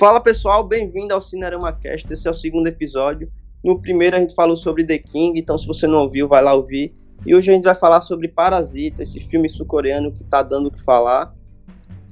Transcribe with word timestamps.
Fala 0.00 0.18
pessoal, 0.18 0.64
bem-vindo 0.64 1.12
ao 1.12 1.20
Cinerama 1.20 1.70
Cast. 1.74 2.10
Esse 2.10 2.26
é 2.26 2.30
o 2.30 2.34
segundo 2.34 2.66
episódio. 2.66 3.30
No 3.62 3.82
primeiro 3.82 4.16
a 4.16 4.18
gente 4.18 4.34
falou 4.34 4.56
sobre 4.56 4.82
The 4.82 4.96
King, 4.96 5.38
então 5.38 5.58
se 5.58 5.66
você 5.66 5.86
não 5.86 5.98
ouviu, 6.04 6.26
vai 6.26 6.42
lá 6.42 6.54
ouvir. 6.54 6.94
E 7.26 7.34
hoje 7.34 7.50
a 7.50 7.54
gente 7.54 7.64
vai 7.64 7.74
falar 7.74 8.00
sobre 8.00 8.26
Parasita, 8.26 9.02
esse 9.02 9.20
filme 9.20 9.46
sul-coreano 9.50 10.10
que 10.10 10.24
tá 10.24 10.42
dando 10.42 10.68
o 10.68 10.70
que 10.70 10.82
falar. 10.82 11.34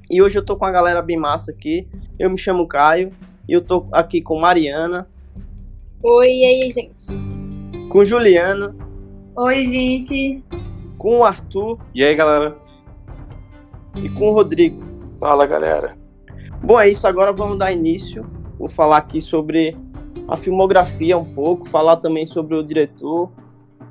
E 0.07 0.21
hoje 0.21 0.37
eu 0.37 0.45
tô 0.45 0.55
com 0.55 0.65
a 0.65 0.71
galera 0.71 1.01
bem 1.01 1.17
massa 1.17 1.49
aqui. 1.49 1.87
Eu 2.19 2.29
me 2.29 2.37
chamo 2.37 2.67
Caio 2.67 3.11
e 3.47 3.53
eu 3.53 3.61
tô 3.61 3.87
aqui 3.91 4.21
com 4.21 4.39
Mariana. 4.39 5.09
Oi, 6.03 6.27
e 6.27 6.45
aí, 6.45 6.71
gente? 6.71 7.89
Com 7.89 8.05
Juliana. 8.05 8.75
Oi, 9.35 9.63
gente. 9.63 10.43
Com 10.95 11.17
o 11.17 11.23
Arthur. 11.23 11.79
E 11.95 12.03
aí, 12.03 12.13
galera? 12.13 12.55
E 13.95 14.07
com 14.09 14.29
o 14.29 14.33
Rodrigo. 14.33 14.79
Fala, 15.19 15.47
galera. 15.47 15.98
Bom, 16.61 16.79
é 16.79 16.89
isso. 16.89 17.07
Agora 17.07 17.31
vamos 17.31 17.57
dar 17.57 17.71
início. 17.71 18.25
Vou 18.57 18.67
falar 18.67 18.97
aqui 18.97 19.21
sobre 19.21 19.77
a 20.27 20.35
filmografia 20.35 21.17
um 21.17 21.25
pouco, 21.25 21.67
falar 21.67 21.95
também 21.97 22.25
sobre 22.25 22.55
o 22.55 22.63
diretor, 22.63 23.31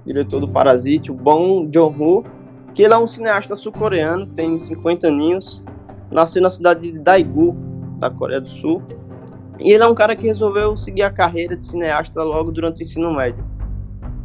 diretor 0.04 0.40
do 0.40 0.48
Parasite, 0.48 1.10
o 1.10 1.14
Bong 1.14 1.68
Joon-ho, 1.72 2.24
que 2.74 2.82
ele 2.82 2.94
é 2.94 2.98
um 2.98 3.06
cineasta 3.06 3.56
sul-coreano, 3.56 4.26
tem 4.26 4.56
50 4.56 5.08
aninhos, 5.08 5.64
nasceu 6.10 6.40
na 6.40 6.50
cidade 6.50 6.92
de 6.92 6.98
Daegu, 6.98 7.56
da 7.98 8.10
Coreia 8.10 8.40
do 8.40 8.48
Sul. 8.48 8.82
E 9.58 9.72
ele 9.72 9.82
é 9.82 9.86
um 9.86 9.94
cara 9.94 10.14
que 10.14 10.26
resolveu 10.26 10.76
seguir 10.76 11.02
a 11.02 11.10
carreira 11.10 11.56
de 11.56 11.64
cineasta 11.64 12.22
logo 12.22 12.52
durante 12.52 12.80
o 12.80 12.82
ensino 12.84 13.12
médio. 13.12 13.44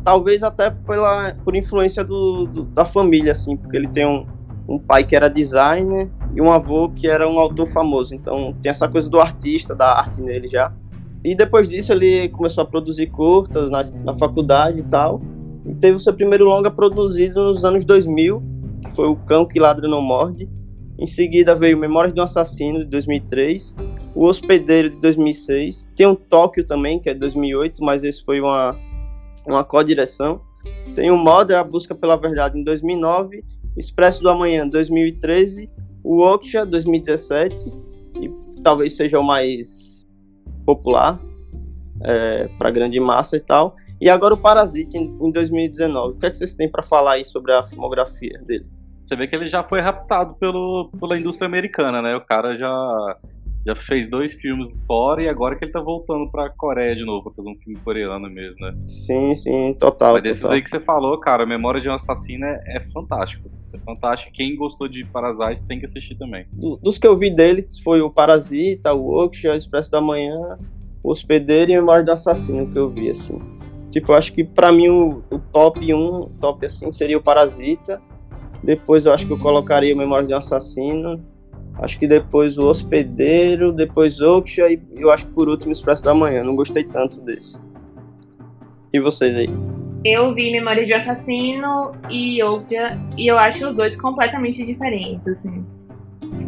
Talvez 0.03 0.43
até 0.43 0.69
pela, 0.69 1.33
por 1.43 1.55
influência 1.55 2.03
do, 2.03 2.45
do 2.45 2.63
da 2.63 2.85
família, 2.85 3.31
assim, 3.31 3.57
porque 3.57 3.75
ele 3.75 3.87
tem 3.87 4.05
um, 4.05 4.27
um 4.67 4.79
pai 4.79 5.03
que 5.03 5.15
era 5.15 5.29
designer 5.29 6.09
e 6.35 6.41
um 6.41 6.51
avô 6.51 6.89
que 6.89 7.07
era 7.07 7.27
um 7.27 7.39
autor 7.39 7.67
famoso. 7.67 8.15
Então 8.15 8.53
tem 8.61 8.69
essa 8.69 8.87
coisa 8.87 9.09
do 9.09 9.19
artista, 9.19 9.75
da 9.75 9.97
arte 9.97 10.21
nele 10.21 10.47
já. 10.47 10.73
E 11.23 11.35
depois 11.35 11.69
disso 11.69 11.93
ele 11.93 12.27
começou 12.29 12.63
a 12.63 12.67
produzir 12.67 13.07
curtas 13.07 13.69
na, 13.69 13.83
na 14.03 14.13
faculdade 14.13 14.79
e 14.79 14.83
tal. 14.83 15.21
E 15.65 15.73
teve 15.73 15.95
o 15.95 15.99
seu 15.99 16.13
primeiro 16.13 16.45
longa 16.45 16.69
produzido 16.69 17.43
nos 17.43 17.63
anos 17.63 17.85
2000, 17.85 18.43
que 18.81 18.91
foi 18.91 19.07
O 19.07 19.15
Cão 19.15 19.45
que 19.45 19.59
Ladra 19.59 19.87
Não 19.87 20.01
Morde. 20.01 20.49
Em 20.99 21.07
seguida 21.07 21.55
veio 21.55 21.77
Memórias 21.77 22.13
de 22.13 22.19
um 22.19 22.23
Assassino, 22.23 22.79
de 22.79 22.85
2003. 22.85 23.75
O 24.13 24.27
Hospedeiro, 24.27 24.89
de 24.89 24.97
2006. 24.97 25.89
Tem 25.95 26.05
o 26.05 26.15
Tóquio 26.15 26.65
também, 26.65 26.99
que 26.99 27.09
é 27.09 27.13
de 27.13 27.19
2008, 27.19 27.83
mas 27.83 28.03
esse 28.03 28.23
foi 28.23 28.39
uma, 28.39 28.77
uma 29.47 29.63
co-direção. 29.63 30.41
Tem 30.93 31.09
o 31.09 31.17
Mother, 31.17 31.57
A 31.57 31.63
Busca 31.63 31.95
pela 31.95 32.15
Verdade, 32.15 32.59
em 32.59 32.63
2009. 32.63 33.43
Expresso 33.77 34.21
do 34.21 34.29
Amanhã, 34.29 34.67
2013 34.67 35.69
o 36.03 36.21
Okja 36.21 36.65
2017, 36.65 37.71
e 38.19 38.29
talvez 38.61 38.95
seja 38.95 39.19
o 39.19 39.23
mais 39.23 40.05
popular 40.65 41.19
é, 42.01 42.47
para 42.59 42.69
grande 42.69 42.99
massa 42.99 43.37
e 43.37 43.39
tal. 43.39 43.75
E 44.01 44.09
agora 44.09 44.33
o 44.33 44.37
Parasite 44.37 44.97
em, 44.97 45.31
2019. 45.31 46.15
O 46.15 46.19
que, 46.19 46.25
é 46.25 46.29
que 46.29 46.35
vocês 46.35 46.55
têm 46.55 46.69
para 46.69 46.83
falar 46.83 47.13
aí 47.13 47.25
sobre 47.25 47.53
a 47.53 47.63
filmografia 47.63 48.37
dele? 48.45 48.65
Você 49.01 49.15
vê 49.15 49.27
que 49.27 49.35
ele 49.35 49.47
já 49.47 49.63
foi 49.63 49.79
raptado 49.79 50.35
pelo, 50.35 50.89
pela 50.99 51.17
indústria 51.17 51.45
americana, 51.45 52.01
né? 52.01 52.15
O 52.15 52.21
cara 52.21 52.55
já, 52.57 53.17
já 53.65 53.75
fez 53.75 54.07
dois 54.07 54.33
filmes 54.33 54.83
fora 54.85 55.23
e 55.23 55.29
agora 55.29 55.55
que 55.55 55.63
ele 55.63 55.71
tá 55.71 55.81
voltando 55.81 56.29
pra 56.29 56.49
Coreia 56.49 56.95
de 56.95 57.05
novo 57.05 57.23
pra 57.23 57.33
fazer 57.33 57.49
um 57.49 57.55
filme 57.55 57.79
coreano 57.79 58.29
mesmo, 58.29 58.65
né? 58.65 58.75
Sim, 58.87 59.35
sim, 59.35 59.73
total. 59.73 60.13
Mas 60.13 60.23
desses 60.23 60.41
total. 60.41 60.55
aí 60.55 60.61
que 60.61 60.69
você 60.69 60.79
falou, 60.79 61.17
cara, 61.19 61.45
Memória 61.45 61.79
de 61.79 61.89
um 61.89 61.93
Assassino 61.93 62.45
é, 62.45 62.61
é 62.67 62.79
fantástico. 62.81 63.49
Fantástico. 63.79 64.31
Quem 64.33 64.55
gostou 64.55 64.87
de 64.87 65.03
Parasite 65.05 65.63
tem 65.63 65.79
que 65.79 65.85
assistir 65.85 66.15
também. 66.15 66.45
Do, 66.51 66.77
dos 66.77 66.97
que 66.97 67.07
eu 67.07 67.17
vi 67.17 67.29
dele 67.29 67.65
foi 67.83 68.01
o 68.01 68.09
Parasita, 68.09 68.93
o 68.93 69.23
Oksha, 69.23 69.51
o 69.51 69.55
Expresso 69.55 69.91
da 69.91 70.01
Manhã, 70.01 70.57
o 71.03 71.11
Hospedeiro 71.11 71.71
e 71.71 71.75
Memória 71.75 72.03
do 72.03 72.11
Assassino 72.11 72.69
que 72.69 72.77
eu 72.77 72.89
vi, 72.89 73.09
assim. 73.09 73.39
Tipo, 73.89 74.11
eu 74.11 74.15
acho 74.15 74.33
que 74.33 74.43
pra 74.43 74.71
mim 74.71 74.89
o, 74.89 75.23
o 75.29 75.37
top 75.37 75.93
1, 75.93 76.29
top 76.39 76.65
assim, 76.65 76.91
seria 76.91 77.17
o 77.17 77.21
Parasita. 77.21 78.01
Depois 78.63 79.05
eu 79.05 79.13
acho 79.13 79.27
que 79.27 79.33
eu 79.33 79.39
colocaria 79.39 79.93
o 79.93 79.97
Memória 79.97 80.35
um 80.35 80.39
Assassino. 80.39 81.23
Acho 81.75 81.99
que 81.99 82.07
depois 82.07 82.57
o 82.57 82.67
Hospedeiro, 82.67 83.71
depois 83.71 84.21
Oksha 84.21 84.69
e 84.69 84.79
eu 84.95 85.09
acho 85.09 85.27
que 85.27 85.33
por 85.33 85.49
último 85.49 85.69
o 85.69 85.73
Expresso 85.73 86.03
da 86.03 86.13
Manhã. 86.13 86.43
Não 86.43 86.55
gostei 86.55 86.83
tanto 86.83 87.21
desse. 87.21 87.59
E 88.91 88.99
vocês 88.99 89.35
aí? 89.35 89.49
Eu 90.05 90.33
vi 90.33 90.51
Memórias 90.51 90.85
de 90.85 90.93
Assassino 90.93 91.93
e 92.09 92.43
Okja, 92.43 92.99
e 93.17 93.25
eu 93.25 93.39
acho 93.39 93.65
os 93.65 93.73
dois 93.73 93.95
completamente 93.95 94.65
diferentes, 94.65 95.25
assim. 95.29 95.65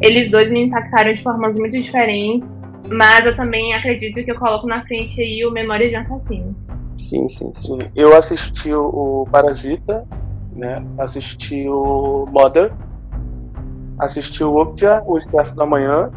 Eles 0.02 0.30
dois 0.30 0.52
me 0.52 0.66
impactaram 0.66 1.14
de 1.14 1.24
formas 1.24 1.58
muito 1.58 1.80
diferentes, 1.80 2.62
mas 2.90 3.26
eu 3.26 3.34
também 3.34 3.74
acredito 3.74 4.22
que 4.22 4.30
eu 4.30 4.36
coloco 4.36 4.68
na 4.68 4.86
frente 4.86 5.22
aí 5.22 5.46
o 5.46 5.52
Memórias 5.52 5.90
de 5.90 5.96
Assassino. 5.96 6.54
Sim, 6.98 7.30
sim, 7.30 7.54
sim. 7.54 7.80
Eu 7.96 8.14
assisti 8.18 8.74
o 8.74 9.26
Parasita, 9.32 10.06
né? 10.52 10.86
Assisti 10.98 11.66
o 11.70 12.26
Mother, 12.30 12.74
assisti 13.98 14.44
o 14.44 14.54
Okja, 14.54 15.02
o 15.06 15.18
Expresso 15.18 15.56
da 15.56 15.66
Manhã. 15.66 16.12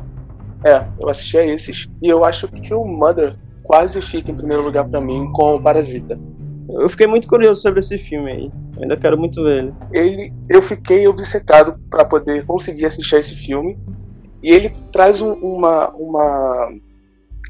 É, 0.64 0.84
eu 1.00 1.08
assisti 1.08 1.38
a 1.38 1.46
esses. 1.46 1.88
E 2.02 2.08
eu 2.08 2.24
acho 2.24 2.48
que 2.48 2.74
o 2.74 2.84
Mother 2.84 3.36
quase 3.62 4.02
fica 4.02 4.32
em 4.32 4.34
primeiro 4.34 4.64
lugar 4.64 4.88
para 4.88 5.00
mim 5.00 5.30
com 5.32 5.54
o 5.54 5.62
Parasita. 5.62 6.18
Eu 6.68 6.88
fiquei 6.88 7.06
muito 7.06 7.26
curioso 7.26 7.62
sobre 7.62 7.80
esse 7.80 7.96
filme 7.96 8.30
aí. 8.30 8.52
Eu 8.76 8.82
ainda 8.82 8.96
quero 8.96 9.18
muito 9.18 9.42
ver 9.42 9.64
ele. 9.64 9.74
ele 9.92 10.34
eu 10.48 10.60
fiquei 10.60 11.08
obcecado 11.08 11.80
para 11.88 12.04
poder 12.04 12.44
conseguir 12.44 12.84
assistir 12.84 13.16
esse 13.16 13.34
filme. 13.34 13.78
E 14.42 14.50
ele 14.50 14.76
traz 14.92 15.22
um, 15.22 15.32
uma, 15.34 15.90
uma 15.94 16.72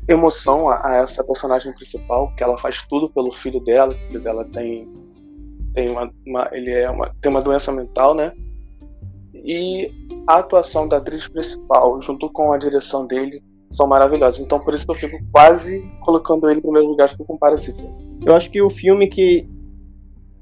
emoção 0.09 0.69
a, 0.69 0.79
a, 0.87 0.97
essa 0.99 1.23
personagem 1.25 1.73
principal, 1.75 2.33
que 2.37 2.43
ela 2.43 2.57
faz 2.57 2.83
tudo 2.83 3.11
pelo 3.11 3.33
filho 3.33 3.61
dela. 3.61 3.93
O 3.93 4.07
filho 4.07 4.23
dela 4.23 4.45
tem, 4.45 4.89
tem, 5.75 5.91
uma, 5.91 6.13
uma 6.25 6.49
ele 6.53 6.71
é 6.71 6.89
uma, 6.89 7.13
tem 7.21 7.31
uma 7.31 7.43
doença 7.43 7.73
mental, 7.73 8.15
né? 8.15 8.33
E 9.35 9.91
a 10.29 10.37
atuação 10.37 10.87
da 10.87 10.99
atriz 10.99 11.27
principal, 11.27 12.01
junto 12.01 12.31
com 12.31 12.53
a 12.53 12.59
direção 12.59 13.05
dele, 13.05 13.43
são 13.71 13.87
maravilhosas. 13.87 14.41
Então 14.41 14.61
por 14.61 14.75
isso 14.75 14.85
que 14.85 14.93
eu 14.93 14.97
fico 14.97 15.19
quase 15.33 15.83
colocando 16.01 16.47
ele 16.47 16.57
no 16.57 16.63
primeiro 16.63 16.89
lugar, 16.89 17.09
fico 17.09 17.25
com 17.25 17.37
Parasita. 17.37 18.08
Eu 18.25 18.35
acho 18.35 18.51
que 18.51 18.61
o 18.61 18.69
filme 18.69 19.07
que 19.09 19.49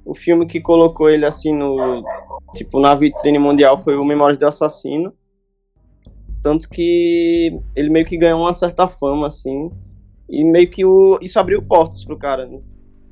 o 0.05 0.15
filme 0.15 0.47
que 0.47 0.61
colocou 0.61 1.11
ele 1.11 1.27
assim 1.27 1.53
no 1.53 2.05
tipo 2.55 2.81
na 2.81 2.95
vitrine 2.95 3.39
mundial 3.39 3.77
foi 3.77 3.97
o 3.97 4.05
Memórias 4.05 4.39
do 4.39 4.47
Assassino. 4.47 5.13
Tanto 6.43 6.69
que 6.69 7.59
ele 7.75 7.91
meio 7.91 8.07
que 8.07 8.17
ganhou 8.17 8.41
uma 8.41 8.55
certa 8.55 8.87
fama 8.87 9.27
assim, 9.27 9.71
e 10.29 10.45
meio 10.45 10.71
que 10.71 10.85
o 10.85 11.19
isso 11.21 11.39
abriu 11.41 11.61
portas 11.61 12.05
pro 12.05 12.17
cara, 12.17 12.47
né? 12.47 12.61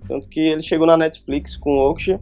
Tanto 0.07 0.29
que 0.29 0.41
ele 0.41 0.63
chegou 0.63 0.87
na 0.87 0.97
Netflix 0.97 1.57
com 1.57 1.79
Oksha, 1.79 2.21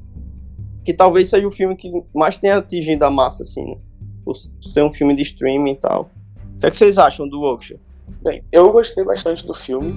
que 0.85 0.95
talvez 0.95 1.29
seja 1.29 1.47
o 1.47 1.51
filme 1.51 1.77
que 1.77 1.91
mais 2.15 2.37
tenha 2.37 2.57
atingido 2.57 3.05
a 3.05 3.11
massa 3.11 3.43
assim, 3.43 3.65
né? 3.65 3.77
Por 4.25 4.35
ser 4.37 4.83
um 4.83 4.93
filme 4.93 5.15
de 5.15 5.23
streaming 5.23 5.73
e 5.73 5.77
tal. 5.77 6.11
O 6.57 6.61
que, 6.61 6.67
é 6.67 6.71
que 6.71 6.77
vocês 6.77 6.97
acham 6.97 7.29
do 7.29 7.41
Oksha? 7.43 7.79
Bem, 8.23 8.43
eu 8.53 8.71
gostei 8.73 9.05
bastante 9.05 9.47
do 9.47 9.53
filme, 9.53 9.93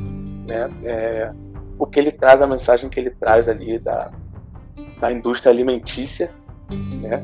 né? 0.47 0.69
É, 0.83 1.33
o 1.77 1.85
que 1.85 1.99
ele 1.99 2.11
traz, 2.11 2.41
a 2.41 2.47
mensagem 2.47 2.89
que 2.89 2.99
ele 2.99 3.09
traz 3.09 3.49
ali 3.49 3.77
da, 3.79 4.11
da 4.99 5.11
indústria 5.11 5.51
alimentícia, 5.51 6.31
né? 6.69 7.23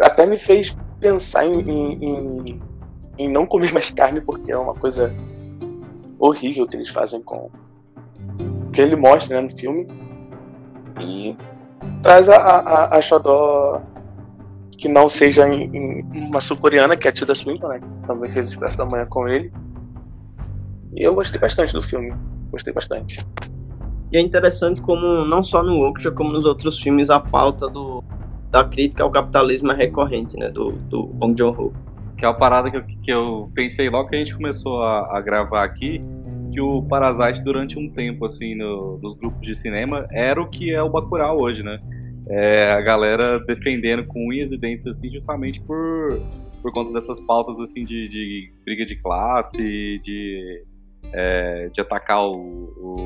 Até 0.00 0.26
me 0.26 0.36
fez 0.36 0.76
pensar 1.00 1.46
em, 1.46 1.60
em, 1.60 2.60
em, 3.18 3.30
não 3.30 3.46
comer 3.46 3.72
mais 3.72 3.90
carne, 3.90 4.20
porque 4.20 4.52
é 4.52 4.58
uma 4.58 4.74
coisa 4.74 5.12
horrível 6.18 6.66
que 6.66 6.76
eles 6.76 6.88
fazem 6.88 7.22
com. 7.22 7.50
que 8.72 8.80
ele 8.80 8.96
mostra 8.96 9.40
né, 9.40 9.48
no 9.48 9.56
filme. 9.56 9.86
E 11.00 11.36
traz 12.02 12.28
a, 12.28 12.36
a, 12.36 12.96
a 12.96 13.00
Xodó 13.00 13.82
que 14.76 14.88
não 14.88 15.08
seja 15.08 15.48
em, 15.48 15.64
em 15.74 16.26
uma 16.26 16.40
sul-coreana, 16.40 16.96
que 16.96 17.06
é 17.06 17.10
a 17.10 17.12
Tilda 17.12 17.34
Swinton, 17.34 17.68
né? 17.68 17.80
Também 18.06 18.28
fez 18.28 18.46
o 18.46 18.48
Expresso 18.50 18.76
da 18.76 18.84
Manhã 18.84 19.06
com 19.06 19.26
ele. 19.26 19.50
E 20.94 21.02
eu 21.02 21.14
gostei 21.14 21.40
bastante 21.40 21.72
do 21.72 21.82
filme. 21.82 22.14
Gostei 22.56 22.72
bastante. 22.72 23.20
E 24.10 24.16
é 24.16 24.20
interessante 24.20 24.80
como, 24.80 25.26
não 25.26 25.44
só 25.44 25.62
no 25.62 25.86
Okja, 25.86 26.10
como 26.10 26.32
nos 26.32 26.46
outros 26.46 26.80
filmes, 26.80 27.10
a 27.10 27.20
pauta 27.20 27.68
do, 27.68 28.02
da 28.50 28.64
crítica 28.64 29.02
ao 29.02 29.10
capitalismo 29.10 29.72
é 29.72 29.74
recorrente, 29.76 30.38
né? 30.38 30.48
Do, 30.48 30.72
do 30.72 31.06
Bong 31.06 31.36
Joon-ho. 31.36 31.74
Que 32.16 32.24
é 32.24 32.28
uma 32.28 32.38
parada 32.38 32.70
que 32.70 32.78
eu, 32.78 32.84
que 33.02 33.10
eu 33.10 33.50
pensei 33.54 33.90
logo 33.90 34.08
que 34.08 34.16
a 34.16 34.18
gente 34.18 34.34
começou 34.34 34.80
a, 34.80 35.18
a 35.18 35.20
gravar 35.20 35.64
aqui, 35.64 36.00
que 36.50 36.58
o 36.62 36.82
Parasite, 36.84 37.44
durante 37.44 37.78
um 37.78 37.90
tempo, 37.90 38.24
assim, 38.24 38.54
no, 38.54 38.98
nos 39.02 39.12
grupos 39.12 39.42
de 39.42 39.54
cinema, 39.54 40.06
era 40.10 40.40
o 40.40 40.48
que 40.48 40.72
é 40.72 40.82
o 40.82 40.88
Bacurau 40.88 41.38
hoje, 41.38 41.62
né? 41.62 41.78
É, 42.30 42.72
a 42.72 42.80
galera 42.80 43.38
defendendo 43.40 44.06
com 44.06 44.28
unhas 44.28 44.50
e 44.50 44.56
dentes, 44.56 44.86
assim, 44.86 45.10
justamente 45.10 45.60
por, 45.60 46.22
por 46.62 46.72
conta 46.72 46.90
dessas 46.90 47.20
pautas, 47.20 47.60
assim, 47.60 47.84
de, 47.84 48.08
de 48.08 48.50
briga 48.64 48.86
de 48.86 48.96
classe, 48.96 50.00
de 50.02 50.64
é, 51.12 51.68
de 51.68 51.80
atacar 51.80 52.26
o, 52.26 52.34
o, 52.34 52.98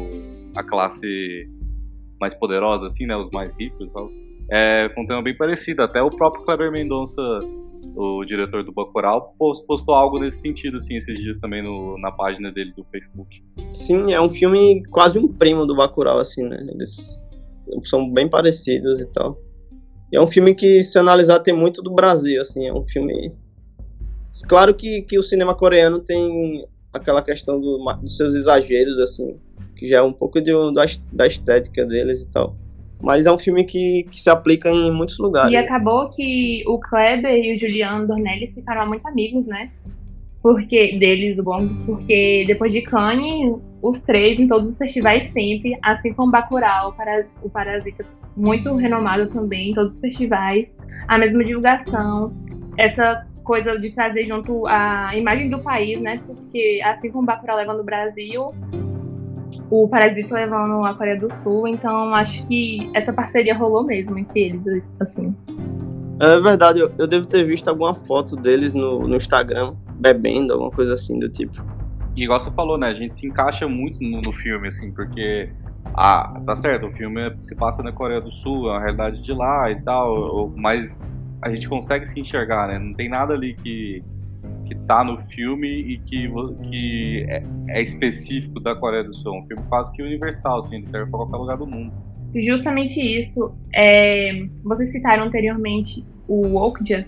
a 0.54 0.62
classe 0.62 1.48
mais 2.20 2.34
poderosa, 2.34 2.86
assim, 2.86 3.06
né? 3.06 3.16
Os 3.16 3.30
mais 3.30 3.58
ricos. 3.58 3.92
É, 4.50 4.90
foi 4.92 5.02
um 5.02 5.06
tema 5.06 5.22
bem 5.22 5.36
parecido. 5.36 5.82
Até 5.82 6.02
o 6.02 6.10
próprio 6.10 6.44
Kleber 6.44 6.70
Mendonça 6.70 7.20
o 7.96 8.24
diretor 8.24 8.62
do 8.62 8.72
Bacurau, 8.72 9.34
postou 9.66 9.94
algo 9.94 10.18
nesse 10.18 10.40
sentido, 10.40 10.76
assim, 10.76 10.96
esses 10.96 11.18
dias 11.18 11.38
também 11.38 11.62
no, 11.62 11.98
na 11.98 12.12
página 12.12 12.50
dele 12.52 12.72
do 12.76 12.84
Facebook. 12.84 13.42
Sim, 13.74 14.12
é 14.12 14.20
um 14.20 14.30
filme 14.30 14.82
quase 14.90 15.18
um 15.18 15.28
primo 15.28 15.66
do 15.66 15.76
Bacurau, 15.76 16.18
assim, 16.18 16.42
né? 16.42 16.58
Eles 16.70 17.24
são 17.84 18.10
bem 18.10 18.28
parecidos 18.28 19.00
e 19.00 19.06
tal. 19.06 19.38
E 20.12 20.16
é 20.16 20.20
um 20.20 20.26
filme 20.26 20.54
que, 20.54 20.82
se 20.82 20.98
analisar, 20.98 21.38
tem 21.40 21.54
muito 21.54 21.82
do 21.82 21.92
Brasil, 21.92 22.40
assim, 22.40 22.66
é 22.66 22.72
um 22.72 22.84
filme... 22.84 23.32
Claro 24.48 24.74
que, 24.74 25.02
que 25.02 25.18
o 25.18 25.22
cinema 25.22 25.54
coreano 25.54 26.00
tem 26.00 26.64
aquela 26.92 27.22
questão 27.22 27.60
do, 27.60 27.78
dos 28.00 28.16
seus 28.16 28.34
exageros, 28.34 28.98
assim, 28.98 29.36
que 29.76 29.86
já 29.86 29.98
é 29.98 30.02
um 30.02 30.12
pouco 30.12 30.40
de, 30.40 30.52
da, 30.74 30.84
da 31.12 31.26
estética 31.26 31.84
deles 31.84 32.22
e 32.22 32.30
tal. 32.30 32.56
Mas 33.00 33.26
é 33.26 33.32
um 33.32 33.38
filme 33.38 33.64
que, 33.64 34.06
que 34.10 34.20
se 34.20 34.28
aplica 34.28 34.70
em 34.70 34.92
muitos 34.92 35.18
lugares. 35.18 35.52
E 35.52 35.56
acabou 35.56 36.08
que 36.10 36.62
o 36.66 36.78
Kleber 36.78 37.32
e 37.32 37.52
o 37.52 37.56
Juliano 37.56 38.06
Dornelles 38.06 38.54
ficaram 38.54 38.86
muito 38.86 39.06
amigos, 39.08 39.46
né? 39.46 39.70
Porque 40.42 40.98
deles, 40.98 41.36
do 41.36 41.42
bom, 41.42 41.66
porque 41.86 42.44
depois 42.46 42.72
de 42.72 42.82
Cannes, 42.82 43.56
os 43.82 44.02
três 44.02 44.38
em 44.38 44.46
todos 44.46 44.68
os 44.68 44.76
festivais 44.76 45.26
sempre, 45.26 45.78
assim 45.82 46.12
como 46.12 46.30
Bacurau, 46.30 46.92
para, 46.92 47.26
o 47.42 47.48
Parasita, 47.48 48.04
muito 48.36 48.74
renomado 48.74 49.26
também 49.28 49.70
em 49.70 49.74
todos 49.74 49.94
os 49.94 50.00
festivais, 50.00 50.78
a 51.08 51.18
mesma 51.18 51.42
divulgação, 51.44 52.32
essa 52.76 53.26
coisa 53.50 53.76
de 53.76 53.90
trazer 53.90 54.24
junto 54.24 54.64
a 54.68 55.10
imagem 55.16 55.50
do 55.50 55.58
país, 55.58 56.00
né? 56.00 56.22
Porque 56.24 56.80
assim 56.84 57.10
como 57.10 57.26
Bacurau 57.26 57.56
leva 57.56 57.74
no 57.74 57.82
Brasil, 57.82 58.54
o 59.68 59.88
Parasita 59.88 60.32
levando 60.32 60.84
a 60.84 60.94
Coreia 60.94 61.18
do 61.18 61.28
Sul, 61.28 61.66
então 61.66 62.14
acho 62.14 62.46
que 62.46 62.88
essa 62.94 63.12
parceria 63.12 63.52
rolou 63.52 63.82
mesmo 63.82 64.16
entre 64.16 64.40
eles, 64.40 64.64
assim. 65.00 65.34
É 66.20 66.38
verdade, 66.38 66.78
eu, 66.78 66.92
eu 66.96 67.08
devo 67.08 67.26
ter 67.26 67.42
visto 67.42 67.66
alguma 67.66 67.92
foto 67.92 68.36
deles 68.36 68.72
no, 68.72 69.00
no 69.08 69.16
Instagram, 69.16 69.74
bebendo, 69.96 70.52
alguma 70.52 70.70
coisa 70.70 70.94
assim 70.94 71.18
do 71.18 71.28
tipo. 71.28 71.60
E 72.14 72.22
igual 72.22 72.38
você 72.38 72.52
falou, 72.52 72.78
né, 72.78 72.86
a 72.86 72.94
gente 72.94 73.16
se 73.16 73.26
encaixa 73.26 73.66
muito 73.66 74.00
no, 74.00 74.20
no 74.20 74.30
filme, 74.30 74.68
assim, 74.68 74.92
porque 74.92 75.50
ah, 75.96 76.40
tá 76.46 76.54
certo, 76.54 76.86
o 76.86 76.92
filme 76.92 77.34
se 77.40 77.56
passa 77.56 77.82
na 77.82 77.90
Coreia 77.90 78.20
do 78.20 78.30
Sul, 78.30 78.68
é 78.68 78.74
uma 78.74 78.80
realidade 78.80 79.20
de 79.20 79.32
lá 79.32 79.68
e 79.72 79.82
tal, 79.82 80.52
mas 80.54 81.04
a 81.42 81.50
gente 81.50 81.68
consegue 81.68 82.06
se 82.06 82.20
enxergar, 82.20 82.68
né? 82.68 82.78
Não 82.78 82.94
tem 82.94 83.08
nada 83.08 83.34
ali 83.34 83.54
que 83.54 84.02
que 84.70 84.74
tá 84.86 85.02
no 85.02 85.18
filme 85.18 85.66
e 85.68 85.98
que, 85.98 86.30
que 86.68 87.26
é, 87.28 87.42
é, 87.70 87.82
específico 87.82 88.60
da 88.60 88.74
Coreia 88.74 89.02
do 89.02 89.14
Sul. 89.14 89.38
Um 89.38 89.46
filme 89.46 89.62
quase 89.68 89.92
que 89.92 90.00
universal, 90.00 90.60
assim, 90.60 90.76
ele 90.76 90.86
serve 90.86 91.10
para 91.10 91.18
qualquer 91.18 91.36
lugar 91.36 91.56
do 91.56 91.66
mundo. 91.66 91.92
Justamente 92.34 93.00
isso. 93.00 93.52
É, 93.74 94.46
vocês 94.62 94.92
citaram 94.92 95.24
anteriormente 95.24 96.04
o 96.28 96.56
Okja. 96.56 97.04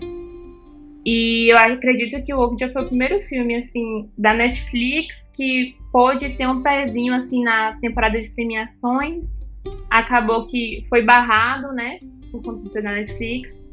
E 1.05 1.51
eu 1.51 1.57
acredito 1.57 2.21
que 2.21 2.33
o 2.33 2.39
Okja 2.39 2.67
foi 2.69 2.83
o 2.83 2.87
primeiro 2.87 3.21
filme, 3.21 3.55
assim, 3.55 4.09
da 4.17 4.33
Netflix 4.33 5.31
que 5.33 5.75
pôde 5.91 6.31
ter 6.31 6.47
um 6.47 6.61
pezinho, 6.61 7.13
assim, 7.13 7.43
na 7.43 7.77
temporada 7.79 8.19
de 8.19 8.29
premiações. 8.29 9.41
Acabou 9.89 10.47
que 10.47 10.81
foi 10.89 11.01
barrado, 11.01 11.71
né, 11.73 11.99
por 12.31 12.41
conta 12.41 12.81
da 12.81 12.91
Netflix. 12.91 13.65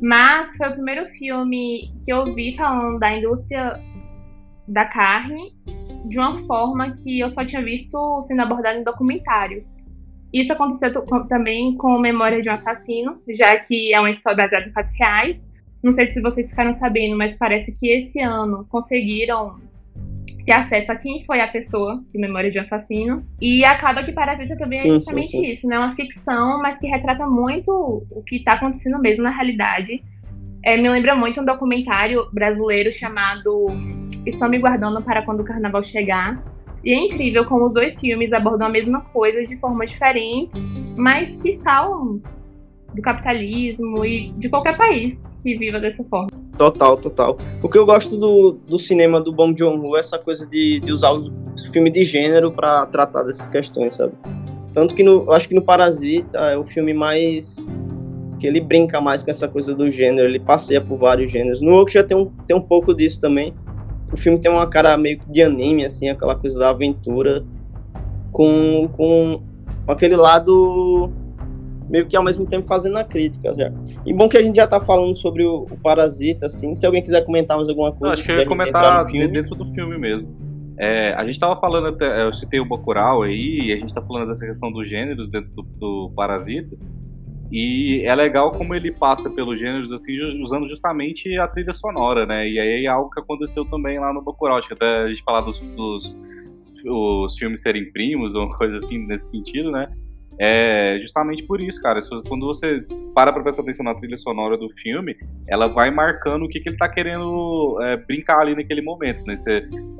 Mas 0.00 0.56
foi 0.56 0.68
o 0.68 0.72
primeiro 0.72 1.08
filme 1.08 1.92
que 2.04 2.12
eu 2.12 2.24
vi 2.34 2.56
falando 2.56 2.98
da 2.98 3.16
indústria 3.16 3.80
da 4.66 4.86
carne 4.86 5.54
de 6.06 6.18
uma 6.18 6.38
forma 6.38 6.94
que 6.94 7.20
eu 7.20 7.28
só 7.28 7.44
tinha 7.44 7.62
visto 7.62 8.22
sendo 8.22 8.42
abordado 8.42 8.78
em 8.78 8.84
documentários. 8.84 9.76
Isso 10.32 10.52
aconteceu 10.52 10.92
também 11.28 11.76
com 11.76 11.98
Memória 11.98 12.40
de 12.40 12.48
um 12.48 12.52
Assassino, 12.52 13.20
já 13.28 13.58
que 13.58 13.92
é 13.92 13.98
uma 13.98 14.10
história 14.10 14.36
baseada 14.36 14.66
em 14.66 14.72
fatos 14.72 14.98
reais. 14.98 15.52
Não 15.82 15.90
sei 15.90 16.06
se 16.06 16.22
vocês 16.22 16.50
ficaram 16.50 16.72
sabendo, 16.72 17.16
mas 17.16 17.34
parece 17.34 17.78
que 17.78 17.88
esse 17.88 18.20
ano 18.20 18.64
conseguiram 18.68 19.58
ter 20.50 20.54
acesso 20.54 20.90
a 20.90 20.96
quem 20.96 21.22
foi 21.22 21.40
a 21.40 21.46
pessoa 21.46 22.02
de 22.12 22.18
Memória 22.18 22.50
de 22.50 22.58
um 22.58 22.62
Assassino. 22.62 23.24
E 23.40 23.64
acaba 23.64 24.02
que 24.02 24.10
Parasita 24.10 24.56
também 24.56 24.78
é 24.78 24.82
sim, 24.82 24.90
é 24.90 24.94
justamente 24.94 25.28
sim, 25.28 25.40
sim. 25.42 25.46
isso, 25.46 25.68
né? 25.68 25.78
Uma 25.78 25.94
ficção, 25.94 26.60
mas 26.60 26.76
que 26.76 26.88
retrata 26.88 27.24
muito 27.24 27.70
o 28.10 28.22
que 28.24 28.36
está 28.36 28.54
acontecendo 28.54 28.98
mesmo 28.98 29.22
na 29.22 29.30
realidade. 29.30 30.02
É, 30.64 30.76
me 30.76 30.88
lembra 30.90 31.14
muito 31.14 31.40
um 31.40 31.44
documentário 31.44 32.28
brasileiro 32.32 32.92
chamado 32.92 33.68
Estou 34.26 34.48
Me 34.48 34.58
Guardando 34.58 35.00
para 35.02 35.22
Quando 35.22 35.40
o 35.40 35.44
Carnaval 35.44 35.84
Chegar. 35.84 36.42
E 36.82 36.92
é 36.92 36.96
incrível 36.96 37.44
como 37.44 37.64
os 37.64 37.72
dois 37.72 38.00
filmes 38.00 38.32
abordam 38.32 38.66
a 38.66 38.70
mesma 38.70 39.02
coisa 39.02 39.42
de 39.42 39.56
formas 39.56 39.90
diferentes, 39.90 40.70
mas 40.96 41.40
que 41.40 41.58
falam 41.58 42.20
do 42.92 43.02
capitalismo 43.02 44.04
e 44.04 44.32
de 44.32 44.48
qualquer 44.48 44.76
país 44.76 45.30
que 45.40 45.56
viva 45.56 45.78
dessa 45.78 46.02
forma. 46.04 46.39
Total, 46.60 46.94
total. 46.98 47.38
O 47.62 47.70
que 47.70 47.78
eu 47.78 47.86
gosto 47.86 48.18
do, 48.18 48.52
do 48.52 48.78
cinema 48.78 49.18
do 49.18 49.32
Bong 49.32 49.58
Joon-ho 49.58 49.96
é 49.96 50.00
essa 50.00 50.18
coisa 50.18 50.46
de, 50.46 50.78
de 50.80 50.92
usar 50.92 51.10
o 51.10 51.32
filme 51.72 51.88
de 51.88 52.04
gênero 52.04 52.52
para 52.52 52.84
tratar 52.84 53.22
dessas 53.22 53.48
questões, 53.48 53.94
sabe? 53.94 54.12
Tanto 54.74 54.94
que 54.94 55.02
no, 55.02 55.22
eu 55.22 55.32
acho 55.32 55.48
que 55.48 55.54
no 55.54 55.62
Parasita 55.62 56.38
é 56.38 56.58
o 56.58 56.62
filme 56.62 56.92
mais 56.92 57.66
que 58.38 58.46
ele 58.46 58.60
brinca 58.60 59.00
mais 59.00 59.22
com 59.22 59.30
essa 59.30 59.48
coisa 59.48 59.74
do 59.74 59.90
gênero, 59.90 60.28
ele 60.28 60.38
passeia 60.38 60.82
por 60.82 60.98
vários 60.98 61.30
gêneros. 61.30 61.62
No 61.62 61.72
outro 61.72 61.94
já 61.94 62.04
tem 62.04 62.14
um, 62.14 62.26
tem 62.26 62.54
um 62.54 62.60
pouco 62.60 62.92
disso 62.92 63.18
também. 63.18 63.54
O 64.12 64.16
filme 64.18 64.38
tem 64.38 64.52
uma 64.52 64.66
cara 64.66 64.98
meio 64.98 65.18
de 65.30 65.42
anime, 65.42 65.86
assim, 65.86 66.10
aquela 66.10 66.34
coisa 66.34 66.58
da 66.58 66.68
aventura, 66.68 67.42
com, 68.30 68.86
com 68.92 69.42
aquele 69.88 70.14
lado 70.14 71.10
meio 71.90 72.06
que 72.06 72.16
ao 72.16 72.22
mesmo 72.22 72.46
tempo 72.46 72.66
fazendo 72.66 72.96
a 72.96 73.04
crítica. 73.04 73.52
Já. 73.52 73.70
E 74.06 74.14
bom 74.14 74.28
que 74.28 74.38
a 74.38 74.42
gente 74.42 74.56
já 74.56 74.66
tá 74.66 74.80
falando 74.80 75.14
sobre 75.16 75.44
o, 75.44 75.66
o 75.70 75.76
Parasita, 75.76 76.46
assim. 76.46 76.74
Se 76.74 76.86
alguém 76.86 77.02
quiser 77.02 77.24
comentar 77.24 77.56
mais 77.56 77.68
alguma 77.68 77.90
coisa, 77.90 78.04
Não, 78.04 78.12
acho 78.12 78.24
que 78.24 78.30
eu 78.32 78.38
ia 78.38 78.46
comentar 78.46 79.04
dentro 79.06 79.56
do 79.56 79.66
filme 79.66 79.98
mesmo. 79.98 80.28
É, 80.78 81.12
a 81.14 81.26
gente 81.26 81.38
tava 81.38 81.56
falando 81.56 81.88
até, 81.88 82.24
eu 82.24 82.32
citei 82.32 82.58
o 82.58 82.64
Bacurau 82.64 83.22
aí, 83.22 83.66
e 83.66 83.72
a 83.72 83.78
gente 83.78 83.92
tá 83.92 84.02
falando 84.02 84.28
dessa 84.28 84.46
questão 84.46 84.72
dos 84.72 84.88
gêneros 84.88 85.28
dentro 85.28 85.52
do, 85.52 85.62
do 85.62 86.12
Parasita. 86.16 86.74
E 87.52 88.02
é 88.04 88.14
legal 88.14 88.52
como 88.52 88.74
ele 88.74 88.92
passa 88.92 89.28
pelos 89.28 89.58
gêneros 89.58 89.90
assim, 89.90 90.16
usando 90.40 90.68
justamente 90.68 91.36
a 91.36 91.48
trilha 91.48 91.72
sonora, 91.72 92.24
né? 92.24 92.48
E 92.48 92.60
aí 92.60 92.84
é 92.84 92.88
algo 92.88 93.10
que 93.10 93.20
aconteceu 93.20 93.64
também 93.64 93.98
lá 93.98 94.12
no 94.12 94.22
Bacurau. 94.22 94.56
Acho 94.56 94.68
que 94.68 94.74
até 94.74 95.02
a 95.02 95.08
gente 95.08 95.22
falar 95.24 95.40
dos, 95.40 95.58
dos 95.58 96.16
os 96.86 97.36
filmes 97.36 97.60
serem 97.60 97.92
primos 97.92 98.34
ou 98.34 98.48
coisa 98.56 98.76
assim 98.76 99.04
nesse 99.04 99.32
sentido, 99.32 99.72
né? 99.72 99.92
É 100.42 100.98
justamente 101.02 101.42
por 101.42 101.60
isso, 101.60 101.82
cara. 101.82 101.98
Quando 102.26 102.46
você 102.46 102.78
para 103.14 103.30
pra 103.30 103.42
prestar 103.42 103.60
atenção 103.60 103.84
na 103.84 103.94
trilha 103.94 104.16
sonora 104.16 104.56
do 104.56 104.72
filme, 104.72 105.14
ela 105.46 105.66
vai 105.68 105.90
marcando 105.90 106.46
o 106.46 106.48
que, 106.48 106.60
que 106.60 106.70
ele 106.70 106.78
tá 106.78 106.88
querendo 106.88 107.78
é, 107.82 107.98
brincar 107.98 108.40
ali 108.40 108.54
naquele 108.54 108.80
momento, 108.80 109.22
né? 109.26 109.34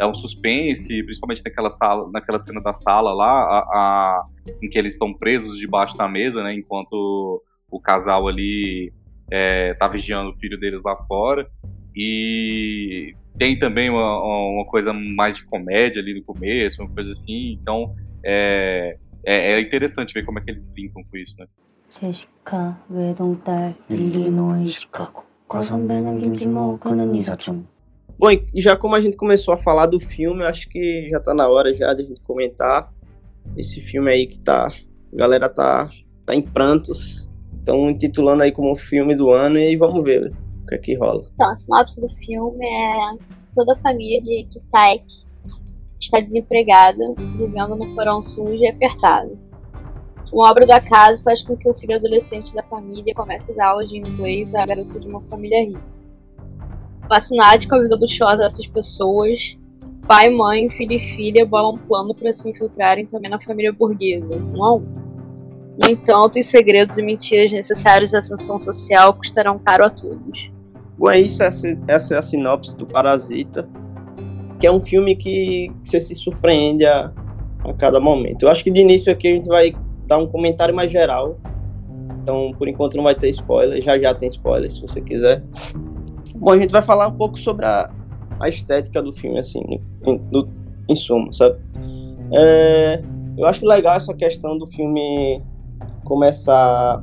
É 0.00 0.06
um 0.06 0.14
suspense, 0.14 1.02
principalmente 1.02 1.42
naquela 1.44 1.68
sala, 1.68 2.09
naquela 2.11 2.38
cena 2.38 2.62
da 2.62 2.73
sala 2.73 3.12
lá, 3.12 3.42
a, 3.42 3.59
a, 3.59 4.26
em 4.62 4.70
que 4.70 4.78
eles 4.78 4.94
estão 4.94 5.12
presos 5.12 5.59
debaixo 5.59 5.94
da 5.94 6.09
mesa, 6.09 6.42
né? 6.42 6.54
Enquanto 6.54 7.42
o 7.70 7.78
casal 7.78 8.26
ali 8.26 8.90
é, 9.30 9.75
tá 9.75 9.88
vigiando 9.88 10.30
o 10.30 10.38
filho 10.38 10.59
deles 10.59 10.82
lá 10.82 10.97
fora. 11.06 11.47
E 11.94 13.14
tem 13.37 13.59
também 13.59 13.90
uma, 13.90 14.23
uma 14.23 14.64
coisa 14.64 14.90
mais 14.94 15.37
de 15.37 15.44
comédia 15.44 16.00
ali 16.00 16.14
no 16.14 16.23
começo, 16.25 16.80
uma 16.80 16.90
coisa 16.90 17.12
assim. 17.12 17.59
Então, 17.61 17.94
é, 18.25 18.97
é, 19.24 19.52
é 19.52 19.60
interessante 19.60 20.14
ver 20.14 20.24
como 20.24 20.38
é 20.38 20.42
que 20.42 20.50
eles 20.50 20.64
brincam 20.64 21.02
com 21.04 21.16
isso, 21.16 21.34
né? 21.38 21.46
Bom, 28.18 28.30
e 28.30 28.60
já 28.60 28.76
como 28.76 28.94
a 28.94 29.00
gente 29.00 29.16
começou 29.16 29.54
a 29.54 29.58
falar 29.58 29.86
do 29.86 29.98
filme, 29.98 30.42
eu 30.42 30.46
acho 30.46 30.68
que 30.68 31.08
já 31.08 31.18
tá 31.18 31.34
na 31.34 31.48
hora 31.48 31.72
já 31.74 31.92
de 31.94 32.02
a 32.02 32.04
gente 32.04 32.20
comentar 32.20 32.92
esse 33.56 33.80
filme 33.80 34.10
aí 34.10 34.26
que 34.26 34.38
tá. 34.38 34.66
A 35.12 35.16
galera 35.16 35.48
tá, 35.48 35.90
tá 36.24 36.34
em 36.34 36.42
prantos. 36.42 37.28
Estão 37.58 37.90
intitulando 37.90 38.42
aí 38.42 38.52
como 38.52 38.70
o 38.70 38.76
filme 38.76 39.14
do 39.14 39.30
ano 39.30 39.58
e 39.58 39.76
vamos 39.76 40.04
ver 40.04 40.32
o 40.62 40.66
que 40.66 40.74
é 40.74 40.78
que 40.78 40.94
rola. 40.94 41.22
Então, 41.34 41.50
a 41.50 41.56
sinopse 41.56 42.00
do 42.00 42.08
filme 42.16 42.64
é 42.64 43.18
toda 43.52 43.72
a 43.72 43.76
família 43.76 44.20
de 44.20 44.44
Kitaek 44.44 45.29
está 46.00 46.19
desempregada, 46.19 47.14
vivendo 47.37 47.76
no 47.76 47.95
porão 47.95 48.23
sujo 48.23 48.64
e 48.64 48.69
apertado. 48.69 49.38
Uma 50.33 50.50
obra 50.50 50.66
do 50.66 50.73
acaso 50.73 51.23
faz 51.23 51.42
com 51.42 51.57
que 51.57 51.69
o 51.69 51.75
filho 51.75 51.97
adolescente 51.97 52.54
da 52.54 52.62
família 52.62 53.14
comece 53.14 53.52
a 53.52 53.54
dar 53.54 53.66
aulas 53.69 53.90
de 53.90 53.99
inglês 53.99 54.54
à 54.54 54.64
garota 54.64 54.99
de 54.99 55.07
uma 55.07 55.23
família 55.23 55.62
rica. 55.64 56.00
Fascinado 57.09 57.69
com 57.69 57.75
a 57.75 57.83
vida 57.83 57.97
luxuosa 57.97 58.45
dessas 58.45 58.66
pessoas, 58.66 59.59
pai, 60.07 60.30
mãe, 60.30 60.71
filho 60.71 60.92
e 60.92 61.00
filha 61.00 61.45
bolam 61.45 61.75
um 61.75 61.78
plano 61.78 62.14
para 62.14 62.33
se 62.33 62.49
infiltrarem 62.49 63.07
também 63.07 63.30
na 63.30 63.40
família 63.40 63.73
burguesa, 63.73 64.37
um 64.37 64.64
a 64.64 64.76
um. 64.76 65.00
No 65.76 65.90
entanto, 65.90 66.38
os 66.38 66.47
segredos 66.47 66.99
e 66.99 67.02
mentiras 67.02 67.50
necessários 67.50 68.14
à 68.14 68.19
ascensão 68.19 68.59
social 68.59 69.14
custarão 69.14 69.59
caro 69.59 69.87
a 69.87 69.90
todos. 69.90 70.50
Bom, 70.97 71.11
é 71.11 71.19
isso, 71.19 71.42
essa, 71.42 71.66
essa 71.88 72.14
é 72.14 72.19
a 72.19 72.23
sinopse 72.23 72.76
do 72.76 72.87
Parasita 72.87 73.69
que 74.60 74.66
é 74.66 74.70
um 74.70 74.80
filme 74.80 75.16
que, 75.16 75.72
que 75.82 75.88
você 75.88 76.00
se 76.00 76.14
surpreende 76.14 76.84
a, 76.84 77.10
a 77.64 77.72
cada 77.72 77.98
momento. 77.98 78.42
Eu 78.42 78.50
acho 78.50 78.62
que 78.62 78.70
de 78.70 78.80
início 78.80 79.10
aqui 79.10 79.26
a 79.26 79.34
gente 79.34 79.48
vai 79.48 79.74
dar 80.06 80.18
um 80.18 80.26
comentário 80.26 80.74
mais 80.74 80.90
geral. 80.90 81.38
Então, 82.22 82.52
por 82.58 82.68
enquanto 82.68 82.94
não 82.96 83.04
vai 83.04 83.14
ter 83.14 83.30
spoiler, 83.30 83.80
já 83.80 83.98
já 83.98 84.14
tem 84.14 84.28
spoiler 84.28 84.70
se 84.70 84.82
você 84.82 85.00
quiser. 85.00 85.42
Bom, 86.36 86.50
a 86.52 86.58
gente 86.58 86.70
vai 86.70 86.82
falar 86.82 87.08
um 87.08 87.16
pouco 87.16 87.38
sobre 87.38 87.64
a, 87.64 87.90
a 88.38 88.48
estética 88.48 89.02
do 89.02 89.12
filme, 89.12 89.38
assim, 89.38 89.62
em, 90.06 90.20
no, 90.30 90.46
em 90.86 90.94
suma, 90.94 91.32
sabe? 91.32 91.58
É, 92.32 93.02
eu 93.38 93.46
acho 93.46 93.66
legal 93.66 93.96
essa 93.96 94.14
questão 94.14 94.58
do 94.58 94.66
filme 94.66 95.42
começar. 96.04 97.02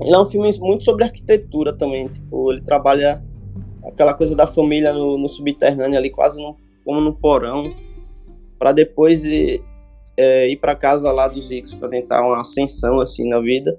Ele 0.00 0.14
é 0.14 0.18
um 0.18 0.26
filme 0.26 0.48
muito 0.60 0.84
sobre 0.84 1.02
arquitetura 1.02 1.72
também, 1.72 2.06
tipo, 2.06 2.52
ele 2.52 2.62
trabalha 2.62 3.20
aquela 3.84 4.14
coisa 4.14 4.36
da 4.36 4.46
família 4.46 4.92
no, 4.92 5.18
no 5.18 5.28
subterrâneo 5.28 5.98
ali, 5.98 6.10
quase 6.10 6.40
no, 6.40 6.56
como 6.88 7.02
no 7.02 7.12
porão, 7.12 7.70
para 8.58 8.72
depois 8.72 9.22
ir, 9.26 9.62
é, 10.16 10.48
ir 10.48 10.56
para 10.56 10.74
casa 10.74 11.12
lá 11.12 11.28
dos 11.28 11.50
ricos 11.50 11.74
para 11.74 11.90
tentar 11.90 12.26
uma 12.26 12.40
ascensão 12.40 12.98
assim 12.98 13.28
na 13.28 13.38
vida. 13.40 13.78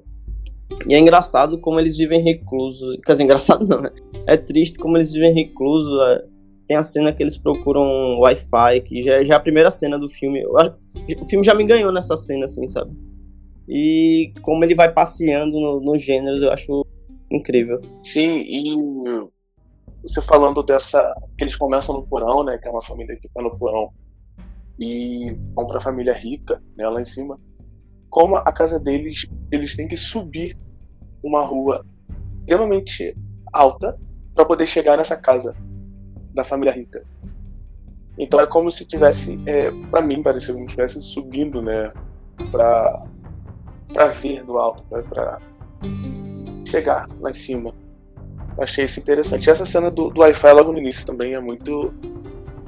E 0.87 0.93
é 0.93 0.99
engraçado 0.99 1.59
como 1.59 1.79
eles 1.79 1.97
vivem 1.97 2.21
reclusos. 2.21 2.97
Quer 3.03 3.13
dizer, 3.13 3.23
engraçado 3.23 3.65
não, 3.67 3.81
né? 3.81 3.89
É 4.27 4.37
triste 4.37 4.77
como 4.77 4.95
eles 4.95 5.11
vivem 5.11 5.33
reclusos. 5.33 5.99
É... 5.99 6.25
Tem 6.67 6.77
a 6.77 6.83
cena 6.83 7.11
que 7.11 7.23
eles 7.23 7.35
procuram 7.35 8.19
Wi-Fi, 8.19 8.81
que 8.81 9.01
já, 9.01 9.23
já 9.23 9.33
é 9.33 9.37
a 9.37 9.39
primeira 9.39 9.71
cena 9.71 9.97
do 9.97 10.07
filme. 10.07 10.45
O 10.45 11.25
filme 11.27 11.43
já 11.43 11.55
me 11.55 11.65
ganhou 11.65 11.91
nessa 11.91 12.15
cena, 12.15 12.45
assim, 12.45 12.67
sabe? 12.67 12.91
E 13.67 14.31
como 14.43 14.63
ele 14.63 14.75
vai 14.75 14.93
passeando 14.93 15.59
nos 15.59 15.83
no 15.83 15.97
gêneros, 15.97 16.43
eu 16.43 16.51
acho 16.51 16.85
incrível. 17.31 17.81
Sim, 18.03 18.43
e 18.47 18.75
você 20.01 20.21
falando 20.21 20.63
dessa. 20.63 21.13
Eles 21.37 21.55
começam 21.55 21.95
no 21.95 22.07
porão, 22.07 22.43
né? 22.43 22.57
Que 22.57 22.67
é 22.67 22.71
uma 22.71 22.81
família 22.81 23.17
que 23.17 23.29
tá 23.29 23.41
no 23.41 23.57
porão. 23.57 23.91
E 24.79 25.37
vão 25.53 25.67
pra 25.67 25.79
família 25.79 26.13
rica, 26.13 26.61
né? 26.77 26.87
Lá 26.87 27.01
em 27.01 27.05
cima 27.05 27.37
como 28.09 28.35
a 28.35 28.51
casa 28.51 28.79
deles, 28.79 29.25
eles 29.51 29.75
têm 29.75 29.87
que 29.87 29.95
subir 29.95 30.57
uma 31.23 31.41
rua 31.41 31.85
extremamente 32.39 33.15
alta 33.53 33.97
para 34.33 34.45
poder 34.45 34.65
chegar 34.65 34.97
nessa 34.97 35.15
casa 35.15 35.55
da 36.33 36.43
família 36.43 36.73
rica. 36.73 37.03
Então 38.17 38.39
é 38.39 38.47
como 38.47 38.69
se 38.69 38.85
tivesse, 38.85 39.39
é, 39.45 39.71
para 39.91 40.01
mim 40.01 40.23
pareceu 40.23 40.55
como 40.55 40.65
se 40.65 40.71
estivesse 40.71 41.01
subindo, 41.01 41.61
né, 41.61 41.93
para 42.51 43.05
para 43.93 44.07
ver 44.07 44.43
do 44.43 44.57
alto, 44.59 44.83
para 44.83 45.41
chegar 46.65 47.07
lá 47.19 47.31
em 47.31 47.33
cima. 47.33 47.73
Achei 48.59 48.85
isso 48.85 48.99
interessante. 48.99 49.49
Essa 49.49 49.65
cena 49.65 49.89
do, 49.89 50.09
do 50.09 50.21
Wi-Fi 50.21 50.51
logo 50.51 50.71
no 50.71 50.77
início 50.77 51.05
também 51.05 51.33
é 51.33 51.39
muito 51.39 51.93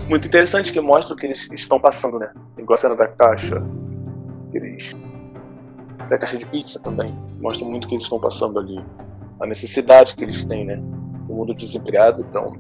muito 0.08 0.28
interessante 0.28 0.74
que 0.74 0.82
mostra 0.82 1.14
o 1.14 1.18
que 1.18 1.26
eles 1.26 1.48
estão 1.52 1.80
passando, 1.80 2.20
né? 2.20 2.32
Igual 2.58 2.76
a 2.76 2.78
cena 2.78 2.96
da 2.96 3.08
caixa, 3.08 3.62
eles 4.54 4.94
da 6.10 6.18
caixa 6.18 6.38
de 6.38 6.46
pizza 6.48 6.80
também. 6.80 7.16
Mostra 7.40 7.66
muito 7.66 7.86
o 7.86 7.88
que 7.88 7.96
eles 7.96 8.04
estão 8.04 8.20
passando 8.20 8.60
ali. 8.60 8.84
A 9.40 9.48
necessidade 9.48 10.16
que 10.16 10.24
eles 10.24 10.44
têm, 10.44 10.66
né? 10.66 10.82
O 11.30 11.36
mundo 11.36 11.54
desempregado, 11.54 12.26
então 12.30 12.54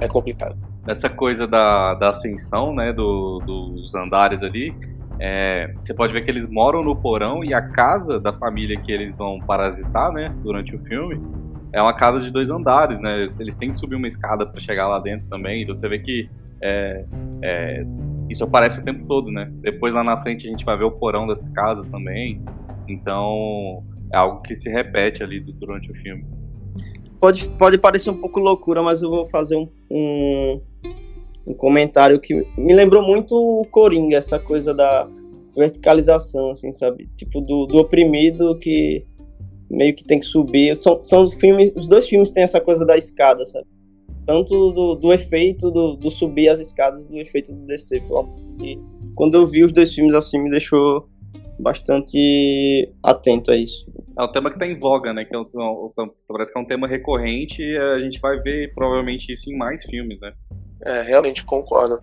é 0.00 0.06
complicado. 0.06 0.56
Essa 0.86 1.08
coisa 1.08 1.46
da, 1.46 1.94
da 1.94 2.10
ascensão, 2.10 2.74
né, 2.74 2.92
do, 2.92 3.40
dos 3.40 3.94
andares 3.94 4.42
ali, 4.42 4.74
é, 5.20 5.72
você 5.78 5.92
pode 5.92 6.12
ver 6.12 6.22
que 6.22 6.30
eles 6.30 6.48
moram 6.48 6.82
no 6.82 6.94
porão 6.94 7.44
e 7.44 7.52
a 7.52 7.60
casa 7.60 8.20
da 8.20 8.32
família 8.32 8.80
que 8.80 8.92
eles 8.92 9.16
vão 9.16 9.40
parasitar, 9.40 10.12
né, 10.12 10.30
durante 10.42 10.74
o 10.74 10.78
filme, 10.84 11.20
é 11.72 11.82
uma 11.82 11.92
casa 11.92 12.20
de 12.20 12.30
dois 12.30 12.50
andares, 12.50 13.00
né? 13.00 13.26
Eles, 13.40 13.54
têm 13.54 13.70
que 13.70 13.76
subir 13.76 13.96
uma 13.96 14.06
escada 14.06 14.46
para 14.46 14.60
chegar 14.60 14.88
lá 14.88 14.98
dentro 14.98 15.28
também. 15.28 15.62
Então 15.62 15.74
você 15.74 15.88
vê 15.88 15.98
que 15.98 16.28
é, 16.62 17.04
é, 17.42 17.86
isso 18.28 18.44
aparece 18.44 18.80
o 18.80 18.84
tempo 18.84 19.06
todo, 19.06 19.30
né? 19.30 19.50
Depois 19.60 19.94
lá 19.94 20.02
na 20.02 20.18
frente 20.18 20.46
a 20.46 20.50
gente 20.50 20.64
vai 20.64 20.76
ver 20.76 20.84
o 20.84 20.90
porão 20.90 21.26
dessa 21.26 21.48
casa 21.50 21.84
também. 21.90 22.42
Então 22.88 23.84
é 24.12 24.16
algo 24.16 24.40
que 24.42 24.54
se 24.54 24.70
repete 24.70 25.22
ali 25.22 25.40
durante 25.40 25.90
o 25.90 25.94
filme. 25.94 26.24
Pode, 27.20 27.48
pode 27.50 27.78
parecer 27.78 28.10
um 28.10 28.16
pouco 28.16 28.40
loucura, 28.40 28.82
mas 28.82 29.02
eu 29.02 29.10
vou 29.10 29.24
fazer 29.24 29.56
um, 29.56 29.68
um, 29.90 30.62
um 31.46 31.54
comentário 31.54 32.20
que 32.20 32.46
me 32.56 32.72
lembrou 32.72 33.02
muito 33.02 33.34
o 33.34 33.66
Coringa, 33.66 34.16
essa 34.16 34.38
coisa 34.38 34.72
da 34.72 35.08
verticalização, 35.56 36.50
assim, 36.50 36.72
sabe? 36.72 37.08
Tipo, 37.16 37.40
do, 37.40 37.66
do 37.66 37.78
oprimido 37.78 38.56
que 38.58 39.04
meio 39.70 39.94
que 39.94 40.04
tem 40.04 40.18
que 40.18 40.26
subir. 40.26 40.76
São, 40.76 41.02
são 41.02 41.26
filmes, 41.26 41.72
os 41.76 41.88
dois 41.88 42.08
filmes 42.08 42.30
têm 42.30 42.42
essa 42.42 42.60
coisa 42.60 42.86
da 42.86 42.96
escada, 42.96 43.44
sabe? 43.44 43.66
tanto 44.28 44.72
do, 44.72 44.94
do 44.94 45.10
efeito 45.10 45.70
do, 45.70 45.96
do, 45.96 46.10
subir 46.10 46.50
as 46.50 46.60
escadas 46.60 47.06
do 47.06 47.16
efeito 47.16 47.50
do 47.54 47.64
descer. 47.64 48.02
E 48.62 48.78
quando 49.14 49.36
eu 49.36 49.46
vi 49.46 49.64
os 49.64 49.72
dois 49.72 49.94
filmes 49.94 50.14
assim, 50.14 50.38
me 50.38 50.50
deixou 50.50 51.08
bastante 51.58 52.92
atento 53.02 53.50
a 53.50 53.56
isso. 53.56 53.90
É 54.18 54.22
um 54.22 54.30
tema 54.30 54.50
que 54.50 54.56
está 54.56 54.66
em 54.66 54.74
voga, 54.74 55.14
né? 55.14 55.24
Que 55.24 55.34
é 55.34 55.38
um, 55.38 55.46
parece 56.28 56.52
que 56.52 56.58
é 56.58 56.60
um 56.60 56.66
tema 56.66 56.86
recorrente 56.86 57.62
e 57.62 57.78
a 57.78 58.02
gente 58.02 58.20
vai 58.20 58.38
ver 58.38 58.74
provavelmente 58.74 59.32
isso 59.32 59.50
em 59.50 59.56
mais 59.56 59.82
filmes, 59.84 60.20
né? 60.20 60.34
É, 60.84 61.00
realmente 61.00 61.42
concordo. 61.42 61.98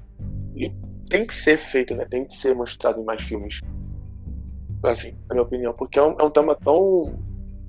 E 0.55 0.71
tem 1.07 1.27
que 1.27 1.33
ser 1.33 1.57
feito, 1.57 1.93
né? 1.93 2.05
Tem 2.09 2.25
que 2.25 2.33
ser 2.33 2.55
mostrado 2.55 2.99
em 2.99 3.05
mais 3.05 3.21
filmes. 3.21 3.59
Assim, 4.81 5.11
na 5.29 5.35
minha 5.35 5.43
opinião, 5.43 5.73
porque 5.73 5.99
é 5.99 6.03
um, 6.03 6.15
é 6.19 6.23
um 6.23 6.31
tema 6.31 6.55
tão 6.55 7.19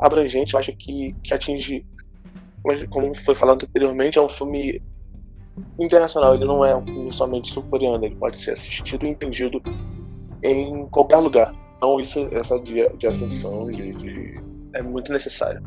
abrangente, 0.00 0.54
eu 0.54 0.60
acho 0.60 0.72
que, 0.72 1.14
que 1.22 1.34
atinge 1.34 1.84
como 2.90 3.14
foi 3.14 3.34
falado 3.34 3.64
anteriormente, 3.64 4.18
é 4.18 4.22
um 4.22 4.28
filme 4.28 4.82
internacional. 5.78 6.34
Ele 6.34 6.44
não 6.44 6.64
é 6.64 6.74
um 6.76 6.84
filme 6.84 7.12
somente 7.12 7.52
sul-coreano. 7.52 8.04
Ele 8.04 8.16
pode 8.16 8.36
ser 8.36 8.52
assistido 8.52 9.04
e 9.06 9.08
entendido 9.08 9.62
em 10.42 10.86
qualquer 10.88 11.18
lugar. 11.18 11.54
Então, 11.76 12.00
isso, 12.00 12.28
essa 12.32 12.58
de, 12.58 12.88
de 12.96 13.06
ascensão 13.06 13.70
de, 13.70 13.92
de, 13.92 14.40
é 14.74 14.82
muito 14.82 15.12
necessário. 15.12 15.62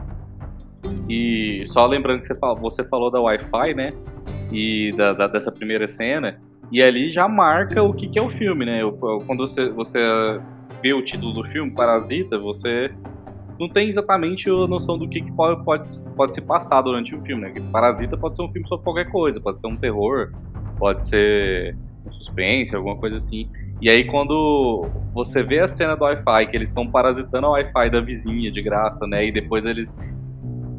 E 1.07 1.63
só 1.65 1.85
lembrando 1.85 2.19
que 2.19 2.25
você 2.25 2.35
falou, 2.35 2.57
você 2.57 2.83
falou 2.83 3.11
da 3.11 3.21
Wi-Fi, 3.21 3.73
né? 3.73 3.93
E 4.51 4.91
da, 4.97 5.13
da, 5.13 5.27
dessa 5.27 5.51
primeira 5.51 5.87
cena. 5.87 6.39
E 6.71 6.81
ali 6.81 7.09
já 7.09 7.27
marca 7.27 7.81
o 7.81 7.93
que, 7.93 8.07
que 8.07 8.19
é 8.19 8.21
o 8.21 8.29
filme, 8.29 8.65
né? 8.65 8.81
Quando 9.25 9.47
você, 9.47 9.69
você 9.69 9.99
vê 10.81 10.93
o 10.93 11.03
título 11.03 11.33
do 11.33 11.47
filme, 11.47 11.71
Parasita, 11.71 12.37
você 12.37 12.91
não 13.59 13.67
tem 13.67 13.89
exatamente 13.89 14.49
a 14.49 14.67
noção 14.67 14.97
do 14.97 15.07
que, 15.07 15.21
que 15.21 15.31
pode, 15.33 15.63
pode, 15.65 15.89
pode 16.15 16.33
se 16.33 16.41
passar 16.41 16.81
durante 16.81 17.13
o 17.13 17.21
filme, 17.21 17.41
né? 17.41 17.53
Parasita 17.71 18.17
pode 18.17 18.37
ser 18.37 18.43
um 18.43 18.51
filme 18.51 18.65
sobre 18.67 18.85
qualquer 18.85 19.11
coisa, 19.11 19.39
pode 19.41 19.59
ser 19.59 19.67
um 19.67 19.75
terror, 19.75 20.31
pode 20.77 21.05
ser 21.05 21.75
um 22.05 22.11
suspense, 22.11 22.73
alguma 22.73 22.95
coisa 22.95 23.17
assim. 23.17 23.49
E 23.81 23.89
aí 23.89 24.05
quando 24.05 24.87
você 25.13 25.43
vê 25.43 25.59
a 25.59 25.67
cena 25.67 25.95
do 25.95 26.05
Wi-Fi, 26.05 26.47
que 26.47 26.55
eles 26.55 26.69
estão 26.69 26.89
parasitando 26.89 27.47
a 27.47 27.51
Wi-Fi 27.51 27.89
da 27.89 27.99
vizinha 27.99 28.49
de 28.49 28.61
graça, 28.61 29.05
né? 29.05 29.25
E 29.25 29.31
depois 29.31 29.65
eles 29.65 29.93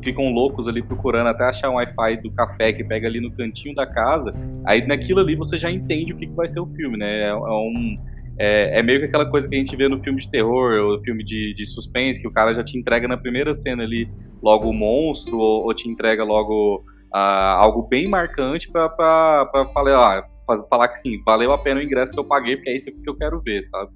ficam 0.02 0.30
loucos 0.32 0.66
ali 0.66 0.82
procurando 0.82 1.26
até 1.26 1.44
achar 1.44 1.68
um 1.68 1.74
Wi-Fi 1.74 2.22
do 2.22 2.30
café 2.30 2.72
que 2.72 2.82
pega 2.82 3.06
ali 3.06 3.20
no 3.20 3.30
cantinho 3.30 3.74
da 3.74 3.86
casa. 3.86 4.34
Aí 4.64 4.86
naquilo 4.86 5.20
ali 5.20 5.36
você 5.36 5.58
já 5.58 5.70
entende 5.70 6.14
o 6.14 6.16
que, 6.16 6.26
que 6.26 6.34
vai 6.34 6.48
ser 6.48 6.60
o 6.60 6.66
filme, 6.66 6.96
né? 6.96 7.24
É, 7.24 7.28
é 7.28 7.34
um 7.34 7.98
é, 8.42 8.78
é, 8.78 8.82
meio 8.82 9.00
que 9.00 9.04
aquela 9.04 9.30
coisa 9.30 9.46
que 9.46 9.54
a 9.54 9.58
gente 9.58 9.76
vê 9.76 9.86
no 9.86 10.02
filme 10.02 10.18
de 10.18 10.30
terror 10.30 10.72
ou 10.80 11.04
filme 11.04 11.22
de, 11.22 11.52
de 11.52 11.66
suspense, 11.66 12.22
que 12.22 12.26
o 12.26 12.32
cara 12.32 12.54
já 12.54 12.64
te 12.64 12.78
entrega 12.78 13.06
na 13.06 13.18
primeira 13.18 13.52
cena 13.52 13.82
ali 13.82 14.08
logo 14.42 14.66
o 14.66 14.72
monstro, 14.72 15.36
ou, 15.36 15.64
ou 15.64 15.74
te 15.74 15.90
entrega 15.90 16.24
logo 16.24 16.82
uh, 17.14 17.58
algo 17.58 17.82
bem 17.82 18.08
marcante 18.08 18.70
pra, 18.72 18.88
pra, 18.88 19.44
pra 19.44 19.70
falar, 19.72 20.20
ah, 20.20 20.56
falar 20.70 20.88
que 20.88 20.98
sim, 20.98 21.22
valeu 21.22 21.52
a 21.52 21.58
pena 21.58 21.80
o 21.80 21.82
ingresso 21.82 22.14
que 22.14 22.18
eu 22.18 22.24
paguei, 22.24 22.56
porque 22.56 22.70
é 22.70 22.76
isso 22.76 22.90
que 22.90 23.10
eu 23.10 23.14
quero 23.14 23.42
ver, 23.42 23.62
sabe? 23.62 23.92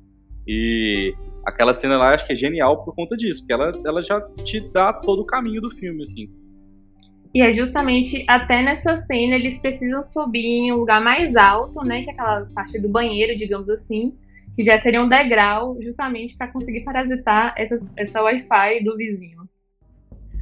E 0.47 1.15
aquela 1.47 1.73
cena 1.73 1.97
lá 1.97 2.13
acho 2.13 2.27
que 2.27 2.35
é 2.35 2.37
genial 2.37 2.85
por 2.85 2.95
conta 2.95 3.17
disso, 3.17 3.41
porque 3.41 3.53
ela, 3.55 3.73
ela 3.83 4.03
já 4.03 4.21
te 4.45 4.61
dá 4.61 4.93
todo 4.93 5.23
o 5.23 5.27
caminho 5.27 5.63
do 5.63 5.71
filme, 5.71 6.03
assim. 6.03 6.29
E 7.33 7.41
é 7.41 7.51
justamente 7.51 8.23
até 8.29 8.63
nessa 8.63 8.95
cena 8.95 9.37
eles 9.37 9.57
precisam 9.57 10.03
subir 10.03 10.45
em 10.45 10.71
um 10.71 10.77
lugar 10.77 11.03
mais 11.03 11.35
alto, 11.35 11.83
né? 11.83 12.03
Que 12.03 12.11
é 12.11 12.13
aquela 12.13 12.45
parte 12.55 12.79
do 12.79 12.91
banheiro, 12.91 13.35
digamos 13.39 13.71
assim 13.71 14.13
que 14.57 14.63
já 14.63 14.79
seria 14.79 15.03
um 15.03 15.09
degrau 15.09 15.77
justamente 15.83 16.37
para 16.37 16.49
conseguir 16.49 16.81
parasitar 16.81 17.55
essa, 17.57 17.77
essa 17.97 18.23
Wi-Fi 18.23 18.85
do 18.85 18.97
vizinho. 18.97 19.49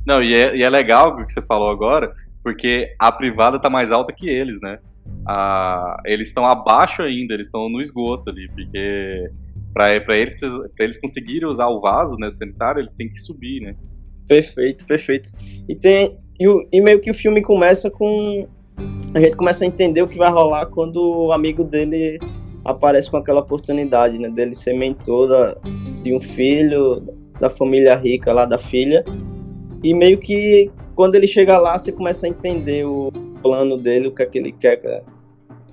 Não, 0.06 0.22
e 0.22 0.34
é, 0.34 0.56
e 0.56 0.62
é 0.62 0.68
legal 0.68 1.10
o 1.10 1.24
que 1.24 1.32
você 1.32 1.42
falou 1.42 1.70
agora, 1.70 2.12
porque 2.42 2.94
a 2.98 3.10
privada 3.12 3.60
tá 3.60 3.70
mais 3.70 3.92
alta 3.92 4.12
que 4.12 4.28
eles, 4.28 4.60
né? 4.60 4.78
Ah, 5.26 5.96
eles 6.04 6.28
estão 6.28 6.44
abaixo 6.44 7.02
ainda, 7.02 7.34
eles 7.34 7.46
estão 7.46 7.68
no 7.68 7.80
esgoto 7.80 8.30
ali, 8.30 8.48
porque 8.48 9.30
para 9.72 9.96
eles, 10.16 10.38
pra 10.38 10.84
eles 10.84 11.00
conseguirem 11.00 11.48
usar 11.48 11.68
o 11.68 11.80
vaso 11.80 12.16
né, 12.16 12.26
o 12.26 12.30
sanitário, 12.30 12.80
eles 12.80 12.94
têm 12.94 13.08
que 13.08 13.18
subir, 13.18 13.60
né? 13.60 13.76
Perfeito, 14.26 14.86
perfeito. 14.86 15.30
E 15.68 15.74
tem 15.74 16.18
e, 16.38 16.68
e 16.72 16.80
meio 16.80 17.00
que 17.00 17.10
o 17.10 17.14
filme 17.14 17.40
começa 17.40 17.90
com 17.90 18.48
a 19.14 19.20
gente 19.20 19.36
começa 19.36 19.64
a 19.64 19.66
entender 19.66 20.02
o 20.02 20.08
que 20.08 20.18
vai 20.18 20.30
rolar 20.30 20.66
quando 20.66 21.26
o 21.26 21.32
amigo 21.32 21.62
dele 21.62 22.18
aparece 22.64 23.10
com 23.10 23.16
aquela 23.16 23.40
oportunidade, 23.40 24.18
né, 24.18 24.28
dele 24.28 24.54
ser 24.54 24.74
mentor 24.74 25.28
da, 25.28 25.56
de 26.02 26.14
um 26.14 26.20
filho 26.20 27.02
da 27.40 27.50
família 27.50 27.94
rica 27.96 28.32
lá 28.32 28.44
da 28.44 28.58
filha. 28.58 29.04
E 29.82 29.92
meio 29.94 30.18
que 30.18 30.70
quando 30.94 31.14
ele 31.14 31.26
chega 31.26 31.58
lá, 31.58 31.78
você 31.78 31.90
começa 31.90 32.26
a 32.26 32.28
entender 32.28 32.84
o 32.84 33.10
plano 33.42 33.76
dele, 33.76 34.08
o 34.08 34.14
que 34.14 34.22
é 34.22 34.26
que 34.26 34.38
ele 34.38 34.52
quer, 34.52 34.78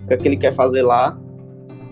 o 0.03 0.08
que 0.08 0.13
é 0.13 0.17
que 0.17 0.27
ele 0.27 0.38
quer 0.38 0.51
fazer 0.53 0.81
lá. 0.81 1.17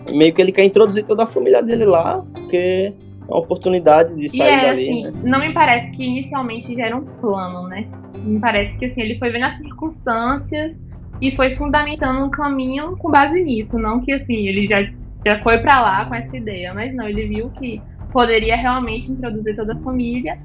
E 0.06 0.16
meio 0.16 0.32
que 0.32 0.40
ele 0.40 0.50
quer 0.52 0.64
introduzir 0.64 1.04
toda 1.04 1.24
a 1.24 1.26
família 1.26 1.62
dele 1.62 1.84
lá, 1.84 2.24
porque 2.32 2.56
é 2.56 2.94
uma 3.28 3.38
oportunidade 3.38 4.16
de 4.16 4.28
sair 4.28 4.48
e 4.48 4.54
é, 4.54 4.62
dali. 4.62 4.88
Assim, 4.88 5.02
né? 5.02 5.12
Não 5.22 5.38
me 5.38 5.52
parece 5.52 5.92
que 5.92 6.02
inicialmente 6.02 6.74
já 6.74 6.86
era 6.86 6.96
um 6.96 7.04
plano, 7.04 7.68
né? 7.68 7.86
Me 8.16 8.40
parece 8.40 8.78
que 8.78 8.86
assim, 8.86 9.02
ele 9.02 9.18
foi 9.18 9.30
vendo 9.30 9.44
as 9.44 9.54
circunstâncias 9.58 10.87
e 11.20 11.34
foi 11.34 11.54
fundamentando 11.56 12.24
um 12.24 12.30
caminho 12.30 12.96
com 12.96 13.10
base 13.10 13.42
nisso, 13.42 13.78
não 13.78 14.00
que 14.00 14.12
assim, 14.12 14.46
ele 14.46 14.66
já, 14.66 14.82
já 15.24 15.42
foi 15.42 15.58
para 15.58 15.80
lá 15.80 16.04
com 16.04 16.14
essa 16.14 16.36
ideia, 16.36 16.72
mas 16.72 16.94
não, 16.94 17.08
ele 17.08 17.26
viu 17.26 17.50
que 17.50 17.80
poderia 18.12 18.56
realmente 18.56 19.10
introduzir 19.10 19.56
toda 19.56 19.74
a 19.74 19.78
família 19.80 20.38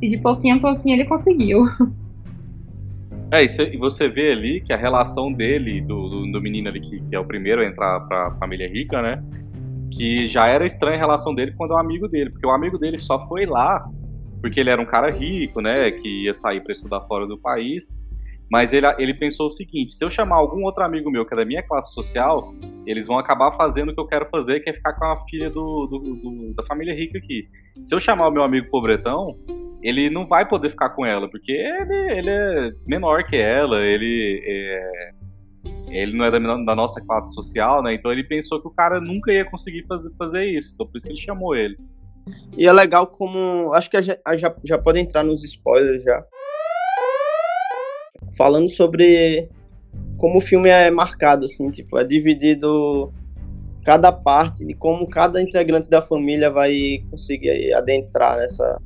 e 0.00 0.08
de 0.08 0.18
pouquinho 0.18 0.56
a 0.56 0.60
pouquinho 0.60 0.96
ele 0.96 1.04
conseguiu. 1.04 1.64
É, 3.32 3.44
e 3.44 3.76
você 3.76 4.08
vê 4.08 4.32
ali 4.32 4.60
que 4.60 4.72
a 4.72 4.76
relação 4.76 5.32
dele, 5.32 5.80
do, 5.80 6.08
do, 6.08 6.32
do 6.32 6.42
menino 6.42 6.68
ali, 6.68 6.80
que, 6.80 7.00
que, 7.00 7.14
é 7.14 7.20
o 7.20 7.24
primeiro 7.24 7.62
a 7.62 7.64
entrar 7.64 8.00
pra 8.00 8.34
família 8.40 8.68
rica, 8.68 9.00
né? 9.00 9.22
Que 9.92 10.26
já 10.26 10.48
era 10.48 10.66
estranha 10.66 10.96
a 10.96 10.98
relação 10.98 11.32
dele 11.32 11.54
quando 11.56 11.72
é 11.72 11.76
um 11.76 11.78
amigo 11.78 12.08
dele, 12.08 12.30
porque 12.30 12.44
o 12.44 12.50
amigo 12.50 12.76
dele 12.76 12.98
só 12.98 13.20
foi 13.28 13.46
lá 13.46 13.88
porque 14.40 14.58
ele 14.58 14.70
era 14.70 14.80
um 14.80 14.86
cara 14.86 15.10
rico, 15.12 15.60
né? 15.60 15.90
Que 15.90 16.24
ia 16.24 16.34
sair 16.34 16.60
para 16.60 16.72
estudar 16.72 17.02
fora 17.02 17.26
do 17.26 17.38
país. 17.38 17.96
Mas 18.50 18.72
ele, 18.72 18.86
ele 18.98 19.14
pensou 19.14 19.46
o 19.46 19.50
seguinte: 19.50 19.92
se 19.92 20.04
eu 20.04 20.10
chamar 20.10 20.36
algum 20.36 20.64
outro 20.64 20.84
amigo 20.84 21.10
meu 21.10 21.24
que 21.24 21.34
é 21.34 21.36
da 21.36 21.44
minha 21.44 21.62
classe 21.62 21.94
social, 21.94 22.52
eles 22.84 23.06
vão 23.06 23.18
acabar 23.18 23.52
fazendo 23.52 23.90
o 23.90 23.94
que 23.94 24.00
eu 24.00 24.06
quero 24.06 24.26
fazer, 24.28 24.60
que 24.60 24.70
é 24.70 24.74
ficar 24.74 24.94
com 24.94 25.04
a 25.04 25.18
filha 25.28 25.48
do, 25.48 25.86
do, 25.86 25.98
do 25.98 26.54
da 26.54 26.62
família 26.64 26.94
rica 26.94 27.18
aqui. 27.18 27.48
Se 27.82 27.94
eu 27.94 28.00
chamar 28.00 28.28
o 28.28 28.32
meu 28.32 28.42
amigo 28.42 28.68
pobretão, 28.68 29.38
ele 29.82 30.10
não 30.10 30.26
vai 30.26 30.46
poder 30.48 30.70
ficar 30.70 30.90
com 30.90 31.06
ela, 31.06 31.30
porque 31.30 31.52
ele, 31.52 32.18
ele 32.18 32.30
é 32.30 32.72
menor 32.86 33.24
que 33.24 33.36
ela, 33.36 33.80
ele 33.82 34.42
é, 34.44 35.10
ele 35.90 36.16
não 36.16 36.24
é 36.24 36.30
da, 36.30 36.38
da, 36.38 36.74
nossa 36.74 37.00
classe 37.00 37.32
social, 37.34 37.82
né? 37.82 37.94
Então 37.94 38.12
ele 38.12 38.24
pensou 38.24 38.60
que 38.60 38.68
o 38.68 38.72
cara 38.72 39.00
nunca 39.00 39.32
ia 39.32 39.44
conseguir 39.44 39.86
fazer, 39.86 40.10
fazer 40.18 40.44
isso, 40.44 40.74
então 40.74 40.86
por 40.86 40.96
isso 40.96 41.06
que 41.06 41.12
ele 41.12 41.20
chamou 41.20 41.54
ele. 41.54 41.76
E 42.56 42.66
é 42.66 42.72
legal 42.72 43.06
como. 43.06 43.72
Acho 43.72 43.90
que 43.90 44.00
já, 44.02 44.16
já, 44.36 44.54
já 44.64 44.78
pode 44.78 45.00
entrar 45.00 45.24
nos 45.24 45.42
spoilers 45.42 46.02
já. 46.02 46.22
Falando 48.36 48.68
sobre 48.68 49.48
como 50.16 50.38
o 50.38 50.40
filme 50.40 50.68
é 50.68 50.90
marcado, 50.90 51.46
assim, 51.46 51.70
tipo, 51.70 51.98
é 51.98 52.04
dividido 52.04 53.12
cada 53.84 54.12
parte 54.12 54.66
de 54.66 54.74
como 54.74 55.08
cada 55.08 55.40
integrante 55.40 55.88
da 55.88 56.02
família 56.02 56.50
vai 56.50 57.02
conseguir 57.10 57.72
adentrar 57.72 58.36
nessa, 58.36 58.80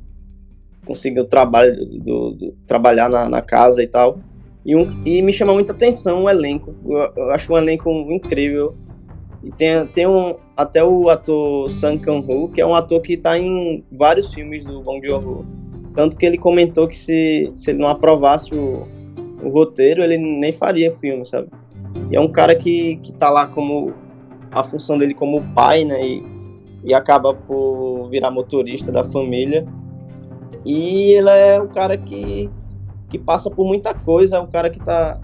conseguir 0.85 1.19
o 1.19 1.25
trabalho 1.25 1.75
do, 1.99 2.31
do 2.31 2.51
trabalhar 2.65 3.09
na, 3.09 3.27
na, 3.27 3.41
casa 3.41 3.83
e 3.83 3.87
tal. 3.87 4.19
E, 4.65 4.75
um, 4.75 5.01
e 5.05 5.21
me 5.21 5.33
chama 5.33 5.53
muita 5.53 5.73
atenção 5.73 6.23
o 6.23 6.29
elenco. 6.29 6.73
Eu, 6.85 7.11
eu 7.15 7.31
acho 7.31 7.51
um 7.51 7.57
elenco 7.57 7.89
incrível. 8.09 8.75
E 9.43 9.51
tem, 9.51 9.85
tem 9.87 10.07
um, 10.07 10.35
até 10.55 10.83
o 10.83 11.09
ator 11.09 11.69
Sang 11.69 11.99
Kang-ho, 11.99 12.49
que 12.49 12.61
é 12.61 12.65
um 12.65 12.73
ator 12.73 13.01
que 13.01 13.13
está 13.13 13.37
em 13.37 13.83
vários 13.91 14.33
filmes 14.33 14.63
do 14.63 14.81
Bong 14.81 15.05
Joon-ho. 15.05 15.45
Tanto 15.93 16.17
que 16.17 16.25
ele 16.25 16.37
comentou 16.37 16.87
que 16.87 16.95
se, 16.95 17.51
se 17.53 17.71
ele 17.71 17.79
não 17.79 17.87
aprovasse 17.87 18.55
o, 18.55 18.87
o 19.45 19.49
roteiro, 19.49 20.03
ele 20.03 20.17
nem 20.17 20.51
faria 20.51 20.91
filme, 20.91 21.25
sabe? 21.25 21.47
E 22.09 22.15
é 22.15 22.19
um 22.19 22.27
cara 22.27 22.55
que, 22.55 22.97
que 22.97 23.13
tá 23.13 23.29
lá 23.29 23.47
como 23.47 23.93
a 24.51 24.63
função 24.63 24.97
dele 24.97 25.13
como 25.13 25.43
pai, 25.53 25.83
né? 25.83 26.05
E, 26.05 26.23
e 26.83 26.93
acaba 26.93 27.33
por 27.33 28.07
virar 28.09 28.31
motorista 28.31 28.91
da 28.91 29.03
família. 29.03 29.65
E 30.65 31.13
ele 31.13 31.29
é 31.29 31.59
o 31.59 31.67
cara 31.67 31.95
que, 31.97 32.49
que 33.09 33.19
passa 33.19 33.49
por 33.49 33.65
muita 33.65 33.93
coisa, 33.93 34.37
é 34.37 34.39
o 34.39 34.47
cara 34.47 34.69
que 34.69 34.79
tá. 34.79 35.19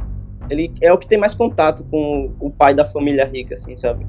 Ele 0.49 0.71
é 0.81 0.91
o 0.93 0.97
que 0.97 1.07
tem 1.07 1.17
mais 1.17 1.33
contato 1.33 1.83
com 1.85 2.31
o 2.39 2.51
pai 2.51 2.73
da 2.73 2.85
família 2.85 3.25
rica, 3.25 3.53
assim, 3.53 3.75
sabe? 3.75 4.05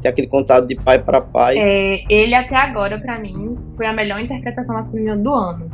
Tem 0.00 0.08
aquele 0.08 0.28
contato 0.28 0.66
de 0.66 0.76
pai 0.76 1.02
para 1.02 1.20
pai. 1.20 1.56
É, 1.58 2.04
ele 2.08 2.34
até 2.34 2.54
agora, 2.54 3.00
para 3.00 3.18
mim, 3.18 3.56
foi 3.76 3.86
a 3.86 3.92
melhor 3.92 4.20
interpretação 4.20 4.76
masculina 4.76 5.16
do 5.16 5.32
ano. 5.32 5.70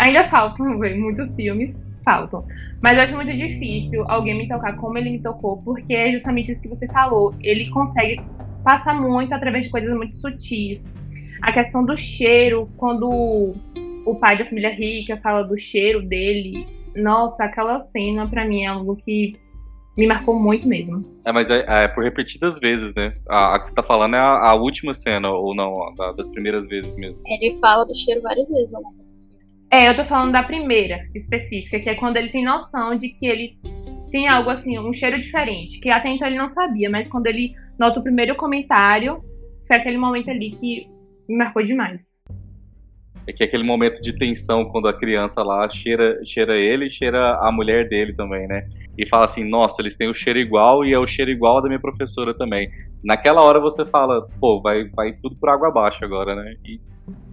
Ainda 0.00 0.26
faltam 0.26 0.66
muitos 0.66 1.36
filmes, 1.36 1.84
faltam. 2.04 2.44
Mas 2.82 2.94
eu 2.94 3.00
acho 3.00 3.14
muito 3.16 3.32
difícil 3.32 4.04
alguém 4.08 4.36
me 4.36 4.48
tocar 4.48 4.76
como 4.76 4.98
ele 4.98 5.10
me 5.10 5.20
tocou, 5.20 5.58
porque 5.62 5.94
é 5.94 6.10
justamente 6.10 6.50
isso 6.50 6.62
que 6.62 6.68
você 6.68 6.86
falou. 6.88 7.34
Ele 7.40 7.68
consegue 7.70 8.20
passar 8.64 8.94
muito 8.94 9.34
através 9.34 9.64
de 9.64 9.70
coisas 9.70 9.94
muito 9.94 10.16
sutis. 10.16 10.94
A 11.42 11.52
questão 11.52 11.84
do 11.84 11.96
cheiro, 11.96 12.68
quando 12.76 13.54
o 14.04 14.14
pai 14.14 14.36
da 14.38 14.44
família 14.44 14.70
rica 14.74 15.16
fala 15.18 15.42
do 15.42 15.56
cheiro 15.56 16.02
dele. 16.02 16.66
Nossa, 16.96 17.44
aquela 17.44 17.78
cena 17.78 18.28
para 18.28 18.44
mim 18.44 18.64
é 18.64 18.66
algo 18.66 18.96
que 18.96 19.34
me 19.96 20.06
marcou 20.06 20.38
muito 20.38 20.66
mesmo. 20.66 21.04
É, 21.24 21.32
mas 21.32 21.50
é, 21.50 21.64
é 21.66 21.88
por 21.88 22.02
repetidas 22.02 22.58
vezes, 22.58 22.94
né? 22.94 23.14
A, 23.28 23.54
a, 23.54 23.58
que 23.58 23.66
você 23.66 23.74
tá 23.74 23.82
falando 23.82 24.16
é 24.16 24.18
a, 24.18 24.50
a 24.50 24.54
última 24.54 24.94
cena, 24.94 25.30
ou 25.30 25.54
não, 25.54 25.94
da, 25.94 26.12
das 26.12 26.28
primeiras 26.28 26.66
vezes 26.66 26.96
mesmo. 26.96 27.22
Ele 27.26 27.54
fala 27.58 27.84
do 27.84 27.94
cheiro 27.94 28.22
várias 28.22 28.48
vezes, 28.48 28.70
né? 28.70 28.80
É, 29.72 29.88
eu 29.88 29.94
tô 29.94 30.04
falando 30.04 30.32
da 30.32 30.42
primeira 30.42 31.06
específica, 31.14 31.78
que 31.78 31.88
é 31.88 31.94
quando 31.94 32.16
ele 32.16 32.28
tem 32.28 32.44
noção 32.44 32.96
de 32.96 33.10
que 33.10 33.24
ele 33.24 33.56
tem 34.10 34.26
algo 34.26 34.50
assim, 34.50 34.76
um 34.80 34.92
cheiro 34.92 35.18
diferente, 35.20 35.78
que 35.78 35.88
até 35.88 36.08
então 36.08 36.26
ele 36.26 36.36
não 36.36 36.48
sabia, 36.48 36.90
mas 36.90 37.06
quando 37.06 37.28
ele 37.28 37.54
nota 37.78 38.00
o 38.00 38.02
primeiro 38.02 38.34
comentário, 38.34 39.22
foi 39.64 39.76
aquele 39.76 39.96
momento 39.96 40.28
ali 40.28 40.50
que 40.50 40.88
me 41.28 41.36
marcou 41.36 41.62
demais. 41.62 42.18
É 43.28 43.32
que 43.32 43.44
é 43.44 43.46
aquele 43.46 43.62
momento 43.62 44.00
de 44.00 44.12
tensão 44.18 44.64
quando 44.64 44.88
a 44.88 44.98
criança 44.98 45.40
lá 45.44 45.68
cheira, 45.68 46.18
cheira 46.24 46.58
ele 46.58 46.86
e 46.86 46.90
cheira 46.90 47.36
a 47.36 47.52
mulher 47.52 47.88
dele 47.88 48.12
também, 48.12 48.48
né? 48.48 48.66
E 48.98 49.06
fala 49.06 49.26
assim, 49.26 49.48
nossa, 49.48 49.80
eles 49.80 49.94
têm 49.94 50.08
o 50.08 50.14
cheiro 50.14 50.40
igual 50.40 50.84
e 50.84 50.92
é 50.92 50.98
o 50.98 51.06
cheiro 51.06 51.30
igual 51.30 51.62
da 51.62 51.68
minha 51.68 51.80
professora 51.80 52.36
também. 52.36 52.68
Naquela 53.04 53.42
hora 53.42 53.60
você 53.60 53.84
fala, 53.84 54.26
pô, 54.40 54.60
vai, 54.60 54.88
vai 54.96 55.12
tudo 55.12 55.36
por 55.36 55.48
água 55.48 55.68
abaixo 55.68 56.04
agora, 56.04 56.34
né? 56.34 56.54
E... 56.64 56.80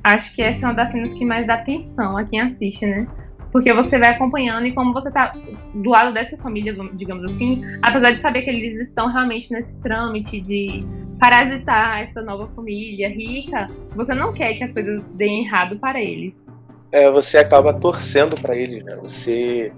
Acho 0.03 0.33
que 0.33 0.41
essa 0.41 0.65
é 0.65 0.69
uma 0.69 0.75
das 0.75 0.91
cenas 0.91 1.13
que 1.13 1.25
mais 1.25 1.45
dá 1.45 1.57
tensão 1.57 2.17
a 2.17 2.23
quem 2.23 2.39
assiste, 2.39 2.85
né? 2.85 3.07
Porque 3.51 3.73
você 3.73 3.97
vai 3.97 4.09
acompanhando 4.09 4.65
e 4.65 4.73
como 4.73 4.93
você 4.93 5.11
tá 5.11 5.33
do 5.73 5.89
lado 5.89 6.13
dessa 6.13 6.37
família, 6.37 6.75
digamos 6.93 7.23
assim, 7.25 7.63
apesar 7.81 8.11
de 8.11 8.21
saber 8.21 8.41
que 8.41 8.49
eles 8.49 8.79
estão 8.79 9.07
realmente 9.07 9.51
nesse 9.51 9.79
trâmite 9.81 10.39
de 10.39 10.85
parasitar 11.19 12.01
essa 12.01 12.21
nova 12.21 12.47
família 12.55 13.09
rica, 13.09 13.67
você 13.95 14.13
não 14.13 14.33
quer 14.33 14.53
que 14.53 14.63
as 14.63 14.73
coisas 14.73 15.03
deem 15.13 15.45
errado 15.45 15.77
para 15.79 16.01
eles. 16.01 16.45
É, 16.91 17.09
você 17.11 17.37
acaba 17.37 17.73
torcendo 17.73 18.35
para 18.39 18.55
eles, 18.55 18.83
né? 18.83 18.95
Você 19.01 19.71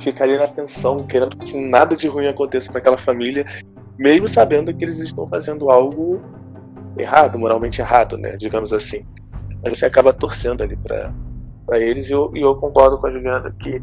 fica 0.00 0.24
ali 0.24 0.36
na 0.36 0.48
tensão, 0.48 1.06
querendo 1.06 1.36
que 1.36 1.56
nada 1.58 1.96
de 1.96 2.08
ruim 2.08 2.26
aconteça 2.26 2.70
com 2.70 2.78
aquela 2.78 2.98
família, 2.98 3.46
mesmo 3.98 4.26
sabendo 4.26 4.74
que 4.74 4.84
eles 4.84 4.98
estão 4.98 5.26
fazendo 5.28 5.70
algo 5.70 6.20
errado, 6.98 7.38
moralmente 7.38 7.80
errado, 7.80 8.16
né? 8.16 8.36
Digamos 8.36 8.72
assim. 8.72 9.04
Mas 9.66 9.78
você 9.78 9.86
acaba 9.86 10.12
torcendo 10.12 10.62
ali 10.62 10.76
para 10.76 11.12
eles 11.80 12.08
e 12.08 12.12
eu, 12.12 12.30
e 12.36 12.40
eu, 12.40 12.54
concordo 12.54 12.98
com 12.98 13.08
a 13.08 13.10
Juliana 13.10 13.52
que 13.58 13.82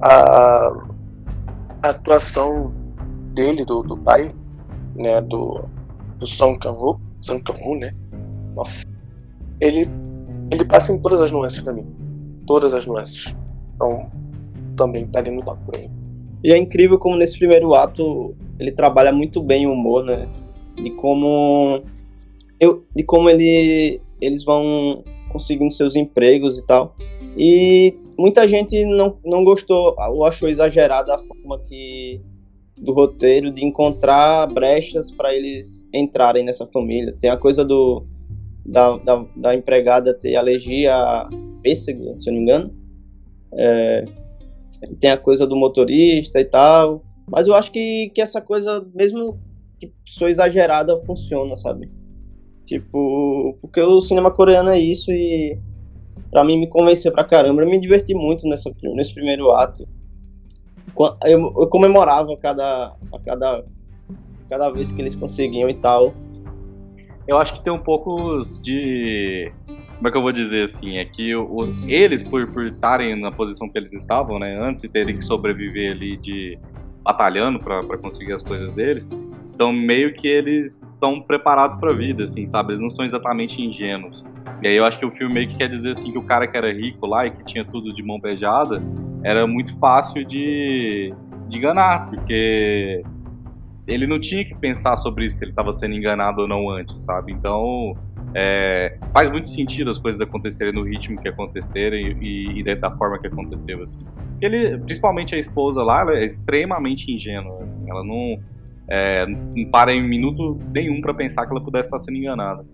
a, 0.00 0.72
a 1.80 1.90
atuação 1.90 2.74
dele, 3.32 3.64
do, 3.64 3.84
do 3.84 3.96
pai, 3.96 4.34
né, 4.96 5.20
do, 5.20 5.64
do 6.18 6.26
Song 6.26 6.58
Kang-ho, 6.58 7.00
Song 7.20 7.40
Kang-ho, 7.40 7.78
né, 7.78 7.94
nossa, 8.56 8.84
ele, 9.60 9.88
ele 10.50 10.64
passa 10.64 10.92
em 10.92 11.00
todas 11.00 11.20
as 11.20 11.30
nuances 11.30 11.60
para 11.60 11.72
mim, 11.72 11.86
todas 12.44 12.74
as 12.74 12.84
nuances, 12.84 13.32
então 13.76 14.10
também 14.76 15.06
tá 15.06 15.20
ali 15.20 15.30
no 15.30 15.44
top 15.44 15.60
pra 15.70 15.80
mim. 15.80 15.90
E 16.42 16.52
é 16.52 16.56
incrível 16.56 16.98
como 16.98 17.16
nesse 17.16 17.38
primeiro 17.38 17.74
ato 17.74 18.34
ele 18.58 18.72
trabalha 18.72 19.12
muito 19.12 19.40
bem 19.40 19.68
o 19.68 19.72
humor, 19.72 20.04
né, 20.04 20.28
de 20.74 20.90
como 20.90 21.80
eu, 22.58 22.84
de 22.92 23.04
como 23.04 23.30
ele 23.30 24.02
eles 24.24 24.44
vão 24.44 25.04
conseguindo 25.30 25.72
seus 25.72 25.96
empregos 25.96 26.58
e 26.58 26.64
tal. 26.64 26.96
E 27.36 27.94
muita 28.16 28.46
gente 28.46 28.84
não, 28.84 29.18
não 29.24 29.44
gostou 29.44 29.94
ou 30.10 30.24
achou 30.24 30.48
exagerada 30.48 31.14
a 31.14 31.18
forma 31.18 31.58
que 31.60 32.20
do 32.76 32.92
roteiro 32.92 33.52
de 33.52 33.64
encontrar 33.64 34.46
brechas 34.52 35.10
para 35.10 35.34
eles 35.34 35.88
entrarem 35.92 36.44
nessa 36.44 36.66
família. 36.66 37.14
Tem 37.18 37.30
a 37.30 37.36
coisa 37.36 37.64
do 37.64 38.04
da, 38.64 38.96
da, 38.96 39.24
da 39.36 39.54
empregada 39.54 40.14
ter 40.14 40.36
alergia 40.36 40.94
a 40.94 41.28
pêssego, 41.62 42.18
se 42.18 42.30
eu 42.30 42.34
não 42.34 42.40
me 42.40 42.46
engano. 42.46 42.74
É, 43.52 44.04
tem 44.98 45.10
a 45.10 45.18
coisa 45.18 45.46
do 45.46 45.56
motorista 45.56 46.40
e 46.40 46.44
tal. 46.44 47.02
Mas 47.26 47.46
eu 47.46 47.54
acho 47.54 47.70
que, 47.70 48.10
que 48.14 48.20
essa 48.20 48.40
coisa, 48.40 48.86
mesmo 48.94 49.38
que 49.78 49.92
sou 50.04 50.28
exagerada, 50.28 50.96
funciona, 50.98 51.56
sabe? 51.56 51.88
Tipo, 52.64 53.58
porque 53.60 53.80
o 53.80 54.00
cinema 54.00 54.30
coreano 54.30 54.70
é 54.70 54.78
isso 54.78 55.12
e 55.12 55.58
pra 56.30 56.42
mim 56.42 56.58
me 56.58 56.66
convenceu 56.66 57.12
pra 57.12 57.24
caramba. 57.24 57.62
Eu 57.62 57.68
me 57.68 57.78
diverti 57.78 58.14
muito 58.14 58.48
nessa, 58.48 58.70
nesse 58.94 59.14
primeiro 59.14 59.50
ato. 59.50 59.86
Eu, 61.24 61.52
eu 61.58 61.66
comemorava 61.66 62.36
cada, 62.36 62.96
a 63.12 63.18
cada, 63.24 63.64
cada 64.48 64.70
vez 64.70 64.92
que 64.92 65.02
eles 65.02 65.14
conseguiam 65.14 65.68
e 65.68 65.74
tal. 65.74 66.14
Eu 67.26 67.38
acho 67.38 67.54
que 67.54 67.62
tem 67.62 67.72
um 67.72 67.78
pouco 67.78 68.40
de. 68.62 69.52
Como 69.96 70.08
é 70.08 70.10
que 70.10 70.16
eu 70.16 70.22
vou 70.22 70.32
dizer 70.32 70.64
assim? 70.64 70.98
É 70.98 71.04
que 71.04 71.34
os, 71.34 71.68
eles, 71.86 72.22
por 72.22 72.64
estarem 72.64 73.14
na 73.14 73.30
posição 73.30 73.68
que 73.68 73.78
eles 73.78 73.92
estavam, 73.92 74.38
né, 74.38 74.58
antes 74.62 74.82
de 74.82 74.88
terem 74.88 75.16
que 75.16 75.24
sobreviver 75.24 75.92
ali 75.92 76.16
de 76.16 76.58
batalhando 77.02 77.58
para 77.58 77.98
conseguir 77.98 78.32
as 78.32 78.42
coisas 78.42 78.72
deles, 78.72 79.08
então, 79.54 79.72
meio 79.72 80.12
que 80.14 80.26
eles 80.26 80.82
estão 80.94 81.20
preparados 81.20 81.76
para 81.76 81.92
a 81.92 81.94
vida, 81.94 82.24
assim, 82.24 82.44
sabe? 82.44 82.72
Eles 82.72 82.82
não 82.82 82.90
são 82.90 83.04
exatamente 83.04 83.62
ingênuos. 83.62 84.24
E 84.60 84.66
aí 84.66 84.74
eu 84.74 84.84
acho 84.84 84.98
que 84.98 85.06
o 85.06 85.10
filme 85.10 85.34
meio 85.34 85.48
que 85.48 85.56
quer 85.56 85.68
dizer, 85.68 85.92
assim, 85.92 86.10
que 86.10 86.18
o 86.18 86.22
cara 86.22 86.46
que 86.48 86.56
era 86.56 86.72
rico 86.72 87.06
lá 87.06 87.26
e 87.26 87.30
que 87.30 87.44
tinha 87.44 87.64
tudo 87.64 87.94
de 87.94 88.02
mão 88.02 88.18
beijada, 88.18 88.82
era 89.22 89.46
muito 89.46 89.78
fácil 89.78 90.24
de, 90.24 91.14
de 91.48 91.58
enganar, 91.58 92.10
porque 92.10 93.04
ele 93.86 94.06
não 94.06 94.18
tinha 94.18 94.44
que 94.44 94.54
pensar 94.56 94.96
sobre 94.96 95.26
isso, 95.26 95.38
se 95.38 95.44
ele 95.44 95.52
estava 95.52 95.72
sendo 95.72 95.94
enganado 95.94 96.42
ou 96.42 96.48
não 96.48 96.68
antes, 96.68 97.00
sabe? 97.02 97.32
Então, 97.32 97.94
é, 98.34 98.98
faz 99.12 99.30
muito 99.30 99.46
sentido 99.46 99.90
as 99.90 99.98
coisas 99.98 100.20
acontecerem 100.20 100.72
no 100.72 100.82
ritmo 100.82 101.20
que 101.20 101.28
acontecerem 101.28 102.18
e, 102.20 102.60
e 102.60 102.74
da 102.74 102.92
forma 102.92 103.18
que 103.20 103.28
aconteceu, 103.28 103.82
assim. 103.82 104.00
Ele, 104.40 104.78
principalmente 104.78 105.34
a 105.34 105.38
esposa 105.38 105.82
lá, 105.82 106.00
ela 106.00 106.18
é 106.18 106.24
extremamente 106.24 107.12
ingênua, 107.12 107.62
assim, 107.62 107.80
ela 107.88 108.02
não, 108.02 108.40
é, 108.88 109.26
não 109.56 109.64
para 109.70 109.94
em 109.94 110.02
minuto 110.02 110.58
nenhum 110.74 111.00
para 111.00 111.14
pensar 111.14 111.46
que 111.46 111.52
ela 111.52 111.62
pudesse 111.62 111.88
estar 111.88 111.98
sendo 111.98 112.18
enganada. 112.18 112.64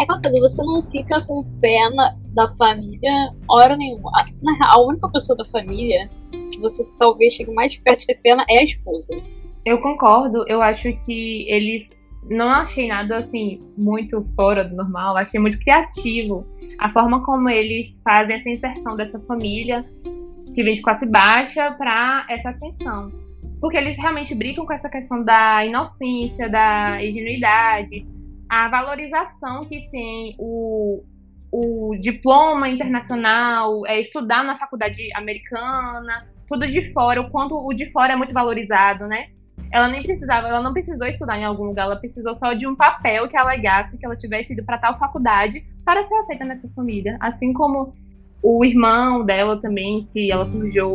É 0.00 0.06
coisa, 0.06 0.40
você 0.40 0.62
não 0.64 0.82
fica 0.82 1.24
com 1.26 1.44
pena 1.60 2.16
da 2.34 2.48
família 2.56 3.12
hora 3.48 3.76
nenhuma. 3.76 4.10
Na 4.42 4.54
real, 4.54 4.80
a 4.80 4.86
única 4.86 5.08
pessoa 5.08 5.36
da 5.36 5.44
família 5.44 6.10
que 6.50 6.58
você 6.58 6.86
talvez 6.98 7.34
chegue 7.34 7.52
mais 7.52 7.76
perto 7.76 8.00
de 8.00 8.06
ter 8.06 8.20
pena 8.22 8.44
é 8.48 8.60
a 8.60 8.64
esposa. 8.64 9.22
Eu 9.64 9.80
concordo, 9.80 10.44
eu 10.48 10.62
acho 10.62 10.92
que 11.04 11.46
eles. 11.48 11.90
Não 12.30 12.48
achei 12.48 12.88
nada 12.88 13.16
assim 13.16 13.60
muito 13.76 14.24
fora 14.36 14.64
do 14.64 14.76
normal, 14.76 15.16
achei 15.16 15.40
muito 15.40 15.58
criativo 15.58 16.46
a 16.78 16.88
forma 16.88 17.24
como 17.24 17.48
eles 17.48 18.00
fazem 18.02 18.36
essa 18.36 18.48
inserção 18.48 18.94
dessa 18.94 19.18
família 19.20 19.84
que 20.54 20.62
vem 20.62 20.74
de 20.74 20.82
classe 20.82 21.04
baixa 21.04 21.72
para 21.72 22.24
essa 22.30 22.50
ascensão. 22.50 23.10
Porque 23.62 23.76
eles 23.76 23.96
realmente 23.96 24.34
brincam 24.34 24.66
com 24.66 24.72
essa 24.72 24.90
questão 24.90 25.22
da 25.22 25.64
inocência, 25.64 26.48
da 26.48 27.00
ingenuidade, 27.00 28.04
a 28.48 28.68
valorização 28.68 29.64
que 29.66 29.88
tem 29.88 30.34
o, 30.36 31.04
o 31.52 31.94
diploma 32.00 32.68
internacional, 32.68 33.86
é, 33.86 34.00
estudar 34.00 34.42
na 34.42 34.56
faculdade 34.56 35.08
americana, 35.14 36.26
tudo 36.48 36.66
de 36.66 36.82
fora, 36.92 37.20
o 37.20 37.30
quanto 37.30 37.54
o 37.54 37.72
de 37.72 37.86
fora 37.86 38.14
é 38.14 38.16
muito 38.16 38.34
valorizado, 38.34 39.06
né? 39.06 39.28
Ela 39.72 39.86
nem 39.86 40.02
precisava, 40.02 40.48
ela 40.48 40.60
não 40.60 40.72
precisou 40.72 41.06
estudar 41.06 41.38
em 41.38 41.44
algum 41.44 41.64
lugar, 41.64 41.84
ela 41.84 41.96
precisou 41.96 42.34
só 42.34 42.54
de 42.54 42.66
um 42.66 42.74
papel 42.74 43.28
que 43.28 43.36
alegasse 43.36 43.96
que 43.96 44.04
ela 44.04 44.16
tivesse 44.16 44.54
ido 44.54 44.64
para 44.64 44.76
tal 44.76 44.98
faculdade 44.98 45.64
para 45.84 46.02
ser 46.02 46.16
aceita 46.16 46.44
nessa 46.44 46.68
família. 46.70 47.16
Assim 47.20 47.52
como 47.52 47.94
o 48.42 48.64
irmão 48.64 49.24
dela 49.24 49.56
também, 49.60 50.08
que 50.12 50.32
ela 50.32 50.46
forjou 50.46 50.94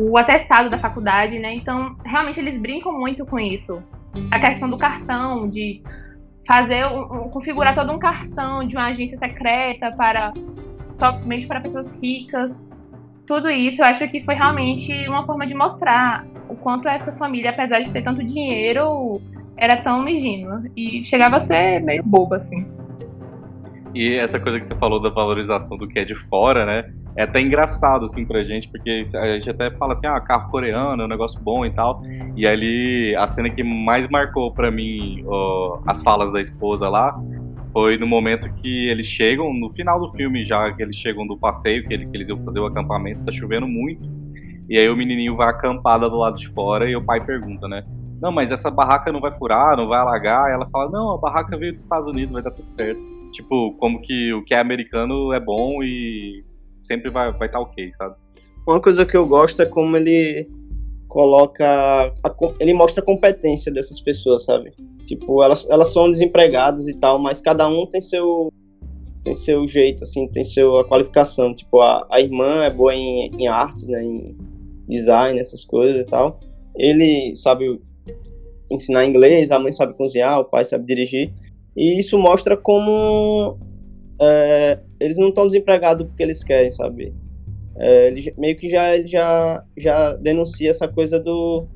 o 0.00 0.16
atestado 0.16 0.70
da 0.70 0.78
faculdade, 0.78 1.38
né? 1.38 1.54
Então, 1.54 1.94
realmente 2.04 2.40
eles 2.40 2.56
brincam 2.56 2.92
muito 2.92 3.26
com 3.26 3.38
isso. 3.38 3.82
A 4.30 4.38
questão 4.38 4.68
do 4.68 4.78
cartão, 4.78 5.48
de 5.48 5.82
fazer 6.46 6.86
um, 6.86 7.02
um, 7.02 7.28
configurar 7.28 7.74
todo 7.74 7.92
um 7.92 7.98
cartão 7.98 8.66
de 8.66 8.76
uma 8.76 8.86
agência 8.86 9.18
secreta 9.18 9.92
para 9.92 10.32
somente 10.94 11.46
para 11.46 11.60
pessoas 11.60 11.90
ricas. 12.00 12.66
Tudo 13.26 13.50
isso 13.50 13.82
eu 13.82 13.86
acho 13.86 14.08
que 14.08 14.20
foi 14.22 14.34
realmente 14.34 14.92
uma 15.06 15.24
forma 15.24 15.46
de 15.46 15.54
mostrar 15.54 16.26
o 16.48 16.56
quanto 16.56 16.88
essa 16.88 17.12
família, 17.12 17.50
apesar 17.50 17.80
de 17.80 17.90
ter 17.90 18.02
tanto 18.02 18.24
dinheiro, 18.24 19.20
era 19.56 19.76
tão 19.76 20.08
ingênua 20.08 20.62
e 20.74 21.04
chegava 21.04 21.36
a 21.36 21.40
ser 21.40 21.80
meio 21.80 22.02
boba 22.02 22.36
assim. 22.36 22.66
E 23.94 24.14
essa 24.14 24.40
coisa 24.40 24.58
que 24.58 24.66
você 24.66 24.74
falou 24.74 25.00
da 25.00 25.10
valorização 25.10 25.76
do 25.76 25.86
que 25.86 25.98
é 25.98 26.04
de 26.04 26.14
fora, 26.14 26.64
né? 26.64 26.92
É 27.20 27.24
até 27.24 27.38
engraçado, 27.38 28.06
assim, 28.06 28.24
pra 28.24 28.42
gente, 28.42 28.66
porque 28.68 29.02
a 29.14 29.26
gente 29.34 29.50
até 29.50 29.70
fala 29.76 29.92
assim, 29.92 30.06
ah, 30.06 30.18
carro 30.18 30.50
coreano 30.50 31.02
é 31.02 31.04
um 31.04 31.08
negócio 31.08 31.38
bom 31.38 31.66
e 31.66 31.70
tal. 31.70 32.00
E 32.34 32.46
ali, 32.46 33.14
a 33.14 33.28
cena 33.28 33.50
que 33.50 33.62
mais 33.62 34.08
marcou 34.08 34.50
pra 34.54 34.70
mim 34.70 35.22
ó, 35.26 35.80
as 35.86 36.02
falas 36.02 36.32
da 36.32 36.40
esposa 36.40 36.88
lá 36.88 37.22
foi 37.70 37.98
no 37.98 38.06
momento 38.06 38.50
que 38.54 38.88
eles 38.88 39.04
chegam, 39.04 39.52
no 39.52 39.70
final 39.70 40.00
do 40.00 40.08
filme 40.12 40.46
já, 40.46 40.72
que 40.72 40.82
eles 40.82 40.96
chegam 40.96 41.26
do 41.26 41.36
passeio, 41.36 41.86
que, 41.86 41.98
que 41.98 42.16
eles 42.16 42.30
iam 42.30 42.40
fazer 42.40 42.58
o 42.58 42.64
acampamento, 42.64 43.22
tá 43.22 43.30
chovendo 43.30 43.68
muito. 43.68 44.08
E 44.66 44.78
aí 44.78 44.88
o 44.88 44.96
menininho 44.96 45.36
vai 45.36 45.50
acampada 45.50 46.08
do 46.08 46.16
lado 46.16 46.38
de 46.38 46.48
fora 46.48 46.88
e 46.88 46.96
o 46.96 47.04
pai 47.04 47.22
pergunta, 47.22 47.68
né? 47.68 47.84
Não, 48.22 48.32
mas 48.32 48.50
essa 48.50 48.70
barraca 48.70 49.12
não 49.12 49.20
vai 49.20 49.32
furar, 49.32 49.76
não 49.76 49.88
vai 49.88 50.00
alagar. 50.00 50.48
E 50.48 50.54
ela 50.54 50.66
fala, 50.70 50.90
não, 50.90 51.12
a 51.12 51.18
barraca 51.18 51.56
veio 51.58 51.74
dos 51.74 51.82
Estados 51.82 52.06
Unidos, 52.08 52.32
vai 52.32 52.42
dar 52.42 52.50
tudo 52.50 52.68
certo. 52.68 53.06
Tipo, 53.30 53.72
como 53.78 54.00
que 54.00 54.32
o 54.32 54.42
que 54.42 54.54
é 54.54 54.58
americano 54.58 55.32
é 55.34 55.40
bom 55.40 55.82
e 55.82 56.44
sempre 56.90 57.08
vai 57.10 57.28
estar 57.28 57.38
vai 57.38 57.48
tá 57.48 57.60
ok, 57.60 57.92
sabe? 57.92 58.16
Uma 58.66 58.80
coisa 58.80 59.06
que 59.06 59.16
eu 59.16 59.26
gosto 59.26 59.62
é 59.62 59.66
como 59.66 59.96
ele 59.96 60.48
coloca. 61.06 61.64
A, 61.64 62.34
ele 62.58 62.74
mostra 62.74 63.02
a 63.02 63.06
competência 63.06 63.72
dessas 63.72 64.00
pessoas, 64.00 64.44
sabe? 64.44 64.72
Tipo, 65.04 65.42
elas, 65.42 65.68
elas 65.70 65.92
são 65.92 66.10
desempregadas 66.10 66.88
e 66.88 66.94
tal, 66.94 67.18
mas 67.18 67.40
cada 67.40 67.68
um 67.68 67.86
tem 67.86 68.00
seu. 68.00 68.52
Tem 69.22 69.34
seu 69.34 69.66
jeito, 69.68 70.02
assim, 70.02 70.26
tem 70.28 70.42
sua 70.42 70.82
qualificação. 70.84 71.54
Tipo, 71.54 71.80
a, 71.80 72.06
a 72.10 72.20
irmã 72.20 72.64
é 72.64 72.70
boa 72.70 72.94
em, 72.94 73.30
em 73.38 73.48
artes, 73.48 73.86
né? 73.86 74.02
Em 74.02 74.36
design, 74.88 75.38
essas 75.38 75.64
coisas 75.64 76.04
e 76.04 76.06
tal. 76.06 76.40
Ele 76.74 77.34
sabe 77.36 77.80
ensinar 78.70 79.04
inglês, 79.04 79.50
a 79.50 79.58
mãe 79.58 79.72
sabe 79.72 79.94
cozinhar, 79.94 80.40
o 80.40 80.44
pai 80.44 80.64
sabe 80.64 80.86
dirigir. 80.86 81.32
E 81.76 82.00
isso 82.00 82.18
mostra 82.18 82.56
como 82.56 83.58
é, 84.20 84.78
eles 85.00 85.16
não 85.16 85.28
estão 85.28 85.46
desempregados 85.46 86.06
porque 86.06 86.22
eles 86.22 86.44
querem, 86.44 86.70
sabe? 86.70 87.14
É, 87.76 88.08
ele 88.08 88.34
meio 88.36 88.56
que 88.56 88.68
já, 88.68 88.94
ele 88.94 89.06
já, 89.06 89.64
já 89.76 90.14
denuncia 90.14 90.70
essa 90.70 90.86
coisa 90.86 91.18
do, 91.18 91.66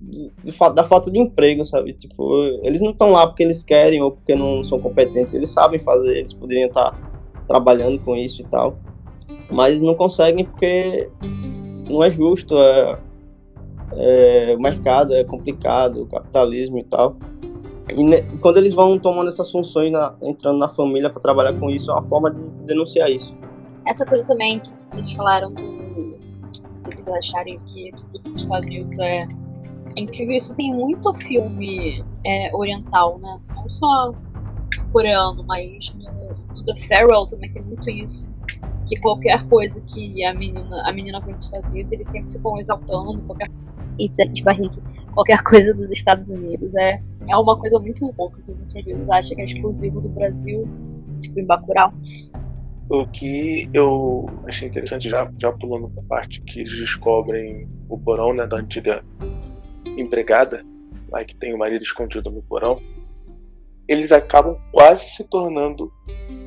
do, 0.00 0.32
do, 0.42 0.74
da 0.74 0.84
falta 0.84 1.10
de 1.10 1.20
emprego, 1.20 1.64
sabe? 1.64 1.92
Tipo, 1.92 2.42
eles 2.64 2.80
não 2.80 2.90
estão 2.90 3.10
lá 3.10 3.26
porque 3.26 3.44
eles 3.44 3.62
querem 3.62 4.02
ou 4.02 4.10
porque 4.10 4.34
não 4.34 4.64
são 4.64 4.80
competentes, 4.80 5.34
eles 5.34 5.50
sabem 5.50 5.78
fazer, 5.78 6.16
eles 6.16 6.32
poderiam 6.32 6.66
estar 6.66 6.98
trabalhando 7.46 8.00
com 8.00 8.16
isso 8.16 8.42
e 8.42 8.44
tal, 8.46 8.76
mas 9.48 9.80
não 9.80 9.94
conseguem 9.94 10.44
porque 10.44 11.08
não 11.88 12.02
é 12.02 12.10
justo, 12.10 12.58
é, 12.58 12.98
é, 13.92 14.54
o 14.56 14.60
mercado 14.60 15.14
é 15.14 15.22
complicado, 15.22 16.02
o 16.02 16.06
capitalismo 16.06 16.78
e 16.78 16.84
tal. 16.84 17.16
E 17.94 18.02
ne, 18.02 18.22
quando 18.38 18.56
eles 18.56 18.74
vão 18.74 18.98
tomando 18.98 19.28
essas 19.28 19.50
funções, 19.50 19.92
na, 19.92 20.14
entrando 20.22 20.58
na 20.58 20.68
família 20.68 21.08
para 21.10 21.20
trabalhar 21.20 21.52
com 21.58 21.70
isso, 21.70 21.90
é 21.90 21.94
uma 21.94 22.02
forma 22.02 22.30
de 22.30 22.52
denunciar 22.64 23.10
isso. 23.10 23.34
Essa 23.86 24.04
coisa 24.04 24.26
também 24.26 24.58
que 24.60 24.70
vocês 24.86 25.12
falaram 25.12 25.52
do, 25.52 26.16
eles 26.90 27.08
acharem 27.08 27.58
que 27.66 27.92
tudo 27.92 28.30
dos 28.30 28.42
Estados 28.42 28.66
Unidos 28.66 28.98
é, 28.98 29.26
é 29.96 30.00
incrível. 30.00 30.36
Isso 30.36 30.54
tem 30.56 30.72
muito 30.72 31.12
filme 31.14 32.04
é, 32.24 32.54
oriental, 32.54 33.18
né? 33.18 33.38
Não 33.54 33.70
só 33.70 34.12
coreano, 34.92 35.44
mas 35.44 35.94
no, 35.94 36.54
no 36.54 36.64
The 36.64 36.74
Farewell 36.86 37.26
também 37.26 37.50
tem 37.50 37.62
muito 37.62 37.88
isso. 37.90 38.28
Que 38.86 38.96
qualquer 39.00 39.46
coisa 39.48 39.80
que 39.80 40.24
a 40.24 40.34
menina, 40.34 40.82
a 40.88 40.92
menina 40.92 41.20
vem 41.20 41.34
dos 41.34 41.44
Estados 41.44 41.68
Unidos, 41.70 41.92
eles 41.92 42.08
sempre 42.08 42.30
ficam 42.32 42.58
exaltando 42.58 43.20
qualquer 43.22 43.48
It's 43.98 44.40
barrique, 44.42 44.78
qualquer 45.14 45.42
coisa 45.42 45.72
dos 45.72 45.90
Estados 45.90 46.28
Unidos. 46.28 46.74
É, 46.76 47.02
é 47.28 47.36
uma 47.36 47.58
coisa 47.58 47.78
muito 47.78 48.14
louca 48.16 48.40
que 48.42 48.52
muitas 48.52 48.84
vezes 48.84 49.10
acha 49.10 49.34
que 49.34 49.40
é 49.40 49.44
exclusivo 49.44 50.00
do 50.00 50.08
Brasil, 50.08 50.68
tipo 51.20 51.40
em 51.40 51.44
Bacurau. 51.44 51.92
O 52.88 53.06
que 53.06 53.68
eu 53.72 54.26
achei 54.46 54.68
interessante, 54.68 55.08
já, 55.08 55.30
já 55.38 55.50
pulando 55.52 55.88
para 55.88 56.02
a 56.02 56.06
parte 56.06 56.40
que 56.42 56.60
eles 56.60 56.76
descobrem 56.78 57.68
o 57.88 57.98
porão 57.98 58.32
né, 58.32 58.46
da 58.46 58.58
antiga 58.58 59.04
empregada, 59.96 60.64
lá 61.10 61.24
que 61.24 61.34
tem 61.34 61.52
o 61.52 61.58
marido 61.58 61.82
escondido 61.82 62.30
no 62.30 62.42
porão, 62.42 62.80
eles 63.88 64.12
acabam 64.12 64.56
quase 64.72 65.08
se 65.08 65.28
tornando. 65.28 65.92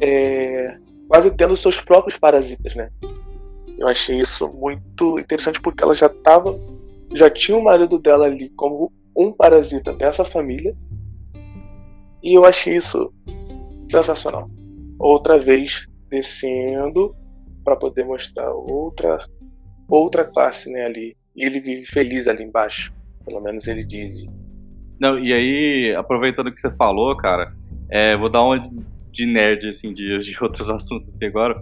É, 0.02 0.78
quase 1.10 1.32
tendo 1.32 1.58
seus 1.58 1.82
próprios 1.82 2.18
parasitas, 2.18 2.76
né? 2.76 2.90
Eu 3.78 3.88
achei 3.88 4.20
isso 4.20 4.48
muito 4.50 5.20
interessante 5.20 5.60
porque 5.62 5.84
ela 5.84 5.96
já 5.96 6.08
estava 6.08 6.60
já 7.14 7.30
tinha 7.30 7.58
o 7.58 7.64
marido 7.64 7.98
dela 7.98 8.26
ali 8.26 8.50
como 8.50 8.92
um 9.20 9.34
parasita 9.34 9.94
dessa 9.94 10.24
família. 10.24 10.74
E 12.24 12.38
eu 12.38 12.46
achei 12.46 12.78
isso 12.78 13.14
sensacional. 13.92 14.50
Outra 14.98 15.38
vez 15.38 15.86
descendo 16.10 17.14
para 17.66 17.76
poder 17.76 18.06
mostrar 18.06 18.50
outra 18.54 19.20
outra 19.90 20.24
classe 20.24 20.72
né, 20.72 20.86
ali. 20.86 21.18
E 21.36 21.44
ele 21.44 21.60
vive 21.60 21.84
feliz 21.86 22.28
ali 22.28 22.44
embaixo. 22.44 22.94
Pelo 23.26 23.42
menos 23.42 23.68
ele 23.68 23.84
diz. 23.84 24.26
Não, 25.00 25.20
e 25.20 25.34
aí, 25.34 25.96
aproveitando 25.96 26.52
que 26.52 26.60
você 26.60 26.76
falou, 26.76 27.16
cara, 27.16 27.52
é, 27.90 28.16
vou 28.16 28.30
dar 28.30 28.44
uma 28.44 28.60
de 28.60 29.26
nerd, 29.26 29.68
assim, 29.68 29.92
de, 29.94 30.18
de 30.18 30.38
outros 30.44 30.70
assuntos 30.70 31.10
assim, 31.10 31.26
agora, 31.26 31.60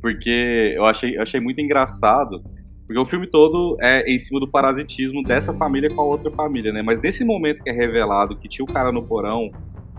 porque 0.00 0.72
eu 0.74 0.84
achei, 0.84 1.16
eu 1.16 1.22
achei 1.22 1.40
muito 1.40 1.60
engraçado 1.60 2.42
porque 2.88 2.98
o 2.98 3.04
filme 3.04 3.26
todo 3.26 3.76
é 3.82 4.10
em 4.10 4.18
cima 4.18 4.40
do 4.40 4.48
parasitismo 4.48 5.22
dessa 5.22 5.52
família 5.52 5.94
com 5.94 6.00
a 6.00 6.04
outra 6.04 6.30
família, 6.30 6.72
né? 6.72 6.80
Mas 6.80 6.98
nesse 6.98 7.22
momento 7.22 7.62
que 7.62 7.68
é 7.68 7.72
revelado 7.72 8.34
que 8.34 8.48
tinha 8.48 8.64
o 8.64 8.66
cara 8.66 8.90
no 8.90 9.02
porão 9.02 9.50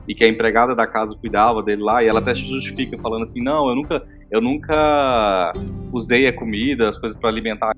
e 0.08 0.16
que 0.16 0.24
a 0.24 0.28
empregada 0.28 0.76
da 0.76 0.88
casa 0.88 1.16
cuidava 1.16 1.62
dele 1.62 1.84
lá, 1.84 2.04
e 2.04 2.08
ela 2.08 2.20
até 2.20 2.34
se 2.34 2.42
justifica 2.42 2.98
falando 2.98 3.22
assim: 3.22 3.44
"Não, 3.44 3.70
eu 3.70 3.76
nunca 3.76 4.04
eu 4.32 4.42
nunca 4.42 5.54
usei 5.94 6.26
a 6.26 6.34
comida, 6.34 6.90
as 6.90 6.98
coisas 6.98 7.18
para 7.18 7.30
alimentar 7.30 7.76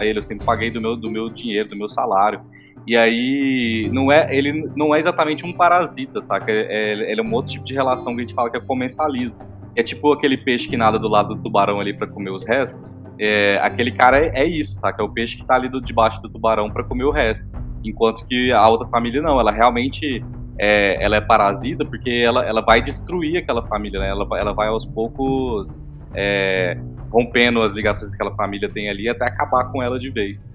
ele, 0.00 0.18
eu 0.18 0.22
sempre 0.22 0.46
paguei 0.46 0.70
do 0.70 0.80
meu 0.80 0.96
do 0.96 1.10
meu 1.10 1.28
dinheiro, 1.28 1.68
do 1.68 1.76
meu 1.76 1.90
salário". 1.90 2.40
E 2.86 2.96
aí 2.96 3.90
não 3.92 4.10
é 4.10 4.34
ele 4.34 4.66
não 4.74 4.94
é 4.94 4.98
exatamente 4.98 5.44
um 5.44 5.52
parasita, 5.52 6.22
saca? 6.22 6.50
É, 6.50 6.68
é, 6.70 7.12
ele 7.12 7.20
é 7.20 7.22
um 7.22 7.34
outro 7.34 7.52
tipo 7.52 7.66
de 7.66 7.74
relação 7.74 8.14
que 8.14 8.22
a 8.22 8.24
gente 8.24 8.34
fala 8.34 8.50
que 8.50 8.56
é 8.56 8.60
comensalismo 8.60 9.36
é 9.74 9.82
tipo 9.82 10.12
aquele 10.12 10.36
peixe 10.36 10.68
que 10.68 10.76
nada 10.76 10.98
do 10.98 11.08
lado 11.08 11.34
do 11.34 11.42
tubarão 11.42 11.80
ali 11.80 11.94
para 11.94 12.06
comer 12.06 12.30
os 12.30 12.44
restos. 12.44 12.94
É, 13.18 13.58
aquele 13.62 13.90
cara 13.90 14.18
é, 14.18 14.32
é, 14.34 14.44
isso, 14.44 14.74
saca? 14.74 15.02
É 15.02 15.04
o 15.04 15.08
peixe 15.08 15.36
que 15.36 15.44
tá 15.44 15.54
ali 15.54 15.68
do, 15.68 15.80
debaixo 15.80 16.20
do 16.20 16.28
tubarão 16.28 16.70
para 16.70 16.84
comer 16.84 17.04
o 17.04 17.10
resto. 17.10 17.56
Enquanto 17.84 18.24
que 18.26 18.52
a 18.52 18.68
outra 18.68 18.86
família 18.86 19.22
não, 19.22 19.40
ela 19.40 19.50
realmente 19.50 20.24
é, 20.58 21.02
ela 21.02 21.16
é 21.16 21.20
parasita 21.20 21.84
porque 21.84 22.10
ela, 22.10 22.44
ela 22.44 22.60
vai 22.60 22.82
destruir 22.82 23.38
aquela 23.38 23.64
família, 23.66 23.98
né? 24.00 24.08
Ela, 24.08 24.26
ela 24.38 24.52
vai 24.52 24.68
aos 24.68 24.84
poucos 24.84 25.82
é, 26.14 26.76
rompendo 27.10 27.62
as 27.62 27.72
ligações 27.72 28.10
que 28.10 28.16
aquela 28.16 28.36
família 28.36 28.68
tem 28.68 28.90
ali 28.90 29.08
até 29.08 29.26
acabar 29.26 29.64
com 29.70 29.82
ela 29.82 29.98
de 29.98 30.10
vez. 30.10 30.48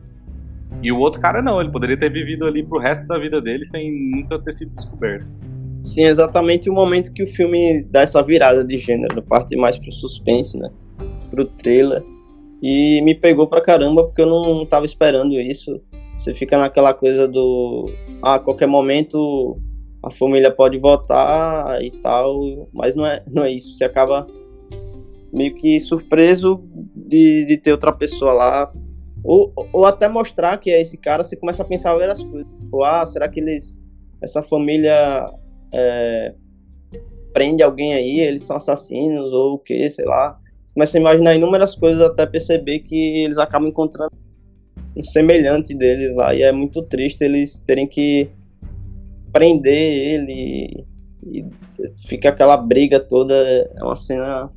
E 0.81 0.91
o 0.91 0.97
outro 0.97 1.19
cara 1.19 1.41
não, 1.41 1.59
ele 1.59 1.71
poderia 1.71 1.97
ter 1.97 2.11
vivido 2.11 2.45
ali 2.45 2.63
pro 2.63 2.79
resto 2.79 3.07
da 3.07 3.17
vida 3.17 3.41
dele 3.41 3.65
sem 3.65 4.11
nunca 4.11 4.37
ter 4.39 4.53
sido 4.53 4.69
descoberto. 4.69 5.31
Sim, 5.87 6.03
exatamente 6.03 6.69
o 6.69 6.73
momento 6.73 7.13
que 7.13 7.23
o 7.23 7.27
filme 7.27 7.81
dá 7.83 8.01
essa 8.01 8.21
virada 8.21 8.61
de 8.61 8.77
gênero, 8.77 9.23
parte 9.23 9.55
mais 9.55 9.77
pro 9.77 9.89
suspense, 9.89 10.57
né? 10.57 10.69
Pro 11.29 11.45
thriller. 11.45 12.03
E 12.61 13.01
me 13.03 13.15
pegou 13.15 13.47
pra 13.47 13.61
caramba 13.61 14.03
porque 14.03 14.21
eu 14.21 14.25
não 14.25 14.65
tava 14.65 14.85
esperando 14.85 15.39
isso. 15.39 15.81
Você 16.17 16.35
fica 16.35 16.57
naquela 16.57 16.93
coisa 16.93 17.25
do. 17.25 17.89
Ah, 18.21 18.35
a 18.35 18.39
qualquer 18.39 18.67
momento 18.67 19.61
a 20.03 20.11
família 20.11 20.51
pode 20.51 20.77
votar 20.77 21.81
e 21.81 21.89
tal, 22.01 22.67
mas 22.73 22.93
não 22.97 23.05
é, 23.05 23.23
não 23.33 23.43
é 23.43 23.51
isso. 23.51 23.71
Você 23.71 23.85
acaba 23.85 24.27
meio 25.31 25.53
que 25.55 25.79
surpreso 25.79 26.61
de, 26.93 27.45
de 27.47 27.57
ter 27.57 27.71
outra 27.71 27.93
pessoa 27.93 28.33
lá. 28.33 28.73
Ou, 29.23 29.53
ou 29.71 29.85
até 29.85 30.09
mostrar 30.09 30.57
que 30.57 30.69
é 30.69 30.81
esse 30.81 30.97
cara, 30.97 31.23
você 31.23 31.37
começa 31.37 31.63
a 31.63 31.65
pensar 31.65 31.95
várias 31.95 32.21
coisas. 32.21 32.51
Tipo, 32.59 32.83
ah, 32.83 33.05
será 33.05 33.29
que 33.29 33.39
eles. 33.39 33.81
Essa 34.21 34.43
família 34.43 35.31
é, 35.73 36.33
prende 37.33 37.63
alguém 37.63 37.93
aí, 37.93 38.19
eles 38.19 38.43
são 38.43 38.55
assassinos 38.55 39.33
ou 39.33 39.53
o 39.53 39.59
que, 39.59 39.89
sei 39.89 40.05
lá. 40.05 40.39
Começa 40.73 40.97
a 40.97 41.01
imaginar 41.01 41.35
inúmeras 41.35 41.75
coisas 41.75 42.01
até 42.01 42.25
perceber 42.25 42.79
que 42.79 43.23
eles 43.23 43.37
acabam 43.37 43.69
encontrando 43.69 44.11
um 44.95 45.03
semelhante 45.03 45.75
deles 45.75 46.15
lá 46.15 46.33
e 46.33 46.41
é 46.41 46.51
muito 46.51 46.81
triste 46.81 47.23
eles 47.23 47.59
terem 47.59 47.87
que 47.87 48.29
prender 49.31 49.77
ele 49.77 50.87
e 51.23 51.45
fica 52.07 52.29
aquela 52.29 52.57
briga 52.57 52.99
toda, 52.99 53.35
é 53.35 53.83
uma 53.83 53.95
cena 53.95 54.49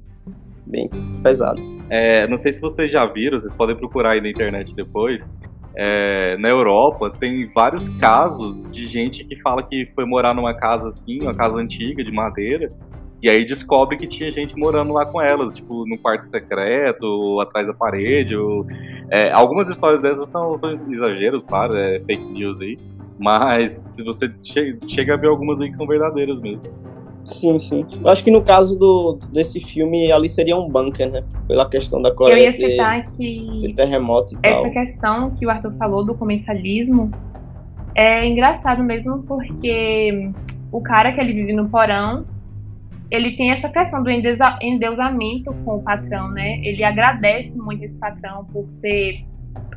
bem 0.67 0.89
pesada. 1.23 1.61
É, 1.89 2.27
não 2.29 2.37
sei 2.37 2.53
se 2.53 2.61
vocês 2.61 2.91
já 2.91 3.05
viram, 3.05 3.39
vocês 3.39 3.53
podem 3.53 3.77
procurar 3.77 4.13
aí 4.13 4.21
na 4.21 4.29
internet 4.31 4.75
depois, 4.75 5.31
é, 5.75 6.37
na 6.39 6.49
Europa 6.49 7.11
tem 7.11 7.49
vários 7.49 7.89
casos 7.89 8.69
de 8.69 8.87
gente 8.87 9.25
que 9.25 9.37
fala 9.37 9.63
que 9.63 9.87
foi 9.95 10.05
morar 10.05 10.35
numa 10.35 10.55
casa 10.55 10.89
assim, 10.89 11.23
uma 11.23 11.35
casa 11.35 11.59
antiga 11.59 12.03
de 12.03 12.11
madeira, 12.11 12.73
e 13.23 13.29
aí 13.29 13.45
descobre 13.45 13.99
que 13.99 14.07
tinha 14.07 14.31
gente 14.31 14.57
morando 14.57 14.95
lá 14.95 15.05
com 15.05 15.21
elas, 15.21 15.55
tipo, 15.55 15.85
num 15.87 15.99
quarto 15.99 16.25
secreto, 16.25 17.03
ou 17.03 17.41
atrás 17.41 17.67
da 17.67 17.75
parede. 17.75 18.35
Ou, 18.35 18.67
é, 19.11 19.31
algumas 19.31 19.69
histórias 19.69 20.01
dessas 20.01 20.31
são, 20.31 20.57
são 20.57 20.71
exageros, 20.71 21.43
claro, 21.43 21.77
é 21.77 22.01
fake 22.01 22.25
news 22.25 22.59
aí. 22.61 22.79
Mas 23.19 23.73
se 23.73 24.03
você 24.03 24.33
chega, 24.43 24.79
chega 24.89 25.15
a 25.15 25.17
ver 25.19 25.29
algumas 25.29 25.61
aí 25.61 25.69
que 25.69 25.77
são 25.77 25.87
verdadeiras 25.87 26.41
mesmo. 26.41 26.71
Sim, 27.25 27.59
sim. 27.59 27.87
Eu 28.03 28.09
acho 28.09 28.25
que 28.25 28.31
no 28.31 28.43
caso 28.43 28.79
do, 28.79 29.19
desse 29.33 29.61
filme, 29.61 30.11
ali 30.11 30.29
seria 30.29 30.57
um 30.57 30.69
bunker, 30.69 31.11
né? 31.11 31.23
Pela 31.47 31.69
questão 31.69 32.01
da 32.01 32.13
Coreia. 32.15 32.39
Eu 32.39 32.45
ia 32.45 32.53
citar 32.53 33.07
ter, 33.07 33.17
que. 33.17 33.59
Ter 33.61 33.75
terremoto 33.75 34.35
e 34.35 34.39
essa 34.43 34.63
tal. 34.63 34.71
questão 34.71 35.31
que 35.37 35.47
o 35.47 35.51
Arthur 35.51 35.73
falou 35.75 36.05
do 36.05 36.15
comensalismo 36.15 37.11
é 37.95 38.27
engraçado 38.27 38.83
mesmo 38.83 39.23
porque 39.25 40.31
o 40.73 40.81
cara 40.81 41.13
que 41.13 41.21
ele 41.21 41.33
vive 41.33 41.53
no 41.53 41.69
porão, 41.69 42.25
ele 43.11 43.33
tem 43.33 43.51
essa 43.51 43.69
questão 43.69 44.03
do 44.03 44.11
endeusamento 44.11 45.53
com 45.65 45.77
o 45.77 45.83
patrão, 45.83 46.31
né? 46.31 46.61
Ele 46.65 46.85
agradece 46.85 47.59
muito 47.59 47.85
esse 47.85 47.99
patrão 47.99 48.45
por 48.45 48.67
ter 48.81 49.25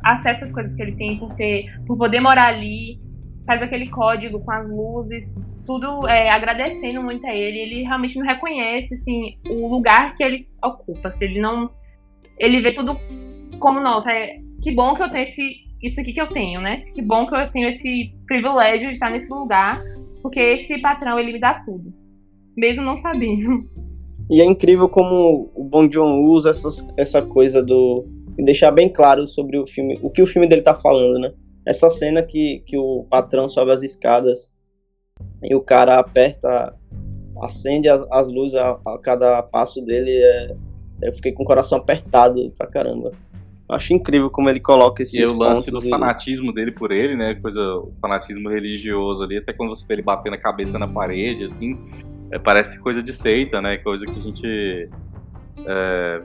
acesso 0.02 0.44
às 0.44 0.52
coisas 0.52 0.74
que 0.74 0.82
ele 0.82 0.92
tem, 0.92 1.18
por 1.18 1.34
ter, 1.34 1.66
por 1.86 1.96
poder 1.96 2.20
morar 2.20 2.48
ali, 2.48 3.00
faz 3.46 3.62
aquele 3.62 3.88
código 3.88 4.40
com 4.40 4.50
as 4.50 4.68
luzes, 4.68 5.34
tudo 5.66 6.06
é, 6.08 6.30
agradecendo 6.30 7.02
muito 7.02 7.26
a 7.26 7.34
ele. 7.34 7.58
Ele 7.58 7.82
realmente 7.82 8.18
não 8.18 8.26
reconhece 8.26 8.94
assim, 8.94 9.36
o 9.48 9.68
lugar 9.68 10.14
que 10.14 10.22
ele 10.22 10.48
ocupa. 10.62 11.10
Se 11.10 11.24
ele 11.24 11.40
não. 11.40 11.70
Ele 12.38 12.60
vê 12.60 12.72
tudo 12.72 12.98
como, 13.58 13.80
nossa, 13.80 14.10
é, 14.10 14.38
que 14.62 14.72
bom 14.72 14.94
que 14.94 15.02
eu 15.02 15.10
tenho 15.10 15.24
esse, 15.24 15.64
isso 15.82 16.00
aqui 16.00 16.12
que 16.12 16.20
eu 16.20 16.28
tenho, 16.28 16.60
né? 16.60 16.84
Que 16.92 17.00
bom 17.00 17.26
que 17.26 17.34
eu 17.34 17.50
tenho 17.50 17.68
esse 17.68 18.12
privilégio 18.26 18.88
de 18.88 18.94
estar 18.94 19.10
nesse 19.10 19.32
lugar, 19.32 19.82
porque 20.22 20.40
esse 20.40 20.78
patrão 20.80 21.18
ele 21.18 21.32
me 21.32 21.40
dá 21.40 21.62
tudo, 21.64 21.92
mesmo 22.56 22.82
não 22.82 22.96
sabendo. 22.96 23.68
E 24.30 24.40
é 24.40 24.44
incrível 24.46 24.88
como 24.88 25.50
o 25.54 25.62
Bong 25.62 25.92
Joon 25.92 26.24
usa 26.24 26.48
essas, 26.48 26.88
essa 26.96 27.20
coisa 27.20 27.62
do 27.62 28.06
deixar 28.38 28.70
bem 28.70 28.88
claro 28.88 29.26
sobre 29.26 29.58
o 29.58 29.66
filme, 29.66 29.98
o 30.02 30.08
que 30.08 30.22
o 30.22 30.26
filme 30.26 30.48
dele 30.48 30.62
tá 30.62 30.74
falando, 30.74 31.18
né? 31.18 31.32
Essa 31.66 31.88
cena 31.88 32.22
que, 32.22 32.60
que 32.66 32.76
o 32.76 33.04
patrão 33.08 33.48
sobe 33.48 33.72
as 33.72 33.82
escadas 33.82 34.54
e 35.42 35.54
o 35.54 35.60
cara 35.60 35.98
aperta, 35.98 36.74
acende 37.42 37.88
as, 37.88 38.04
as 38.10 38.28
luzes 38.28 38.56
a, 38.56 38.80
a, 38.86 38.98
cada 39.02 39.42
passo 39.42 39.82
dele, 39.82 40.10
é, 40.10 40.56
eu 41.02 41.12
fiquei 41.12 41.32
com 41.32 41.42
o 41.42 41.46
coração 41.46 41.78
apertado 41.78 42.52
pra 42.56 42.66
caramba. 42.66 43.12
Acho 43.66 43.94
incrível 43.94 44.28
como 44.28 44.50
ele 44.50 44.60
coloca 44.60 45.02
esses 45.02 45.14
E 45.14 45.24
o 45.24 45.36
lance 45.36 45.70
do 45.70 45.78
e... 45.78 45.88
fanatismo 45.88 46.52
dele 46.52 46.70
por 46.70 46.92
ele, 46.92 47.16
né? 47.16 47.34
Coisa, 47.34 47.62
o 47.62 47.94
fanatismo 47.98 48.50
religioso 48.50 49.24
ali, 49.24 49.38
até 49.38 49.54
quando 49.54 49.74
você 49.74 49.86
vê 49.86 49.94
ele 49.94 50.02
batendo 50.02 50.34
a 50.34 50.38
cabeça 50.38 50.78
na 50.78 50.86
parede, 50.86 51.44
assim, 51.44 51.80
é, 52.30 52.38
parece 52.38 52.78
coisa 52.78 53.02
de 53.02 53.12
seita, 53.12 53.62
né? 53.62 53.78
Coisa 53.78 54.04
que 54.04 54.18
a 54.18 54.20
gente 54.20 54.90
é, 55.66 56.22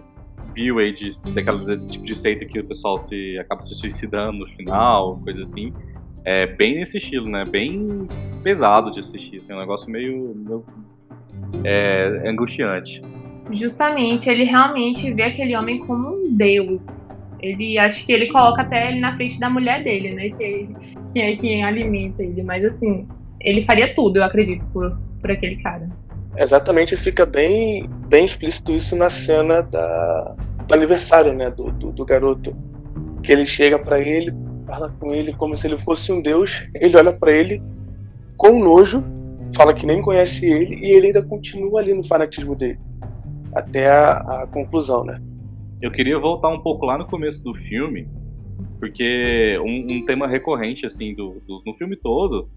viu 0.53 0.79
aí 0.79 0.91
de, 0.93 1.09
daquela 1.33 1.77
tipo 1.87 2.03
de 2.03 2.15
seita 2.15 2.45
que 2.45 2.59
o 2.59 2.65
pessoal 2.65 2.97
se 2.97 3.37
acaba 3.39 3.61
se 3.61 3.75
suicidando 3.75 4.39
no 4.39 4.47
final, 4.47 5.19
coisa 5.23 5.41
assim. 5.41 5.73
É 6.23 6.45
bem 6.45 6.75
nesse 6.75 6.97
estilo, 6.97 7.29
né? 7.29 7.45
Bem 7.45 8.07
pesado 8.43 8.91
de 8.91 8.99
assistir, 8.99 9.37
assim, 9.37 9.53
um 9.53 9.59
negócio 9.59 9.89
meio, 9.89 10.35
meio 10.35 10.65
é, 11.63 12.23
angustiante. 12.29 13.01
Justamente, 13.51 14.29
ele 14.29 14.43
realmente 14.43 15.11
vê 15.13 15.23
aquele 15.23 15.55
homem 15.55 15.79
como 15.79 16.09
um 16.09 16.35
deus. 16.35 17.01
Ele 17.41 17.77
acho 17.77 18.05
que 18.05 18.11
ele 18.11 18.27
coloca 18.27 18.61
até 18.61 18.89
ele 18.89 18.99
na 18.99 19.13
frente 19.13 19.39
da 19.39 19.49
mulher 19.49 19.83
dele, 19.83 20.13
né? 20.13 20.29
Que, 20.29 20.69
que 21.11 21.19
é 21.19 21.35
quem 21.35 21.63
alimenta 21.63 22.21
ele. 22.21 22.43
Mas 22.43 22.63
assim, 22.65 23.07
ele 23.39 23.61
faria 23.61 23.93
tudo, 23.93 24.17
eu 24.17 24.23
acredito, 24.23 24.65
por, 24.67 24.97
por 25.21 25.31
aquele 25.31 25.55
cara. 25.57 25.89
Exatamente, 26.39 26.95
fica 26.95 27.25
bem, 27.25 27.85
bem 28.07 28.23
explícito 28.23 28.71
isso 28.71 28.95
na 28.95 29.09
cena 29.09 29.61
da, 29.61 30.33
do 30.65 30.73
aniversário, 30.73 31.33
né, 31.33 31.51
do, 31.51 31.69
do, 31.69 31.91
do 31.91 32.05
garoto. 32.05 32.55
Que 33.21 33.33
ele 33.33 33.45
chega 33.45 33.77
para 33.77 33.99
ele, 33.99 34.33
fala 34.65 34.89
com 35.01 35.13
ele 35.13 35.33
como 35.33 35.57
se 35.57 35.67
ele 35.67 35.77
fosse 35.77 36.13
um 36.13 36.21
deus, 36.21 36.65
ele 36.73 36.95
olha 36.95 37.11
para 37.11 37.33
ele 37.33 37.61
com 38.37 38.57
nojo, 38.63 39.03
fala 39.53 39.73
que 39.73 39.85
nem 39.85 40.01
conhece 40.01 40.45
ele 40.45 40.75
e 40.75 40.91
ele 40.91 41.07
ainda 41.07 41.21
continua 41.21 41.81
ali 41.81 41.93
no 41.93 42.03
fanatismo 42.03 42.55
dele. 42.55 42.79
Até 43.53 43.89
a, 43.89 44.19
a 44.43 44.47
conclusão, 44.47 45.03
né? 45.03 45.19
Eu 45.81 45.91
queria 45.91 46.17
voltar 46.17 46.47
um 46.47 46.59
pouco 46.59 46.85
lá 46.85 46.97
no 46.97 47.05
começo 47.05 47.43
do 47.43 47.53
filme, 47.53 48.07
porque 48.79 49.57
um, 49.59 49.97
um 49.97 50.05
tema 50.05 50.27
recorrente, 50.27 50.85
assim, 50.85 51.13
do, 51.13 51.41
do, 51.47 51.61
no 51.65 51.73
filme 51.73 51.95
todo 51.95 52.49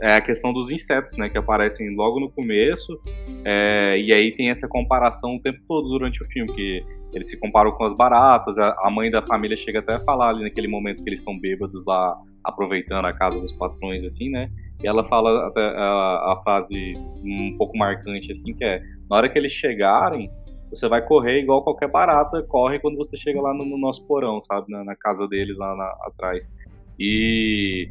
é 0.00 0.14
a 0.14 0.20
questão 0.20 0.52
dos 0.52 0.70
insetos, 0.70 1.16
né, 1.16 1.28
que 1.28 1.38
aparecem 1.38 1.94
logo 1.94 2.20
no 2.20 2.30
começo, 2.30 3.00
é, 3.44 3.98
e 3.98 4.12
aí 4.12 4.32
tem 4.32 4.50
essa 4.50 4.68
comparação 4.68 5.36
o 5.36 5.40
tempo 5.40 5.60
todo 5.66 5.88
durante 5.88 6.22
o 6.22 6.26
filme, 6.26 6.52
que 6.52 6.84
eles 7.12 7.28
se 7.28 7.38
comparam 7.38 7.72
com 7.72 7.84
as 7.84 7.94
baratas, 7.94 8.58
a, 8.58 8.74
a 8.80 8.90
mãe 8.90 9.10
da 9.10 9.22
família 9.22 9.56
chega 9.56 9.78
até 9.78 9.94
a 9.94 10.00
falar 10.00 10.30
ali 10.30 10.42
naquele 10.42 10.66
momento 10.66 11.02
que 11.02 11.08
eles 11.08 11.20
estão 11.20 11.38
bêbados 11.38 11.84
lá, 11.86 12.16
aproveitando 12.42 13.06
a 13.06 13.12
casa 13.12 13.40
dos 13.40 13.52
patrões, 13.52 14.02
assim, 14.04 14.30
né, 14.30 14.50
e 14.82 14.86
ela 14.86 15.04
fala 15.06 15.48
até 15.48 15.60
a, 15.60 16.32
a 16.32 16.40
frase 16.42 16.94
um 17.24 17.56
pouco 17.56 17.76
marcante, 17.76 18.32
assim, 18.32 18.52
que 18.54 18.64
é, 18.64 18.82
na 19.08 19.16
hora 19.16 19.28
que 19.28 19.38
eles 19.38 19.52
chegarem, 19.52 20.30
você 20.74 20.88
vai 20.88 21.04
correr 21.04 21.40
igual 21.40 21.62
qualquer 21.62 21.88
barata 21.88 22.42
corre 22.42 22.78
quando 22.78 22.96
você 22.96 23.16
chega 23.16 23.40
lá 23.40 23.52
no, 23.54 23.64
no 23.64 23.78
nosso 23.78 24.04
porão, 24.06 24.40
sabe? 24.42 24.66
Na, 24.70 24.84
na 24.84 24.96
casa 24.96 25.28
deles 25.28 25.58
lá 25.58 25.76
na, 25.76 25.86
atrás. 26.06 26.52
E 26.98 27.90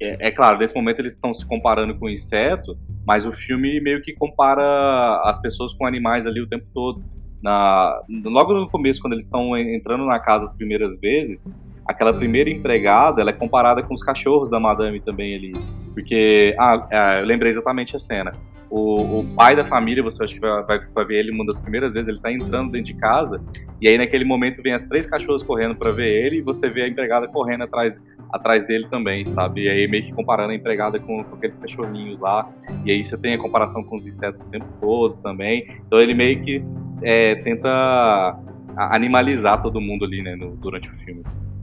é, 0.00 0.28
é, 0.28 0.30
claro, 0.30 0.58
nesse 0.58 0.74
momento 0.74 1.00
eles 1.00 1.14
estão 1.14 1.32
se 1.32 1.46
comparando 1.46 1.96
com 1.98 2.08
inseto, 2.08 2.76
mas 3.06 3.24
o 3.26 3.32
filme 3.32 3.80
meio 3.80 4.02
que 4.02 4.12
compara 4.12 5.20
as 5.24 5.38
pessoas 5.40 5.72
com 5.74 5.86
animais 5.86 6.26
ali 6.26 6.40
o 6.40 6.48
tempo 6.48 6.66
todo. 6.74 7.02
Na, 7.42 8.02
logo 8.24 8.54
no 8.54 8.68
começo, 8.68 9.00
quando 9.00 9.12
eles 9.12 9.24
estão 9.24 9.56
entrando 9.56 10.04
na 10.06 10.18
casa 10.18 10.44
as 10.44 10.52
primeiras 10.52 10.98
vezes, 10.98 11.46
aquela 11.86 12.12
primeira 12.12 12.50
empregada 12.50 13.20
ela 13.20 13.30
é 13.30 13.32
comparada 13.32 13.82
com 13.82 13.94
os 13.94 14.02
cachorros 14.02 14.50
da 14.50 14.58
madame 14.58 15.00
também 15.00 15.34
ali. 15.34 15.52
Porque, 15.92 16.54
ah, 16.58 16.86
ah, 16.90 17.20
eu 17.20 17.26
lembrei 17.26 17.50
exatamente 17.50 17.94
a 17.94 17.98
cena. 17.98 18.32
O, 18.70 19.20
o, 19.20 19.34
pai 19.36 19.54
da 19.54 19.64
família, 19.64 20.02
você 20.02 20.24
acha 20.24 20.34
que 20.34 20.40
vai, 20.40 20.64
vai, 20.64 20.80
vai, 20.92 21.04
ver 21.04 21.18
ele 21.20 21.30
uma 21.30 21.46
das 21.46 21.60
primeiras 21.60 21.92
vezes, 21.92 22.08
ele 22.08 22.18
tá 22.18 22.32
entrando 22.32 22.72
dentro 22.72 22.92
de 22.92 22.94
casa, 22.94 23.40
e 23.80 23.86
aí 23.86 23.96
naquele 23.96 24.24
momento 24.24 24.60
vem 24.62 24.72
as 24.72 24.84
três 24.84 25.06
cachorras 25.06 25.44
correndo 25.44 25.76
para 25.76 25.92
ver 25.92 26.08
ele, 26.08 26.38
e 26.38 26.42
você 26.42 26.68
vê 26.68 26.82
a 26.82 26.88
empregada 26.88 27.28
correndo 27.28 27.62
atrás, 27.62 28.02
atrás 28.32 28.66
dele 28.66 28.88
também, 28.88 29.24
sabe? 29.26 29.64
E 29.64 29.68
aí 29.68 29.86
meio 29.86 30.02
que 30.02 30.12
comparando 30.12 30.50
a 30.50 30.54
empregada 30.56 30.98
com, 30.98 31.22
com 31.22 31.36
aqueles 31.36 31.56
cachorrinhos 31.56 32.18
lá, 32.18 32.48
e 32.84 32.90
aí 32.90 33.04
você 33.04 33.16
tem 33.16 33.34
a 33.34 33.38
comparação 33.38 33.84
com 33.84 33.94
os 33.94 34.06
insetos 34.06 34.42
o 34.42 34.48
tempo 34.48 34.66
todo 34.80 35.18
também. 35.22 35.66
Então 35.86 36.00
ele 36.00 36.14
meio 36.14 36.42
que 36.42 36.60
é, 37.02 37.36
tenta 37.36 38.36
animalizar 38.76 39.60
todo 39.62 39.80
mundo 39.80 40.04
ali, 40.04 40.20
né, 40.20 40.34
no, 40.34 40.56
durante 40.56 40.88
o 40.88 40.96
filme. 40.96 41.20
Assim. 41.24 41.53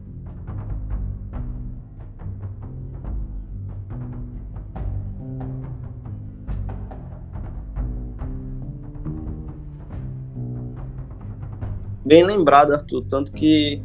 Bem 12.12 12.26
lembrado, 12.26 12.74
Arthur. 12.74 13.06
Tanto 13.10 13.32
que 13.32 13.82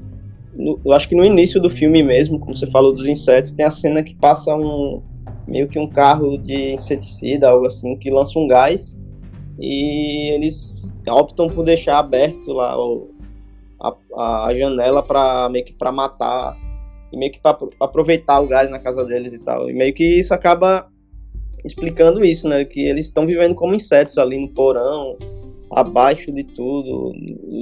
no, 0.52 0.80
eu 0.84 0.92
acho 0.92 1.08
que 1.08 1.14
no 1.14 1.24
início 1.24 1.62
do 1.62 1.70
filme 1.70 2.02
mesmo, 2.02 2.40
como 2.40 2.56
você 2.56 2.68
falou 2.68 2.92
dos 2.92 3.06
insetos, 3.06 3.52
tem 3.52 3.64
a 3.64 3.70
cena 3.70 4.02
que 4.02 4.16
passa 4.16 4.52
um 4.52 5.00
meio 5.46 5.68
que 5.68 5.78
um 5.78 5.86
carro 5.88 6.36
de 6.36 6.72
inseticida, 6.72 7.48
algo 7.48 7.66
assim, 7.66 7.96
que 7.96 8.10
lança 8.10 8.36
um 8.36 8.48
gás 8.48 9.00
e 9.60 10.30
eles 10.34 10.92
optam 11.08 11.48
por 11.48 11.64
deixar 11.64 12.00
aberto 12.00 12.52
lá 12.52 12.76
o, 12.76 13.14
a, 13.80 14.46
a 14.46 14.54
janela 14.56 15.04
para 15.04 15.48
meio 15.48 15.64
que 15.64 15.72
para 15.72 15.92
matar 15.92 16.56
e 17.12 17.16
meio 17.16 17.30
que 17.30 17.40
para 17.40 17.56
aproveitar 17.78 18.40
o 18.40 18.48
gás 18.48 18.68
na 18.68 18.80
casa 18.80 19.04
deles 19.04 19.34
e 19.34 19.38
tal. 19.38 19.70
E 19.70 19.72
meio 19.72 19.94
que 19.94 20.18
isso 20.18 20.34
acaba 20.34 20.88
explicando 21.64 22.24
isso, 22.24 22.48
né? 22.48 22.64
Que 22.64 22.88
eles 22.88 23.06
estão 23.06 23.24
vivendo 23.24 23.54
como 23.54 23.72
insetos 23.72 24.18
ali 24.18 24.36
no 24.36 24.48
porão, 24.48 25.16
abaixo 25.70 26.32
de 26.32 26.44
tudo, 26.44 27.12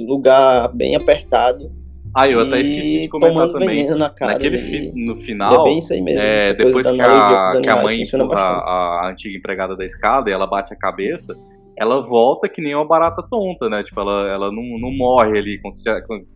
lugar 0.07 0.69
bem 0.73 0.95
apertado. 0.95 1.71
Ah, 2.13 2.29
eu 2.29 2.39
até 2.39 2.61
esqueci 2.61 3.01
de 3.01 3.09
comentar 3.09 3.49
também. 3.49 3.89
Na 3.89 4.09
cara, 4.09 4.33
Naquele 4.33 4.57
fi, 4.57 4.91
no 4.95 5.17
final, 5.17 5.61
é 5.61 5.63
bem 5.69 5.79
isso 5.79 5.91
aí 5.91 6.01
mesmo, 6.01 6.21
é, 6.21 6.53
depois 6.53 6.89
que 6.89 7.01
a, 7.01 7.61
que 7.61 7.69
a 7.69 7.83
mãe 7.83 8.01
empurra 8.01 8.39
a, 8.39 9.01
a 9.03 9.09
antiga 9.09 9.37
empregada 9.37 9.75
da 9.75 9.83
escada 9.83 10.29
e 10.29 10.33
ela 10.33 10.47
bate 10.47 10.73
a 10.73 10.77
cabeça, 10.77 11.35
ela 11.77 12.01
volta 12.01 12.47
que 12.47 12.61
nem 12.61 12.73
uma 12.73 12.87
barata 12.87 13.21
tonta, 13.29 13.69
né? 13.69 13.83
Tipo, 13.83 13.99
ela, 13.99 14.29
ela 14.29 14.51
não, 14.51 14.63
não 14.79 14.91
morre 14.95 15.37
ali 15.37 15.59
com, 15.61 15.69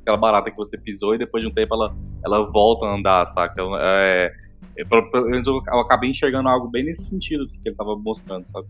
aquela 0.01 0.17
barata 0.17 0.51
que 0.51 0.57
você 0.57 0.77
pisou 0.77 1.15
e 1.15 1.17
depois 1.17 1.41
de 1.41 1.49
um 1.49 1.53
tempo 1.53 1.73
ela, 1.73 1.95
ela 2.25 2.45
volta 2.51 2.85
a 2.85 2.95
andar, 2.95 3.25
saca? 3.27 3.61
É, 3.79 4.31
é, 4.77 4.83
eu, 4.83 5.61
eu 5.73 5.79
acabei 5.79 6.09
enxergando 6.09 6.49
algo 6.49 6.67
bem 6.67 6.83
nesse 6.83 7.03
sentido 7.03 7.41
assim, 7.41 7.61
que 7.61 7.69
ele 7.69 7.75
tava 7.75 7.95
mostrando, 7.95 8.45
sabe? 8.47 8.67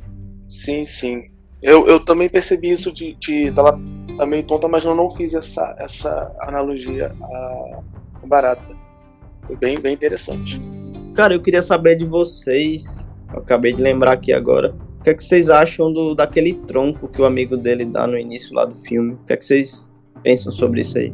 Sim, 0.47 0.83
sim. 0.83 1.23
Eu, 1.61 1.85
eu 1.87 1.99
também 1.99 2.29
percebi 2.29 2.71
isso 2.71 2.91
de, 2.91 3.13
de 3.15 3.47
ela 3.47 3.79
tá 4.17 4.25
meio 4.25 4.43
tonta, 4.43 4.67
mas 4.67 4.85
eu 4.85 4.95
não 4.95 5.09
fiz 5.09 5.33
essa, 5.33 5.75
essa 5.77 6.33
analogia 6.41 7.13
à 7.21 8.25
barata. 8.25 8.75
Foi 9.45 9.55
bem, 9.55 9.79
bem 9.79 9.93
interessante. 9.93 10.61
Cara, 11.13 11.33
eu 11.33 11.41
queria 11.41 11.61
saber 11.61 11.95
de 11.95 12.05
vocês. 12.05 13.09
Eu 13.33 13.39
acabei 13.39 13.73
de 13.73 13.81
lembrar 13.81 14.13
aqui 14.13 14.31
agora 14.31 14.73
o 14.99 15.01
que 15.01 15.09
é 15.11 15.13
que 15.13 15.23
vocês 15.23 15.49
acham 15.49 15.93
do, 15.93 16.13
daquele 16.13 16.53
tronco 16.53 17.07
que 17.07 17.21
o 17.21 17.25
amigo 17.25 17.55
dele 17.55 17.85
dá 17.85 18.05
no 18.05 18.17
início 18.17 18.53
lá 18.53 18.65
do 18.65 18.75
filme? 18.75 19.13
O 19.13 19.17
que 19.25 19.31
é 19.31 19.37
que 19.37 19.45
vocês 19.45 19.89
pensam 20.21 20.51
sobre 20.51 20.81
isso 20.81 20.97
aí? 20.97 21.13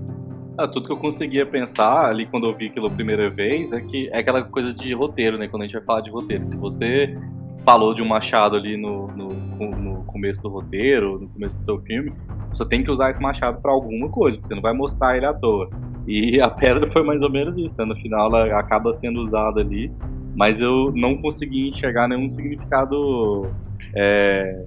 Ah, 0.58 0.68
tudo 0.68 0.88
que 0.88 0.92
eu 0.92 0.98
conseguia 0.98 1.46
pensar 1.46 2.10
ali 2.10 2.26
quando 2.26 2.48
eu 2.48 2.58
vi 2.58 2.66
aquilo 2.66 2.88
a 2.88 2.90
primeira 2.90 3.30
vez 3.30 3.72
é 3.72 3.80
que 3.80 4.10
é 4.12 4.18
aquela 4.18 4.44
coisa 4.44 4.74
de 4.74 4.92
roteiro, 4.92 5.38
né? 5.38 5.48
Quando 5.48 5.62
a 5.62 5.66
gente 5.66 5.76
vai 5.76 5.84
falar 5.84 6.02
de 6.02 6.10
roteiro. 6.10 6.44
Se 6.44 6.58
você 6.58 7.16
falou 7.62 7.94
de 7.94 8.02
um 8.02 8.08
machado 8.08 8.56
ali 8.56 8.78
no, 8.78 9.08
no, 9.08 9.30
no 9.30 10.04
começo 10.06 10.42
do 10.42 10.50
roteiro, 10.50 11.20
no 11.20 11.28
começo 11.30 11.58
do 11.58 11.64
seu 11.64 11.82
filme, 11.82 12.14
você 12.52 12.66
tem 12.66 12.84
que 12.84 12.92
usar 12.92 13.10
esse 13.10 13.22
machado 13.22 13.62
para 13.62 13.72
alguma 13.72 14.10
coisa, 14.10 14.38
porque 14.38 14.48
você 14.48 14.56
não 14.56 14.62
vai 14.62 14.74
mostrar 14.74 15.18
ele 15.18 15.26
à 15.26 15.34
toa. 15.34 15.70
E 16.08 16.40
a 16.42 16.50
pedra 16.50 16.88
foi 16.88 17.04
mais 17.04 17.22
ou 17.22 17.30
menos 17.30 17.58
isso, 17.58 17.76
né? 17.78 17.86
No 17.86 17.96
final 17.96 18.28
ela 18.28 18.60
acaba 18.60 18.94
sendo 18.94 19.20
usada 19.20 19.62
ali, 19.62 19.92
mas 20.36 20.62
eu 20.62 20.92
não 20.96 21.18
consegui 21.18 21.70
enxergar 21.70 22.08
nenhum 22.08 22.30
significado 22.30 23.50
é, 23.96 24.66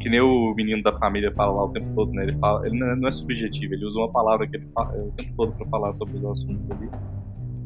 que 0.00 0.08
nem 0.08 0.20
o 0.20 0.52
menino 0.54 0.82
da 0.82 0.92
família 0.98 1.32
fala 1.32 1.52
lá 1.52 1.64
o 1.64 1.70
tempo 1.70 1.86
todo, 1.94 2.12
né? 2.12 2.24
Ele, 2.24 2.34
fala, 2.38 2.66
ele 2.66 2.76
não 2.78 3.08
é 3.08 3.10
subjetivo, 3.10 3.74
ele 3.74 3.84
usa 3.84 3.98
uma 3.98 4.10
palavra 4.10 4.46
que 4.46 4.56
ele 4.56 4.66
fala 4.74 4.92
o 4.96 5.12
tempo 5.12 5.32
todo 5.36 5.52
para 5.52 5.66
falar 5.68 5.92
sobre 5.92 6.16
os 6.16 6.24
assuntos 6.24 6.70
ali. 6.70 6.88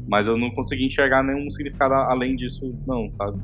Mas 0.07 0.27
eu 0.27 0.37
não 0.37 0.49
consegui 0.51 0.85
enxergar 0.85 1.23
nenhum 1.23 1.49
significado 1.49 1.93
além 1.93 2.35
disso, 2.35 2.75
não, 2.85 3.11
sabe? 3.15 3.39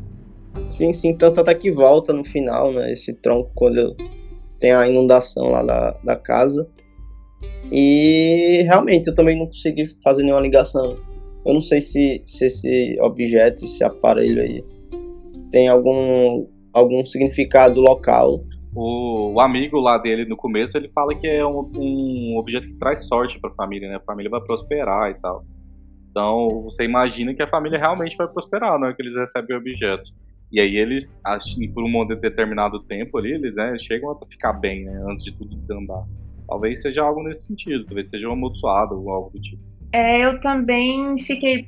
Sim, 0.70 0.92
sim, 0.92 1.16
tanto 1.16 1.42
até 1.42 1.54
que 1.54 1.72
volta 1.72 2.12
no 2.12 2.24
final, 2.24 2.72
né? 2.72 2.92
Esse 2.92 3.14
tronco 3.14 3.52
quando 3.56 3.96
tem 4.60 4.72
a 4.72 4.88
inundação 4.88 5.50
lá 5.50 5.64
da, 5.64 5.92
da 6.04 6.16
casa. 6.16 6.68
E 7.72 8.62
realmente 8.64 9.08
eu 9.08 9.14
também 9.14 9.38
não 9.38 9.46
consegui 9.46 9.86
fazer 10.04 10.24
nenhuma 10.24 10.42
ligação. 10.42 10.98
Eu 11.46 11.54
não 11.54 11.62
sei 11.62 11.82
se, 11.82 12.22
se 12.26 12.46
esse 12.46 12.98
objeto, 13.00 13.66
esse 13.66 13.84
aparelho 13.84 14.42
aí, 14.42 14.64
tem 15.52 15.68
algum 15.68 16.48
algum 16.74 17.06
significado 17.06 17.80
local. 17.80 18.44
O, 18.76 19.40
amigo 19.40 19.80
lá 19.80 19.98
dele 19.98 20.26
no 20.26 20.36
começo 20.36 20.78
ele 20.78 20.90
fala 20.90 21.16
que 21.16 21.26
é 21.26 21.46
um, 21.46 21.72
um 21.78 22.38
objeto 22.38 22.68
que 22.68 22.78
traz 22.78 23.08
sorte 23.08 23.40
para 23.40 23.50
a 23.50 23.54
família, 23.54 23.88
né? 23.88 23.96
A 23.96 24.02
família 24.02 24.30
vai 24.30 24.42
prosperar 24.42 25.12
e 25.12 25.14
tal. 25.16 25.46
Então 26.10 26.64
você 26.64 26.84
imagina 26.84 27.34
que 27.34 27.42
a 27.42 27.48
família 27.48 27.80
realmente 27.80 28.18
vai 28.18 28.28
prosperar, 28.28 28.78
não 28.80 28.88
é 28.88 28.94
que 28.94 29.02
eles 29.02 29.16
recebem 29.16 29.56
o 29.56 29.60
objeto. 29.60 30.10
E 30.52 30.62
aí 30.62 30.78
eles, 30.78 31.14
por 31.74 31.84
um 31.84 32.08
determinado 32.08 32.80
tempo 32.84 33.18
ali, 33.18 33.34
eles 33.34 33.56
né, 33.56 33.76
chegam 33.80 34.12
a 34.12 34.18
ficar 34.30 34.54
bem, 34.54 34.86
né? 34.86 35.04
Antes 35.10 35.24
de 35.24 35.34
tudo 35.34 35.56
desandar. 35.56 36.04
Talvez 36.48 36.82
seja 36.82 37.04
algo 37.04 37.24
nesse 37.24 37.48
sentido, 37.48 37.86
talvez 37.86 38.10
seja 38.10 38.30
um 38.30 38.34
amaldiçoado 38.34 38.96
ou 38.96 39.10
algo 39.10 39.32
do 39.32 39.42
tipo. 39.42 39.62
É, 39.92 40.24
eu 40.24 40.40
também 40.40 41.18
fiquei 41.20 41.68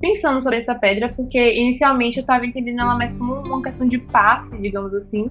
pensando 0.00 0.40
sobre 0.40 0.58
essa 0.58 0.74
pedra, 0.74 1.12
porque 1.12 1.38
inicialmente 1.54 2.18
eu 2.18 2.22
estava 2.22 2.46
entendendo 2.46 2.80
ela 2.80 2.96
mais 2.96 3.16
como 3.16 3.34
uma 3.34 3.62
questão 3.62 3.86
de 3.86 3.98
passe, 3.98 4.56
digamos 4.60 4.94
assim. 4.94 5.30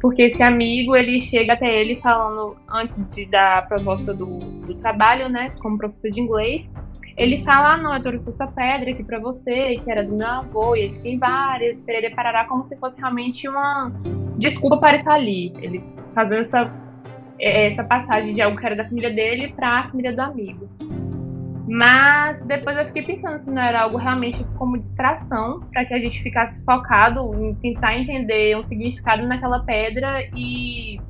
Porque 0.00 0.22
esse 0.22 0.42
amigo, 0.42 0.94
ele 0.94 1.20
chega 1.20 1.54
até 1.54 1.80
ele 1.80 1.96
falando, 1.96 2.56
antes 2.70 2.96
de 3.14 3.26
dar 3.26 3.58
a 3.58 3.62
proposta 3.62 4.14
do, 4.14 4.38
do 4.38 4.74
trabalho, 4.74 5.28
né, 5.28 5.52
como 5.60 5.76
professor 5.76 6.10
de 6.10 6.20
inglês, 6.20 6.72
ele 7.18 7.40
fala, 7.40 7.74
ah, 7.74 7.76
não, 7.76 7.92
eu 7.94 8.00
trouxe 8.00 8.28
essa 8.28 8.46
pedra 8.46 8.92
aqui 8.92 9.02
para 9.02 9.18
você, 9.18 9.76
que 9.82 9.90
era 9.90 10.04
do 10.04 10.14
meu 10.14 10.26
avô, 10.26 10.76
e 10.76 10.82
ele 10.82 10.98
tem 11.00 11.18
várias, 11.18 11.82
Pereira 11.82 12.14
Parará, 12.14 12.44
como 12.44 12.62
se 12.62 12.78
fosse 12.78 13.00
realmente 13.00 13.48
uma 13.48 13.90
desculpa 14.36 14.76
para 14.76 14.94
estar 14.94 15.14
ali. 15.14 15.52
Ele 15.60 15.82
fazendo 16.14 16.40
essa, 16.40 16.72
essa 17.40 17.82
passagem 17.82 18.32
de 18.34 18.40
algo 18.40 18.56
que 18.56 18.64
era 18.64 18.76
da 18.76 18.84
família 18.84 19.10
dele 19.10 19.48
para 19.48 19.80
a 19.80 19.88
família 19.88 20.12
do 20.12 20.20
amigo. 20.20 20.68
Mas 21.66 22.40
depois 22.46 22.78
eu 22.78 22.86
fiquei 22.86 23.02
pensando 23.02 23.36
se 23.36 23.50
não 23.50 23.60
era 23.60 23.82
algo 23.82 23.98
realmente 23.98 24.42
como 24.56 24.78
distração, 24.78 25.60
para 25.72 25.84
que 25.84 25.92
a 25.92 25.98
gente 25.98 26.22
ficasse 26.22 26.64
focado 26.64 27.34
em 27.34 27.52
tentar 27.56 27.98
entender 27.98 28.56
um 28.56 28.62
significado 28.62 29.26
naquela 29.26 29.58
pedra 29.64 30.22
e, 30.34 31.00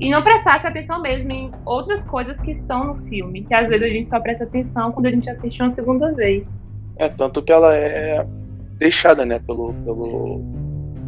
e 0.00 0.10
não 0.10 0.22
prestasse 0.22 0.66
atenção 0.66 1.02
mesmo 1.02 1.32
em 1.32 1.50
outras 1.64 2.04
coisas 2.04 2.40
que 2.40 2.52
estão 2.52 2.84
no 2.84 3.02
filme, 3.04 3.42
que 3.42 3.52
às 3.52 3.68
vezes 3.68 3.84
a 3.84 3.88
gente 3.88 4.08
só 4.08 4.20
presta 4.20 4.44
atenção 4.44 4.92
quando 4.92 5.06
a 5.06 5.10
gente 5.10 5.28
assiste 5.28 5.60
uma 5.60 5.70
segunda 5.70 6.12
vez. 6.12 6.58
É, 6.96 7.08
tanto 7.08 7.42
que 7.42 7.52
ela 7.52 7.74
é 7.74 8.24
deixada, 8.78 9.26
né, 9.26 9.40
pelo, 9.40 9.74
pelo, 9.84 10.40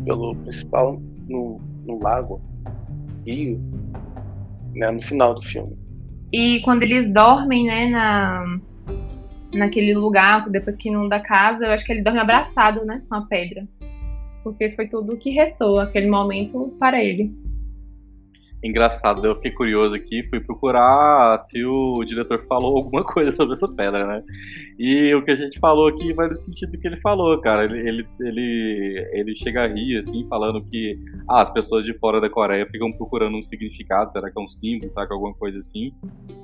pelo 0.05 0.35
principal 0.37 1.01
no, 1.29 1.61
no 1.87 2.03
lago, 2.03 2.41
rio, 3.25 3.61
né, 4.75 4.91
no 4.91 5.01
final 5.01 5.35
do 5.35 5.43
filme. 5.43 5.77
E 6.33 6.61
quando 6.65 6.83
eles 6.83 7.13
dormem, 7.13 7.67
né, 7.67 7.89
na, 7.89 8.59
naquele 9.55 9.95
lugar, 9.95 10.49
depois 10.49 10.77
que 10.77 10.89
inunda 10.89 11.17
a 11.17 11.21
casa, 11.21 11.67
eu 11.67 11.71
acho 11.71 11.85
que 11.85 11.93
ele 11.93 12.03
dorme 12.03 12.19
abraçado, 12.19 12.85
né, 12.85 13.03
com 13.09 13.15
a 13.15 13.23
pedra. 13.23 13.69
Porque 14.43 14.71
foi 14.71 14.89
tudo 14.89 15.13
o 15.13 15.17
que 15.17 15.31
restou, 15.31 15.79
aquele 15.79 16.09
momento, 16.09 16.75
para 16.79 17.03
ele 17.03 17.33
engraçado. 18.63 19.25
Eu 19.25 19.35
fiquei 19.37 19.51
curioso 19.51 19.95
aqui, 19.95 20.23
fui 20.29 20.41
procurar 20.41 21.39
se 21.39 21.65
o 21.65 22.05
diretor 22.05 22.45
falou 22.47 22.77
alguma 22.77 23.03
coisa 23.05 23.33
sobre 23.33 23.53
essa 23.55 23.69
pedra, 23.69 24.07
né? 24.07 24.23
E 24.79 25.15
o 25.15 25.25
que 25.25 25.31
a 25.31 25.35
gente 25.35 25.59
falou 25.59 25.89
aqui 25.89 26.13
vai 26.13 26.29
no 26.29 26.35
sentido 26.35 26.79
que 26.79 26.87
ele 26.87 26.97
falou, 26.99 27.41
cara. 27.41 27.65
Ele, 27.65 27.79
ele, 27.89 28.09
ele, 28.21 29.11
ele 29.13 29.37
chega 29.37 29.65
a 29.65 29.67
rir, 29.67 29.99
assim, 29.99 30.27
falando 30.29 30.63
que 30.65 30.99
ah, 31.29 31.43
as 31.43 31.51
pessoas 31.51 31.85
de 31.85 31.97
fora 31.99 32.21
da 32.21 32.29
Coreia 32.29 32.67
ficam 32.71 32.93
procurando 32.93 33.37
um 33.37 33.43
significado, 33.43 34.13
será 34.13 34.31
que 34.31 34.39
é 34.39 34.43
um 34.43 34.49
símbolo, 34.49 34.91
será 34.91 35.07
que 35.07 35.13
é 35.13 35.17
alguma 35.17 35.35
coisa 35.35 35.59
assim? 35.59 35.93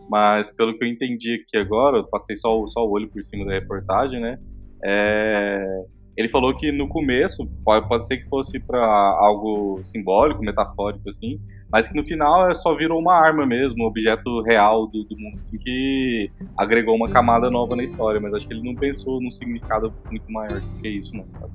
Mas 0.09 0.51
pelo 0.51 0.77
que 0.77 0.85
eu 0.85 0.89
entendi 0.89 1.35
aqui 1.35 1.57
agora, 1.57 1.99
eu 1.99 2.05
passei 2.05 2.37
só, 2.37 2.67
só 2.69 2.87
o 2.87 2.91
olho 2.91 3.09
por 3.09 3.23
cima 3.23 3.45
da 3.45 3.53
reportagem, 3.53 4.21
né? 4.21 4.39
É, 4.85 5.85
ele 6.17 6.29
falou 6.29 6.57
que 6.57 6.73
no 6.73 6.89
começo 6.89 7.47
pode, 7.63 7.87
pode 7.87 8.07
ser 8.07 8.19
que 8.19 8.29
fosse 8.29 8.59
para 8.59 8.87
algo 9.21 9.81
simbólico, 9.85 10.43
metafórico, 10.43 11.09
assim, 11.09 11.39
mas 11.71 11.89
que 11.89 11.97
no 11.97 12.05
final 12.05 12.49
é 12.49 12.55
só 12.55 12.75
virou 12.75 13.01
uma 13.01 13.15
arma 13.15 13.45
mesmo, 13.45 13.85
um 13.85 13.87
objeto 13.87 14.43
real 14.43 14.87
do, 14.87 15.05
do 15.05 15.19
mundo, 15.19 15.37
assim, 15.37 15.59
que 15.59 16.31
agregou 16.57 16.95
uma 16.95 17.09
camada 17.09 17.51
nova 17.51 17.75
na 17.75 17.83
história. 17.83 18.21
Mas 18.21 18.35
acho 18.35 18.47
que 18.47 18.55
ele 18.55 18.63
não 18.63 18.75
pensou 18.75 19.21
num 19.21 19.31
significado 19.31 19.93
muito 20.11 20.31
maior 20.31 20.61
do 20.61 20.81
que 20.81 20.89
isso, 20.89 21.17
não, 21.17 21.31
sabe? 21.31 21.53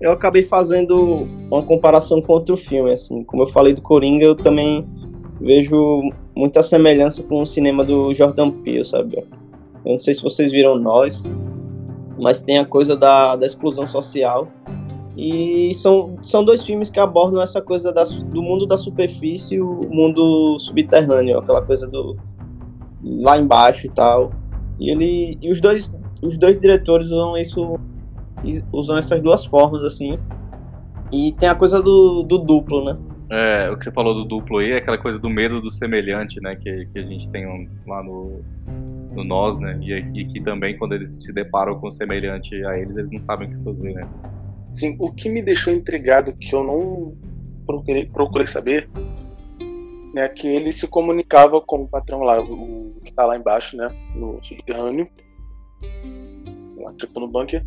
eu 0.00 0.12
acabei 0.12 0.42
fazendo 0.42 1.28
uma 1.50 1.62
comparação 1.62 2.22
com 2.22 2.32
outro 2.32 2.56
filme, 2.56 2.90
assim. 2.90 3.22
Como 3.22 3.42
eu 3.42 3.46
falei 3.46 3.74
do 3.74 3.82
Coringa, 3.82 4.24
eu 4.24 4.34
também 4.34 4.88
vejo 5.38 6.10
muita 6.34 6.62
semelhança 6.62 7.22
com 7.22 7.42
o 7.42 7.46
cinema 7.46 7.84
do 7.84 8.12
Jordan 8.14 8.50
Peele, 8.50 8.84
sabe? 8.84 9.18
Eu 9.84 9.92
não 9.92 10.00
sei 10.00 10.14
se 10.14 10.22
vocês 10.22 10.50
viram 10.50 10.78
Nós, 10.78 11.34
mas 12.20 12.40
tem 12.40 12.58
a 12.58 12.64
coisa 12.64 12.96
da, 12.96 13.36
da 13.36 13.44
explosão 13.44 13.86
social. 13.86 14.48
E 15.16 15.74
são, 15.74 16.16
são 16.22 16.44
dois 16.44 16.64
filmes 16.64 16.88
que 16.88 17.00
abordam 17.00 17.42
essa 17.42 17.60
coisa 17.60 17.92
da, 17.92 18.02
do 18.02 18.42
mundo 18.42 18.66
da 18.66 18.78
superfície 18.78 19.56
e 19.56 19.60
o 19.60 19.88
mundo 19.90 20.58
subterrâneo, 20.58 21.38
aquela 21.38 21.62
coisa 21.62 21.88
do 21.88 22.16
lá 23.02 23.38
embaixo 23.38 23.86
e 23.86 23.90
tal. 23.90 24.30
E 24.78 24.90
ele 24.90 25.38
e 25.42 25.50
os 25.50 25.60
dois 25.60 25.90
os 26.22 26.38
dois 26.38 26.60
diretores 26.60 27.08
usam 27.08 27.36
isso 27.36 27.78
usam 28.72 28.96
essas 28.96 29.20
duas 29.20 29.44
formas 29.44 29.82
assim. 29.82 30.18
E 31.12 31.32
tem 31.32 31.48
a 31.48 31.54
coisa 31.54 31.82
do, 31.82 32.22
do 32.22 32.38
duplo, 32.38 32.84
né? 32.84 32.96
É, 33.30 33.70
o 33.70 33.76
que 33.76 33.84
você 33.84 33.92
falou 33.92 34.14
do 34.14 34.24
duplo 34.24 34.58
aí 34.58 34.72
é 34.72 34.76
aquela 34.76 34.98
coisa 34.98 35.18
do 35.18 35.28
medo 35.28 35.60
do 35.60 35.70
semelhante, 35.70 36.40
né? 36.40 36.56
Que, 36.56 36.86
que 36.86 36.98
a 36.98 37.04
gente 37.04 37.28
tem 37.30 37.46
lá 37.86 38.02
no, 38.02 38.40
no 39.12 39.24
Nós, 39.24 39.58
né? 39.58 39.78
E, 39.82 39.92
e 39.92 40.24
que 40.26 40.40
também, 40.40 40.76
quando 40.76 40.94
eles 40.94 41.22
se 41.22 41.32
deparam 41.32 41.78
com 41.78 41.88
o 41.88 41.90
semelhante 41.90 42.54
a 42.64 42.78
eles, 42.78 42.96
eles 42.96 43.10
não 43.10 43.20
sabem 43.20 43.48
o 43.48 43.56
que 43.56 43.64
fazer, 43.64 43.92
né? 43.94 44.08
Sim, 44.72 44.96
o 44.98 45.12
que 45.12 45.28
me 45.28 45.42
deixou 45.42 45.72
intrigado, 45.72 46.32
que 46.32 46.54
eu 46.54 46.62
não 46.62 47.16
procurei, 47.66 48.06
procurei 48.06 48.46
saber, 48.46 48.88
né, 50.14 50.28
que 50.28 50.46
ele 50.46 50.72
se 50.72 50.86
comunicava 50.86 51.60
com 51.60 51.82
o 51.82 51.88
patrão 51.88 52.20
lá, 52.20 52.40
o 52.40 52.94
que 53.04 53.12
tá 53.12 53.26
lá 53.26 53.36
embaixo, 53.36 53.76
né, 53.76 53.90
no 54.14 54.42
subterrâneo, 54.42 55.08
lá, 56.76 56.92
tipo 56.94 57.18
no 57.20 57.28
bunker, 57.28 57.64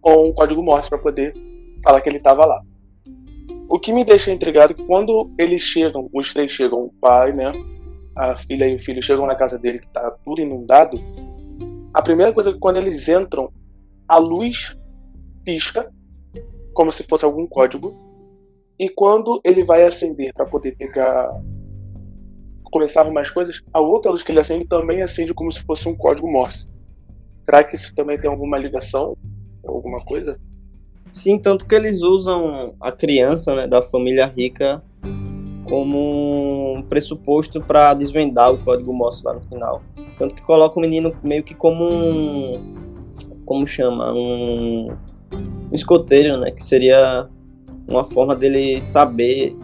com 0.00 0.28
o 0.28 0.34
código 0.34 0.62
Morse 0.62 0.88
para 0.88 0.98
poder 0.98 1.34
falar 1.82 2.00
que 2.00 2.08
ele 2.08 2.18
estava 2.18 2.44
lá. 2.44 2.62
O 3.68 3.78
que 3.78 3.92
me 3.92 4.04
deixa 4.04 4.30
intrigado 4.30 4.72
é 4.72 4.76
que 4.76 4.84
quando 4.84 5.30
eles 5.38 5.62
chegam, 5.62 6.08
os 6.12 6.32
três 6.32 6.50
chegam, 6.50 6.84
o 6.84 6.92
pai, 7.00 7.32
né, 7.32 7.52
a 8.14 8.36
filha 8.36 8.66
e 8.66 8.76
o 8.76 8.78
filho 8.78 9.02
chegam 9.02 9.26
na 9.26 9.34
casa 9.34 9.58
dele 9.58 9.80
que 9.80 9.86
está 9.86 10.10
tudo 10.24 10.40
inundado, 10.40 10.98
a 11.92 12.00
primeira 12.02 12.32
coisa 12.32 12.50
é 12.50 12.52
que 12.52 12.58
quando 12.58 12.76
eles 12.76 13.08
entram, 13.08 13.52
a 14.08 14.18
luz 14.18 14.76
pisca 15.44 15.90
como 16.76 16.92
se 16.92 17.02
fosse 17.02 17.24
algum 17.24 17.46
código. 17.46 17.96
E 18.78 18.90
quando 18.90 19.40
ele 19.42 19.64
vai 19.64 19.82
acender 19.82 20.32
para 20.34 20.44
poder 20.44 20.76
pegar 20.76 21.30
começar 22.70 23.06
as 23.18 23.30
coisas, 23.30 23.62
a 23.72 23.80
outra 23.80 24.10
luz 24.10 24.22
que 24.22 24.30
ele 24.30 24.40
acende 24.40 24.66
também 24.66 25.00
acende 25.00 25.32
como 25.32 25.50
se 25.50 25.60
fosse 25.60 25.88
um 25.88 25.96
código 25.96 26.30
Morse. 26.30 26.68
Será 27.44 27.64
que 27.64 27.74
isso 27.74 27.94
também 27.94 28.20
tem 28.20 28.30
alguma 28.30 28.58
ligação? 28.58 29.16
Alguma 29.66 30.00
coisa? 30.00 30.38
Sim, 31.10 31.38
tanto 31.38 31.66
que 31.66 31.74
eles 31.74 32.02
usam 32.02 32.74
a 32.78 32.92
criança 32.92 33.54
né, 33.54 33.66
da 33.66 33.80
família 33.80 34.26
rica 34.26 34.82
como 35.64 36.74
um 36.74 36.82
pressuposto 36.82 37.60
para 37.62 37.94
desvendar 37.94 38.52
o 38.52 38.62
código 38.62 38.92
Morse 38.92 39.24
lá 39.24 39.32
no 39.32 39.40
final. 39.40 39.82
Tanto 40.18 40.34
que 40.34 40.42
coloca 40.42 40.78
o 40.78 40.82
menino 40.82 41.16
meio 41.22 41.42
que 41.42 41.54
como 41.54 41.82
um. 41.82 42.74
Como 43.46 43.66
chama? 43.66 44.12
Um 44.12 44.88
escoteiro, 45.72 46.38
né? 46.38 46.50
Que 46.50 46.62
seria 46.62 47.28
uma 47.86 48.04
forma 48.04 48.34
dele 48.34 48.82
saber. 48.82 49.56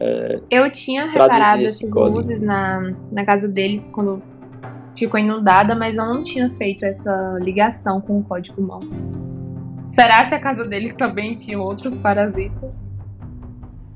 É, 0.00 0.40
eu 0.50 0.70
tinha 0.70 1.06
reparado 1.06 1.64
essas 1.64 1.90
código. 1.90 2.18
luzes 2.18 2.42
na, 2.42 2.92
na 3.10 3.24
casa 3.24 3.48
deles 3.48 3.88
quando 3.92 4.22
ficou 4.96 5.18
inundada, 5.18 5.74
mas 5.74 5.96
eu 5.96 6.04
não 6.04 6.22
tinha 6.22 6.50
feito 6.54 6.84
essa 6.84 7.38
ligação 7.40 8.00
com 8.00 8.18
o 8.18 8.22
código 8.22 8.60
Morse. 8.62 9.06
Será 9.90 10.24
se 10.24 10.34
a 10.34 10.40
casa 10.40 10.64
deles 10.64 10.94
também 10.94 11.36
tinha 11.36 11.60
outros 11.60 11.94
parasitas? 11.96 12.88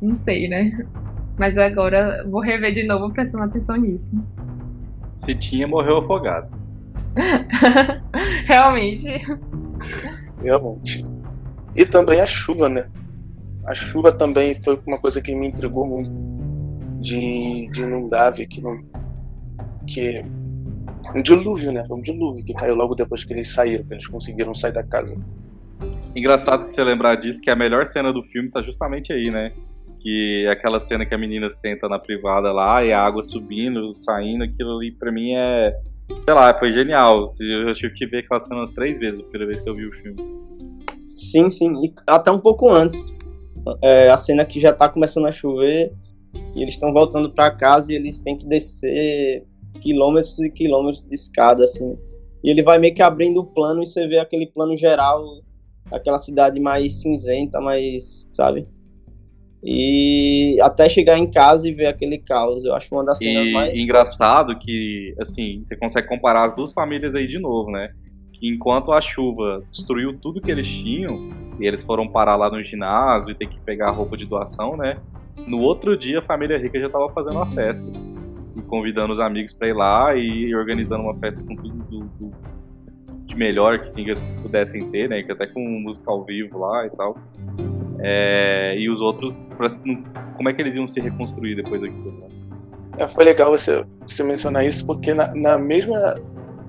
Não 0.01 0.15
sei, 0.15 0.49
né? 0.49 0.87
Mas 1.37 1.57
agora 1.59 2.25
vou 2.29 2.41
rever 2.41 2.73
de 2.73 2.85
novo 2.85 3.13
prestando 3.13 3.45
atenção 3.45 3.77
nisso. 3.77 4.11
Se 5.15 5.35
tinha, 5.35 5.67
morreu 5.67 5.99
afogado. 5.99 6.53
Realmente. 8.47 9.09
Realmente. 10.43 11.05
E 11.75 11.85
também 11.85 12.21
a 12.21 12.27
chuva, 12.27 12.69
né? 12.69 12.89
A 13.65 13.75
chuva 13.75 14.13
também 14.13 14.55
foi 14.55 14.81
uma 14.87 14.99
coisa 14.99 15.21
que 15.21 15.35
me 15.35 15.49
intrigou 15.49 15.87
muito. 15.87 16.11
De, 17.01 17.69
de 17.71 17.83
inundar, 17.83 18.33
que 18.35 18.61
não. 18.61 18.83
Que. 19.87 20.25
Um 21.15 21.23
dilúvio, 21.23 21.71
né? 21.71 21.85
Foi 21.87 21.97
um 21.97 22.01
dilúvio 22.01 22.45
que 22.45 22.53
caiu 22.55 22.75
logo 22.75 22.95
depois 22.95 23.25
que 23.25 23.33
eles 23.33 23.53
saíram, 23.53 23.85
que 23.85 23.95
eles 23.95 24.07
conseguiram 24.07 24.53
sair 24.53 24.73
da 24.73 24.83
casa. 24.83 25.17
Engraçado 26.15 26.67
que 26.67 26.73
você 26.73 26.83
lembrar 26.83 27.15
disso, 27.15 27.41
que 27.41 27.51
a 27.51 27.57
melhor 27.57 27.87
cena 27.87 28.13
do 28.13 28.23
filme 28.23 28.51
tá 28.51 28.63
justamente 28.63 29.13
aí, 29.13 29.31
né? 29.31 29.53
Que 30.01 30.45
é 30.47 30.51
aquela 30.51 30.81
cena 30.81 31.07
que 31.07 31.15
a 31.15 31.19
menina 31.19 31.49
senta 31.51 31.89
na 31.89 31.99
privada 31.99 32.53
lá 32.53 32.85
e 32.85 32.93
a 32.93 33.01
água 33.01 33.23
subindo, 33.23 33.93
saindo, 33.95 34.45
aquilo 34.45 34.77
ali 34.77 34.93
pra 34.93 35.13
mim 35.13 35.35
é. 35.35 35.75
Sei 36.23 36.35
lá, 36.35 36.57
foi 36.59 36.73
genial. 36.73 37.27
Eu 37.41 37.75
tive 37.75 37.95
que 37.95 38.07
ver 38.07 38.19
aquela 38.19 38.41
cena 38.41 38.57
umas 38.57 38.71
três 38.71 38.99
vezes 38.99 39.21
a 39.21 39.25
primeira 39.25 39.47
vez 39.47 39.61
que 39.61 39.69
eu 39.69 39.75
vi 39.75 39.87
o 39.87 39.93
filme. 39.93 40.17
Sim, 41.17 41.51
sim. 41.51 41.73
E 41.85 41.93
até 42.07 42.31
um 42.31 42.39
pouco 42.39 42.69
antes. 42.71 43.15
É, 43.83 44.09
a 44.09 44.17
cena 44.17 44.45
que 44.45 44.59
já 44.59 44.73
tá 44.73 44.89
começando 44.89 45.27
a 45.27 45.33
chover 45.33 45.93
e 46.55 46.63
eles 46.63 46.75
estão 46.75 46.93
voltando 46.93 47.31
para 47.31 47.51
casa 47.51 47.93
e 47.93 47.97
eles 47.97 48.21
têm 48.21 48.37
que 48.37 48.47
descer 48.47 49.45
quilômetros 49.81 50.39
e 50.39 50.51
quilômetros 50.51 51.03
de 51.03 51.15
escada, 51.15 51.65
assim. 51.65 51.99
E 52.43 52.51
ele 52.51 52.63
vai 52.63 52.79
meio 52.79 52.95
que 52.95 53.03
abrindo 53.03 53.41
o 53.41 53.47
plano 53.47 53.83
e 53.83 53.87
você 53.87 54.07
vê 54.07 54.19
aquele 54.19 54.47
plano 54.47 54.77
geral, 54.77 55.23
aquela 55.91 56.19
cidade 56.19 56.61
mais 56.61 57.03
cinzenta, 57.03 57.61
mais, 57.61 58.27
sabe? 58.33 58.67
E 59.63 60.57
até 60.61 60.89
chegar 60.89 61.19
em 61.19 61.29
casa 61.29 61.69
e 61.69 61.73
ver 61.73 61.87
aquele 61.87 62.19
caos, 62.19 62.65
eu 62.65 62.75
acho 62.75 62.95
uma 62.95 63.05
das 63.05 63.19
cenas 63.19 63.49
e, 63.49 63.53
mais. 63.53 63.79
engraçado 63.79 64.57
que, 64.59 65.15
assim, 65.19 65.61
você 65.63 65.77
consegue 65.77 66.07
comparar 66.07 66.45
as 66.45 66.55
duas 66.55 66.73
famílias 66.73 67.15
aí 67.15 67.27
de 67.27 67.39
novo, 67.39 67.71
né? 67.71 67.91
enquanto 68.43 68.93
a 68.93 69.01
chuva 69.01 69.63
destruiu 69.71 70.17
tudo 70.19 70.41
que 70.41 70.51
eles 70.51 70.67
tinham, 70.67 71.31
e 71.61 71.67
eles 71.67 71.83
foram 71.83 72.07
parar 72.09 72.37
lá 72.37 72.51
no 72.51 72.63
ginásio 72.63 73.33
e 73.33 73.35
ter 73.35 73.47
que 73.47 73.61
pegar 73.61 73.91
roupa 73.91 74.17
de 74.17 74.25
doação, 74.25 74.77
né? 74.77 74.97
No 75.47 75.59
outro 75.59 75.97
dia 75.97 76.21
a 76.21 76.23
família 76.23 76.57
rica 76.57 76.79
já 76.79 76.87
estava 76.87 77.11
fazendo 77.11 77.37
uma 77.37 77.47
festa. 77.47 77.85
E 78.57 78.63
convidando 78.63 79.13
os 79.13 79.21
amigos 79.21 79.53
para 79.53 79.69
ir 79.69 79.73
lá 79.73 80.15
e 80.15 80.55
organizando 80.55 81.03
uma 81.03 81.19
festa 81.19 81.43
com 81.43 81.57
tudo 81.57 81.85
do, 81.85 82.01
do, 82.05 82.33
de 83.25 83.37
melhor 83.37 83.81
que 83.81 84.01
eles 84.01 84.21
pudessem 84.41 84.89
ter, 84.91 85.09
né? 85.09 85.23
Que 85.23 85.33
até 85.33 85.47
com 85.47 85.61
música 85.61 86.11
ao 86.11 86.25
vivo 86.25 86.59
lá 86.59 86.87
e 86.87 86.91
tal. 86.91 87.19
É, 88.01 88.77
e 88.79 88.89
os 88.89 89.01
outros, 89.01 89.41
como 90.37 90.49
é 90.49 90.53
que 90.53 90.63
eles 90.63 90.77
iam 90.77 90.87
se 90.87 91.01
reconstruir 91.01 91.57
depois 91.57 91.83
daquilo? 91.83 92.13
Né? 92.13 92.29
É, 92.99 93.09
foi 93.09 93.25
legal 93.25 93.51
você, 93.51 93.85
você 94.07 94.23
mencionar 94.25 94.65
isso, 94.65 94.85
porque 94.85 95.15
na, 95.15 95.35
na 95.35 95.59
mesma. 95.59 96.21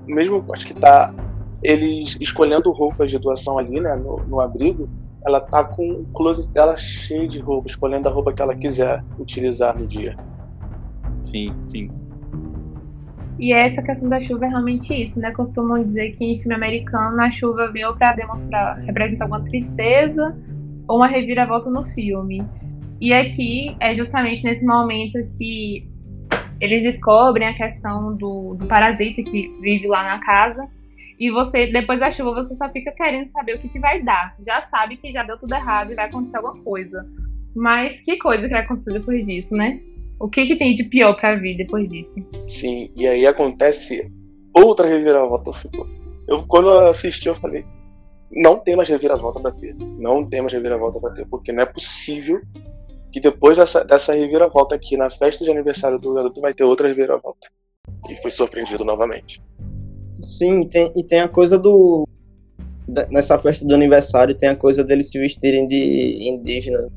Mesmo, 0.06 0.44
acho 0.52 0.66
que 0.66 0.74
tá 0.74 1.14
eles 1.62 2.16
escolhendo 2.20 2.72
roupas 2.72 3.10
de 3.10 3.18
doação 3.18 3.58
ali, 3.58 3.80
né, 3.80 3.94
no, 3.94 4.16
no 4.26 4.40
abrigo, 4.40 4.88
ela 5.24 5.40
tá 5.40 5.62
com 5.62 5.90
o 5.90 6.04
closet 6.14 6.48
dela 6.50 6.76
cheio 6.76 7.28
de 7.28 7.38
roupa, 7.38 7.68
escolhendo 7.68 8.08
a 8.08 8.12
roupa 8.12 8.32
que 8.32 8.40
ela 8.40 8.56
quiser 8.56 9.04
utilizar 9.18 9.78
no 9.78 9.86
dia. 9.86 10.16
Sim, 11.22 11.54
sim. 11.64 11.90
E 13.38 13.52
essa 13.52 13.82
questão 13.82 14.08
da 14.08 14.20
chuva 14.20 14.46
é 14.46 14.48
realmente 14.48 14.94
isso, 14.94 15.18
né? 15.20 15.32
Costumam 15.32 15.82
dizer 15.82 16.12
que 16.12 16.24
em 16.24 16.36
filme 16.36 16.54
americano 16.54 17.20
a 17.20 17.30
chuva 17.30 17.70
veio 17.70 17.94
para 17.96 18.14
demonstrar, 18.14 18.78
representar 18.78 19.24
alguma 19.24 19.42
tristeza 19.42 20.34
uma 20.96 21.06
reviravolta 21.06 21.70
no 21.70 21.82
filme. 21.82 22.42
E 23.00 23.12
aqui 23.12 23.76
é 23.80 23.94
justamente 23.94 24.44
nesse 24.44 24.64
momento 24.66 25.18
que 25.38 25.88
eles 26.60 26.82
descobrem 26.82 27.48
a 27.48 27.54
questão 27.54 28.14
do, 28.14 28.54
do 28.54 28.66
parasita 28.66 29.22
que 29.22 29.48
vive 29.60 29.86
lá 29.86 30.04
na 30.04 30.20
casa 30.20 30.68
e 31.20 31.30
você, 31.30 31.66
depois 31.66 32.00
da 32.00 32.10
chuva, 32.10 32.32
você 32.32 32.54
só 32.54 32.66
fica 32.70 32.90
querendo 32.92 33.28
saber 33.28 33.56
o 33.56 33.58
que, 33.58 33.68
que 33.68 33.78
vai 33.78 34.02
dar. 34.02 34.34
Já 34.44 34.58
sabe 34.62 34.96
que 34.96 35.12
já 35.12 35.22
deu 35.22 35.38
tudo 35.38 35.54
errado 35.54 35.92
e 35.92 35.94
vai 35.94 36.06
acontecer 36.06 36.38
alguma 36.38 36.56
coisa. 36.64 37.06
Mas 37.54 38.00
que 38.00 38.16
coisa 38.16 38.48
que 38.48 38.54
vai 38.54 38.62
acontecer 38.62 38.94
depois 38.94 39.26
disso, 39.26 39.54
né? 39.54 39.80
O 40.18 40.30
que, 40.30 40.46
que 40.46 40.56
tem 40.56 40.72
de 40.72 40.84
pior 40.84 41.12
pra 41.14 41.34
vir 41.34 41.58
depois 41.58 41.90
disso? 41.90 42.26
Sim, 42.46 42.90
e 42.96 43.06
aí 43.06 43.26
acontece 43.26 44.10
outra 44.54 44.86
reviravolta. 44.86 45.50
Eu, 46.26 46.42
quando 46.46 46.70
eu 46.70 46.88
assisti, 46.88 47.28
eu 47.28 47.34
falei: 47.34 47.66
não 48.30 48.58
tem 48.58 48.76
mais 48.76 48.88
reviravolta 48.88 49.40
pra 49.40 49.50
ter. 49.50 49.74
Não 49.74 50.24
tem 50.24 50.40
mais 50.40 50.52
reviravolta 50.52 51.00
pra 51.00 51.10
ter, 51.10 51.26
porque 51.26 51.52
não 51.52 51.62
é 51.62 51.66
possível 51.66 52.40
que 53.10 53.20
depois 53.20 53.56
dessa, 53.56 53.84
dessa 53.84 54.14
reviravolta 54.14 54.74
aqui 54.74 54.96
na 54.96 55.10
festa 55.10 55.44
de 55.44 55.50
aniversário 55.50 55.98
do 55.98 56.14
garoto 56.14 56.40
vai 56.40 56.54
ter 56.54 56.62
outra 56.62 56.86
reviravolta. 56.86 57.48
E 58.08 58.14
foi 58.16 58.30
surpreendido 58.30 58.84
novamente. 58.84 59.42
Sim, 60.20 60.64
tem, 60.64 60.92
e 60.94 61.02
tem 61.02 61.20
a 61.20 61.28
coisa 61.28 61.58
do. 61.58 62.06
Nessa 63.10 63.38
festa 63.38 63.66
do 63.66 63.74
aniversário, 63.74 64.36
tem 64.36 64.48
a 64.48 64.56
coisa 64.56 64.82
deles 64.84 65.10
se 65.10 65.18
vestirem 65.18 65.66
de 65.66 66.28
indígena. 66.28 66.88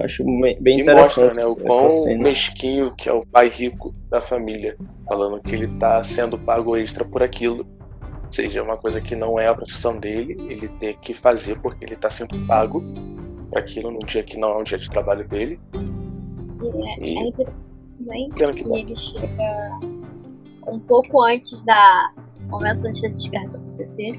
acho 0.00 0.24
bem 0.60 0.80
interessante. 0.80 1.36
Mostra, 1.36 1.42
né, 1.42 1.46
o 1.46 1.56
quão 1.56 1.90
cena. 1.90 2.22
mesquinho 2.22 2.94
que 2.96 3.08
é 3.08 3.12
o 3.12 3.24
pai 3.24 3.48
rico 3.48 3.94
da 4.08 4.20
família, 4.20 4.76
falando 5.06 5.40
que 5.40 5.54
ele 5.54 5.68
tá 5.78 6.02
sendo 6.02 6.38
pago 6.38 6.76
extra 6.76 7.04
por 7.04 7.22
aquilo, 7.22 7.66
seja, 8.34 8.62
uma 8.62 8.76
coisa 8.76 9.00
que 9.00 9.14
não 9.14 9.38
é 9.38 9.46
a 9.46 9.54
profissão 9.54 9.98
dele, 9.98 10.36
ele 10.50 10.68
ter 10.68 10.96
que 10.98 11.14
fazer 11.14 11.60
porque 11.60 11.84
ele 11.84 11.94
está 11.94 12.10
sendo 12.10 12.46
pago 12.46 12.82
para 13.50 13.60
aquilo 13.60 13.90
num 13.90 14.00
dia 14.00 14.22
que 14.22 14.36
não 14.38 14.50
é 14.50 14.58
um 14.58 14.62
dia 14.64 14.78
de 14.78 14.90
trabalho 14.90 15.26
dele. 15.28 15.60
É, 15.72 17.04
e... 17.04 17.28
é 17.28 17.32
também 17.32 18.28
que, 18.30 18.52
que 18.54 18.76
ele 18.76 18.96
chega 18.96 19.78
um 20.66 20.80
pouco 20.80 21.22
antes 21.22 21.62
da. 21.62 22.12
momentos 22.48 22.84
antes 22.84 23.02
da 23.02 23.08
desgraça 23.08 23.58
acontecer, 23.58 24.18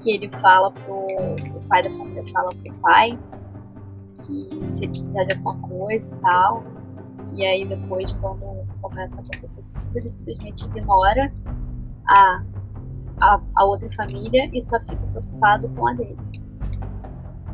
que 0.00 0.12
ele 0.12 0.28
fala 0.38 0.70
pro. 0.70 1.06
O 1.56 1.68
pai 1.68 1.82
da 1.82 1.90
família 1.90 2.24
fala 2.32 2.50
pro 2.50 2.74
pai 2.74 3.18
que 4.14 4.70
se 4.70 4.84
ele 4.84 4.92
precisar 4.92 5.24
de 5.24 5.34
alguma 5.34 5.56
coisa 5.68 6.08
e 6.08 6.20
tal. 6.20 6.64
E 7.34 7.44
aí 7.44 7.64
depois 7.64 8.12
quando 8.14 8.66
começa 8.80 9.20
a 9.20 9.22
acontecer 9.22 9.62
tudo, 9.62 9.98
ele 9.98 10.08
simplesmente 10.08 10.64
ignora 10.66 11.32
a 12.08 12.44
a, 13.20 13.40
a 13.54 13.64
outra 13.64 13.88
família 13.92 14.48
e 14.52 14.62
só 14.62 14.78
fica 14.80 14.96
preocupado 15.12 15.68
com 15.70 15.88
a 15.88 15.94
dele. 15.94 16.16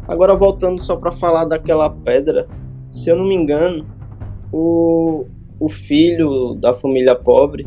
Agora 0.06 0.34
voltando 0.36 0.80
só 0.80 0.96
para 0.96 1.10
falar 1.10 1.44
daquela 1.44 1.90
pedra, 1.90 2.46
se 2.88 3.10
eu 3.10 3.16
não 3.16 3.26
me 3.26 3.34
engano, 3.34 3.86
o, 4.52 5.26
o 5.58 5.68
filho 5.68 6.54
da 6.54 6.72
família 6.72 7.14
pobre, 7.14 7.66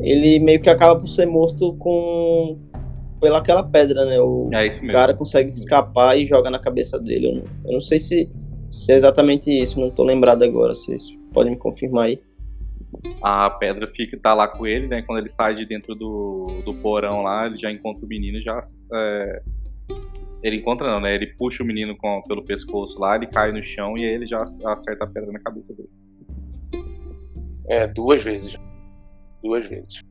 ele 0.00 0.38
meio 0.38 0.60
que 0.60 0.70
acaba 0.70 0.98
por 0.98 1.08
ser 1.08 1.26
morto 1.26 1.74
com 1.74 2.58
pela 3.20 3.38
aquela 3.38 3.62
pedra, 3.62 4.04
né? 4.04 4.20
O 4.20 4.50
é 4.52 4.68
cara 4.92 5.14
consegue 5.14 5.50
escapar 5.50 6.18
e 6.18 6.26
joga 6.26 6.50
na 6.50 6.58
cabeça 6.58 6.98
dele. 6.98 7.28
Eu 7.28 7.34
não, 7.36 7.44
eu 7.64 7.72
não 7.72 7.80
sei 7.80 7.98
se, 7.98 8.30
se 8.68 8.92
é 8.92 8.96
exatamente 8.96 9.50
isso, 9.50 9.80
não 9.80 9.90
tô 9.90 10.04
lembrado 10.04 10.42
agora. 10.42 10.74
Vocês 10.74 11.08
podem 11.32 11.52
me 11.52 11.58
confirmar 11.58 12.06
aí 12.06 12.20
a 13.22 13.50
pedra 13.50 13.86
fica 13.86 14.18
tá 14.18 14.34
lá 14.34 14.48
com 14.48 14.66
ele, 14.66 14.86
né? 14.86 15.02
Quando 15.02 15.18
ele 15.18 15.28
sai 15.28 15.54
de 15.54 15.64
dentro 15.64 15.94
do, 15.94 16.62
do 16.64 16.74
porão 16.74 17.22
lá, 17.22 17.46
ele 17.46 17.56
já 17.56 17.70
encontra 17.70 18.04
o 18.04 18.08
menino 18.08 18.40
já. 18.40 18.58
É... 18.92 19.42
Ele 20.42 20.56
encontra 20.56 20.90
não, 20.90 21.00
né? 21.00 21.14
Ele 21.14 21.26
puxa 21.26 21.62
o 21.62 21.66
menino 21.66 21.96
com, 21.96 22.22
pelo 22.22 22.44
pescoço 22.44 22.98
lá, 22.98 23.16
ele 23.16 23.26
cai 23.26 23.50
no 23.50 23.62
chão 23.62 23.96
e 23.96 24.04
aí 24.04 24.12
ele 24.12 24.26
já 24.26 24.42
acerta 24.42 25.04
a 25.04 25.06
pedra 25.06 25.32
na 25.32 25.40
cabeça 25.40 25.72
dele. 25.74 25.88
É, 27.66 27.86
duas 27.86 28.22
vezes. 28.22 28.58
Duas 29.42 29.66
vezes. 29.66 30.02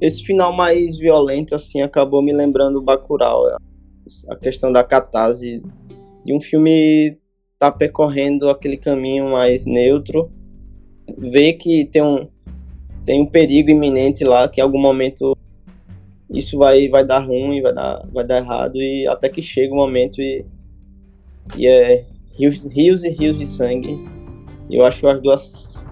Esse 0.00 0.22
final 0.24 0.52
mais 0.52 0.98
violento, 0.98 1.54
assim, 1.54 1.80
acabou 1.80 2.22
me 2.22 2.32
lembrando 2.32 2.76
o 2.76 2.82
Bacurau. 2.82 3.56
A 4.28 4.36
questão 4.36 4.70
da 4.70 4.84
catarse 4.84 5.62
de 6.24 6.34
um 6.34 6.40
filme 6.40 7.18
tá 7.58 7.70
percorrendo 7.70 8.50
aquele 8.50 8.76
caminho 8.76 9.30
mais 9.30 9.64
neutro 9.64 10.30
vê 11.18 11.52
que 11.52 11.84
tem 11.86 12.02
um, 12.02 12.28
tem 13.04 13.20
um 13.20 13.26
perigo 13.26 13.70
iminente 13.70 14.24
lá, 14.24 14.48
que 14.48 14.60
em 14.60 14.64
algum 14.64 14.80
momento 14.80 15.36
isso 16.30 16.56
vai, 16.56 16.88
vai 16.88 17.04
dar 17.04 17.20
ruim, 17.20 17.60
vai 17.60 17.74
dar, 17.74 18.06
vai 18.12 18.24
dar 18.24 18.38
errado, 18.38 18.76
e 18.76 19.06
até 19.06 19.28
que 19.28 19.42
chega 19.42 19.72
o 19.72 19.76
um 19.76 19.80
momento 19.80 20.20
e, 20.20 20.44
e 21.56 21.66
é 21.66 22.04
rios, 22.32 22.64
rios 22.66 23.04
e 23.04 23.10
rios 23.10 23.38
de 23.38 23.46
sangue. 23.46 23.98
Eu 24.70 24.84
acho 24.84 25.06
as 25.06 25.20
duas, 25.20 25.86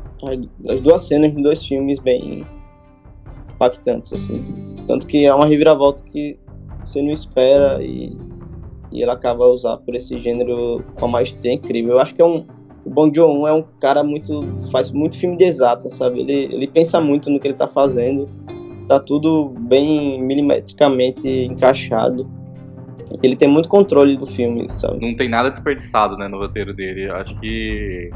as 0.68 0.80
duas 0.80 1.02
cenas 1.02 1.32
dos 1.32 1.42
dois 1.42 1.64
filmes 1.64 1.98
bem 1.98 2.46
impactantes, 3.54 4.12
assim. 4.12 4.42
Tanto 4.86 5.06
que 5.06 5.26
é 5.26 5.34
uma 5.34 5.46
reviravolta 5.46 6.02
que 6.04 6.38
você 6.82 7.02
não 7.02 7.10
espera 7.10 7.82
e, 7.82 8.16
e 8.90 9.02
ela 9.02 9.12
acaba 9.12 9.46
usar 9.46 9.76
por 9.78 9.94
esse 9.94 10.18
gênero 10.20 10.82
com 10.94 11.04
a 11.04 11.08
maestria 11.08 11.52
incrível. 11.52 11.92
Eu 11.92 11.98
acho 11.98 12.14
que 12.14 12.22
é 12.22 12.24
um, 12.24 12.46
o 12.84 12.90
Bong 12.90 13.14
Joon 13.14 13.46
é 13.46 13.52
um 13.52 13.64
cara 13.80 14.02
muito 14.02 14.40
faz 14.70 14.90
muito 14.90 15.16
filme 15.16 15.36
de 15.36 15.44
exata, 15.44 15.90
sabe? 15.90 16.20
Ele, 16.20 16.54
ele 16.54 16.66
pensa 16.66 17.00
muito 17.00 17.30
no 17.30 17.38
que 17.38 17.48
ele 17.48 17.54
tá 17.54 17.68
fazendo. 17.68 18.28
Tá 18.88 18.98
tudo 18.98 19.54
bem 19.60 20.20
milimetricamente 20.22 21.28
encaixado. 21.28 22.28
Ele 23.22 23.36
tem 23.36 23.48
muito 23.48 23.68
controle 23.68 24.16
do 24.16 24.26
filme, 24.26 24.68
sabe? 24.76 24.98
Não 25.00 25.14
tem 25.14 25.28
nada 25.28 25.50
desperdiçado, 25.50 26.16
né, 26.16 26.28
no 26.28 26.38
roteiro 26.38 26.72
dele. 26.74 27.10
Acho 27.10 27.38
que 27.40 28.10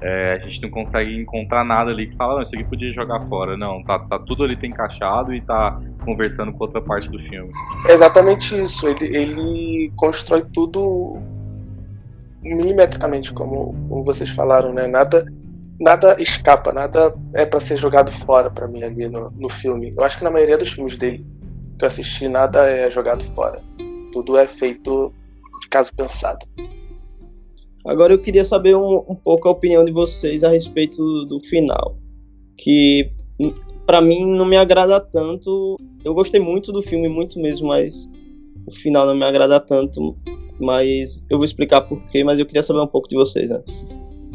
é, 0.00 0.34
a 0.34 0.38
gente 0.38 0.62
não 0.62 0.70
consegue 0.70 1.14
encontrar 1.16 1.64
nada 1.64 1.90
ali 1.90 2.08
que 2.08 2.16
fala, 2.16 2.34
não, 2.34 2.42
isso 2.42 2.54
aqui 2.54 2.64
podia 2.64 2.92
jogar 2.92 3.24
fora. 3.26 3.56
Não, 3.56 3.82
tá, 3.82 3.98
tá 3.98 4.18
tudo 4.18 4.44
ali 4.44 4.56
tá 4.56 4.66
encaixado 4.66 5.32
e 5.34 5.40
tá 5.40 5.80
conversando 6.04 6.52
com 6.52 6.64
outra 6.64 6.80
parte 6.80 7.10
do 7.10 7.18
filme. 7.20 7.50
É 7.88 7.92
exatamente 7.92 8.60
isso. 8.60 8.86
Ele, 8.88 9.16
ele 9.16 9.92
constrói 9.96 10.42
tudo 10.52 11.20
milimetricamente, 12.42 13.32
como, 13.32 13.74
como 13.88 14.02
vocês 14.02 14.30
falaram, 14.30 14.72
né? 14.72 14.86
Nada, 14.86 15.26
nada 15.78 16.20
escapa, 16.20 16.72
nada 16.72 17.14
é 17.34 17.46
para 17.46 17.60
ser 17.60 17.76
jogado 17.76 18.10
fora 18.10 18.50
para 18.50 18.66
mim 18.66 18.82
ali 18.82 19.08
no, 19.08 19.30
no 19.30 19.48
filme. 19.48 19.92
Eu 19.96 20.02
acho 20.02 20.18
que 20.18 20.24
na 20.24 20.30
maioria 20.30 20.58
dos 20.58 20.70
filmes 20.70 20.96
dele 20.96 21.24
que 21.78 21.84
eu 21.84 21.88
assisti, 21.88 22.28
nada 22.28 22.68
é 22.68 22.90
jogado 22.90 23.24
fora. 23.34 23.62
Tudo 24.12 24.36
é 24.36 24.46
feito 24.46 25.12
de 25.60 25.68
caso 25.68 25.94
pensado. 25.94 26.46
Agora 27.84 28.12
eu 28.12 28.18
queria 28.18 28.44
saber 28.44 28.76
um, 28.76 29.04
um 29.08 29.14
pouco 29.14 29.48
a 29.48 29.52
opinião 29.52 29.84
de 29.84 29.90
vocês 29.90 30.44
a 30.44 30.50
respeito 30.50 30.98
do, 30.98 31.24
do 31.26 31.40
final, 31.40 31.96
que 32.56 33.10
para 33.86 34.00
mim 34.00 34.36
não 34.36 34.46
me 34.46 34.56
agrada 34.56 35.00
tanto. 35.00 35.76
Eu 36.04 36.14
gostei 36.14 36.40
muito 36.40 36.70
do 36.72 36.80
filme, 36.80 37.08
muito 37.08 37.40
mesmo, 37.40 37.68
mas 37.68 38.06
o 38.66 38.72
final 38.72 39.06
não 39.06 39.14
me 39.14 39.24
agrada 39.24 39.60
tanto 39.60 40.16
mas 40.62 41.24
eu 41.28 41.38
vou 41.38 41.44
explicar 41.44 41.82
porquê, 41.82 42.22
mas 42.22 42.38
eu 42.38 42.46
queria 42.46 42.62
saber 42.62 42.80
um 42.80 42.86
pouco 42.86 43.08
de 43.08 43.16
vocês 43.16 43.50
antes. 43.50 43.86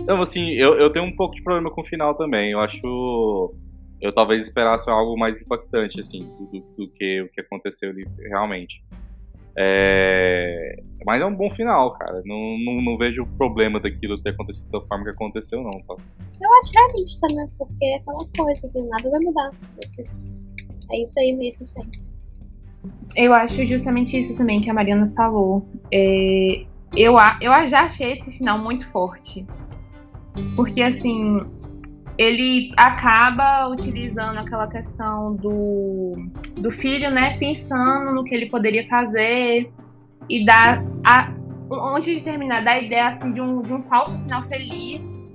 Não, 0.06 0.22
assim, 0.22 0.52
eu, 0.52 0.78
eu 0.78 0.92
tenho 0.92 1.06
um 1.06 1.16
pouco 1.16 1.36
de 1.36 1.42
problema 1.42 1.72
com 1.72 1.82
o 1.82 1.84
final 1.84 2.14
também. 2.16 2.52
Eu 2.52 2.60
acho. 2.60 3.54
Eu 4.00 4.14
talvez 4.14 4.44
esperasse 4.44 4.90
algo 4.90 5.18
mais 5.18 5.42
impactante, 5.42 6.00
assim, 6.00 6.22
do, 6.52 6.60
do 6.78 6.90
que 6.92 7.22
o 7.22 7.30
que 7.30 7.42
aconteceu 7.42 7.90
ali 7.90 8.06
realmente. 8.30 8.84
É... 9.58 10.84
Mas 11.04 11.20
é 11.20 11.26
um 11.26 11.34
bom 11.34 11.50
final, 11.50 11.94
cara. 11.98 12.22
Não, 12.26 12.58
não, 12.60 12.82
não, 12.82 12.98
vejo 12.98 13.26
problema 13.38 13.80
daquilo 13.80 14.22
ter 14.22 14.30
acontecido 14.32 14.70
da 14.70 14.82
forma 14.82 15.06
que 15.06 15.10
aconteceu, 15.10 15.64
não, 15.64 15.72
tá? 15.72 15.96
Eu 16.40 16.50
acho 16.60 16.72
realista, 16.74 17.28
né? 17.28 17.50
Porque 17.58 17.86
é 17.86 17.96
aquela 17.96 18.28
coisa 18.38 18.70
que 18.70 18.82
nada 18.84 19.10
vai 19.10 19.20
mudar. 19.20 19.52
É 20.92 21.02
isso 21.02 21.20
aí 21.20 21.34
mesmo, 21.34 21.68
sempre. 21.70 22.07
Eu 23.16 23.34
acho 23.34 23.66
justamente 23.66 24.18
isso 24.18 24.38
também 24.38 24.62
que 24.62 24.70
a 24.70 24.74
Mariana 24.74 25.12
falou. 25.16 25.68
É, 25.92 26.66
eu, 26.96 27.16
eu 27.42 27.68
já 27.68 27.82
achei 27.82 28.12
esse 28.12 28.32
final 28.32 28.60
muito 28.60 28.88
forte. 28.88 29.46
Porque, 30.56 30.82
assim, 30.82 31.42
ele 32.18 32.72
acaba 32.78 33.68
utilizando 33.68 34.38
aquela 34.38 34.68
questão 34.68 35.36
do, 35.36 36.14
do 36.56 36.72
filho, 36.72 37.10
né? 37.10 37.38
Pensando 37.38 38.14
no 38.14 38.24
que 38.24 38.34
ele 38.34 38.48
poderia 38.48 38.88
fazer 38.88 39.72
e 40.30 40.46
dar. 40.46 40.84
A, 41.06 41.34
antes 41.96 42.18
de 42.18 42.24
terminar, 42.24 42.64
dar 42.64 42.74
a 42.74 42.82
ideia 42.82 43.08
assim, 43.08 43.32
de, 43.32 43.42
um, 43.42 43.62
de 43.62 43.74
um 43.74 43.82
falso 43.82 44.18
final 44.20 44.44
feliz 44.44 45.27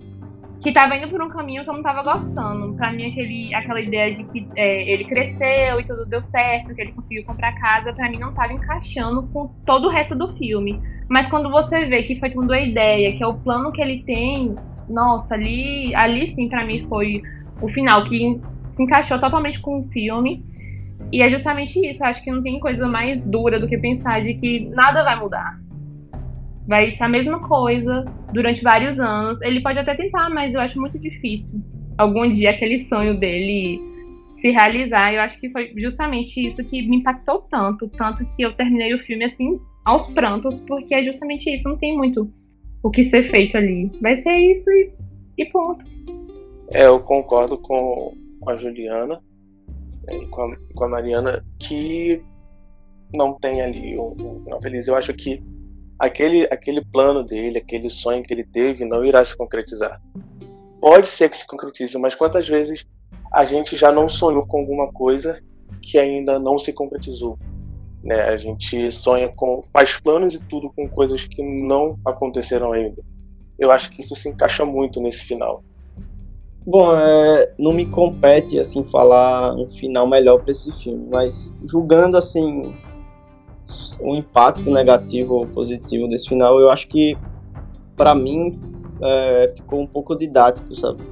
que 0.63 0.71
tava 0.71 0.97
indo 0.97 1.09
por 1.09 1.21
um 1.21 1.29
caminho 1.29 1.65
que 1.65 1.71
eu 1.71 1.75
não 1.75 1.83
tava 1.83 2.03
gostando. 2.05 2.75
Pra 2.75 2.93
mim, 2.93 3.11
aquele, 3.11 3.53
aquela 3.53 3.81
ideia 3.81 4.13
de 4.13 4.23
que 4.25 4.47
é, 4.57 4.93
ele 4.93 5.05
cresceu 5.05 5.81
e 5.81 5.85
tudo 5.85 6.07
deu 6.07 6.23
certo, 6.23 6.73
que 6.73 6.81
ele 6.81 6.93
conseguiu 6.93 7.25
comprar 7.25 7.53
casa, 7.59 7.93
pra 7.93 8.09
mim 8.09 8.19
não 8.19 8.33
tava 8.33 8.53
encaixando 8.53 9.25
com 9.33 9.49
todo 9.67 9.89
o 9.89 9.91
resto 9.91 10.17
do 10.17 10.29
filme. 10.29 10.81
Mas 11.09 11.29
quando 11.29 11.51
você 11.51 11.85
vê 11.87 12.05
que 12.05 12.15
foi 12.15 12.31
tudo 12.31 12.53
a 12.53 12.61
ideia, 12.61 13.13
que 13.17 13.25
é 13.25 13.27
o 13.27 13.35
plano 13.35 13.73
que 13.73 13.83
ele 13.83 14.05
tem, 14.05 14.55
nossa, 14.89 15.35
ali, 15.35 15.93
ali 15.97 16.29
sim, 16.29 16.49
pra 16.49 16.65
mim 16.65 16.87
foi 16.87 17.23
o 17.61 17.67
final, 17.67 18.05
que 18.05 18.41
se 18.71 18.85
encaixou 18.85 19.19
totalmente 19.19 19.61
com 19.61 19.81
o 19.81 19.85
filme. 19.85 20.45
E 21.11 21.23
é 21.23 21.29
justamente 21.29 21.85
isso, 21.85 22.05
eu 22.05 22.09
acho 22.09 22.23
que 22.23 22.31
não 22.31 22.41
tem 22.41 22.61
coisa 22.61 22.87
mais 22.87 23.21
dura 23.21 23.59
do 23.59 23.67
que 23.67 23.77
pensar 23.77 24.23
de 24.23 24.35
que 24.35 24.71
nada 24.71 25.03
vai 25.03 25.19
mudar 25.19 25.61
vai 26.67 26.91
ser 26.91 27.05
a 27.05 27.09
mesma 27.09 27.41
coisa 27.47 28.05
durante 28.33 28.63
vários 28.63 29.01
anos. 29.01 29.41
Ele 29.43 29.61
pode 29.61 29.79
até 29.79 29.95
tentar, 29.95 30.31
mas 30.31 30.55
eu 30.55 30.61
acho 30.61 30.81
muito 30.81 30.99
difícil. 30.99 31.61
Algum 31.99 32.29
dia 32.31 32.51
aquele 32.51 32.79
sonho 32.79 33.19
dele 33.19 33.81
se 34.35 34.51
realizar. 34.51 35.13
Eu 35.13 35.21
acho 35.21 35.39
que 35.39 35.51
foi 35.51 35.73
justamente 35.77 36.45
isso 36.45 36.65
que 36.65 36.83
me 36.83 36.97
impactou 36.97 37.43
tanto, 37.51 37.89
tanto 37.89 38.25
que 38.35 38.43
eu 38.43 38.55
terminei 38.55 38.95
o 38.95 38.99
filme 38.99 39.25
assim 39.25 39.61
aos 39.85 40.07
prantos, 40.07 40.61
porque 40.61 40.95
é 40.95 41.03
justamente 41.03 41.53
isso, 41.53 41.69
não 41.69 41.77
tem 41.77 41.97
muito 41.97 42.33
o 42.83 42.91
que 42.91 43.03
ser 43.03 43.23
feito 43.23 43.57
ali. 43.57 43.91
Vai 44.01 44.17
ser 44.17 44.35
isso 44.37 44.71
e, 44.71 44.93
e 45.39 45.45
ponto. 45.47 45.85
É, 46.71 46.87
eu 46.87 47.01
concordo 47.01 47.59
com, 47.59 48.17
com 48.41 48.51
a 48.51 48.57
Juliana 48.57 49.21
e 50.11 50.27
com 50.27 50.43
a, 50.43 50.57
com 50.75 50.85
a 50.85 50.89
Mariana 50.89 51.45
que 51.59 52.23
não 53.15 53.35
tem 53.35 53.61
ali 53.61 53.99
um, 53.99 54.15
um 54.19 54.43
final 54.43 54.63
feliz. 54.63 54.89
Eu 54.89 54.95
acho 54.95 55.13
que 55.15 55.43
aquele, 56.03 56.49
aquele 56.51 56.85
plano 56.85 57.23
dele, 57.23 57.59
aquele 57.59 57.89
sonho 57.89 58.25
que 58.25 58.35
ele 58.35 58.43
teve, 58.43 58.85
não 58.85 59.05
irá 59.05 59.25
se 59.25 59.37
concretizar. 59.37 60.03
Pode 60.81 61.07
ser 61.07 61.31
que 61.31 61.39
se 61.39 61.47
concretize, 61.47 61.97
mas 61.97 62.17
quantas 62.17 62.49
vezes 62.49 62.85
a 63.33 63.45
gente 63.45 63.77
já 63.77 63.93
não 63.93 64.09
sonhou 64.09 64.45
com 64.45 64.59
alguma 64.59 64.93
coisa 64.93 65.41
que 65.81 65.97
ainda 65.97 66.41
não 66.41 66.59
se 66.59 66.73
concretizou? 66.73 67.39
Né? 68.03 68.21
A 68.21 68.37
gente 68.37 68.91
sonha 68.91 69.29
com, 69.29 69.63
faz 69.73 70.01
planos 70.01 70.35
e 70.35 70.41
tudo 70.41 70.73
com 70.75 70.89
coisas 70.89 71.25
que 71.25 71.41
não 71.41 71.97
aconteceram 72.05 72.73
ainda. 72.73 73.01
Eu 73.57 73.71
acho 73.71 73.93
que 73.93 74.01
isso 74.01 74.17
se 74.17 74.29
encaixa 74.29 74.65
muito 74.65 75.01
nesse 75.01 75.25
final. 75.25 75.63
Bom, 76.67 76.97
é, 76.97 77.53
não 77.57 77.73
me 77.73 77.87
compete 77.87 78.59
assim 78.59 78.83
falar 78.91 79.55
um 79.55 79.69
final 79.69 80.09
melhor 80.09 80.41
para 80.41 80.51
esse 80.51 80.73
filme, 80.83 81.07
mas 81.09 81.53
julgando 81.65 82.17
assim 82.17 82.75
o 84.01 84.15
impacto 84.15 84.71
negativo 84.71 85.35
ou 85.35 85.47
positivo 85.47 86.09
desse 86.09 86.29
final, 86.29 86.59
eu 86.59 86.71
acho 86.71 86.89
que 86.89 87.17
para 87.97 88.15
mim 88.15 88.61
é, 89.01 89.49
ficou 89.55 89.81
um 89.81 89.87
pouco 89.87 90.17
didático, 90.17 90.75
sabe? 90.75 91.03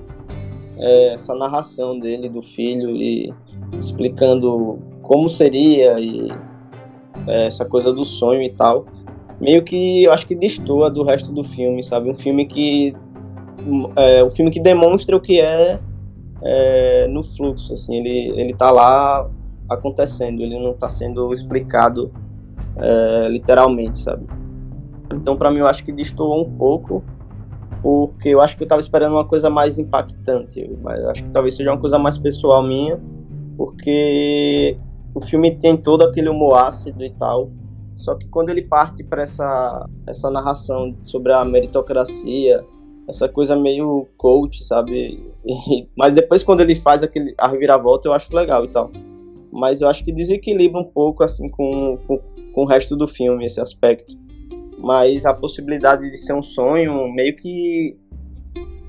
É, 0.79 1.15
essa 1.15 1.35
narração 1.35 1.99
dele 1.99 2.29
do 2.29 2.41
filho 2.41 2.97
e 2.97 3.33
explicando 3.79 4.79
como 5.03 5.29
seria 5.29 5.99
e 5.99 6.31
é, 7.27 7.47
essa 7.47 7.65
coisa 7.65 7.93
do 7.93 8.05
sonho 8.05 8.43
e 8.43 8.51
tal, 8.51 8.87
meio 9.41 9.63
que 9.63 10.05
eu 10.05 10.13
acho 10.13 10.27
que 10.27 10.35
destoa 10.35 10.91
do 10.91 11.03
resto 11.03 11.33
do 11.33 11.43
filme, 11.43 11.83
sabe? 11.85 12.11
Um 12.11 12.15
filme 12.15 12.47
que 12.47 12.95
é 13.97 14.25
um 14.25 14.31
filme 14.31 14.51
que 14.51 14.61
demonstra 14.61 15.17
o 15.17 15.21
que 15.21 15.41
é, 15.41 15.79
é, 16.43 17.07
no 17.09 17.23
fluxo, 17.23 17.73
assim, 17.75 17.97
ele, 17.97 18.41
ele 18.41 18.55
tá 18.55 18.71
lá 18.71 19.29
acontecendo, 19.69 20.43
ele 20.43 20.59
não 20.59 20.73
está 20.73 20.89
sendo 20.89 21.33
explicado 21.33 22.11
é, 22.81 23.29
literalmente, 23.29 23.99
sabe? 23.99 24.27
Então, 25.13 25.37
para 25.37 25.51
mim, 25.51 25.59
eu 25.59 25.67
acho 25.67 25.85
que 25.85 25.93
destoou 25.93 26.41
um 26.41 26.57
pouco, 26.57 27.03
porque 27.83 28.29
eu 28.29 28.41
acho 28.41 28.57
que 28.57 28.63
eu 28.63 28.67
estava 28.67 28.81
esperando 28.81 29.13
uma 29.13 29.25
coisa 29.25 29.51
mais 29.51 29.79
impactante, 29.79 30.71
mas 30.83 31.01
eu 31.01 31.11
acho 31.11 31.25
que 31.25 31.31
talvez 31.31 31.57
seja 31.57 31.71
uma 31.71 31.81
coisa 31.81 31.99
mais 31.99 32.17
pessoal 32.19 32.63
minha, 32.63 33.01
porque 33.57 34.79
o 35.15 35.21
filme 35.21 35.51
tem 35.51 35.77
todo 35.77 36.03
aquele 36.03 36.29
humor 36.29 36.59
ácido 36.59 37.05
e 37.05 37.11
tal, 37.11 37.51
só 37.97 38.15
que 38.15 38.29
quando 38.29 38.49
ele 38.49 38.63
parte 38.63 39.05
para 39.05 39.23
essa, 39.23 39.87
essa 40.07 40.31
narração 40.31 40.97
sobre 41.03 41.33
a 41.33 41.45
meritocracia, 41.45 42.65
essa 43.07 43.29
coisa 43.29 43.57
meio 43.57 44.07
coach, 44.17 44.65
sabe? 44.65 45.31
E, 45.47 45.89
mas 45.97 46.13
depois 46.13 46.43
quando 46.43 46.61
ele 46.61 46.75
faz 46.75 47.03
aquele 47.03 47.35
a 47.37 47.49
reviravolta 47.49 48.09
eu 48.09 48.13
acho 48.13 48.35
legal 48.35 48.65
e 48.65 48.69
tal. 48.69 48.91
Mas 49.53 49.81
eu 49.81 49.89
acho 49.89 50.05
que 50.05 50.13
desequilibra 50.13 50.81
um 50.81 50.85
pouco 50.85 51.25
assim 51.25 51.49
com, 51.49 51.99
com, 52.07 52.21
com 52.61 52.65
o 52.65 52.67
resto 52.67 52.95
do 52.95 53.07
filme 53.07 53.47
esse 53.47 53.59
aspecto. 53.59 54.15
Mas 54.79 55.25
a 55.25 55.33
possibilidade 55.33 56.03
de 56.03 56.17
ser 56.19 56.35
um 56.35 56.43
sonho 56.43 57.11
meio 57.11 57.35
que 57.35 57.97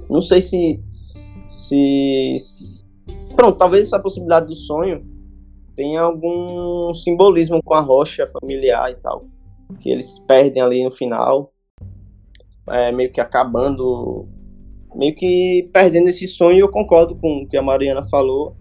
não 0.09 0.19
sei 0.19 0.41
se 0.41 0.83
se 1.47 2.81
pronto, 3.35 3.57
talvez 3.57 3.87
essa 3.87 3.99
possibilidade 3.99 4.47
do 4.47 4.55
sonho 4.55 5.05
tenha 5.73 6.01
algum 6.01 6.93
simbolismo 6.93 7.61
com 7.63 7.73
a 7.73 7.79
rocha 7.79 8.27
familiar 8.27 8.91
e 8.91 8.95
tal, 8.95 9.25
que 9.79 9.89
eles 9.89 10.19
perdem 10.19 10.61
ali 10.61 10.83
no 10.83 10.91
final 10.91 11.53
é, 12.69 12.91
meio 12.91 13.11
que 13.11 13.21
acabando, 13.21 14.27
meio 14.95 15.15
que 15.15 15.69
perdendo 15.73 16.09
esse 16.09 16.27
sonho. 16.27 16.59
Eu 16.59 16.69
concordo 16.69 17.15
com 17.15 17.43
o 17.43 17.47
que 17.47 17.57
a 17.57 17.61
Mariana 17.61 18.03
falou, 18.03 18.55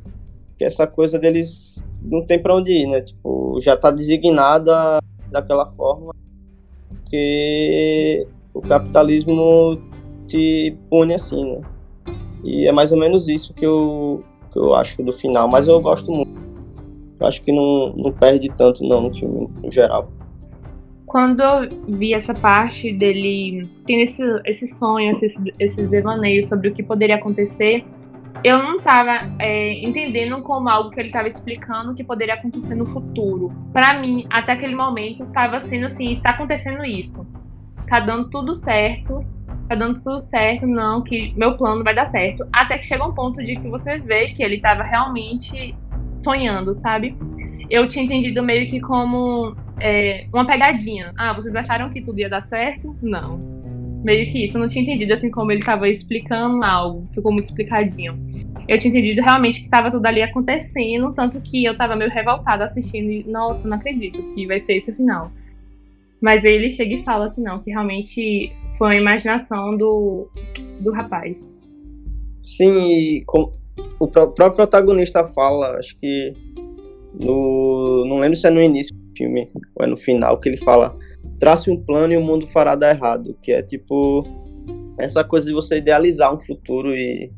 que 0.57 0.65
essa 0.65 0.87
coisa 0.87 1.19
deles 1.19 1.81
não 2.03 2.25
tem 2.25 2.41
para 2.41 2.57
onde 2.57 2.73
ir, 2.73 2.87
né? 2.87 3.01
Tipo, 3.01 3.59
já 3.61 3.77
tá 3.77 3.91
designada 3.91 4.99
daquela 5.31 5.67
forma 5.67 6.15
que 7.07 8.27
o 8.55 8.61
capitalismo 8.61 9.81
te 10.27 10.77
pune 10.89 11.15
assim, 11.15 11.45
né? 11.45 11.61
E 12.43 12.67
é 12.67 12.73
mais 12.73 12.93
ou 12.93 12.99
menos 12.99 13.29
isso 13.29 13.53
que 13.53 13.67
eu, 13.67 14.25
que 14.51 14.59
eu 14.59 14.75
acho 14.75 15.03
do 15.03 15.13
final, 15.13 15.49
mas 15.49 15.69
eu 15.69 15.81
gosto 15.81 16.11
muito. 16.11 16.41
Eu 17.19 17.27
acho 17.27 17.43
que 17.43 17.53
não, 17.53 17.93
não 17.97 18.13
perde 18.13 18.49
tanto 18.51 18.83
não 18.83 19.03
no 19.03 19.15
filme, 19.15 19.49
no 19.63 19.71
geral 19.71 20.09
quando 21.11 21.41
eu 21.41 21.69
vi 21.89 22.15
essa 22.15 22.33
parte 22.33 22.93
dele 22.93 23.69
tendo 23.85 24.03
esse, 24.03 24.23
esse 24.47 24.69
sonho, 24.69 25.11
esses, 25.11 25.35
esses 25.59 25.89
devaneios 25.89 26.49
sobre 26.49 26.69
o 26.69 26.73
que 26.73 26.85
poderia 26.85 27.17
acontecer, 27.17 27.85
eu 28.43 28.63
não 28.63 28.79
estava 28.79 29.31
é, 29.39 29.85
entendendo 29.85 30.43
como 30.43 30.69
algo 30.69 30.91
que 30.91 30.99
ele 30.99 31.09
estava 31.09 31.29
explicando 31.29 31.95
que 31.95 32.03
poderia 32.03 32.35
acontecer 32.35 32.75
no 32.75 32.87
futuro. 32.87 33.53
Para 33.73 33.99
mim, 33.99 34.27
até 34.31 34.53
aquele 34.53 34.75
momento, 34.75 35.25
estava 35.25 35.61
sendo 35.61 35.87
assim: 35.87 36.13
está 36.13 36.31
acontecendo 36.31 36.85
isso, 36.85 37.27
tá 37.89 38.01
dando 38.01 38.31
tudo 38.31 38.55
certo, 38.55 39.25
tá 39.69 39.75
dando 39.75 40.03
tudo 40.03 40.25
certo, 40.25 40.67
não, 40.67 41.03
que 41.03 41.35
meu 41.37 41.57
plano 41.57 41.85
vai 41.85 41.95
dar 41.95 42.07
certo. 42.07 42.47
Até 42.53 42.79
que 42.79 42.87
chega 42.87 43.07
um 43.07 43.13
ponto 43.13 43.43
de 43.43 43.57
que 43.57 43.69
você 43.69 43.99
vê 43.99 44.31
que 44.31 44.43
ele 44.43 44.57
estava 44.57 44.83
realmente 44.83 45.75
sonhando, 46.15 46.73
sabe? 46.73 47.17
Eu 47.69 47.87
tinha 47.87 48.05
entendido 48.05 48.43
meio 48.43 48.69
que 48.69 48.81
como 48.81 49.55
é, 49.79 50.27
uma 50.33 50.47
pegadinha. 50.47 51.13
Ah, 51.17 51.33
vocês 51.33 51.55
acharam 51.55 51.91
que 51.91 52.01
tudo 52.01 52.19
ia 52.19 52.29
dar 52.29 52.43
certo? 52.43 52.97
Não. 53.01 53.60
Meio 54.03 54.31
que 54.31 54.45
isso. 54.45 54.57
Eu 54.57 54.61
não 54.61 54.69
tinha 54.69 54.83
entendido 54.83 55.13
assim 55.13 55.31
como 55.31 55.53
ele 55.53 55.61
estava 55.61 55.89
explicando 55.89 56.63
algo. 56.65 57.07
Ficou 57.15 57.33
muito 57.33 57.47
explicadinho. 57.47 58.19
Eu 58.69 58.79
tinha 58.79 58.91
entendido 58.91 59.21
realmente 59.21 59.61
que 59.61 59.67
estava 59.67 59.91
tudo 59.91 60.07
ali 60.07 60.23
acontecendo, 60.23 61.13
tanto 61.13 61.41
que 61.41 61.65
eu 61.65 61.73
estava 61.73 61.97
meio 61.97 62.11
revoltada 62.11 62.65
assistindo 62.65 63.11
e, 63.11 63.25
nossa, 63.25 63.69
não 63.69 63.77
acredito 63.77 64.23
que 64.35 64.47
vai 64.47 64.61
ser 64.61 64.77
esse 64.77 64.93
o 64.93 64.95
final. 64.95 65.31
Mas 66.21 66.45
ele 66.45 66.71
chega 66.71 66.95
e 66.95 67.03
fala 67.03 67.31
que 67.31 67.41
não, 67.41 67.61
que 67.61 67.71
realmente 67.71 68.53
foi 68.79 68.97
a 68.97 69.01
imaginação 69.01 69.77
do, 69.77 70.29
do 70.81 70.93
rapaz. 70.93 71.39
Sim, 72.43 72.81
e 72.81 73.25
com, 73.25 73.53
o 73.99 74.09
próprio 74.09 74.53
protagonista 74.53 75.27
fala, 75.27 75.77
acho 75.79 75.97
que 75.97 76.35
no. 77.19 78.05
Não 78.07 78.19
lembro 78.19 78.37
se 78.37 78.47
é 78.47 78.51
no 78.51 78.63
início 78.63 78.95
filme, 79.17 79.49
ou 79.75 79.85
é 79.85 79.87
no 79.87 79.97
final, 79.97 80.39
que 80.39 80.49
ele 80.49 80.57
fala: 80.57 80.97
trace 81.39 81.71
um 81.71 81.83
plano 81.83 82.13
e 82.13 82.17
o 82.17 82.23
mundo 82.23 82.47
fará 82.47 82.75
dar 82.75 82.91
errado. 82.91 83.37
Que 83.43 83.53
é 83.53 83.63
tipo 83.63 84.25
essa 84.99 85.25
coisa 85.25 85.47
de 85.47 85.55
você 85.55 85.79
idealizar 85.79 86.35
um 86.35 86.39
futuro 86.39 86.95
e, 86.95 87.33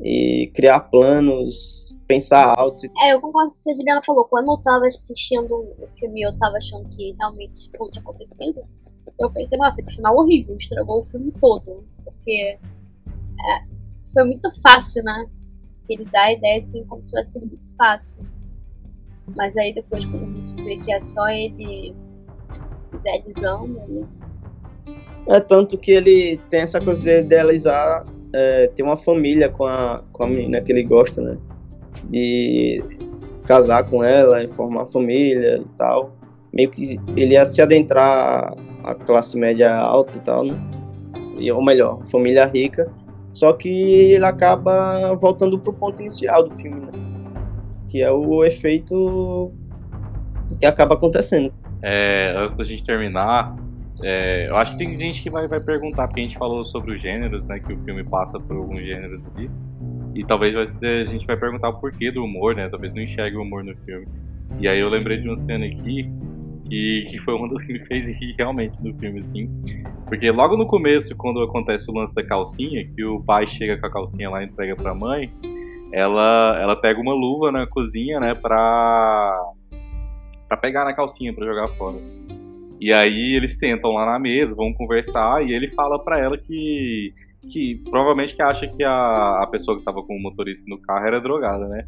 e 0.00 0.50
criar 0.54 0.80
planos, 0.80 1.94
pensar 2.06 2.54
alto. 2.58 2.86
É, 2.98 3.14
eu 3.14 3.20
concordo 3.20 3.52
com 3.52 3.58
o 3.58 3.62
que 3.62 3.70
a 3.70 3.76
Juliana 3.76 4.02
falou. 4.02 4.26
Quando 4.26 4.50
eu 4.50 4.58
tava 4.58 4.86
assistindo 4.86 5.54
o 5.54 5.88
filme 5.98 6.22
eu 6.22 6.36
tava 6.38 6.56
achando 6.56 6.88
que 6.88 7.12
realmente 7.18 7.70
tudo 7.70 7.90
tinha 7.90 8.02
acontecido, 8.02 8.62
eu 9.18 9.30
pensei, 9.30 9.58
nossa, 9.58 9.82
que 9.82 9.94
final 9.94 10.16
horrível, 10.16 10.56
estragou 10.56 11.00
o 11.00 11.04
filme 11.04 11.32
todo. 11.40 11.84
Porque 12.04 12.58
é, 13.40 13.64
foi 14.12 14.24
muito 14.24 14.50
fácil, 14.60 15.02
né? 15.04 15.26
Ele 15.88 16.04
dá 16.06 16.22
a 16.22 16.32
ideia 16.32 16.60
assim 16.60 16.84
como 16.84 17.04
se 17.04 17.24
sido 17.24 17.46
muito 17.46 17.70
fácil. 17.76 18.18
Mas 19.36 19.56
aí 19.56 19.74
depois 19.74 20.04
quando 20.04 20.24
a 20.24 20.48
gente 20.48 20.62
vê 20.62 20.76
que 20.78 20.92
é 20.92 21.00
só 21.00 21.28
ele 21.28 21.94
idealizando 23.04 23.80
ali. 23.80 24.04
É 25.28 25.40
tanto 25.40 25.78
que 25.78 25.92
ele 25.92 26.38
tem 26.50 26.60
essa 26.60 26.80
coisa 26.80 27.02
de 27.02 27.20
idealizar, 27.20 28.06
é, 28.32 28.66
ter 28.68 28.82
uma 28.82 28.96
família 28.96 29.48
com 29.48 29.64
a, 29.64 30.02
com 30.12 30.24
a 30.24 30.26
menina 30.26 30.60
que 30.60 30.72
ele 30.72 30.82
gosta, 30.82 31.20
né? 31.20 31.38
De 32.04 32.82
casar 33.46 33.88
com 33.88 34.02
ela 34.02 34.42
e 34.42 34.48
formar 34.48 34.86
família 34.86 35.58
e 35.58 35.68
tal. 35.76 36.12
Meio 36.52 36.70
que 36.70 37.00
ele 37.16 37.34
ia 37.34 37.44
se 37.44 37.60
adentrar 37.62 38.54
a 38.82 38.94
classe 38.94 39.38
média 39.38 39.74
alta 39.74 40.16
e 40.16 40.20
tal, 40.20 40.44
né? 40.44 40.56
E, 41.38 41.50
ou 41.50 41.64
melhor, 41.64 42.04
família 42.06 42.44
rica. 42.46 42.90
Só 43.32 43.52
que 43.52 43.68
ele 43.68 44.24
acaba 44.24 45.14
voltando 45.14 45.58
pro 45.58 45.72
ponto 45.72 46.00
inicial 46.00 46.44
do 46.44 46.50
filme, 46.50 46.80
né? 46.80 46.92
que 47.94 48.02
é 48.02 48.10
o 48.10 48.44
efeito 48.44 49.52
que 50.58 50.66
acaba 50.66 50.96
acontecendo. 50.96 51.52
É, 51.86 52.32
antes 52.34 52.54
da 52.54 52.64
gente 52.64 52.82
terminar, 52.82 53.54
é, 54.02 54.48
eu 54.48 54.56
acho 54.56 54.72
que 54.72 54.78
tem 54.78 54.94
gente 54.94 55.22
que 55.22 55.28
vai, 55.28 55.46
vai 55.46 55.60
perguntar, 55.60 56.08
porque 56.08 56.20
a 56.20 56.22
gente 56.22 56.38
falou 56.38 56.64
sobre 56.64 56.94
os 56.94 57.00
gêneros, 57.00 57.44
né? 57.44 57.60
Que 57.60 57.74
o 57.74 57.78
filme 57.84 58.02
passa 58.02 58.40
por 58.40 58.56
alguns 58.56 58.82
gêneros 58.82 59.26
ali. 59.26 59.50
E 60.14 60.24
talvez 60.24 60.54
vai 60.54 60.66
a 60.66 61.04
gente 61.04 61.26
vai 61.26 61.36
perguntar 61.36 61.68
o 61.68 61.74
porquê 61.74 62.10
do 62.10 62.24
humor, 62.24 62.56
né? 62.56 62.70
Talvez 62.70 62.94
não 62.94 63.02
enxergue 63.02 63.36
o 63.36 63.42
humor 63.42 63.62
no 63.62 63.76
filme. 63.84 64.06
E 64.58 64.66
aí 64.66 64.80
eu 64.80 64.88
lembrei 64.88 65.18
de 65.18 65.28
uma 65.28 65.36
cena 65.36 65.66
aqui 65.66 66.10
que, 66.66 67.04
que 67.10 67.18
foi 67.18 67.34
uma 67.34 67.48
das 67.50 67.62
que 67.62 67.72
me 67.74 67.80
fez 67.80 68.08
rir 68.08 68.34
realmente 68.38 68.82
no 68.82 68.94
filme, 68.98 69.18
assim. 69.18 69.50
Porque 70.06 70.30
logo 70.30 70.56
no 70.56 70.66
começo, 70.66 71.14
quando 71.16 71.42
acontece 71.42 71.90
o 71.90 71.94
lance 71.94 72.14
da 72.14 72.24
calcinha, 72.24 72.86
que 72.96 73.04
o 73.04 73.20
pai 73.20 73.46
chega 73.46 73.76
com 73.78 73.86
a 73.86 73.90
calcinha 73.90 74.30
lá 74.30 74.42
e 74.42 74.46
entrega 74.46 74.74
pra 74.74 74.94
mãe, 74.94 75.30
ela, 75.92 76.58
ela 76.60 76.76
pega 76.76 76.98
uma 76.98 77.12
luva 77.12 77.52
na 77.52 77.66
cozinha, 77.66 78.18
né, 78.18 78.34
pra, 78.34 79.53
pra 80.48 80.56
pegar 80.56 80.84
na 80.84 80.92
calcinha 80.92 81.32
pra 81.32 81.46
jogar 81.46 81.68
fora. 81.76 81.98
E 82.80 82.92
aí 82.92 83.34
eles 83.34 83.58
sentam 83.58 83.92
lá 83.92 84.04
na 84.04 84.18
mesa, 84.18 84.54
vão 84.54 84.72
conversar, 84.72 85.42
e 85.42 85.52
ele 85.52 85.68
fala 85.68 85.98
pra 85.98 86.18
ela 86.18 86.36
que. 86.36 87.14
que 87.48 87.76
provavelmente 87.90 88.34
que 88.34 88.42
acha 88.42 88.66
que 88.66 88.82
a, 88.84 89.42
a 89.42 89.46
pessoa 89.46 89.78
que 89.78 89.84
tava 89.84 90.02
com 90.02 90.14
o 90.14 90.22
motorista 90.22 90.66
no 90.68 90.78
carro 90.78 91.06
era 91.06 91.20
drogada, 91.20 91.66
né? 91.68 91.86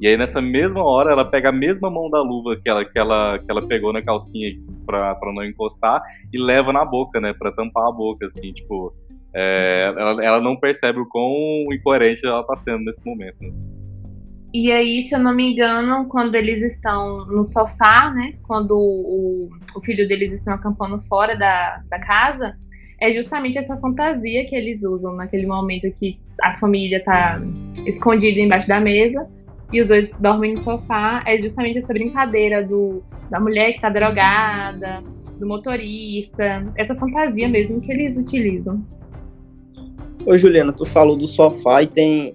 E 0.00 0.06
aí 0.06 0.16
nessa 0.16 0.40
mesma 0.40 0.82
hora 0.82 1.10
ela 1.10 1.24
pega 1.24 1.48
a 1.48 1.52
mesma 1.52 1.90
mão 1.90 2.08
da 2.08 2.22
luva 2.22 2.56
que 2.56 2.68
ela, 2.68 2.84
que 2.84 2.98
ela, 2.98 3.38
que 3.38 3.50
ela 3.50 3.66
pegou 3.66 3.92
na 3.92 4.00
calcinha 4.00 4.56
pra, 4.86 5.18
não 5.34 5.44
encostar 5.44 6.00
e 6.32 6.38
leva 6.38 6.72
na 6.72 6.84
boca, 6.84 7.20
né? 7.20 7.32
Pra 7.32 7.52
tampar 7.52 7.88
a 7.88 7.92
boca, 7.92 8.26
assim, 8.26 8.52
tipo. 8.52 8.94
É, 9.34 9.92
ela, 9.96 10.24
ela, 10.24 10.40
não 10.40 10.56
percebe 10.56 10.98
o 10.98 11.06
quão 11.06 11.32
incoerente 11.70 12.26
ela 12.26 12.40
está 12.40 12.56
sendo 12.56 12.84
nesse 12.84 13.04
momento. 13.04 13.38
Né? 13.40 13.50
E 14.52 14.72
aí, 14.72 15.02
se 15.02 15.14
eu 15.14 15.18
não 15.18 15.34
me 15.34 15.52
engano, 15.52 16.06
quando 16.06 16.34
eles 16.34 16.62
estão 16.62 17.26
no 17.26 17.44
sofá, 17.44 18.10
né? 18.10 18.34
Quando 18.46 18.78
o, 18.78 19.50
o 19.74 19.80
filho 19.80 20.08
deles 20.08 20.32
estão 20.32 20.54
acampando 20.54 20.98
fora 21.02 21.36
da, 21.36 21.82
da 21.90 21.98
casa, 21.98 22.56
é 23.00 23.10
justamente 23.12 23.58
essa 23.58 23.76
fantasia 23.76 24.46
que 24.46 24.56
eles 24.56 24.82
usam 24.84 25.14
naquele 25.14 25.46
momento 25.46 25.90
que 25.92 26.16
a 26.42 26.54
família 26.54 27.02
tá 27.04 27.40
escondida 27.86 28.40
embaixo 28.40 28.66
da 28.66 28.80
mesa 28.80 29.28
e 29.72 29.80
os 29.80 29.88
dois 29.88 30.10
dormem 30.18 30.52
no 30.52 30.58
sofá. 30.58 31.22
É 31.26 31.38
justamente 31.38 31.78
essa 31.78 31.92
brincadeira 31.92 32.64
do, 32.64 33.02
da 33.30 33.38
mulher 33.38 33.74
que 33.74 33.80
tá 33.80 33.90
drogada, 33.90 35.02
do 35.38 35.46
motorista, 35.46 36.66
essa 36.74 36.94
fantasia 36.94 37.48
mesmo 37.48 37.80
que 37.80 37.92
eles 37.92 38.16
utilizam. 38.16 38.84
Ô 40.26 40.36
Juliana, 40.36 40.72
tu 40.72 40.84
falou 40.84 41.16
do 41.16 41.26
sofá 41.26 41.82
e 41.82 41.86
tem 41.86 42.34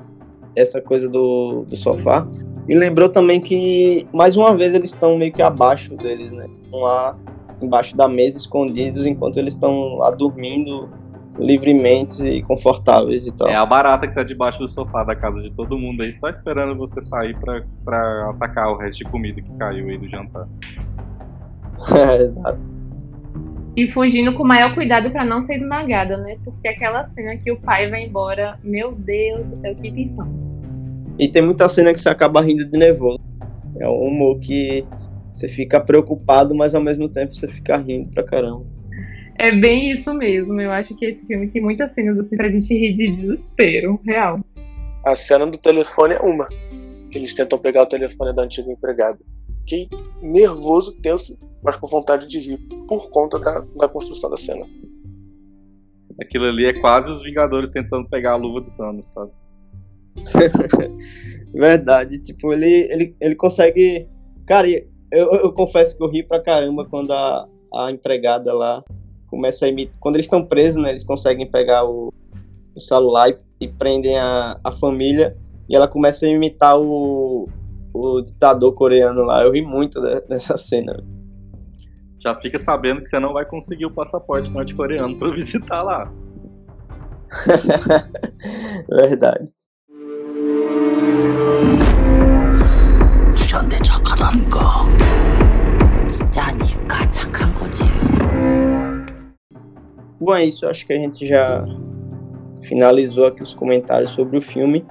essa 0.55 0.81
coisa 0.81 1.09
do, 1.09 1.65
do 1.67 1.75
sofá. 1.75 2.27
E 2.67 2.75
lembrou 2.75 3.09
também 3.09 3.41
que, 3.41 4.07
mais 4.13 4.37
uma 4.37 4.55
vez, 4.55 4.73
eles 4.73 4.91
estão 4.91 5.17
meio 5.17 5.33
que 5.33 5.41
abaixo 5.41 5.95
deles, 5.97 6.31
né? 6.31 6.47
Estão 6.63 6.79
lá 6.79 7.17
embaixo 7.61 7.95
da 7.95 8.07
mesa, 8.07 8.37
escondidos, 8.37 9.05
enquanto 9.05 9.37
eles 9.37 9.53
estão 9.53 9.95
lá 9.95 10.11
dormindo 10.11 10.89
livremente 11.37 12.23
e 12.23 12.43
confortáveis 12.43 13.25
e 13.25 13.31
tal. 13.31 13.47
É 13.47 13.55
a 13.55 13.65
barata 13.65 14.07
que 14.07 14.13
tá 14.13 14.23
debaixo 14.23 14.59
do 14.59 14.69
sofá 14.69 15.03
da 15.03 15.15
casa 15.15 15.41
de 15.41 15.51
todo 15.51 15.77
mundo 15.77 16.03
aí, 16.03 16.11
só 16.11 16.29
esperando 16.29 16.77
você 16.77 17.01
sair 17.01 17.37
pra, 17.39 17.63
pra 17.83 18.29
atacar 18.29 18.71
o 18.71 18.77
resto 18.77 18.99
de 18.99 19.05
comida 19.05 19.41
que 19.41 19.51
caiu 19.57 19.87
aí 19.89 19.97
do 19.97 20.07
jantar. 20.07 20.47
é, 21.95 22.21
exato. 22.21 22.69
E 23.75 23.87
fugindo 23.87 24.33
com 24.33 24.43
o 24.43 24.47
maior 24.47 24.75
cuidado 24.75 25.09
para 25.09 25.25
não 25.25 25.41
ser 25.41 25.55
esmagada, 25.55 26.17
né? 26.17 26.37
Porque 26.43 26.67
aquela 26.67 27.03
cena 27.03 27.35
que 27.37 27.51
o 27.51 27.59
pai 27.59 27.89
vai 27.89 28.05
embora, 28.05 28.59
meu 28.63 28.91
Deus 28.91 29.47
do 29.47 29.55
céu, 29.55 29.75
que 29.75 29.91
tensão. 29.91 30.42
E 31.19 31.27
tem 31.27 31.41
muita 31.41 31.67
cena 31.67 31.93
que 31.93 31.99
você 31.99 32.09
acaba 32.09 32.41
rindo 32.41 32.69
de 32.69 32.77
nervoso. 32.77 33.19
É 33.79 33.87
um 33.87 34.07
humor 34.07 34.39
que 34.39 34.85
você 35.31 35.47
fica 35.47 35.79
preocupado, 35.79 36.55
mas 36.55 36.73
ao 36.73 36.81
mesmo 36.81 37.09
tempo 37.09 37.33
você 37.33 37.47
fica 37.47 37.77
rindo 37.77 38.09
pra 38.11 38.23
caramba. 38.23 38.65
É 39.37 39.51
bem 39.51 39.91
isso 39.91 40.13
mesmo. 40.13 40.59
Eu 40.59 40.71
acho 40.71 40.95
que 40.95 41.05
esse 41.05 41.25
filme 41.25 41.47
tem 41.49 41.61
muitas 41.61 41.91
cenas 41.91 42.17
assim 42.19 42.37
pra 42.37 42.49
gente 42.49 42.73
rir 42.73 42.93
de 42.93 43.11
desespero, 43.11 43.99
real. 44.05 44.39
A 45.05 45.15
cena 45.15 45.45
do 45.45 45.57
telefone 45.57 46.13
é 46.13 46.19
uma. 46.19 46.47
Que 47.11 47.17
eles 47.17 47.33
tentam 47.33 47.59
pegar 47.59 47.83
o 47.83 47.87
telefone 47.87 48.33
da 48.35 48.43
antiga 48.43 48.71
empregada. 48.71 49.19
Fiquei 49.61 49.87
nervoso, 50.21 50.95
tenso, 51.01 51.37
mas 51.63 51.75
com 51.75 51.87
vontade 51.87 52.27
de 52.27 52.39
rir 52.39 52.57
por 52.87 53.09
conta 53.09 53.39
da, 53.39 53.59
da 53.77 53.87
construção 53.87 54.29
da 54.29 54.37
cena. 54.37 54.65
Aquilo 56.21 56.45
ali 56.45 56.65
é 56.65 56.73
quase 56.73 57.09
os 57.09 57.23
Vingadores 57.23 57.69
tentando 57.69 58.07
pegar 58.09 58.33
a 58.33 58.35
luva 58.35 58.61
do 58.61 58.71
Thanos, 58.71 59.11
sabe? 59.11 59.31
Verdade. 61.53 62.19
Tipo, 62.19 62.53
ele, 62.53 62.87
ele, 62.91 63.15
ele 63.19 63.35
consegue. 63.35 64.07
Cara, 64.45 64.67
eu, 65.11 65.31
eu 65.31 65.53
confesso 65.53 65.97
que 65.97 66.03
eu 66.03 66.09
ri 66.09 66.23
pra 66.23 66.41
caramba 66.41 66.85
quando 66.85 67.11
a, 67.11 67.47
a 67.73 67.91
empregada 67.91 68.53
lá 68.53 68.83
começa 69.27 69.65
a 69.65 69.69
imitar. 69.69 69.95
Quando 69.99 70.15
eles 70.15 70.25
estão 70.25 70.45
presos, 70.45 70.81
né? 70.81 70.89
Eles 70.89 71.03
conseguem 71.03 71.49
pegar 71.49 71.85
o, 71.85 72.11
o 72.75 72.79
celular 72.79 73.29
e, 73.29 73.37
e 73.61 73.67
prendem 73.67 74.17
a, 74.17 74.59
a 74.63 74.71
família. 74.71 75.37
E 75.69 75.75
ela 75.75 75.87
começa 75.87 76.25
a 76.25 76.29
imitar 76.29 76.79
o, 76.79 77.47
o 77.93 78.21
ditador 78.21 78.73
coreano 78.73 79.23
lá. 79.23 79.43
Eu 79.43 79.51
ri 79.51 79.61
muito 79.61 80.01
dessa 80.27 80.57
cena. 80.57 81.03
Já 82.19 82.35
fica 82.35 82.57
sabendo 82.57 83.01
que 83.01 83.09
você 83.09 83.19
não 83.19 83.33
vai 83.33 83.45
conseguir 83.45 83.85
o 83.85 83.91
passaporte 83.91 84.51
norte-coreano 84.51 85.17
para 85.17 85.29
visitar 85.35 85.83
lá. 85.83 86.11
Verdade. 88.89 89.51
Bom, 100.19 100.33
é 100.35 100.45
isso. 100.45 100.65
Acho 100.67 100.87
que 100.87 100.93
a 100.93 100.97
gente 100.97 101.27
já 101.27 101.65
finalizou 102.61 103.25
aqui 103.25 103.43
os 103.43 103.53
comentários 103.53 104.11
sobre 104.11 104.37
o 104.37 104.41
filme. 104.41 104.85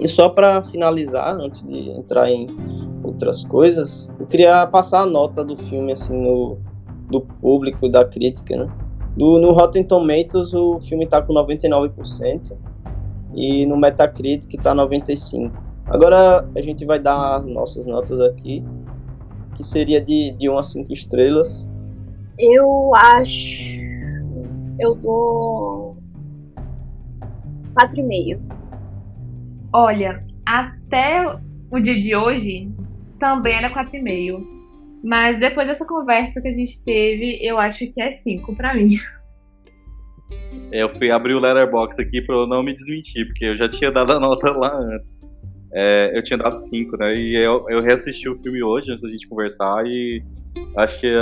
E 0.00 0.08
só 0.08 0.28
para 0.28 0.62
finalizar, 0.62 1.34
antes 1.38 1.62
de 1.64 1.90
entrar 1.90 2.30
em 2.30 2.46
outras 3.02 3.44
coisas, 3.44 4.10
eu 4.18 4.26
queria 4.26 4.66
passar 4.66 5.00
a 5.00 5.06
nota 5.06 5.44
do 5.44 5.56
filme 5.56 5.92
assim 5.92 6.16
no 6.16 6.58
do 7.10 7.20
público, 7.20 7.88
da 7.88 8.04
crítica, 8.04 8.56
né? 8.56 8.70
Do, 9.16 9.38
no 9.38 9.52
Rotten 9.52 9.82
Tomatoes 9.82 10.54
o 10.54 10.78
filme 10.80 11.04
está 11.04 11.20
com 11.20 11.32
99% 11.32 12.56
e 13.34 13.66
no 13.66 13.76
Metacritic 13.76 14.54
está 14.54 14.74
95%. 14.74 15.52
Agora 15.86 16.48
a 16.56 16.60
gente 16.60 16.84
vai 16.84 16.98
dar 16.98 17.36
as 17.36 17.46
nossas 17.46 17.86
notas 17.86 18.20
aqui, 18.20 18.64
que 19.54 19.62
seria 19.62 20.00
de, 20.00 20.32
de 20.32 20.48
1 20.48 20.58
a 20.58 20.62
5 20.62 20.92
estrelas. 20.92 21.68
Eu 22.38 22.92
acho 22.94 23.88
eu 24.78 24.94
dou 24.94 25.96
4,5. 27.74 28.40
Olha, 29.72 30.24
até 30.46 31.24
o 31.70 31.80
dia 31.80 32.00
de 32.00 32.14
hoje 32.14 32.72
também 33.18 33.54
era 33.54 33.72
4,5. 33.74 34.58
Mas 35.02 35.38
depois 35.38 35.68
dessa 35.68 35.86
conversa 35.86 36.40
que 36.40 36.48
a 36.48 36.52
gente 36.52 36.82
teve, 36.84 37.38
eu 37.40 37.58
acho 37.58 37.86
que 37.90 38.00
é 38.00 38.10
5 38.10 38.54
para 38.54 38.74
mim. 38.74 38.94
É, 40.70 40.82
eu 40.82 40.88
fui 40.90 41.10
abrir 41.10 41.34
o 41.34 41.40
Letterbox 41.40 41.98
aqui 41.98 42.20
para 42.20 42.36
eu 42.36 42.46
não 42.46 42.62
me 42.62 42.72
desmentir, 42.72 43.26
porque 43.26 43.46
eu 43.46 43.56
já 43.56 43.68
tinha 43.68 43.90
dado 43.90 44.12
a 44.12 44.20
nota 44.20 44.50
lá 44.52 44.76
antes. 44.76 45.16
É, 45.72 46.12
eu 46.14 46.22
tinha 46.22 46.38
dado 46.38 46.56
5, 46.56 46.96
né? 46.96 47.14
E 47.14 47.36
eu, 47.36 47.66
eu 47.68 47.82
reassisti 47.82 48.28
o 48.28 48.38
filme 48.38 48.62
hoje 48.62 48.90
antes 48.90 49.02
da 49.02 49.08
gente 49.08 49.28
conversar 49.28 49.86
e 49.86 50.22
acho 50.76 51.00
que 51.00 51.12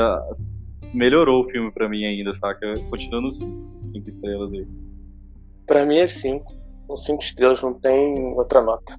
melhorou 0.94 1.40
o 1.40 1.44
filme 1.44 1.70
pra 1.72 1.88
mim 1.88 2.04
ainda, 2.04 2.32
saca? 2.34 2.78
Continua 2.90 3.20
nos 3.20 3.38
5 3.38 4.09
estrelas 4.09 4.52
aí. 4.52 4.66
Pra 5.66 5.84
mim 5.84 5.96
é 5.96 6.07
5. 6.07 6.44
Com 6.86 6.96
5 6.96 7.22
estrelas 7.22 7.61
não 7.62 7.74
tem 7.74 8.34
outra 8.34 8.62
nota. 8.62 8.98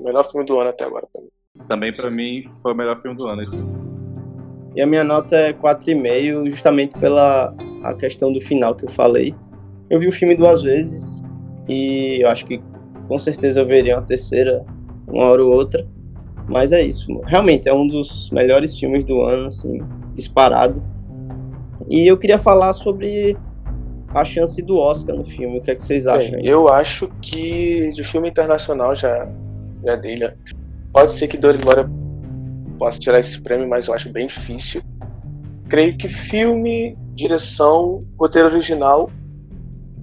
melhor 0.00 0.24
filme 0.24 0.46
do 0.46 0.58
ano 0.58 0.70
até 0.70 0.84
agora 0.84 1.06
pra 1.12 1.20
mim. 1.20 1.28
Também 1.68 1.94
pra 1.94 2.10
mim 2.10 2.42
foi 2.62 2.72
o 2.72 2.76
melhor 2.76 2.98
filme 2.98 3.16
do 3.16 3.26
ano 3.26 3.42
esse. 3.42 3.56
E 4.74 4.82
a 4.82 4.86
minha 4.86 5.04
nota 5.04 5.36
é 5.36 5.52
4,5, 5.52 6.50
justamente 6.50 6.98
pela 6.98 7.54
a 7.90 7.94
questão 7.94 8.32
do 8.32 8.40
final 8.40 8.74
que 8.74 8.84
eu 8.84 8.90
falei. 8.90 9.34
Eu 9.88 10.00
vi 10.00 10.08
o 10.08 10.12
filme 10.12 10.34
duas 10.34 10.62
vezes 10.62 11.20
e 11.68 12.20
eu 12.22 12.28
acho 12.28 12.46
que 12.46 12.60
com 13.08 13.18
certeza 13.18 13.60
eu 13.60 13.66
veria 13.66 13.96
uma 13.96 14.02
terceira, 14.02 14.64
uma 15.06 15.24
hora 15.24 15.44
ou 15.44 15.52
outra. 15.52 15.86
Mas 16.48 16.72
é 16.72 16.82
isso. 16.82 17.20
Realmente 17.24 17.68
é 17.68 17.74
um 17.74 17.86
dos 17.86 18.30
melhores 18.30 18.78
filmes 18.78 19.04
do 19.04 19.20
ano, 19.22 19.46
assim, 19.46 19.80
disparado. 20.14 20.82
E 21.88 22.06
eu 22.06 22.16
queria 22.16 22.38
falar 22.38 22.72
sobre 22.72 23.36
a 24.14 24.24
chance 24.24 24.62
do 24.62 24.76
Oscar 24.76 25.16
no 25.16 25.24
filme. 25.24 25.58
O 25.58 25.62
que, 25.62 25.70
é 25.70 25.74
que 25.74 25.84
vocês 25.84 26.06
acham? 26.06 26.36
Bem, 26.36 26.46
eu 26.46 26.68
acho 26.68 27.08
que 27.20 27.90
de 27.90 28.02
filme 28.02 28.28
internacional 28.28 28.94
já, 28.94 29.28
já 29.84 29.96
dele. 29.96 30.32
Pode 30.92 31.12
ser 31.12 31.28
que 31.28 31.36
Dor 31.36 31.54
e 31.54 31.58
Glória 31.58 31.88
possa 32.78 32.98
tirar 32.98 33.20
esse 33.20 33.40
prêmio, 33.40 33.68
mas 33.68 33.88
eu 33.88 33.94
acho 33.94 34.10
bem 34.10 34.26
difícil. 34.26 34.82
Creio 35.68 35.96
que 35.96 36.08
filme, 36.08 36.96
direção, 37.16 38.06
roteiro 38.18 38.48
original, 38.48 39.10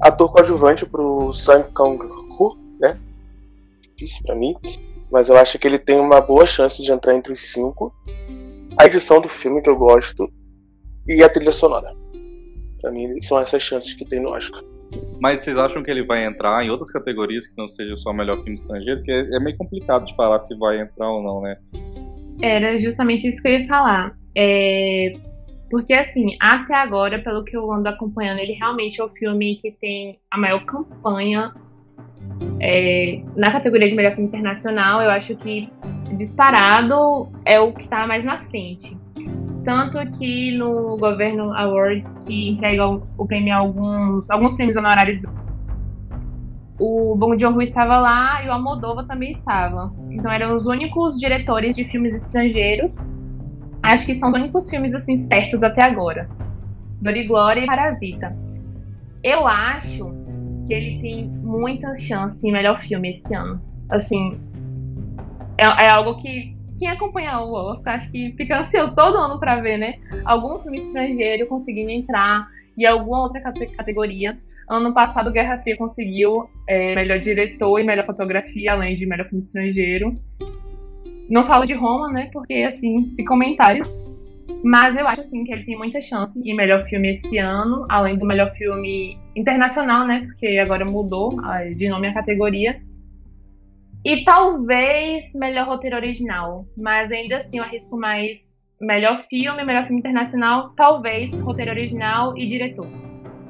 ator 0.01 0.32
coadjuvante 0.32 0.86
pro 0.86 1.32
Sang 1.32 1.64
Kang-ho, 1.74 2.57
né? 2.82 2.99
Difícil 3.95 4.24
para 4.26 4.36
mim, 4.36 4.55
mas 5.11 5.30
eu 5.30 5.38
acho 5.38 5.57
que 5.59 5.68
ele 5.68 5.80
tem 5.80 5.99
uma 5.99 6.20
boa 6.20 6.45
chance 6.45 6.82
de 6.82 6.91
entrar 6.91 7.16
entre 7.16 7.32
os 7.32 7.39
cinco. 7.39 7.93
A 8.78 8.86
edição 8.86 9.22
do 9.22 9.30
filme 9.30 9.61
que 9.61 9.70
eu 9.70 9.78
gosto 9.78 10.28
e 11.07 11.24
a 11.24 11.30
trilha 11.30 11.51
sonora. 11.51 11.95
Pra 12.82 12.91
mim, 12.91 13.22
são 13.22 13.39
essas 13.39 13.61
chances 13.61 13.93
que 13.93 14.03
tem 14.03 14.20
no 14.20 14.30
Oscar. 14.30 14.61
Mas 15.22 15.39
vocês 15.39 15.57
acham 15.57 15.84
que 15.84 15.89
ele 15.89 16.05
vai 16.05 16.26
entrar 16.26 16.64
em 16.66 16.70
outras 16.70 16.91
categorias 16.91 17.47
que 17.47 17.57
não 17.57 17.68
seja 17.68 17.95
só 17.95 18.11
melhor 18.11 18.38
filme 18.38 18.55
estrangeiro? 18.55 18.99
Porque 18.99 19.11
é 19.11 19.39
meio 19.39 19.55
complicado 19.57 20.05
de 20.05 20.16
falar 20.16 20.39
se 20.39 20.55
vai 20.57 20.82
entrar 20.82 21.09
ou 21.09 21.24
não, 21.24 21.41
né? 21.41 21.57
Era 22.41 22.76
justamente 22.78 23.28
isso 23.28 23.41
que 23.41 23.47
eu 23.47 23.53
ia 23.53 23.66
falar. 23.66 24.18
É... 24.36 25.14
Porque, 25.74 25.91
assim, 25.91 26.38
até 26.39 26.76
agora, 26.76 27.17
pelo 27.17 27.43
que 27.43 27.57
eu 27.57 27.71
ando 27.71 27.89
acompanhando, 27.89 28.38
ele 28.38 28.53
realmente 28.53 29.01
é 29.01 29.03
o 29.03 29.09
filme 29.09 29.55
que 29.55 29.71
tem 29.71 30.19
a 30.30 30.38
maior 30.38 30.63
campanha 30.65 31.51
é... 32.59 33.24
na 33.36 33.51
categoria 33.51 33.88
de 33.88 33.95
melhor 33.95 34.11
filme 34.11 34.28
internacional. 34.28 35.01
Eu 35.01 35.09
acho 35.09 35.36
que 35.36 35.67
disparado 36.15 37.28
é 37.43 37.59
o 37.59 37.74
que 37.74 37.88
tá 37.88 38.05
mais 38.05 38.24
na 38.24 38.39
frente. 38.39 38.95
Tanto 39.63 39.97
aqui 39.97 40.55
no 40.55 40.95
Governo 40.95 41.51
Awards, 41.51 42.19
que 42.24 42.49
entrega 42.49 42.86
o 42.88 43.26
prêmio 43.26 43.55
alguns, 43.55 44.30
alguns 44.30 44.53
prêmios 44.53 44.78
honorários. 44.78 45.24
O 46.80 47.15
Bong 47.15 47.36
Joon-ho 47.36 47.63
estava 47.63 47.97
lá 47.97 48.43
e 48.45 48.47
o 48.47 48.51
Almodóvar 48.51 49.07
também 49.07 49.32
estava. 49.32 49.91
Então 50.11 50.32
eram 50.32 50.55
os 50.55 50.67
únicos 50.67 51.17
diretores 51.17 51.76
de 51.76 51.84
filmes 51.84 52.13
estrangeiros. 52.13 53.11
Acho 53.84 54.06
que 54.06 54.14
são 54.14 54.30
os 54.30 54.36
únicos 54.36 54.70
filmes 54.70 54.96
assim 54.96 55.18
certos 55.18 55.62
até 55.62 55.84
agora. 55.84 56.30
Dor 57.02 57.18
e 57.18 57.28
Glória 57.28 57.62
e 57.62 57.66
Parasita. 57.68 58.34
Eu 59.22 59.46
acho 59.46 60.10
que 60.66 60.74
ele 60.74 61.00
tem 61.00 61.28
muita 61.28 61.94
chance 61.98 62.48
em 62.48 62.52
melhor 62.52 62.78
filme 62.78 63.10
esse 63.10 63.36
ano. 63.36 63.62
Assim, 63.90 64.40
é, 65.58 65.66
é 65.66 65.90
algo 65.90 66.16
que 66.16 66.56
quem 66.80 66.88
acompanha 66.88 67.40
o 67.40 67.52
Oscar, 67.52 67.96
acho 67.96 68.10
que 68.10 68.34
fica 68.38 68.60
ansioso 68.60 68.96
todo 68.96 69.18
ano 69.18 69.38
para 69.38 69.62
ver, 69.62 69.78
né? 69.78 69.96
Algum 70.24 70.58
filme 70.60 70.78
estrangeiro 70.78 71.46
conseguindo 71.48 71.92
entrar 71.92 72.48
e 72.78 72.86
alguma 72.86 73.22
outra 73.22 73.42
categoria. 73.42 74.38
Ano 74.70 74.94
passado, 74.94 75.32
Guerra 75.32 75.60
Fria 75.60 75.78
conseguiu 75.78 76.50
é, 76.68 76.96
melhor 76.96 77.20
diretor 77.20 77.80
e 77.80 77.84
melhor 77.84 78.06
fotografia, 78.06 78.72
além 78.72 78.96
de 78.96 79.06
melhor 79.06 79.26
filme 79.26 79.44
estrangeiro. 79.44 80.18
Não 81.30 81.45
falo 81.45 81.65
de 81.65 81.74
Roma, 81.74 82.11
né? 82.11 82.30
Porque, 82.32 82.53
assim, 82.55 83.07
se 83.07 83.24
comentários. 83.26 83.93
Mas 84.63 84.95
eu 84.95 85.07
acho, 85.07 85.21
assim, 85.21 85.43
que 85.43 85.51
ele 85.51 85.65
tem 85.65 85.78
muita 85.78 85.99
chance 85.99 86.39
em 86.39 86.55
melhor 86.55 86.84
filme 86.84 87.11
esse 87.11 87.38
ano, 87.38 87.86
além 87.89 88.17
do 88.17 88.26
melhor 88.26 88.49
filme 88.51 89.17
internacional, 89.36 90.05
né? 90.05 90.26
Porque 90.26 90.57
agora 90.57 90.86
mudou 90.86 91.36
de 91.76 91.89
nome 91.89 92.07
a 92.07 92.13
categoria. 92.13 92.82
E 94.05 94.24
talvez 94.24 95.34
melhor 95.36 95.67
roteiro 95.67 95.95
original. 95.95 96.65
Mas 96.78 97.11
ainda 97.11 97.38
assim, 97.38 97.57
eu 97.57 97.63
arrisco 97.63 97.97
mais 97.97 98.59
melhor 98.80 99.19
filme, 99.30 99.63
melhor 99.63 99.86
filme 99.86 99.99
internacional, 99.99 100.71
talvez 100.76 101.32
roteiro 101.39 101.71
original 101.71 102.38
e 102.38 102.45
diretor. 102.45 102.88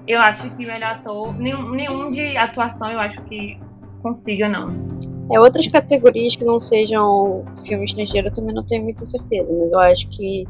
Eu 0.07 0.19
acho 0.19 0.49
que 0.51 0.65
melhor 0.65 0.91
ator, 0.91 1.39
nenhum, 1.39 1.71
nenhum 1.71 2.11
de 2.11 2.37
atuação 2.37 2.91
eu 2.91 2.99
acho 2.99 3.21
que 3.23 3.57
consiga, 4.01 4.47
não. 4.47 5.12
É, 5.31 5.39
outras 5.39 5.67
categorias 5.67 6.35
que 6.35 6.43
não 6.43 6.59
sejam 6.59 7.45
filme 7.65 7.85
estrangeiro 7.85 8.27
eu 8.27 8.33
também 8.33 8.53
não 8.53 8.63
tenho 8.63 8.83
muita 8.83 9.05
certeza, 9.05 9.51
mas 9.53 9.71
eu 9.71 9.79
acho 9.79 10.09
que 10.09 10.45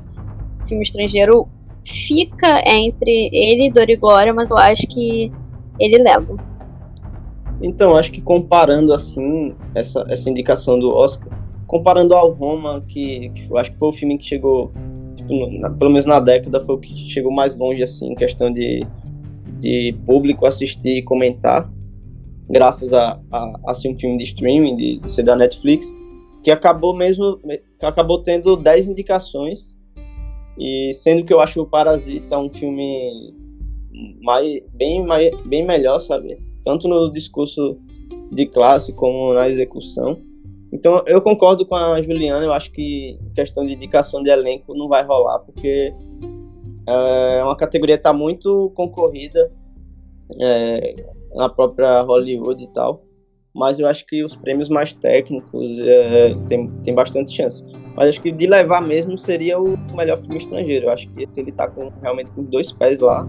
filme 0.68 0.84
estrangeiro 0.84 1.48
fica 1.86 2.64
entre 2.66 3.30
ele 3.32 3.68
e 3.68 3.72
Dor 3.72 3.90
e 3.90 3.96
Glória, 3.96 4.34
mas 4.34 4.50
eu 4.50 4.58
acho 4.58 4.88
que 4.88 5.32
ele 5.80 5.98
leva. 5.98 6.38
Então, 7.62 7.96
acho 7.96 8.12
que 8.12 8.22
comparando 8.22 8.94
assim 8.94 9.56
essa, 9.76 10.06
essa 10.10 10.30
indicação 10.30 10.80
do 10.80 10.90
Oscar, 10.90 11.30
comparando 11.68 12.14
ao 12.14 12.32
Roma, 12.32 12.84
que, 12.88 13.30
que 13.30 13.50
eu 13.50 13.58
acho 13.58 13.72
que 13.72 13.80
foi 13.80 13.90
o 13.90 13.94
filme 13.94 14.18
que 14.18 14.26
chegou, 14.26 14.72
tipo, 15.16 15.50
na, 15.60 15.70
pelo 15.70 15.92
menos 15.92 16.06
na 16.06 16.20
década, 16.20 16.60
foi 16.60 16.76
o 16.76 16.80
que 16.80 16.94
chegou 16.94 17.32
mais 17.32 17.58
longe 17.58 17.84
assim, 17.84 18.12
em 18.12 18.16
questão 18.16 18.52
de 18.52 18.86
de 19.64 19.96
público 20.06 20.46
assistir 20.46 20.98
e 20.98 21.02
comentar, 21.02 21.72
graças 22.50 22.94
a, 22.94 23.20
a, 23.32 23.54
a 23.66 23.72
um 23.88 23.98
filme 23.98 24.18
de 24.18 24.24
streaming, 24.24 24.76
de, 24.76 25.00
de 25.00 25.12
ser 25.12 25.24
da 25.24 25.36
Netflix, 25.36 25.94
que 26.44 26.52
acabou 26.52 26.96
mesmo, 26.96 27.40
que 27.80 27.86
acabou 27.86 28.22
tendo 28.22 28.56
10 28.56 28.90
indicações, 28.90 29.80
e 30.58 30.94
sendo 30.94 31.26
que 31.26 31.34
eu 31.34 31.40
acho 31.40 31.62
o 31.62 31.66
Parasita 31.66 32.38
um 32.38 32.50
filme 32.50 33.34
mais, 34.22 34.62
bem, 34.74 35.06
mais, 35.06 35.32
bem 35.46 35.66
melhor, 35.66 36.00
sabe? 36.00 36.38
Tanto 36.64 36.88
no 36.88 37.12
discurso 37.12 37.78
de 38.32 38.46
classe 38.46 38.94
como 38.94 39.34
na 39.34 39.48
execução. 39.48 40.20
Então 40.72 41.04
eu 41.06 41.22
concordo 41.22 41.66
com 41.66 41.76
a 41.76 42.02
Juliana, 42.02 42.44
eu 42.46 42.54
acho 42.54 42.72
que 42.72 43.18
questão 43.36 43.66
de 43.66 43.74
indicação 43.74 44.22
de 44.22 44.30
elenco 44.30 44.76
não 44.76 44.88
vai 44.88 45.04
rolar, 45.04 45.40
porque 45.40 45.94
é 46.88 47.44
uma 47.44 47.56
categoria 47.56 47.96
que 47.96 48.00
está 48.00 48.12
muito 48.12 48.72
concorrida 48.76 49.52
é, 50.40 51.06
na 51.36 51.50
própria 51.50 52.02
Hollywood 52.02 52.64
e 52.64 52.68
tal. 52.68 53.04
Mas 53.54 53.78
eu 53.78 53.88
acho 53.88 54.06
que 54.06 54.24
os 54.24 54.36
prêmios 54.36 54.68
mais 54.68 54.94
técnicos 54.94 55.78
é, 55.80 56.36
tem, 56.48 56.68
tem 56.84 56.94
bastante 56.94 57.32
chance. 57.32 57.64
Mas 57.96 58.10
acho 58.10 58.22
que 58.22 58.32
de 58.32 58.48
levar 58.48 58.82
mesmo 58.82 59.16
seria 59.18 59.60
o 59.60 59.78
melhor 59.96 60.18
filme 60.18 60.38
estrangeiro. 60.38 60.88
Eu 60.88 60.92
acho 60.92 61.08
que 61.10 61.28
ele 61.38 61.52
tá 61.52 61.68
com, 61.68 61.92
realmente 62.02 62.32
com 62.32 62.44
dois 62.44 62.72
pés 62.72 63.00
lá. 63.00 63.28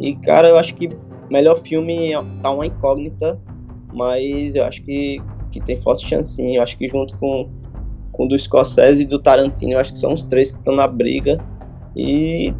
E, 0.00 0.16
cara, 0.16 0.48
eu 0.48 0.56
acho 0.56 0.74
que 0.74 0.88
melhor 1.30 1.54
filme 1.54 2.10
tá 2.42 2.50
uma 2.50 2.66
incógnita. 2.66 3.40
Mas 3.94 4.56
eu 4.56 4.64
acho 4.64 4.82
que, 4.82 5.22
que 5.52 5.60
tem 5.60 5.76
forte 5.76 6.08
chance. 6.08 6.42
Eu 6.42 6.60
acho 6.60 6.76
que 6.76 6.88
junto 6.88 7.16
com, 7.18 7.48
com 8.10 8.24
o 8.24 8.28
do 8.28 8.36
Scorsese 8.36 9.04
e 9.04 9.06
do 9.06 9.20
Tarantino, 9.20 9.74
eu 9.74 9.78
acho 9.78 9.92
que 9.92 9.98
são 9.98 10.12
os 10.12 10.24
três 10.24 10.50
que 10.50 10.58
estão 10.58 10.74
na 10.74 10.88
briga. 10.88 11.38
E 11.94 12.52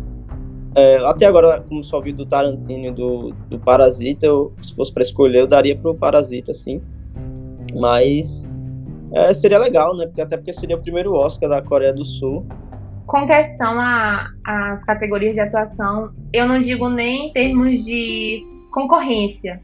é, 0.75 0.97
até 1.07 1.27
agora, 1.27 1.61
como 1.61 1.85
só 1.85 2.01
vi 2.01 2.13
do 2.13 2.25
Tarantino 2.25 2.87
e 2.87 2.91
do, 2.93 3.35
do 3.49 3.59
Parasita, 3.59 4.27
eu, 4.27 4.55
se 4.63 4.75
fosse 4.75 4.93
para 4.93 5.03
escolher, 5.03 5.41
eu 5.41 5.47
daria 5.47 5.77
pro 5.77 5.95
Parasita, 5.95 6.55
sim. 6.55 6.81
Mas 7.75 8.49
é, 9.13 9.35
seria 9.35 9.59
legal, 9.59 9.95
né? 9.97 10.07
Porque, 10.07 10.23
até 10.23 10.37
porque 10.37 10.53
seria 10.53 10.77
o 10.77 10.81
primeiro 10.81 11.15
Oscar 11.15 11.49
da 11.49 11.61
Coreia 11.61 11.93
do 11.93 12.05
Sul. 12.05 12.47
Com 13.07 13.27
questão 13.27 13.79
às 14.45 14.83
categorias 14.85 15.35
de 15.35 15.41
atuação, 15.41 16.13
eu 16.33 16.49
não 16.49 16.63
digo 16.63 16.89
nem 16.89 17.29
em 17.29 17.33
termos 17.33 17.85
de 17.85 18.43
concorrência. 18.73 19.61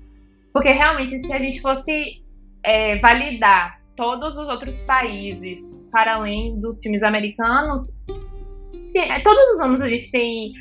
Porque 0.53 0.71
realmente, 0.71 1.19
se 1.19 1.33
a 1.33 1.39
gente 1.39 1.61
fosse 1.61 2.23
é, 2.63 2.99
validar 2.99 3.81
todos 3.97 4.37
os 4.37 4.47
outros 4.49 4.79
países 4.81 5.59
para 5.91 6.17
além 6.17 6.61
dos 6.61 6.83
filmes 6.83 7.03
americanos, 7.03 7.91
é, 8.95 9.21
todos 9.21 9.55
os 9.55 9.61
anos 9.61 9.81
a 9.81 9.89
gente 9.89 10.11
tem 10.11 10.53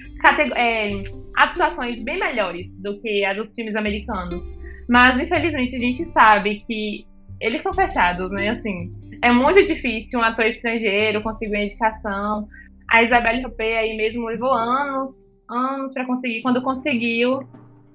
é, 0.56 1.02
atuações 1.36 2.02
bem 2.02 2.20
melhores 2.20 2.76
do 2.82 2.98
que 3.00 3.24
a 3.26 3.34
dos 3.34 3.54
filmes 3.54 3.76
americanos. 3.76 4.42
Mas 4.88 5.20
infelizmente 5.20 5.76
a 5.76 5.80
gente 5.80 6.06
sabe 6.06 6.60
que 6.66 7.06
eles 7.40 7.62
são 7.62 7.74
fechados, 7.74 8.32
né? 8.32 8.50
Assim, 8.50 8.92
é 9.22 9.32
muito 9.32 9.66
difícil 9.66 10.20
um 10.20 10.24
ator 10.24 10.46
estrangeiro 10.46 11.22
conseguir 11.22 11.54
uma 11.54 11.64
indicação. 11.64 12.48
A 12.90 13.04
Isabelle 13.04 13.46
Huppert 13.46 13.78
aí 13.78 13.98
mesmo 13.98 14.26
levou 14.26 14.52
anos, 14.52 15.10
anos 15.50 15.94
para 15.94 16.06
conseguir. 16.06 16.42
Quando 16.42 16.62
conseguiu, 16.62 17.48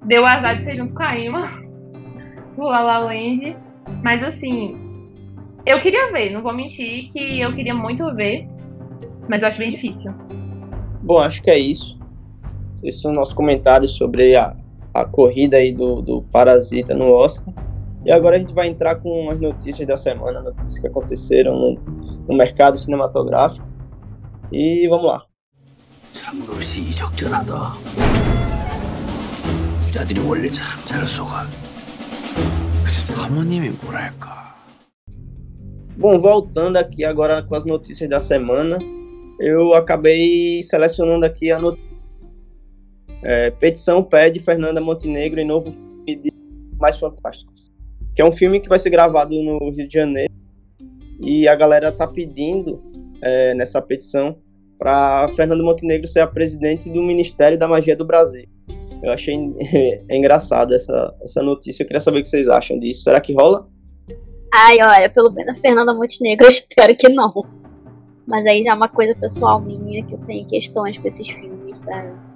deu 0.05 0.23
o 0.23 0.27
azar 0.27 0.59
de 0.59 0.65
ser 0.65 0.77
junto 0.77 0.95
com 0.95 1.03
a 1.03 1.19
Emma, 1.19 1.43
do 2.57 2.63
La 2.63 2.81
La 2.81 2.99
Land. 2.99 3.57
Mas 4.03 4.23
assim, 4.23 4.77
eu 5.65 5.81
queria 5.81 6.13
ver, 6.13 6.31
não 6.31 6.43
vou 6.43 6.53
mentir 6.53 7.09
que 7.09 7.41
eu 7.41 7.55
queria 7.55 7.75
muito 7.75 8.05
ver, 8.15 8.47
mas 9.29 9.43
eu 9.43 9.49
acho 9.49 9.59
bem 9.59 9.71
difícil. 9.71 10.13
Bom, 11.03 11.19
acho 11.19 11.43
que 11.43 11.51
é 11.51 11.59
isso. 11.59 12.02
Esses 12.83 13.01
são 13.01 13.13
nossos 13.13 13.35
comentários 13.35 13.93
sobre 13.93 14.37
a, 14.37 14.57
a 14.93 15.05
corrida 15.05 15.57
aí 15.57 15.73
do, 15.73 16.03
do 16.03 16.23
Parasita 16.23 16.95
no 16.95 17.13
Oscar. 17.13 17.53
E 18.05 18.11
agora 18.11 18.37
a 18.37 18.39
gente 18.39 18.53
vai 18.53 18.67
entrar 18.67 18.97
com 18.97 19.31
as 19.31 19.41
notícias 19.41 19.87
da 19.87 19.97
semana, 19.97 20.41
notícias 20.41 20.79
que 20.79 20.87
aconteceram 20.87 21.57
no, 21.57 21.79
no 22.29 22.37
mercado 22.37 22.77
cinematográfico. 22.77 23.67
E 24.51 24.89
vamos 24.89 25.07
lá. 25.07 25.25
Bom, 35.97 36.19
voltando 36.19 36.77
aqui 36.77 37.05
agora 37.05 37.43
com 37.43 37.55
as 37.55 37.65
notícias 37.65 38.09
da 38.11 38.19
semana, 38.19 38.79
eu 39.39 39.75
acabei 39.75 40.63
selecionando 40.63 41.25
aqui 41.25 41.51
a 41.53 41.59
notícia 41.59 41.92
é, 43.23 43.51
petição 43.51 44.03
pede 44.03 44.39
Fernanda 44.39 44.81
Montenegro 44.81 45.41
em 45.41 45.47
novo 45.47 45.71
filme 45.71 46.17
de 46.17 46.33
Mais 46.79 46.99
Fantásticos. 46.99 47.71
Que 48.15 48.21
é 48.21 48.25
um 48.25 48.33
filme 48.33 48.61
que 48.61 48.69
vai 48.69 48.79
ser 48.79 48.91
gravado 48.91 49.31
no 49.43 49.71
Rio 49.71 49.87
de 49.87 49.95
Janeiro. 49.95 50.33
E 51.21 51.47
a 51.47 51.55
galera 51.55 51.93
tá 51.93 52.07
pedindo 52.07 52.83
é, 53.23 53.55
nessa 53.55 53.81
petição 53.81 54.37
para 54.79 55.29
Fernanda 55.29 55.63
Montenegro 55.63 56.09
ser 56.09 56.21
a 56.21 56.27
presidente 56.27 56.91
do 56.91 57.01
Ministério 57.01 57.57
da 57.57 57.69
Magia 57.69 57.97
do 57.97 58.05
Brasil. 58.05 58.45
Eu 59.03 59.13
achei 59.13 59.37
é, 60.09 60.17
engraçado 60.17 60.75
essa, 60.75 61.15
essa 61.23 61.43
notícia. 61.43 61.83
Eu 61.83 61.87
queria 61.87 62.01
saber 62.01 62.19
o 62.19 62.23
que 62.23 62.29
vocês 62.29 62.49
acham 62.49 62.79
disso. 62.79 63.05
Será 63.05 63.21
que 63.21 63.33
rola? 63.33 63.69
Ai, 64.53 64.79
olha, 64.83 65.09
pelo 65.09 65.31
menos 65.31 65.57
a 65.57 65.61
Fernanda 65.61 65.95
Montenegro 65.95 66.45
eu 66.47 66.51
espero 66.51 66.97
que 66.97 67.09
não. 67.09 67.33
Mas 68.27 68.45
aí 68.47 68.63
já 68.63 68.73
é 68.73 68.75
uma 68.75 68.89
coisa 68.89 69.15
pessoal 69.15 69.61
minha 69.61 70.05
que 70.05 70.15
eu 70.15 70.19
tenho 70.19 70.47
questões 70.47 70.99
com 70.99 71.09
esses 71.09 71.29
filmes 71.29 71.81
da, 71.81 72.32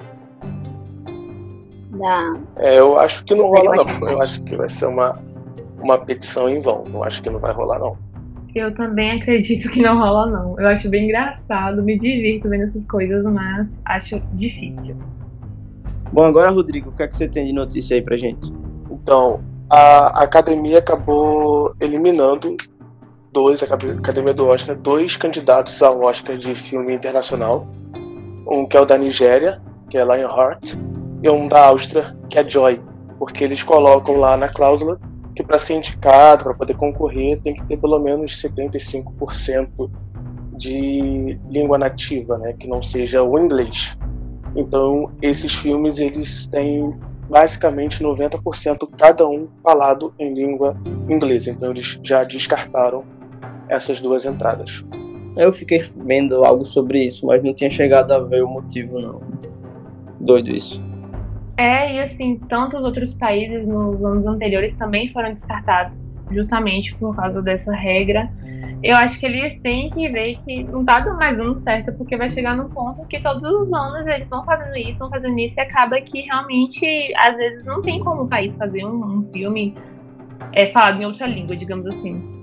da. 1.97 2.37
É, 2.57 2.79
eu 2.79 2.99
acho 2.99 3.25
que 3.25 3.35
não 3.35 3.47
rola, 3.47 3.77
não. 3.77 4.09
Eu 4.09 4.21
acho 4.21 4.43
que 4.43 4.57
vai 4.57 4.69
ser 4.69 4.87
uma, 4.87 5.19
uma 5.79 5.99
petição 5.99 6.49
em 6.49 6.61
vão. 6.61 6.85
Eu 6.93 7.05
acho 7.05 7.23
que 7.23 7.31
não 7.31 7.41
vai 7.41 7.53
rolar, 7.53 7.79
não. 7.79 7.97
Eu 8.55 8.73
também 8.73 9.21
acredito 9.21 9.69
que 9.71 9.83
não 9.83 9.99
rola, 9.99 10.31
não. 10.31 10.59
Eu 10.59 10.67
acho 10.69 10.89
bem 10.89 11.05
engraçado, 11.05 11.83
me 11.83 11.99
divirto 11.99 12.49
vendo 12.49 12.65
essas 12.65 12.87
coisas, 12.87 13.23
mas 13.25 13.73
acho 13.85 14.21
difícil. 14.33 14.97
Bom, 16.13 16.25
agora, 16.25 16.51
Rodrigo, 16.51 16.89
o 16.89 16.93
que, 16.93 17.03
é 17.03 17.09
que 17.09 17.15
você 17.15 17.29
tem 17.29 17.47
de 17.47 17.53
notícia 17.53 17.95
aí 17.95 18.01
pra 18.01 18.17
gente? 18.17 18.51
Então, 18.91 19.41
a 19.69 20.23
academia 20.23 20.79
acabou 20.79 21.75
eliminando 21.81 22.57
dois, 23.33 23.63
a 23.63 23.67
academia 23.67 24.33
do 24.33 24.47
Oscar, 24.47 24.75
dois 24.75 25.17
candidatos 25.17 25.83
ao 25.83 26.01
Oscar 26.01 26.39
de 26.39 26.55
filme 26.55 26.95
internacional. 26.95 27.67
Um 28.49 28.65
que 28.65 28.77
é 28.77 28.81
o 28.81 28.87
da 28.87 28.97
Nigéria, 28.97 29.61
que 29.91 29.99
é 29.99 30.05
Lionheart, 30.05 30.75
e 31.23 31.31
um 31.31 31.49
da 31.49 31.67
Áustria, 31.67 32.17
que 32.29 32.39
é 32.39 32.49
Joy, 32.49 32.81
porque 33.19 33.45
eles 33.45 33.63
colocam 33.63 34.17
lá 34.17 34.37
na 34.37 34.49
cláusula 34.49 34.99
que 35.37 35.43
para 35.43 35.59
ser 35.59 35.75
indicado, 35.75 36.45
para 36.45 36.55
poder 36.55 36.75
concorrer, 36.75 37.39
tem 37.43 37.53
que 37.53 37.63
ter 37.65 37.77
pelo 37.77 37.99
menos 37.99 38.43
75% 38.43 39.91
de 40.57 41.39
língua 41.51 41.77
nativa, 41.77 42.39
né, 42.39 42.55
que 42.59 42.67
não 42.67 42.83
seja 42.83 43.23
o 43.23 43.39
inglês. 43.39 43.97
Então, 44.57 45.11
esses 45.21 45.55
filmes 45.55 45.99
eles 45.99 46.47
têm 46.47 46.97
basicamente 47.29 48.03
90% 48.03 48.89
cada 48.97 49.29
um 49.29 49.47
falado 49.63 50.15
em 50.19 50.33
língua 50.33 50.75
inglesa. 51.11 51.51
Então, 51.51 51.71
eles 51.71 52.01
já 52.03 52.25
descartaram 52.25 53.05
essas 53.69 54.01
duas 54.01 54.25
entradas. 54.25 54.83
Eu 55.37 55.53
fiquei 55.53 55.83
vendo 55.97 56.43
algo 56.43 56.65
sobre 56.65 57.05
isso, 57.05 57.27
mas 57.27 57.43
não 57.43 57.53
tinha 57.53 57.69
chegado 57.69 58.13
a 58.13 58.21
ver 58.21 58.43
o 58.43 58.49
motivo 58.49 58.99
não. 58.99 59.21
Doido 60.19 60.49
isso. 60.49 60.86
É, 61.57 61.95
e 61.95 62.01
assim, 62.01 62.39
tantos 62.49 62.83
outros 62.83 63.15
países 63.15 63.69
nos 63.69 64.05
anos 64.05 64.27
anteriores 64.27 64.77
também 64.77 65.11
foram 65.13 65.33
descartados 65.33 66.07
justamente 66.31 66.95
por 66.97 67.15
causa 67.17 67.41
dessa 67.41 67.73
regra. 67.73 68.31
Eu 68.83 68.95
acho 68.97 69.19
que 69.19 69.25
eles 69.25 69.59
têm 69.61 69.89
que 69.91 70.09
ver 70.09 70.37
que 70.45 70.63
não 70.65 70.85
tá 70.85 71.01
mais 71.15 71.39
dando 71.39 71.55
certo, 71.55 71.93
porque 71.95 72.17
vai 72.17 72.29
chegar 72.29 72.55
no 72.55 72.69
ponto 72.69 73.07
que 73.07 73.21
todos 73.21 73.43
os 73.43 73.73
anos 73.73 74.07
eles 74.07 74.29
vão 74.29 74.45
fazendo 74.45 74.77
isso, 74.77 74.99
vão 74.99 75.11
fazendo 75.11 75.39
isso, 75.39 75.59
e 75.59 75.63
acaba 75.63 76.01
que 76.01 76.23
realmente, 76.23 76.87
às 77.17 77.37
vezes, 77.39 77.65
não 77.65 77.81
tem 77.81 78.01
como 78.05 78.23
o 78.23 78.29
país 78.29 78.57
fazer 78.57 78.85
um, 78.85 79.19
um 79.19 79.23
filme 79.23 79.75
é, 80.53 80.67
falado 80.67 81.01
em 81.01 81.07
outra 81.07 81.27
língua, 81.27 81.57
digamos 81.57 81.87
assim. 81.87 82.37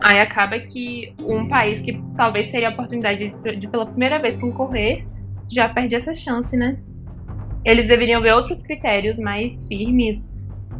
Aí 0.00 0.18
acaba 0.18 0.58
que 0.58 1.12
um 1.20 1.48
país 1.48 1.80
que 1.82 2.00
talvez 2.16 2.48
teria 2.50 2.68
a 2.68 2.72
oportunidade 2.72 3.30
de, 3.30 3.56
de 3.56 3.68
pela 3.68 3.86
primeira 3.86 4.18
vez 4.18 4.38
concorrer 4.40 5.06
já 5.48 5.68
perde 5.68 5.94
essa 5.94 6.14
chance, 6.14 6.56
né? 6.56 6.78
Eles 7.66 7.88
deveriam 7.88 8.22
ver 8.22 8.32
outros 8.32 8.62
critérios 8.62 9.18
mais 9.18 9.66
firmes 9.66 10.32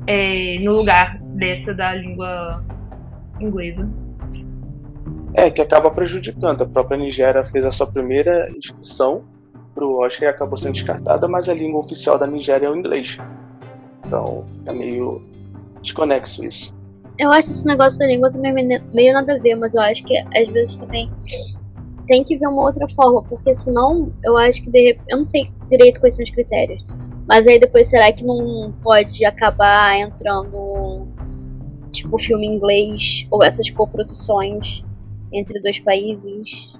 é, 0.06 0.56
no 0.60 0.76
lugar 0.76 1.18
dessa 1.34 1.74
da 1.74 1.92
língua 1.92 2.64
inglesa. 3.40 3.90
É, 5.34 5.50
que 5.50 5.60
acaba 5.60 5.90
prejudicando. 5.90 6.62
A 6.62 6.66
própria 6.66 6.96
Nigéria 6.96 7.44
fez 7.44 7.64
a 7.64 7.72
sua 7.72 7.88
primeira 7.88 8.48
inscrição 8.56 9.24
para 9.74 9.84
o 9.84 9.98
Oscar 9.98 10.28
e 10.28 10.30
acabou 10.30 10.56
sendo 10.56 10.74
descartada, 10.74 11.26
mas 11.26 11.48
a 11.48 11.54
língua 11.54 11.80
oficial 11.80 12.16
da 12.18 12.26
Nigéria 12.26 12.66
é 12.66 12.70
o 12.70 12.76
inglês. 12.76 13.18
Então, 14.06 14.46
é 14.64 14.72
meio 14.72 15.20
desconexo 15.82 16.44
isso. 16.44 16.72
Eu 17.18 17.32
acho 17.32 17.50
esse 17.50 17.66
negócio 17.66 17.98
da 17.98 18.06
língua 18.06 18.30
também 18.30 18.54
meio 18.94 19.12
nada 19.12 19.34
a 19.34 19.38
ver, 19.38 19.56
mas 19.56 19.74
eu 19.74 19.82
acho 19.82 20.04
que 20.04 20.16
às 20.18 20.48
vezes 20.50 20.76
também 20.76 21.10
tem 22.06 22.24
que 22.24 22.36
ver 22.36 22.46
uma 22.46 22.62
outra 22.62 22.88
forma, 22.88 23.22
porque 23.22 23.54
senão 23.54 24.12
eu 24.24 24.36
acho 24.36 24.62
que 24.62 24.70
de, 24.70 24.98
eu 25.08 25.18
não 25.18 25.26
sei 25.26 25.50
direito 25.68 26.00
quais 26.00 26.14
são 26.16 26.24
os 26.24 26.30
critérios, 26.30 26.84
mas 27.28 27.46
aí 27.46 27.58
depois 27.58 27.88
será 27.88 28.12
que 28.12 28.24
não 28.24 28.72
pode 28.82 29.24
acabar 29.24 29.98
entrando 29.98 31.06
tipo 31.90 32.18
filme 32.18 32.46
inglês 32.46 33.26
ou 33.30 33.42
essas 33.42 33.68
coproduções 33.70 34.84
entre 35.32 35.60
dois 35.60 35.78
países 35.80 36.78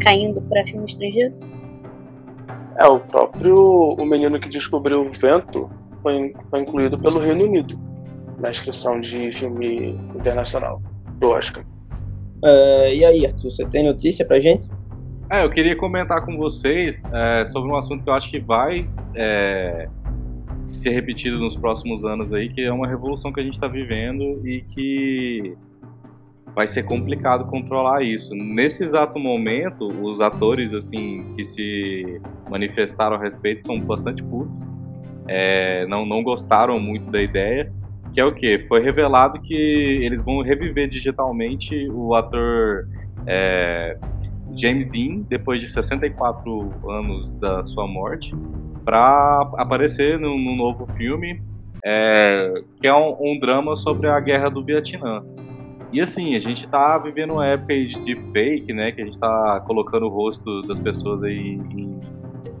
caindo 0.00 0.40
para 0.42 0.64
filme 0.64 0.86
estrangeiro? 0.86 1.34
É, 2.76 2.86
o 2.86 3.00
próprio 3.00 3.96
O 3.98 4.04
Menino 4.04 4.38
que 4.38 4.48
Descobriu 4.48 5.00
o 5.00 5.10
Vento 5.10 5.68
foi, 6.02 6.32
foi 6.48 6.60
incluído 6.60 6.98
pelo 6.98 7.18
Reino 7.18 7.44
Unido 7.44 7.78
na 8.38 8.50
inscrição 8.50 9.00
de 9.00 9.32
filme 9.32 9.98
internacional 10.14 10.80
do 11.18 11.30
Oscar. 11.30 11.64
Uh, 12.44 12.94
e 12.94 13.04
aí, 13.04 13.26
Arthur, 13.26 13.50
você 13.50 13.64
tem 13.66 13.84
notícia 13.84 14.24
pra 14.24 14.38
gente? 14.38 14.68
É, 15.30 15.44
eu 15.44 15.50
queria 15.50 15.76
comentar 15.76 16.24
com 16.24 16.36
vocês 16.38 17.02
é, 17.12 17.44
sobre 17.44 17.70
um 17.70 17.76
assunto 17.76 18.02
que 18.02 18.08
eu 18.08 18.14
acho 18.14 18.30
que 18.30 18.40
vai 18.40 18.88
é, 19.14 19.86
ser 20.64 20.90
repetido 20.90 21.38
nos 21.38 21.54
próximos 21.54 22.02
anos 22.04 22.32
aí, 22.32 22.48
que 22.48 22.62
é 22.62 22.72
uma 22.72 22.86
revolução 22.86 23.30
que 23.30 23.38
a 23.38 23.42
gente 23.42 23.52
está 23.52 23.68
vivendo 23.68 24.46
e 24.46 24.62
que 24.62 25.54
vai 26.54 26.66
ser 26.66 26.84
complicado 26.84 27.44
controlar 27.46 28.02
isso. 28.02 28.34
Nesse 28.34 28.82
exato 28.82 29.18
momento, 29.18 29.86
os 30.02 30.18
atores 30.18 30.72
assim 30.72 31.34
que 31.36 31.44
se 31.44 32.20
manifestaram 32.48 33.16
a 33.16 33.20
respeito 33.20 33.58
estão 33.58 33.78
bastante 33.80 34.22
putos, 34.22 34.72
é, 35.28 35.86
não, 35.88 36.06
não 36.06 36.22
gostaram 36.22 36.80
muito 36.80 37.10
da 37.10 37.20
ideia 37.20 37.70
que 38.18 38.22
é 38.22 38.24
o 38.24 38.34
que? 38.34 38.58
Foi 38.58 38.80
revelado 38.80 39.40
que 39.40 39.54
eles 39.54 40.24
vão 40.24 40.42
reviver 40.42 40.88
digitalmente 40.88 41.88
o 41.88 42.16
ator 42.16 42.88
é, 43.24 43.96
James 44.56 44.86
Dean, 44.86 45.20
depois 45.28 45.60
de 45.62 45.68
64 45.68 46.90
anos 46.90 47.36
da 47.36 47.64
sua 47.64 47.86
morte, 47.86 48.34
para 48.84 49.48
aparecer 49.56 50.18
num, 50.18 50.36
num, 50.36 50.56
novo 50.56 50.84
filme, 50.94 51.40
é, 51.84 52.54
que 52.80 52.88
é 52.88 52.92
um, 52.92 53.16
um, 53.20 53.38
drama 53.38 53.76
sobre 53.76 54.08
a 54.08 54.18
guerra 54.18 54.48
do 54.48 54.64
Vietnã. 54.64 55.24
E 55.92 56.00
assim, 56.00 56.34
a 56.34 56.40
gente 56.40 56.66
tá 56.66 56.98
vivendo 56.98 57.34
uma 57.34 57.46
época 57.46 57.72
de 57.72 58.16
fake, 58.32 58.72
né? 58.72 58.90
Que 58.90 59.00
a 59.00 59.04
gente 59.04 59.16
tá 59.16 59.62
colocando 59.64 60.06
o 60.06 60.08
rosto 60.08 60.62
das 60.66 60.80
pessoas 60.80 61.22
aí 61.22 61.52
em 61.54 62.00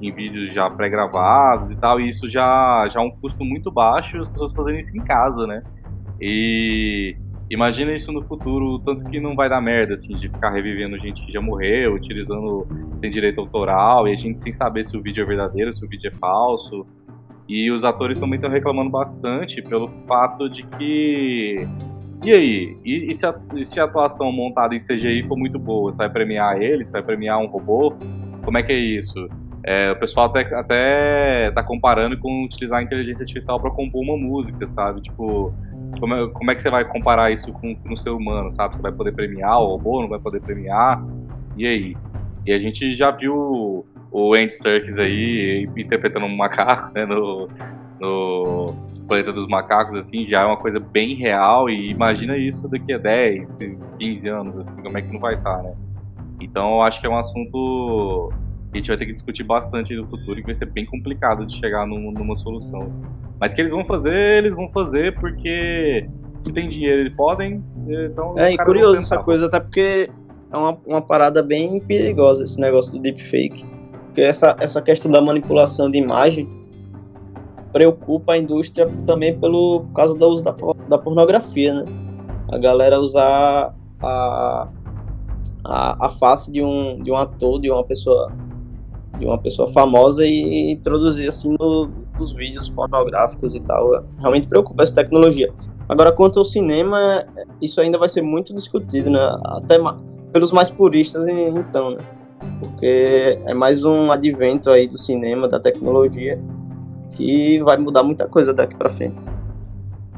em 0.00 0.12
vídeos 0.12 0.52
já 0.52 0.70
pré-gravados 0.70 1.70
e 1.70 1.76
tal, 1.76 2.00
e 2.00 2.08
isso 2.08 2.28
já, 2.28 2.88
já 2.90 3.00
é 3.00 3.02
um 3.02 3.10
custo 3.10 3.44
muito 3.44 3.70
baixo 3.70 4.18
as 4.18 4.28
pessoas 4.28 4.52
fazerem 4.52 4.78
isso 4.78 4.96
em 4.96 5.00
casa, 5.00 5.46
né? 5.46 5.62
E 6.20 7.16
imagina 7.50 7.92
isso 7.92 8.12
no 8.12 8.22
futuro, 8.22 8.78
tanto 8.80 9.04
que 9.04 9.20
não 9.20 9.34
vai 9.34 9.48
dar 9.48 9.60
merda, 9.60 9.94
assim, 9.94 10.14
de 10.14 10.28
ficar 10.28 10.50
revivendo 10.50 10.98
gente 10.98 11.24
que 11.24 11.32
já 11.32 11.40
morreu, 11.40 11.94
utilizando 11.94 12.66
sem 12.94 13.10
direito 13.10 13.40
autoral, 13.40 14.06
e 14.08 14.12
a 14.12 14.16
gente 14.16 14.40
sem 14.40 14.52
saber 14.52 14.84
se 14.84 14.96
o 14.96 15.02
vídeo 15.02 15.22
é 15.22 15.26
verdadeiro, 15.26 15.72
se 15.72 15.84
o 15.84 15.88
vídeo 15.88 16.08
é 16.08 16.18
falso. 16.18 16.86
E 17.48 17.70
os 17.70 17.82
atores 17.82 18.18
também 18.18 18.34
estão 18.34 18.50
reclamando 18.50 18.90
bastante 18.90 19.62
pelo 19.62 19.90
fato 19.90 20.50
de 20.50 20.64
que. 20.64 21.66
E 22.22 22.32
aí? 22.32 22.76
E, 22.84 23.10
e, 23.10 23.14
se, 23.14 23.24
a, 23.24 23.40
e 23.54 23.64
se 23.64 23.80
a 23.80 23.84
atuação 23.84 24.30
montada 24.30 24.74
em 24.74 24.78
CGI 24.78 25.26
for 25.26 25.38
muito 25.38 25.58
boa? 25.58 25.90
Você 25.90 25.96
vai 25.96 26.10
premiar 26.10 26.60
ele? 26.60 26.84
Você 26.84 26.92
vai 26.92 27.02
premiar 27.02 27.38
um 27.38 27.46
robô? 27.46 27.94
Como 28.44 28.58
é 28.58 28.62
que 28.62 28.72
é 28.72 28.76
isso? 28.76 29.28
É, 29.70 29.92
o 29.92 29.96
pessoal 29.96 30.24
até, 30.24 30.40
até 30.54 31.50
tá 31.50 31.62
comparando 31.62 32.16
com 32.16 32.42
utilizar 32.42 32.78
a 32.78 32.82
inteligência 32.82 33.22
artificial 33.22 33.60
para 33.60 33.70
compor 33.70 34.02
uma 34.02 34.16
música, 34.16 34.66
sabe? 34.66 35.02
Tipo, 35.02 35.52
como 36.00 36.14
é, 36.14 36.26
como 36.30 36.50
é 36.50 36.54
que 36.54 36.62
você 36.62 36.70
vai 36.70 36.86
comparar 36.86 37.30
isso 37.30 37.52
com, 37.52 37.76
com 37.76 37.92
o 37.92 37.96
ser 37.96 38.08
humano, 38.08 38.50
sabe? 38.50 38.76
Você 38.76 38.80
vai 38.80 38.90
poder 38.90 39.12
premiar 39.12 39.60
o 39.60 39.66
robô, 39.66 40.00
não 40.00 40.08
vai 40.08 40.18
poder 40.18 40.40
premiar? 40.40 41.04
E 41.54 41.66
aí? 41.66 41.96
E 42.46 42.52
a 42.54 42.58
gente 42.58 42.94
já 42.94 43.10
viu 43.10 43.84
o 44.10 44.34
Andy 44.34 44.54
Serkis 44.54 44.98
aí 44.98 45.68
interpretando 45.76 46.24
um 46.24 46.34
macaco, 46.34 46.90
né, 46.94 47.04
no, 47.04 47.46
no 48.00 48.74
Planeta 49.06 49.34
dos 49.34 49.46
Macacos, 49.46 49.96
assim, 49.96 50.26
já 50.26 50.44
é 50.44 50.46
uma 50.46 50.56
coisa 50.56 50.80
bem 50.80 51.14
real 51.14 51.68
e 51.68 51.90
imagina 51.90 52.38
isso 52.38 52.66
daqui 52.70 52.94
a 52.94 52.96
10, 52.96 53.58
15 53.98 54.28
anos, 54.28 54.56
assim, 54.56 54.82
como 54.82 54.96
é 54.96 55.02
que 55.02 55.12
não 55.12 55.20
vai 55.20 55.34
estar, 55.34 55.58
tá, 55.58 55.62
né? 55.62 55.74
Então 56.40 56.76
eu 56.76 56.82
acho 56.82 57.02
que 57.02 57.06
é 57.06 57.10
um 57.10 57.18
assunto 57.18 58.32
a 58.72 58.76
gente 58.76 58.88
vai 58.88 58.96
ter 58.96 59.06
que 59.06 59.12
discutir 59.12 59.44
bastante 59.44 59.94
no 59.96 60.06
futuro 60.06 60.38
e 60.38 60.42
vai 60.42 60.54
ser 60.54 60.66
bem 60.66 60.84
complicado 60.84 61.46
de 61.46 61.54
chegar 61.56 61.86
num, 61.86 62.10
numa 62.12 62.36
solução. 62.36 62.82
Assim. 62.82 63.02
Mas 63.40 63.54
que 63.54 63.60
eles 63.60 63.72
vão 63.72 63.84
fazer, 63.84 64.14
eles 64.14 64.54
vão 64.54 64.68
fazer 64.68 65.18
porque 65.18 66.08
se 66.38 66.52
tem 66.52 66.68
dinheiro 66.68 67.00
eles 67.02 67.14
podem, 67.16 67.64
então... 67.88 68.38
É, 68.38 68.56
curioso 68.56 69.00
essa 69.00 69.18
coisa, 69.18 69.46
até 69.46 69.58
porque 69.58 70.10
é 70.52 70.56
uma, 70.56 70.78
uma 70.86 71.02
parada 71.02 71.42
bem 71.42 71.80
perigosa 71.80 72.44
esse 72.44 72.60
negócio 72.60 72.92
do 72.92 73.00
deepfake. 73.00 73.64
Porque 74.06 74.20
essa, 74.20 74.56
essa 74.60 74.82
questão 74.82 75.10
da 75.10 75.20
manipulação 75.20 75.90
de 75.90 75.98
imagem 75.98 76.48
preocupa 77.72 78.34
a 78.34 78.38
indústria 78.38 78.90
também 79.06 79.38
pelo, 79.38 79.80
por 79.80 79.92
causa 79.92 80.16
do 80.16 80.26
uso 80.26 80.42
da, 80.42 80.54
da 80.88 80.98
pornografia, 80.98 81.74
né? 81.74 81.84
A 82.50 82.58
galera 82.58 82.98
usar 82.98 83.74
a, 84.00 84.68
a, 85.64 86.06
a 86.06 86.10
face 86.10 86.50
de 86.50 86.62
um, 86.62 87.02
de 87.02 87.10
um 87.10 87.16
ator, 87.16 87.60
de 87.60 87.70
uma 87.70 87.84
pessoa 87.84 88.32
de 89.18 89.26
uma 89.26 89.38
pessoa 89.38 89.68
famosa 89.68 90.24
e 90.24 90.72
introduzir 90.72 91.26
assim 91.26 91.54
no, 91.58 91.90
nos 92.18 92.32
vídeos 92.32 92.68
pornográficos 92.68 93.54
e 93.54 93.60
tal. 93.60 94.04
Realmente 94.18 94.48
preocupa 94.48 94.82
essa 94.82 94.94
tecnologia. 94.94 95.52
Agora, 95.88 96.12
quanto 96.12 96.38
ao 96.38 96.44
cinema, 96.44 97.24
isso 97.60 97.80
ainda 97.80 97.98
vai 97.98 98.08
ser 98.08 98.22
muito 98.22 98.54
discutido, 98.54 99.10
né? 99.10 99.18
Até 99.44 99.78
pelos 100.32 100.52
mais 100.52 100.70
puristas, 100.70 101.26
então, 101.26 101.92
né? 101.92 101.98
Porque 102.60 103.38
é 103.46 103.54
mais 103.54 103.84
um 103.84 104.10
advento 104.12 104.70
aí 104.70 104.86
do 104.86 104.98
cinema, 104.98 105.48
da 105.48 105.58
tecnologia, 105.58 106.38
que 107.12 107.60
vai 107.62 107.76
mudar 107.78 108.02
muita 108.02 108.28
coisa 108.28 108.52
daqui 108.52 108.76
para 108.76 108.90
frente. 108.90 109.22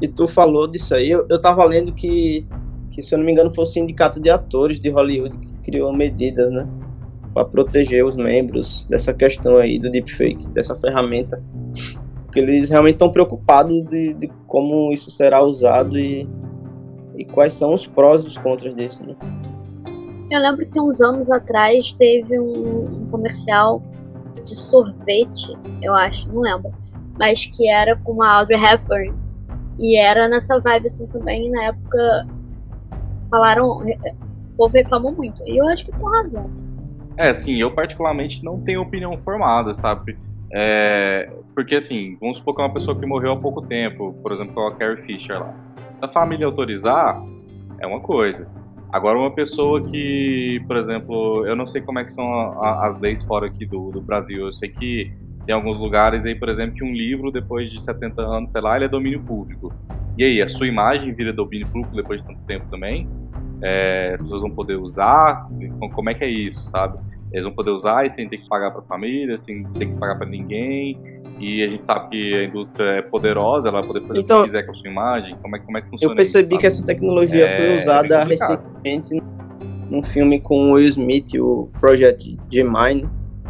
E 0.02 0.08
tu 0.08 0.26
falou 0.26 0.66
disso 0.66 0.94
aí, 0.94 1.10
eu, 1.10 1.26
eu 1.28 1.40
tava 1.40 1.64
lendo 1.64 1.92
que, 1.92 2.46
que, 2.90 3.02
se 3.02 3.14
eu 3.14 3.18
não 3.18 3.26
me 3.26 3.32
engano, 3.32 3.52
foi 3.52 3.62
o 3.62 3.66
sindicato 3.66 4.20
de 4.20 4.30
atores 4.30 4.80
de 4.80 4.88
Hollywood 4.88 5.38
que 5.38 5.52
criou 5.62 5.92
medidas, 5.92 6.50
né? 6.50 6.66
Para 7.32 7.44
proteger 7.44 8.04
os 8.04 8.16
membros 8.16 8.84
dessa 8.86 9.14
questão 9.14 9.56
aí 9.56 9.78
do 9.78 9.90
deepfake, 9.90 10.48
dessa 10.48 10.74
ferramenta. 10.74 11.42
Porque 12.24 12.40
eles 12.40 12.70
realmente 12.70 12.94
estão 12.94 13.10
preocupados 13.10 13.82
de, 13.86 14.14
de, 14.14 14.28
como 14.46 14.92
isso 14.92 15.10
será 15.10 15.42
usado 15.42 15.98
e, 15.98 16.28
e 17.16 17.24
quais 17.24 17.52
são 17.52 17.74
os 17.74 17.86
prós 17.86 18.24
e 18.24 18.28
os 18.28 18.36
contras 18.36 18.74
disso. 18.74 19.04
Né? 19.04 19.16
Eu 20.30 20.40
lembro 20.40 20.66
que 20.66 20.80
uns 20.80 21.00
anos 21.00 21.30
atrás 21.30 21.92
teve 21.92 22.38
um, 22.38 22.84
um 22.84 23.06
comercial 23.10 23.82
de 24.44 24.56
sorvete, 24.56 25.56
eu 25.82 25.94
acho, 25.94 26.32
não 26.32 26.40
lembro, 26.40 26.72
mas 27.18 27.44
que 27.44 27.68
era 27.68 27.96
com 27.96 28.22
a 28.22 28.38
Audrey 28.38 28.58
Hepburn. 28.58 29.14
E 29.78 29.98
era 29.98 30.28
nessa 30.28 30.58
vibe 30.60 30.86
assim 30.86 31.06
também, 31.06 31.50
na 31.50 31.64
época 31.64 32.26
falaram, 33.30 33.78
o 33.78 34.56
povo 34.56 34.74
reclamou 34.74 35.12
muito. 35.12 35.42
E 35.46 35.56
eu 35.56 35.66
acho 35.68 35.84
que 35.84 35.92
com 35.92 36.06
razão. 36.06 36.59
É, 37.20 37.28
assim, 37.28 37.56
eu 37.56 37.70
particularmente 37.70 38.42
não 38.42 38.58
tenho 38.58 38.80
opinião 38.80 39.18
formada, 39.18 39.74
sabe? 39.74 40.16
É, 40.50 41.30
porque, 41.54 41.76
assim, 41.76 42.16
vamos 42.18 42.38
supor 42.38 42.56
que 42.56 42.62
é 42.62 42.64
uma 42.64 42.72
pessoa 42.72 42.98
que 42.98 43.04
morreu 43.04 43.32
há 43.32 43.36
pouco 43.36 43.60
tempo, 43.60 44.14
por 44.22 44.32
exemplo, 44.32 44.66
a 44.66 44.74
Carrie 44.74 44.96
Fisher 44.96 45.38
lá. 45.38 45.54
A 46.00 46.08
família 46.08 46.46
autorizar 46.46 47.22
é 47.78 47.86
uma 47.86 48.00
coisa. 48.00 48.48
Agora, 48.90 49.18
uma 49.18 49.30
pessoa 49.30 49.86
que, 49.86 50.64
por 50.66 50.78
exemplo, 50.78 51.46
eu 51.46 51.54
não 51.54 51.66
sei 51.66 51.82
como 51.82 51.98
é 51.98 52.04
que 52.04 52.10
são 52.10 52.24
a, 52.24 52.68
a, 52.70 52.88
as 52.88 52.98
leis 53.02 53.22
fora 53.22 53.48
aqui 53.48 53.66
do, 53.66 53.90
do 53.90 54.00
Brasil, 54.00 54.46
eu 54.46 54.52
sei 54.52 54.70
que 54.70 55.12
tem 55.44 55.54
alguns 55.54 55.78
lugares 55.78 56.24
aí, 56.24 56.34
por 56.34 56.48
exemplo, 56.48 56.74
que 56.74 56.84
um 56.84 56.94
livro, 56.94 57.30
depois 57.30 57.70
de 57.70 57.82
70 57.82 58.22
anos, 58.22 58.50
sei 58.50 58.62
lá, 58.62 58.76
ele 58.76 58.86
é 58.86 58.88
domínio 58.88 59.20
público. 59.20 59.70
E 60.16 60.24
aí, 60.24 60.40
a 60.40 60.48
sua 60.48 60.66
imagem 60.66 61.12
vira 61.12 61.34
domínio 61.34 61.66
público 61.66 61.94
depois 61.94 62.22
de 62.22 62.28
tanto 62.28 62.42
tempo 62.44 62.64
também? 62.70 63.06
É, 63.62 64.12
as 64.14 64.22
pessoas 64.22 64.40
vão 64.40 64.50
poder 64.50 64.76
usar? 64.76 65.46
Como 65.92 66.08
é 66.08 66.14
que 66.14 66.24
é 66.24 66.30
isso, 66.30 66.64
sabe? 66.64 67.09
Eles 67.32 67.44
vão 67.44 67.54
poder 67.54 67.70
usar 67.70 68.06
e 68.06 68.10
sem 68.10 68.28
ter 68.28 68.38
que 68.38 68.48
pagar 68.48 68.70
para 68.70 68.80
a 68.80 68.84
família, 68.84 69.36
sem 69.36 69.64
ter 69.72 69.86
que 69.86 69.94
pagar 69.94 70.16
para 70.16 70.26
ninguém. 70.26 71.00
E 71.38 71.64
a 71.64 71.68
gente 71.68 71.82
sabe 71.82 72.10
que 72.10 72.34
a 72.34 72.44
indústria 72.44 72.84
é 72.90 73.02
poderosa, 73.02 73.68
ela 73.68 73.80
vai 73.80 73.88
poder 73.88 74.06
fazer 74.06 74.20
então, 74.20 74.38
o 74.38 74.40
que 74.42 74.48
quiser 74.48 74.62
com 74.64 74.72
a 74.72 74.74
sua 74.74 74.90
imagem. 74.90 75.36
Como 75.40 75.56
é, 75.56 75.58
como 75.58 75.78
é 75.78 75.80
que 75.80 75.88
funciona 75.88 76.12
Eu 76.12 76.16
percebi 76.16 76.48
isso, 76.50 76.58
que 76.58 76.66
essa 76.66 76.84
tecnologia 76.84 77.44
é, 77.46 77.56
foi 77.56 77.76
usada 77.76 78.16
é 78.16 78.24
recentemente 78.24 79.22
num 79.88 80.02
filme 80.02 80.40
com 80.40 80.70
o 80.70 80.72
Will 80.72 80.86
Smith, 80.88 81.34
o 81.38 81.70
Project 81.80 82.36
Gemini. 82.50 83.08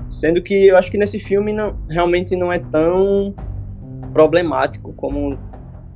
Sendo 0.09 0.43
que 0.43 0.69
eu 0.69 0.77
acho 0.77 0.91
que 0.91 0.99
nesse 0.99 1.19
filme 1.19 1.53
não, 1.53 1.77
realmente 1.89 2.37
não 2.37 2.53
é 2.53 2.59
tão 2.59 3.35
problemático 4.13 4.93
como 4.93 5.39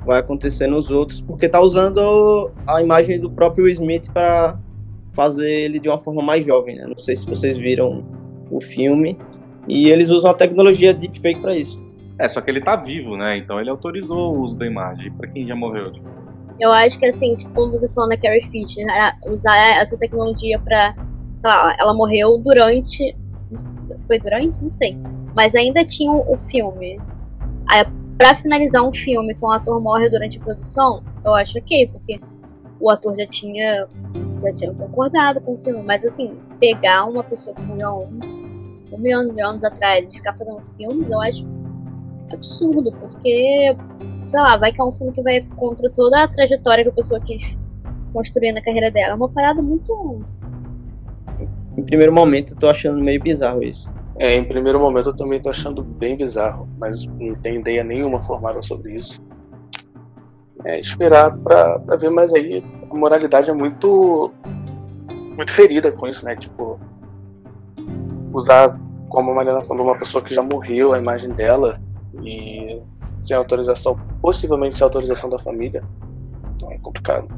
vai 0.05 0.20
acontecer 0.20 0.66
nos 0.66 0.91
outros, 0.91 1.20
porque 1.20 1.49
tá 1.49 1.61
usando 1.61 2.51
a 2.66 2.82
imagem 2.82 3.18
do 3.18 3.30
próprio 3.30 3.64
Will 3.64 3.72
Smith 3.72 4.12
para 4.12 4.59
fazer 5.15 5.49
ele 5.49 5.79
de 5.79 5.89
uma 5.89 5.99
forma 5.99 6.23
mais 6.23 6.45
jovem, 6.45 6.77
né? 6.77 6.87
Não 6.87 6.99
sei 6.99 7.17
se 7.17 7.27
vocês 7.27 7.57
viram 7.57 8.05
o 8.51 8.61
filme. 8.61 9.17
E 9.69 9.89
eles 9.89 10.11
usam 10.11 10.31
a 10.31 10.35
tecnologia 10.35 10.93
deepfake 10.93 11.41
para 11.41 11.57
isso. 11.57 11.83
É, 12.19 12.29
só 12.29 12.41
que 12.41 12.51
ele 12.51 12.61
tá 12.61 12.77
vivo, 12.77 13.17
né? 13.17 13.37
Então 13.37 13.59
ele 13.61 13.71
autorizou 13.71 14.35
o 14.35 14.41
uso 14.41 14.57
da 14.57 14.67
imagem 14.67 15.11
para 15.12 15.29
quem 15.29 15.47
já 15.47 15.57
morreu. 15.57 15.93
Tipo. 15.93 16.09
Eu 16.61 16.71
acho 16.71 16.99
que 16.99 17.07
assim, 17.07 17.35
tipo, 17.35 17.53
como 17.53 17.73
você 17.73 17.89
falou 17.89 18.09
na 18.09 18.17
Carrie 18.17 18.43
Fisher, 18.43 18.87
né? 18.87 19.12
usar 19.27 19.57
essa 19.79 19.97
tecnologia 19.99 20.59
para, 20.59 20.95
sei 21.37 21.51
lá, 21.51 21.77
ela 21.79 21.93
morreu 21.93 22.39
durante, 22.39 23.17
foi 24.07 24.21
durante, 24.21 24.62
não 24.62 24.71
sei, 24.71 24.97
mas 25.35 25.55
ainda 25.55 25.85
tinha 25.85 26.12
o 26.12 26.37
filme. 26.39 27.01
Aí, 27.69 27.85
para 28.17 28.35
finalizar 28.37 28.87
um 28.87 28.93
filme 28.93 29.35
com 29.35 29.47
o 29.47 29.51
ator 29.51 29.81
morre 29.81 30.09
durante 30.09 30.39
a 30.39 30.43
produção, 30.43 31.03
eu 31.25 31.35
acho 31.35 31.59
ok, 31.59 31.89
porque 31.89 32.21
o 32.79 32.89
ator 32.91 33.17
já 33.17 33.27
tinha 33.27 33.89
já 34.45 34.53
tinha 34.55 34.74
concordado 34.74 35.40
com 35.40 35.55
o 35.55 35.59
filme, 35.59 35.82
mas 35.82 36.05
assim, 36.05 36.36
pegar 36.61 37.05
uma 37.05 37.22
pessoa 37.22 37.55
que 37.55 37.62
morreu 37.62 38.09
um, 38.09 38.95
um 38.95 38.99
milhão 38.99 39.28
de 39.28 39.40
anos 39.40 39.64
atrás 39.64 40.09
e 40.09 40.12
ficar 40.12 40.34
fazendo 40.36 40.61
filmes, 40.76 41.11
eu 41.11 41.20
acho 41.20 41.47
absurdo, 42.32 42.92
porque, 42.92 43.76
sei 44.28 44.40
lá, 44.40 44.57
vai 44.57 44.72
que 44.72 44.80
é 44.80 44.84
um 44.84 44.92
filme 44.92 45.12
que 45.12 45.22
vai 45.22 45.42
contra 45.57 45.90
toda 45.90 46.22
a 46.22 46.28
trajetória 46.28 46.84
que 46.84 46.90
a 46.90 46.95
pessoa 46.95 47.20
quis 47.20 47.57
construir 48.12 48.53
na 48.53 48.62
carreira 48.62 48.90
dela. 48.90 49.12
É 49.12 49.14
uma 49.14 49.28
parada 49.28 49.61
muito. 49.61 50.22
Em 51.76 51.82
primeiro 51.82 52.14
momento, 52.14 52.53
eu 52.53 52.59
tô 52.59 52.68
achando 52.68 53.03
meio 53.03 53.20
bizarro 53.20 53.62
isso. 53.62 53.90
É, 54.16 54.36
em 54.36 54.45
primeiro 54.45 54.78
momento 54.78 55.09
eu 55.09 55.16
também 55.16 55.40
tô 55.40 55.51
achando 55.51 55.82
bem 55.82 56.16
bizarro, 56.16 56.68
mas 56.78 57.05
não 57.05 57.34
tenho 57.34 57.61
ideia 57.61 57.82
nenhuma 57.82 58.22
formada 58.22 58.62
sobre 58.62 58.97
isso. 58.97 59.20
É, 60.64 60.78
esperar 60.78 61.36
pra, 61.38 61.80
pra 61.80 61.97
ver, 61.97 62.11
mas 62.11 62.32
aí 62.32 62.64
a 62.95 62.99
moralidade 62.99 63.51
é 63.51 63.53
muito 63.53 64.32
muito 65.36 65.51
ferida 65.51 65.90
com 65.90 66.07
isso, 66.07 66.24
né? 66.24 66.36
Tipo, 66.36 66.78
usar, 68.32 68.78
como 69.09 69.32
a 69.32 69.34
Mariana 69.34 69.62
falou, 69.62 69.86
uma 69.86 69.99
pessoa 69.99 70.22
que 70.22 70.32
já 70.32 70.42
morreu, 70.42 70.92
a 70.92 70.99
imagem 70.99 71.30
dela, 71.30 71.80
e 72.22 72.78
sem 73.20 73.36
autorização, 73.36 73.99
possivelmente 74.22 74.76
sem 74.76 74.84
autorização 74.84 75.28
da 75.28 75.38
família, 75.38 75.82
então 76.55 76.70
é 76.70 76.78
complicado. 76.78 77.28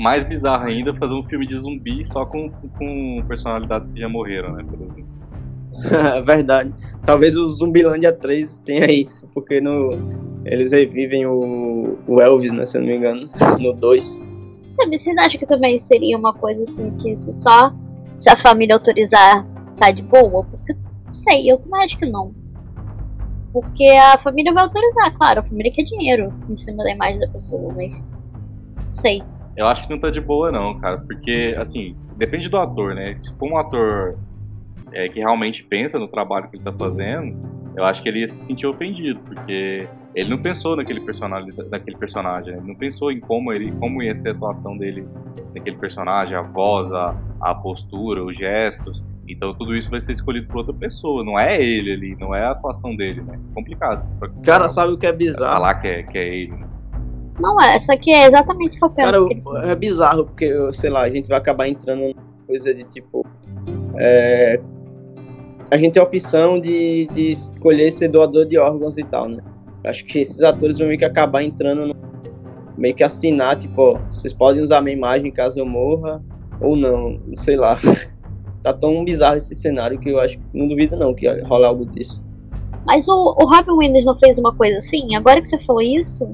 Mais 0.00 0.24
bizarro 0.24 0.66
ainda 0.66 0.94
fazer 0.94 1.14
um 1.14 1.24
filme 1.24 1.46
de 1.46 1.56
zumbi 1.56 2.04
só 2.04 2.24
com, 2.24 2.50
com 2.50 3.24
personalidades 3.28 3.88
que 3.88 4.00
já 4.00 4.08
morreram, 4.08 4.52
né? 4.52 4.64
Por 4.64 4.80
exemplo. 4.80 5.16
Verdade. 6.24 6.74
Talvez 7.04 7.36
o 7.36 7.50
Zumbilândia 7.50 8.12
3 8.12 8.58
tenha 8.58 8.90
isso, 8.90 9.28
porque 9.34 9.60
no, 9.60 9.90
eles 10.44 10.72
revivem 10.72 11.26
o, 11.26 11.98
o 12.06 12.20
Elvis, 12.20 12.52
né, 12.52 12.64
se 12.64 12.78
eu 12.78 12.82
não 12.82 12.88
me 12.88 12.96
engano, 12.96 13.28
no 13.60 13.72
2. 13.74 14.22
Sabe, 14.76 14.98
vocês 14.98 15.16
acham 15.16 15.40
que 15.40 15.46
também 15.46 15.78
seria 15.78 16.18
uma 16.18 16.34
coisa 16.34 16.62
assim 16.62 16.94
que 16.98 17.16
se 17.16 17.32
só 17.32 17.72
se 18.18 18.28
a 18.28 18.36
família 18.36 18.74
autorizar 18.74 19.42
tá 19.78 19.90
de 19.90 20.02
boa? 20.02 20.44
Porque 20.44 20.74
não 20.74 21.12
sei, 21.12 21.50
eu 21.50 21.56
também 21.56 21.82
acho 21.82 21.96
que 21.96 22.04
não. 22.04 22.34
Porque 23.54 23.88
a 23.88 24.18
família 24.18 24.52
vai 24.52 24.64
autorizar, 24.64 25.14
claro, 25.14 25.40
a 25.40 25.42
família 25.42 25.72
quer 25.72 25.82
dinheiro 25.82 26.30
em 26.50 26.54
cima 26.54 26.84
da 26.84 26.90
imagem 26.90 27.18
da 27.18 27.28
pessoa, 27.28 27.72
mas 27.72 27.98
não 28.84 28.92
sei. 28.92 29.22
Eu 29.56 29.66
acho 29.66 29.84
que 29.84 29.90
não 29.90 29.98
tá 29.98 30.10
de 30.10 30.20
boa 30.20 30.52
não, 30.52 30.78
cara, 30.78 30.98
porque 30.98 31.56
assim, 31.58 31.96
depende 32.14 32.50
do 32.50 32.58
ator, 32.58 32.94
né? 32.94 33.16
Se 33.16 33.32
for 33.38 33.50
um 33.50 33.56
ator 33.56 34.18
é, 34.92 35.08
que 35.08 35.20
realmente 35.20 35.64
pensa 35.64 35.98
no 35.98 36.06
trabalho 36.06 36.50
que 36.50 36.56
ele 36.56 36.64
tá 36.64 36.74
fazendo, 36.74 37.34
eu 37.76 37.84
acho 37.84 38.02
que 38.02 38.08
ele 38.08 38.20
ia 38.20 38.28
se 38.28 38.36
sentir 38.36 38.66
ofendido, 38.66 39.20
porque 39.20 39.86
ele 40.14 40.30
não 40.30 40.38
pensou 40.38 40.74
naquele 40.74 41.00
personagem, 41.00 41.52
naquele 41.70 41.96
personagem, 41.96 42.52
né? 42.52 42.58
ele 42.58 42.68
não 42.68 42.74
pensou 42.74 43.12
em 43.12 43.20
como 43.20 43.52
ele, 43.52 43.70
como 43.72 44.02
ia 44.02 44.14
ser 44.14 44.30
a 44.30 44.32
atuação 44.32 44.78
dele 44.78 45.06
naquele 45.54 45.76
personagem, 45.76 46.34
a 46.36 46.40
voz, 46.40 46.90
a, 46.90 47.14
a 47.38 47.54
postura, 47.54 48.24
os 48.24 48.34
gestos. 48.34 49.04
Então 49.28 49.52
tudo 49.52 49.76
isso 49.76 49.90
vai 49.90 50.00
ser 50.00 50.12
escolhido 50.12 50.46
por 50.46 50.58
outra 50.58 50.72
pessoa, 50.72 51.22
não 51.22 51.38
é 51.38 51.62
ele 51.62 51.92
ali, 51.92 52.16
não 52.16 52.34
é 52.34 52.44
a 52.44 52.52
atuação 52.52 52.96
dele, 52.96 53.20
né? 53.22 53.38
Complicado. 53.54 54.06
Pra, 54.18 54.30
Cara, 54.42 54.68
sabe 54.70 54.94
o 54.94 54.98
que 54.98 55.06
é 55.06 55.12
bizarro? 55.12 55.52
Falar 55.52 55.74
que 55.74 55.88
é, 55.88 56.02
que 56.02 56.16
é 56.16 56.34
ele. 56.34 56.52
Né? 56.52 56.66
Não 57.38 57.60
é, 57.60 57.78
só 57.78 57.94
que 57.94 58.10
é 58.10 58.26
exatamente 58.26 58.76
o 58.76 58.78
que 58.78 58.84
eu 58.84 58.90
penso. 58.90 59.28
Cara, 59.44 59.70
é 59.70 59.74
bizarro, 59.74 60.24
porque, 60.24 60.50
sei 60.72 60.88
lá, 60.88 61.02
a 61.02 61.10
gente 61.10 61.28
vai 61.28 61.36
acabar 61.36 61.68
entrando 61.68 62.00
numa 62.00 62.14
coisa 62.46 62.72
de 62.72 62.84
tipo. 62.84 63.26
É, 63.98 64.60
a 65.70 65.76
gente 65.76 65.94
tem 65.94 66.02
a 66.02 66.06
opção 66.06 66.60
de, 66.60 67.06
de 67.08 67.32
escolher 67.32 67.90
ser 67.90 68.08
doador 68.08 68.46
de 68.46 68.58
órgãos 68.58 68.98
e 68.98 69.02
tal, 69.02 69.28
né? 69.28 69.42
Acho 69.84 70.04
que 70.04 70.18
esses 70.20 70.42
atores 70.42 70.78
vão 70.78 70.88
meio 70.88 70.98
que 70.98 71.04
acabar 71.04 71.42
entrando 71.42 71.86
no, 71.86 71.94
meio 72.76 72.94
que 72.94 73.04
assinar, 73.04 73.56
tipo, 73.56 73.80
ó, 73.80 73.98
vocês 74.10 74.32
podem 74.32 74.62
usar 74.62 74.80
minha 74.80 74.96
imagem 74.96 75.30
caso 75.30 75.60
eu 75.60 75.66
morra 75.66 76.22
ou 76.60 76.76
não, 76.76 77.20
sei 77.34 77.56
lá. 77.56 77.76
tá 78.62 78.72
tão 78.72 79.04
bizarro 79.04 79.36
esse 79.36 79.54
cenário 79.54 79.98
que 79.98 80.10
eu 80.10 80.18
acho, 80.18 80.38
não 80.52 80.66
duvido 80.66 80.96
não 80.96 81.14
que 81.14 81.28
rola 81.42 81.68
algo 81.68 81.86
disso. 81.86 82.24
Mas 82.84 83.08
o, 83.08 83.12
o 83.12 83.46
Robin 83.46 83.72
Williams 83.72 84.04
não 84.04 84.16
fez 84.16 84.38
uma 84.38 84.54
coisa 84.54 84.78
assim? 84.78 85.14
Agora 85.16 85.40
que 85.40 85.48
você 85.48 85.58
falou 85.58 85.82
isso, 85.82 86.24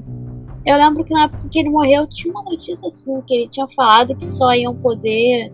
eu 0.65 0.77
lembro 0.77 1.03
que 1.03 1.13
na 1.13 1.25
época 1.25 1.49
que 1.49 1.59
ele 1.59 1.69
morreu 1.69 2.07
tinha 2.07 2.31
uma 2.31 2.43
notícia 2.43 2.87
assim, 2.87 3.21
que 3.27 3.35
ele 3.35 3.49
tinha 3.49 3.67
falado 3.75 4.15
que 4.15 4.29
só 4.29 4.53
iam 4.53 4.75
poder 4.75 5.51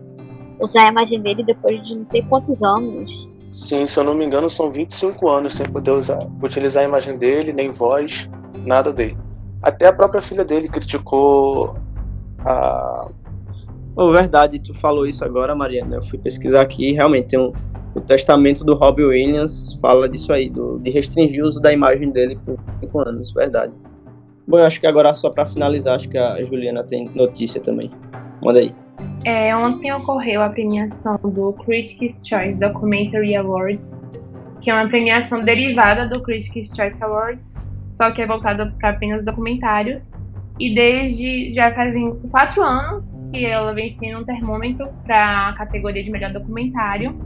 usar 0.60 0.86
a 0.86 0.90
imagem 0.90 1.20
dele 1.20 1.42
depois 1.42 1.80
de 1.82 1.96
não 1.96 2.04
sei 2.04 2.22
quantos 2.22 2.62
anos. 2.62 3.28
Sim, 3.50 3.86
se 3.86 3.98
eu 3.98 4.04
não 4.04 4.14
me 4.14 4.24
engano, 4.24 4.48
são 4.48 4.70
25 4.70 5.28
anos 5.28 5.54
sem 5.54 5.66
poder 5.66 5.90
usar, 5.90 6.20
utilizar 6.42 6.84
a 6.84 6.86
imagem 6.86 7.18
dele, 7.18 7.52
nem 7.52 7.72
voz, 7.72 8.30
nada 8.64 8.92
dele. 8.92 9.16
Até 9.60 9.86
a 9.86 9.92
própria 9.92 10.22
filha 10.22 10.44
dele 10.44 10.68
criticou 10.68 11.76
a. 12.44 13.10
Oh, 13.96 14.10
verdade, 14.10 14.60
tu 14.60 14.72
falou 14.72 15.06
isso 15.06 15.24
agora, 15.24 15.54
Mariana. 15.54 15.96
Eu 15.96 16.02
fui 16.02 16.18
pesquisar 16.18 16.60
aqui 16.60 16.92
realmente 16.92 17.28
tem 17.28 17.38
um, 17.38 17.52
o 17.94 18.00
testamento 18.00 18.64
do 18.64 18.74
Robbie 18.74 19.04
Williams 19.04 19.76
fala 19.82 20.08
disso 20.08 20.32
aí, 20.32 20.48
do, 20.48 20.78
de 20.78 20.90
restringir 20.90 21.42
o 21.42 21.46
uso 21.46 21.60
da 21.60 21.72
imagem 21.72 22.10
dele 22.10 22.38
por 22.44 22.56
5 22.80 23.00
anos, 23.00 23.32
verdade. 23.32 23.72
Bom, 24.46 24.58
eu 24.58 24.64
acho 24.64 24.80
que 24.80 24.86
agora 24.86 25.12
só 25.14 25.28
para 25.28 25.44
finalizar, 25.44 25.96
acho 25.96 26.08
que 26.08 26.18
a 26.18 26.42
Juliana 26.42 26.84
tem 26.84 27.10
notícia 27.14 27.60
também. 27.60 27.90
Manda 28.44 28.60
aí. 28.60 28.74
É, 29.24 29.54
ontem 29.54 29.92
ocorreu 29.92 30.42
a 30.42 30.48
premiação 30.48 31.18
do 31.22 31.52
Critics' 31.52 32.20
Choice 32.24 32.54
Documentary 32.54 33.36
Awards, 33.36 33.94
que 34.62 34.70
é 34.70 34.74
uma 34.74 34.88
premiação 34.88 35.42
derivada 35.42 36.08
do 36.08 36.22
Critics' 36.22 36.74
Choice 36.74 37.04
Awards, 37.04 37.54
só 37.92 38.10
que 38.10 38.22
é 38.22 38.26
voltada 38.26 38.74
para 38.78 38.90
apenas 38.90 39.22
documentários. 39.22 40.10
E 40.58 40.74
desde 40.74 41.52
já 41.54 41.72
fazem 41.74 42.18
quatro 42.30 42.62
anos 42.62 43.18
que 43.30 43.44
ela 43.44 43.72
vem 43.72 43.88
sendo 43.90 44.20
um 44.20 44.24
termômetro 44.24 44.88
para 45.04 45.48
a 45.48 45.52
categoria 45.54 46.02
de 46.02 46.10
melhor 46.10 46.32
documentário. 46.32 47.18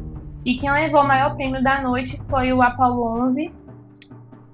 E 0.44 0.56
quem 0.56 0.70
levou 0.70 1.00
o 1.00 1.06
maior 1.06 1.34
prêmio 1.34 1.62
da 1.62 1.80
noite 1.80 2.16
foi 2.28 2.52
o 2.52 2.62
Apollo 2.62 3.24
11. 3.24 3.52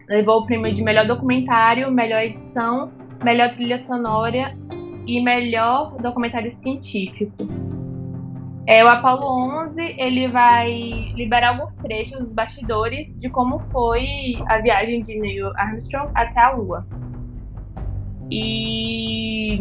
Levou 0.09 0.41
o 0.41 0.47
prêmio 0.47 0.73
de 0.73 0.83
melhor 0.83 1.07
documentário, 1.07 1.91
melhor 1.91 2.23
edição, 2.23 2.91
melhor 3.23 3.51
trilha 3.51 3.77
sonora 3.77 4.55
e 5.07 5.21
melhor 5.21 5.97
documentário 6.01 6.51
científico. 6.51 7.47
É, 8.67 8.85
o 8.85 8.89
Apollo 8.89 9.27
11 9.65 9.97
ele 9.99 10.29
vai 10.29 11.13
liberar 11.15 11.51
alguns 11.51 11.75
trechos 11.77 12.19
dos 12.19 12.33
bastidores 12.33 13.19
de 13.19 13.29
como 13.29 13.59
foi 13.59 14.37
a 14.47 14.59
viagem 14.59 15.03
de 15.03 15.19
Neil 15.19 15.51
Armstrong 15.57 16.11
até 16.15 16.41
a 16.41 16.53
Lua. 16.53 16.87
E 18.31 19.59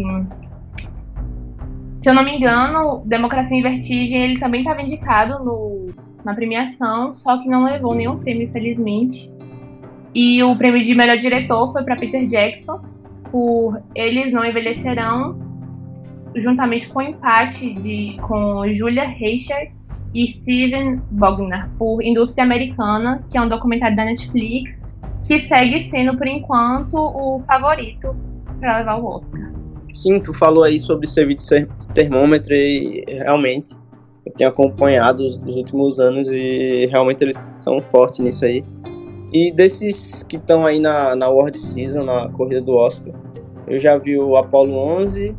se 1.95 2.09
eu 2.09 2.13
não 2.13 2.23
me 2.23 2.37
engano, 2.37 3.01
Democracia 3.05 3.57
em 3.57 3.63
Vertigem 3.63 4.21
ele 4.21 4.39
também 4.39 4.61
estava 4.61 4.81
indicado 4.81 5.43
no, 5.43 5.89
na 6.23 6.33
premiação, 6.35 7.13
só 7.13 7.37
que 7.37 7.49
não 7.49 7.63
levou 7.63 7.95
nenhum 7.95 8.19
prêmio, 8.19 8.43
infelizmente. 8.43 9.31
E 10.13 10.41
o 10.43 10.55
prêmio 10.55 10.81
de 10.81 10.93
melhor 10.93 11.17
diretor 11.17 11.71
foi 11.71 11.83
para 11.83 11.95
Peter 11.95 12.25
Jackson 12.25 12.79
por 13.31 13.81
Eles 13.95 14.31
Não 14.31 14.43
Envelhecerão, 14.43 15.39
juntamente 16.35 16.87
com 16.87 16.99
o 16.99 17.01
empate 17.01 17.73
de, 17.73 18.17
com 18.21 18.69
Julia 18.71 19.07
Reichert 19.07 19.71
e 20.13 20.27
Steven 20.27 21.01
Bognar 21.11 21.69
por 21.77 22.01
Indústria 22.03 22.43
Americana, 22.43 23.23
que 23.29 23.37
é 23.37 23.41
um 23.41 23.47
documentário 23.47 23.95
da 23.95 24.05
Netflix 24.05 24.83
que 25.25 25.39
segue 25.39 25.81
sendo 25.83 26.17
por 26.17 26.27
enquanto 26.27 26.95
o 26.95 27.39
favorito 27.41 28.15
para 28.59 28.79
levar 28.79 28.97
o 28.97 29.05
Oscar. 29.05 29.51
Sim, 29.93 30.19
tu 30.19 30.33
falou 30.33 30.63
aí 30.63 30.77
sobre 30.79 31.07
serviço 31.07 31.55
de 31.55 31.87
termômetro 31.93 32.53
e 32.53 33.03
realmente 33.07 33.75
eu 34.25 34.33
tenho 34.33 34.49
acompanhado 34.49 35.25
os, 35.25 35.37
os 35.37 35.55
últimos 35.55 35.99
anos 35.99 36.31
e 36.31 36.87
realmente 36.91 37.23
eles 37.23 37.35
são 37.59 37.81
fortes 37.81 38.19
nisso 38.19 38.45
aí. 38.45 38.63
E 39.31 39.51
desses 39.51 40.23
que 40.23 40.37
estão 40.37 40.65
aí 40.65 40.79
na, 40.79 41.15
na 41.15 41.29
World 41.29 41.59
Season, 41.59 42.03
na 42.03 42.29
corrida 42.29 42.61
do 42.61 42.75
Oscar, 42.75 43.13
eu 43.67 43.77
já 43.77 43.97
vi 43.97 44.17
o 44.17 44.35
Apollo 44.35 44.75
11, 44.75 45.35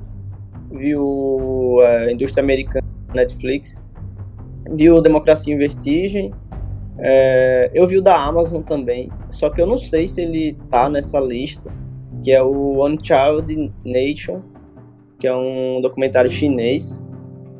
vi 0.71 0.95
o 0.97 1.81
é, 1.83 2.13
Indústria 2.13 2.43
Americana 2.43 2.87
Netflix, 3.13 3.85
vi 4.71 4.89
o 4.91 5.01
Democracia 5.01 5.53
em 5.53 5.59
Vertigem, 5.59 6.33
é, 6.99 7.71
eu 7.75 7.87
vi 7.87 7.97
o 7.97 8.03
da 8.03 8.23
Amazon 8.23 8.63
também, 8.63 9.11
só 9.29 9.51
que 9.51 9.61
eu 9.61 9.67
não 9.67 9.79
sei 9.79 10.07
se 10.07 10.23
ele 10.23 10.57
tá 10.71 10.89
nessa 10.89 11.19
lista, 11.19 11.73
que 12.23 12.31
é 12.31 12.41
o 12.43 12.79
One 12.79 12.99
Child 13.03 13.73
Nation, 13.85 14.43
que 15.19 15.27
é 15.27 15.35
um 15.35 15.81
documentário 15.81 16.31
chinês. 16.31 17.05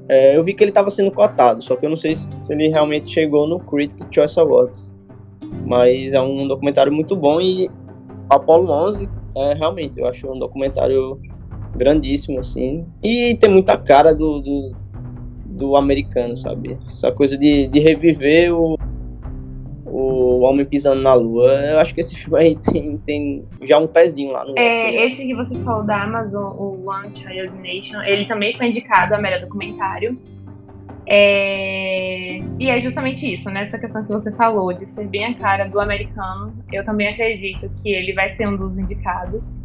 É, 0.09 0.37
eu 0.37 0.45
vi 0.45 0.55
que 0.55 0.63
ele 0.63 0.71
estava 0.71 0.91
sendo 0.91 1.11
cotado, 1.11 1.63
só 1.63 1.75
que 1.75 1.87
eu 1.87 1.91
não 1.91 1.97
sei 1.97 2.15
se, 2.15 2.29
se 2.43 2.53
ele 2.53 2.69
realmente 2.69 3.09
chegou 3.09 3.47
no 3.49 3.59
Critic 3.59 4.07
Choice 4.11 4.39
Awards. 4.39 4.95
Mas 5.67 6.15
é 6.15 6.21
um 6.21 6.47
documentário 6.47 6.93
muito 6.93 7.15
bom 7.17 7.41
e 7.41 7.69
Apollo 8.29 8.71
11 8.71 9.09
é 9.37 9.55
realmente, 9.55 10.01
eu 10.01 10.07
acho 10.07 10.31
um 10.31 10.39
documentário 10.39 11.21
grandíssimo, 11.75 12.41
assim. 12.41 12.87
E 13.03 13.37
tem 13.37 13.51
muita 13.51 13.77
cara 13.77 14.15
do, 14.15 14.41
do, 14.41 14.73
do 15.45 15.77
americano, 15.77 16.37
sabe? 16.37 16.79
Essa 16.85 17.13
coisa 17.13 17.37
de, 17.39 17.67
de 17.69 17.79
reviver 17.79 18.55
o, 18.55 18.77
o 19.87 20.41
Homem 20.41 20.65
Pisando 20.65 21.01
na 21.03 21.15
Lua. 21.15 21.53
Eu 21.53 21.79
acho 21.79 21.95
que 21.95 22.01
esse 22.01 22.17
filme 22.17 22.39
aí 22.39 22.55
tem, 22.59 22.99
tem 22.99 23.45
já 23.63 23.79
um 23.79 23.87
pezinho 23.87 24.33
lá 24.33 24.45
no 24.45 24.59
é, 24.59 24.67
Oscar. 24.67 24.89
Esse 24.89 25.27
que 25.27 25.35
você 25.35 25.59
falou 25.61 25.85
da 25.85 26.03
Amazon, 26.03 26.53
o 26.57 26.89
One 26.89 27.11
Child 27.15 27.59
Nation, 27.61 28.01
ele 28.03 28.27
também 28.27 28.57
foi 28.57 28.69
indicado 28.69 29.15
a 29.15 29.19
melhor 29.21 29.41
documentário. 29.41 30.19
É... 31.13 32.39
E 32.61 32.71
é 32.71 32.81
justamente 32.81 33.33
isso, 33.33 33.51
né? 33.51 33.67
Questão 33.67 34.05
que 34.05 34.13
você 34.13 34.31
falou, 34.37 34.73
de 34.73 34.87
ser 34.87 35.09
bem 35.09 35.25
a 35.25 35.35
cara 35.35 35.65
do 35.65 35.81
americano. 35.81 36.55
Eu 36.73 36.85
também 36.85 37.09
acredito 37.09 37.69
que 37.83 37.89
ele 37.89 38.13
vai 38.13 38.31
ser 38.31 38.47
um 38.47 38.57
dos 38.57 38.79
indicados. 38.79 39.59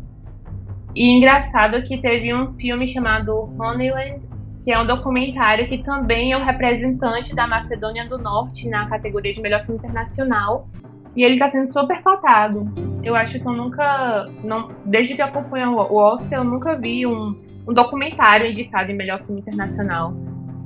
E 0.95 1.07
engraçado 1.07 1.83
que 1.83 1.99
teve 1.99 2.33
um 2.33 2.47
filme 2.53 2.87
chamado 2.87 3.53
Honeyland, 3.59 4.21
que 4.63 4.71
é 4.71 4.79
um 4.79 4.87
documentário 4.87 5.67
que 5.67 5.83
também 5.83 6.31
é 6.31 6.37
o 6.37 6.43
representante 6.43 7.35
da 7.35 7.45
Macedônia 7.45 8.09
do 8.09 8.17
Norte 8.17 8.67
na 8.67 8.89
categoria 8.89 9.31
de 9.31 9.39
melhor 9.39 9.63
filme 9.65 9.77
internacional. 9.77 10.67
E 11.15 11.23
ele 11.23 11.33
está 11.33 11.47
sendo 11.47 11.67
super 11.67 12.01
cotado. 12.01 12.73
Eu 13.03 13.15
acho 13.15 13.39
que 13.39 13.45
eu 13.45 13.53
nunca, 13.53 14.27
não, 14.43 14.71
desde 14.83 15.13
que 15.13 15.21
eu 15.21 15.27
acompanho 15.27 15.73
o 15.73 15.95
Oscar, 15.95 16.39
eu 16.39 16.43
nunca 16.43 16.75
vi 16.75 17.05
um, 17.05 17.39
um 17.67 17.73
documentário 17.73 18.49
indicado 18.49 18.91
em 18.91 18.95
melhor 18.95 19.21
filme 19.21 19.41
internacional. 19.41 20.15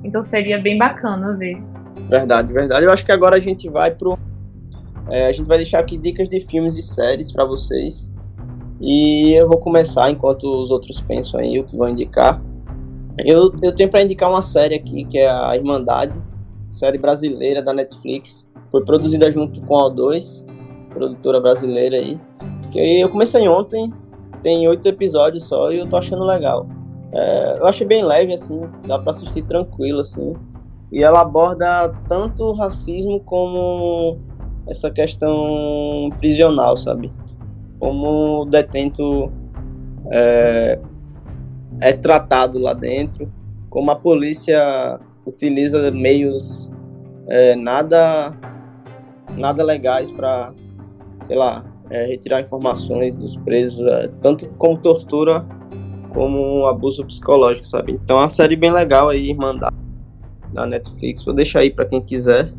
Então 0.03 0.21
seria 0.21 0.59
bem 0.59 0.77
bacana 0.77 1.35
ver. 1.35 1.61
Verdade, 2.07 2.51
verdade. 2.53 2.85
Eu 2.85 2.91
acho 2.91 3.05
que 3.05 3.11
agora 3.11 3.35
a 3.35 3.39
gente 3.39 3.69
vai 3.69 3.91
pro. 3.91 4.17
É, 5.09 5.27
a 5.27 5.31
gente 5.31 5.47
vai 5.47 5.57
deixar 5.57 5.79
aqui 5.79 5.97
dicas 5.97 6.29
de 6.29 6.39
filmes 6.39 6.77
e 6.77 6.83
séries 6.83 7.31
para 7.31 7.45
vocês. 7.45 8.13
E 8.79 9.33
eu 9.33 9.47
vou 9.47 9.57
começar 9.57 10.09
enquanto 10.09 10.43
os 10.43 10.71
outros 10.71 11.01
pensam 11.01 11.39
aí 11.39 11.59
o 11.59 11.63
que 11.63 11.75
vão 11.75 11.89
indicar. 11.89 12.41
Eu, 13.25 13.53
eu 13.61 13.73
tenho 13.73 13.89
para 13.89 14.01
indicar 14.01 14.29
uma 14.29 14.41
série 14.41 14.75
aqui 14.75 15.03
que 15.03 15.17
é 15.17 15.29
a 15.29 15.55
Irmandade, 15.55 16.13
série 16.71 16.97
brasileira 16.97 17.61
da 17.61 17.73
Netflix. 17.73 18.49
Foi 18.71 18.85
produzida 18.85 19.29
junto 19.31 19.61
com 19.61 19.75
a 19.75 19.91
O2, 19.91 20.45
produtora 20.93 21.41
brasileira 21.41 21.97
aí. 21.97 22.19
Que 22.71 23.01
eu 23.01 23.09
comecei 23.09 23.47
ontem, 23.47 23.91
tem 24.41 24.67
oito 24.67 24.87
episódios 24.87 25.43
só 25.43 25.71
e 25.71 25.79
eu 25.79 25.87
tô 25.87 25.97
achando 25.97 26.23
legal. 26.23 26.67
É, 27.13 27.57
eu 27.59 27.65
achei 27.65 27.85
bem 27.85 28.03
leve, 28.03 28.33
assim, 28.33 28.61
dá 28.85 28.99
para 28.99 29.11
assistir 29.11 29.43
tranquilo, 29.43 30.01
assim. 30.01 30.33
E 30.91 31.03
ela 31.03 31.21
aborda 31.21 31.89
tanto 32.07 32.45
o 32.45 32.53
racismo 32.53 33.19
como 33.19 34.19
essa 34.67 34.89
questão 34.91 36.11
prisional, 36.19 36.75
sabe? 36.77 37.11
Como 37.79 38.41
o 38.41 38.45
detento 38.45 39.31
é, 40.11 40.79
é 41.81 41.93
tratado 41.93 42.59
lá 42.59 42.73
dentro, 42.73 43.31
como 43.69 43.91
a 43.91 43.95
polícia 43.95 44.99
utiliza 45.25 45.91
meios 45.91 46.71
é, 47.27 47.55
nada 47.55 48.35
nada 49.37 49.63
legais 49.63 50.11
para, 50.11 50.53
sei 51.21 51.37
lá, 51.37 51.63
é, 51.89 52.03
retirar 52.05 52.41
informações 52.41 53.15
dos 53.15 53.37
presos, 53.37 53.85
é, 53.91 54.09
tanto 54.21 54.47
como 54.57 54.77
tortura 54.77 55.45
como 56.09 56.61
um 56.61 56.65
abuso 56.65 57.05
psicológico, 57.05 57.65
sabe? 57.65 57.93
Então 57.93 58.17
é 58.17 58.21
uma 58.21 58.29
série 58.29 58.55
bem 58.55 58.71
legal 58.71 59.09
aí, 59.09 59.29
Irmandade, 59.29 59.75
na 60.53 60.65
Netflix. 60.65 61.23
Vou 61.23 61.33
deixar 61.33 61.59
aí 61.59 61.69
para 61.69 61.85
quem 61.85 62.01
quiser 62.01 62.51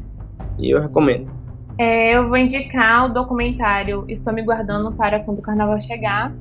e 0.58 0.70
eu 0.70 0.80
recomendo. 0.80 1.30
É, 1.78 2.14
eu 2.14 2.28
vou 2.28 2.36
indicar 2.36 3.06
o 3.06 3.08
documentário 3.14 4.04
Estou 4.06 4.32
Me 4.32 4.42
Guardando 4.42 4.92
para 4.92 5.20
Quando 5.20 5.38
o 5.38 5.42
Carnaval 5.42 5.80
Chegar, 5.80 6.32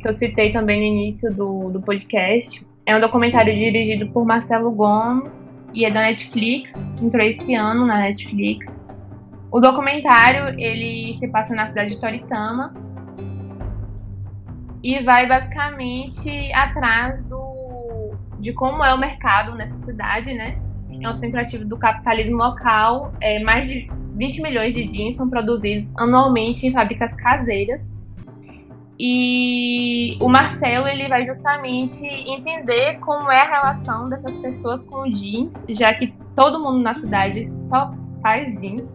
que 0.00 0.08
eu 0.08 0.12
citei 0.12 0.52
também 0.52 0.80
no 0.80 0.86
início 0.86 1.32
do, 1.32 1.70
do 1.70 1.80
podcast. 1.80 2.66
É 2.84 2.96
um 2.96 3.00
documentário 3.00 3.54
dirigido 3.54 4.08
por 4.08 4.24
Marcelo 4.24 4.70
Gomes 4.70 5.46
e 5.72 5.84
é 5.84 5.90
da 5.90 6.00
Netflix, 6.00 6.74
entrou 7.00 7.24
esse 7.24 7.54
ano 7.54 7.86
na 7.86 7.98
Netflix. 7.98 8.82
O 9.50 9.60
documentário 9.60 10.58
ele 10.60 11.16
se 11.18 11.28
passa 11.28 11.54
na 11.54 11.66
cidade 11.66 11.92
de 11.92 12.00
Toritama, 12.00 12.74
e 14.82 15.02
vai 15.02 15.26
basicamente 15.26 16.52
atrás 16.52 17.24
do 17.24 17.48
de 18.38 18.52
como 18.52 18.84
é 18.84 18.94
o 18.94 18.98
mercado 18.98 19.54
nessa 19.54 19.76
cidade, 19.78 20.32
né? 20.32 20.58
É 21.00 21.08
um 21.08 21.14
centro 21.14 21.40
ativo 21.40 21.64
do 21.64 21.76
capitalismo 21.76 22.36
local. 22.36 23.12
É, 23.20 23.42
mais 23.42 23.68
de 23.68 23.90
20 24.14 24.42
milhões 24.42 24.74
de 24.74 24.84
jeans 24.86 25.16
são 25.16 25.28
produzidos 25.28 25.92
anualmente 25.96 26.66
em 26.66 26.72
fábricas 26.72 27.14
caseiras. 27.14 27.94
E 28.98 30.18
o 30.20 30.28
Marcelo 30.28 30.88
ele 30.88 31.06
vai 31.06 31.24
justamente 31.24 32.04
entender 32.04 32.98
como 32.98 33.30
é 33.30 33.42
a 33.42 33.48
relação 33.48 34.08
dessas 34.08 34.36
pessoas 34.38 34.84
com 34.88 35.04
jeans, 35.04 35.64
já 35.68 35.94
que 35.94 36.12
todo 36.34 36.58
mundo 36.58 36.80
na 36.80 36.94
cidade 36.94 37.48
só 37.68 37.94
faz 38.20 38.60
jeans. 38.60 38.90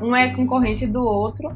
Um 0.00 0.16
é 0.16 0.34
concorrente 0.34 0.86
do 0.86 1.02
outro. 1.04 1.54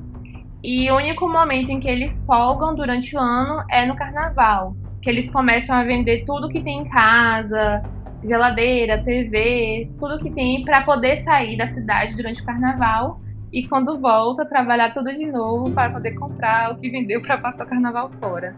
E 0.63 0.91
o 0.91 0.97
único 0.97 1.29
momento 1.29 1.71
em 1.71 1.81
que 1.81 1.89
eles 1.89 2.25
folgam 2.25 2.75
durante 2.75 3.17
o 3.17 3.21
ano 3.21 3.63
é 3.71 3.87
no 3.87 3.95
carnaval, 3.95 4.75
que 5.01 5.09
eles 5.09 5.31
começam 5.31 5.77
a 5.77 5.85
vender 5.85 6.25
tudo 6.25 6.49
que 6.49 6.63
tem 6.63 6.81
em 6.81 6.89
casa, 6.89 7.83
geladeira, 8.25 9.03
TV, 9.03 9.91
tudo 9.99 10.19
que 10.19 10.31
tem 10.31 10.65
para 10.65 10.83
poder 10.83 11.19
sair 11.19 11.57
da 11.57 11.69
cidade 11.69 12.17
durante 12.17 12.43
o 12.43 12.45
carnaval 12.45 13.21
e 13.53 13.67
quando 13.69 13.99
volta 14.01 14.45
trabalhar 14.45 14.93
tudo 14.93 15.13
de 15.13 15.27
novo 15.27 15.71
para 15.71 15.91
poder 15.91 16.13
comprar 16.13 16.73
o 16.73 16.77
que 16.77 16.91
vendeu 16.91 17.21
para 17.21 17.39
passar 17.39 17.65
o 17.65 17.69
carnaval 17.69 18.11
fora. 18.19 18.57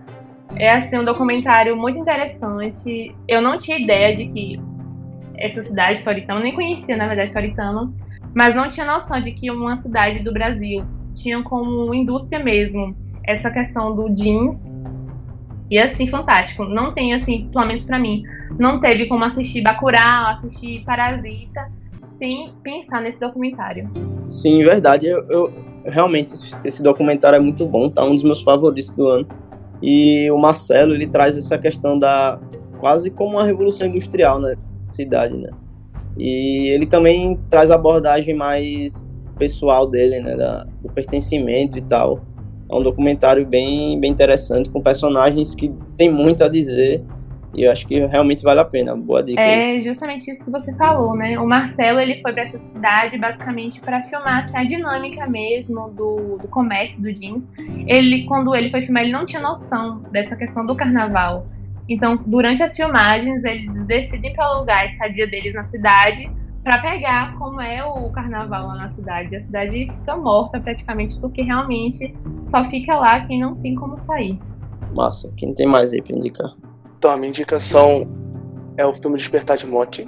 É 0.57 0.77
assim 0.77 0.99
um 0.99 1.05
documentário 1.05 1.77
muito 1.77 1.99
interessante. 1.99 3.15
Eu 3.29 3.43
não 3.43 3.59
tinha 3.59 3.79
ideia 3.79 4.15
de 4.16 4.27
que 4.27 4.61
essa 5.37 5.62
cidade 5.62 6.03
Toritama, 6.03 6.41
nem 6.41 6.55
conhecia 6.55 6.97
na 6.97 7.07
verdade 7.07 7.33
Toritama, 7.33 7.93
mas 8.35 8.55
não 8.55 8.69
tinha 8.69 8.87
noção 8.87 9.20
de 9.20 9.33
que 9.33 9.51
uma 9.51 9.77
cidade 9.77 10.20
do 10.20 10.33
Brasil 10.33 10.85
tinham 11.20 11.43
como 11.43 11.95
indústria 11.95 12.43
mesmo 12.43 12.97
essa 13.24 13.51
questão 13.51 13.95
do 13.95 14.09
jeans. 14.09 14.74
E 15.70 15.78
assim, 15.78 16.07
fantástico. 16.07 16.65
Não 16.65 16.93
tem, 16.93 17.12
assim, 17.12 17.49
pelo 17.53 17.66
menos 17.66 17.85
pra 17.85 17.99
mim, 17.99 18.23
não 18.59 18.81
teve 18.81 19.07
como 19.07 19.24
assistir 19.24 19.61
Bacurau, 19.61 20.31
assistir 20.31 20.82
Parasita, 20.85 21.70
sem 22.19 22.53
pensar 22.62 23.03
nesse 23.03 23.20
documentário. 23.20 23.90
Sim, 24.28 24.62
verdade. 24.65 25.07
Eu, 25.07 25.24
eu 25.28 25.53
realmente, 25.85 26.32
esse 26.65 26.82
documentário 26.82 27.36
é 27.36 27.40
muito 27.40 27.66
bom, 27.66 27.90
tá 27.90 28.05
um 28.05 28.15
dos 28.15 28.23
meus 28.23 28.43
favoritos 28.43 28.90
do 28.90 29.07
ano. 29.07 29.27
E 29.82 30.31
o 30.31 30.39
Marcelo, 30.39 30.95
ele 30.95 31.07
traz 31.07 31.36
essa 31.36 31.59
questão 31.59 31.99
da 31.99 32.40
quase 32.78 33.11
como 33.11 33.32
uma 33.32 33.45
revolução 33.45 33.86
industrial 33.86 34.40
na 34.40 34.55
cidade, 34.90 35.36
né? 35.36 35.51
E 36.16 36.69
ele 36.70 36.86
também 36.86 37.39
traz 37.49 37.70
abordagem 37.70 38.35
mais 38.35 39.05
pessoal 39.39 39.89
dele, 39.89 40.20
né, 40.20 40.36
da, 40.36 40.65
do 40.82 40.89
pertencimento 40.89 41.78
e 41.78 41.82
tal. 41.82 42.20
É 42.70 42.74
um 42.74 42.82
documentário 42.82 43.47
bem, 43.47 43.98
bem 43.98 44.10
interessante, 44.10 44.69
com 44.69 44.82
personagens 44.82 45.55
que 45.55 45.73
tem 45.97 46.10
muito 46.10 46.44
a 46.44 46.48
dizer. 46.48 47.02
E 47.55 47.65
eu 47.65 47.73
acho 47.73 47.86
que 47.86 47.98
realmente 47.98 48.43
vale 48.43 48.60
a 48.60 48.65
pena. 48.65 48.94
Boa 48.94 49.23
dica. 49.23 49.40
É 49.40 49.81
justamente 49.81 50.31
isso 50.31 50.44
que 50.44 50.51
você 50.51 50.73
falou, 50.74 51.16
né? 51.16 51.39
O 51.39 51.47
Marcelo 51.47 51.98
ele 51.98 52.20
foi 52.20 52.32
para 52.35 52.43
essa 52.43 52.59
cidade 52.59 53.16
basicamente 53.16 53.81
para 53.81 54.02
filmar 54.02 54.44
assim, 54.44 54.56
a 54.59 54.65
dinâmica 54.65 55.27
mesmo 55.27 55.89
do, 55.89 56.36
do 56.36 56.48
comércio 56.48 57.02
do 57.02 57.10
jeans. 57.10 57.51
Ele, 57.86 58.24
quando 58.27 58.55
ele 58.55 58.70
foi 58.70 58.82
filmar, 58.82 59.02
ele 59.02 59.12
não 59.12 59.24
tinha 59.24 59.40
noção 59.40 60.02
dessa 60.12 60.36
questão 60.36 60.66
do 60.66 60.77
carnaval. 60.77 61.47
Então, 61.89 62.19
durante 62.27 62.62
as 62.62 62.77
filmagens, 62.77 63.43
eles 63.44 63.86
decidem 63.86 64.35
para 64.35 64.44
alugar 64.44 64.81
a 64.81 64.86
estadia 64.86 65.27
deles 65.27 65.55
na 65.55 65.65
cidade 65.65 66.31
para 66.69 66.82
pegar 66.82 67.35
como 67.39 67.62
é 67.62 67.82
o 67.82 68.11
carnaval 68.11 68.66
lá 68.66 68.74
na 68.74 68.90
cidade. 68.90 69.35
A 69.35 69.43
cidade 69.43 69.90
fica 69.90 70.15
morta 70.19 70.61
praticamente 70.61 71.19
porque 71.19 71.40
realmente 71.40 72.15
só 72.45 72.69
fica 72.69 72.95
lá 72.95 73.24
quem 73.24 73.40
não 73.40 73.55
tem 73.55 73.74
como 73.74 73.97
sair. 73.97 74.39
Massa. 74.95 75.32
Quem 75.35 75.55
tem 75.55 75.66
mais 75.66 75.95
aí 75.95 76.03
pra 76.03 76.15
indicar? 76.15 76.51
Então, 76.99 77.11
a 77.11 77.16
minha 77.16 77.31
indicação 77.31 78.07
é 78.77 78.85
o 78.85 78.93
filme 78.93 79.16
Despertar 79.16 79.57
de 79.57 79.66
Morte, 79.66 80.07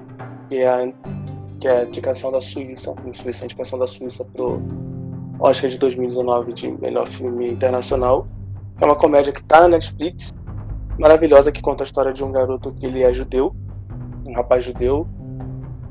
que 0.51 0.59
é 0.59 0.69
a, 0.69 0.93
que 1.59 1.67
é 1.67 1.79
a 1.79 1.85
indicação 1.87 2.31
da 2.31 2.43
Suíça, 2.43 2.93
a 2.93 3.13
Suíça, 3.15 3.45
a 3.45 3.47
indicação 3.47 3.79
da 3.79 3.87
Suíça 3.87 4.23
pro 4.23 4.61
Oscar 5.39 5.71
de 5.71 5.79
2019 5.79 6.53
de 6.53 6.71
melhor 6.73 7.07
filme 7.07 7.49
internacional. 7.49 8.29
É 8.79 8.85
uma 8.85 8.97
comédia 8.97 9.33
que 9.33 9.43
tá 9.43 9.63
na 9.63 9.69
Netflix, 9.69 10.31
maravilhosa, 10.99 11.51
que 11.51 11.63
conta 11.63 11.85
a 11.85 11.87
história 11.87 12.13
de 12.13 12.23
um 12.23 12.31
garoto 12.31 12.71
que 12.75 12.85
ele 12.85 13.03
é 13.03 13.15
judeu, 13.15 13.57
um 14.27 14.35
rapaz 14.35 14.63
judeu, 14.63 15.09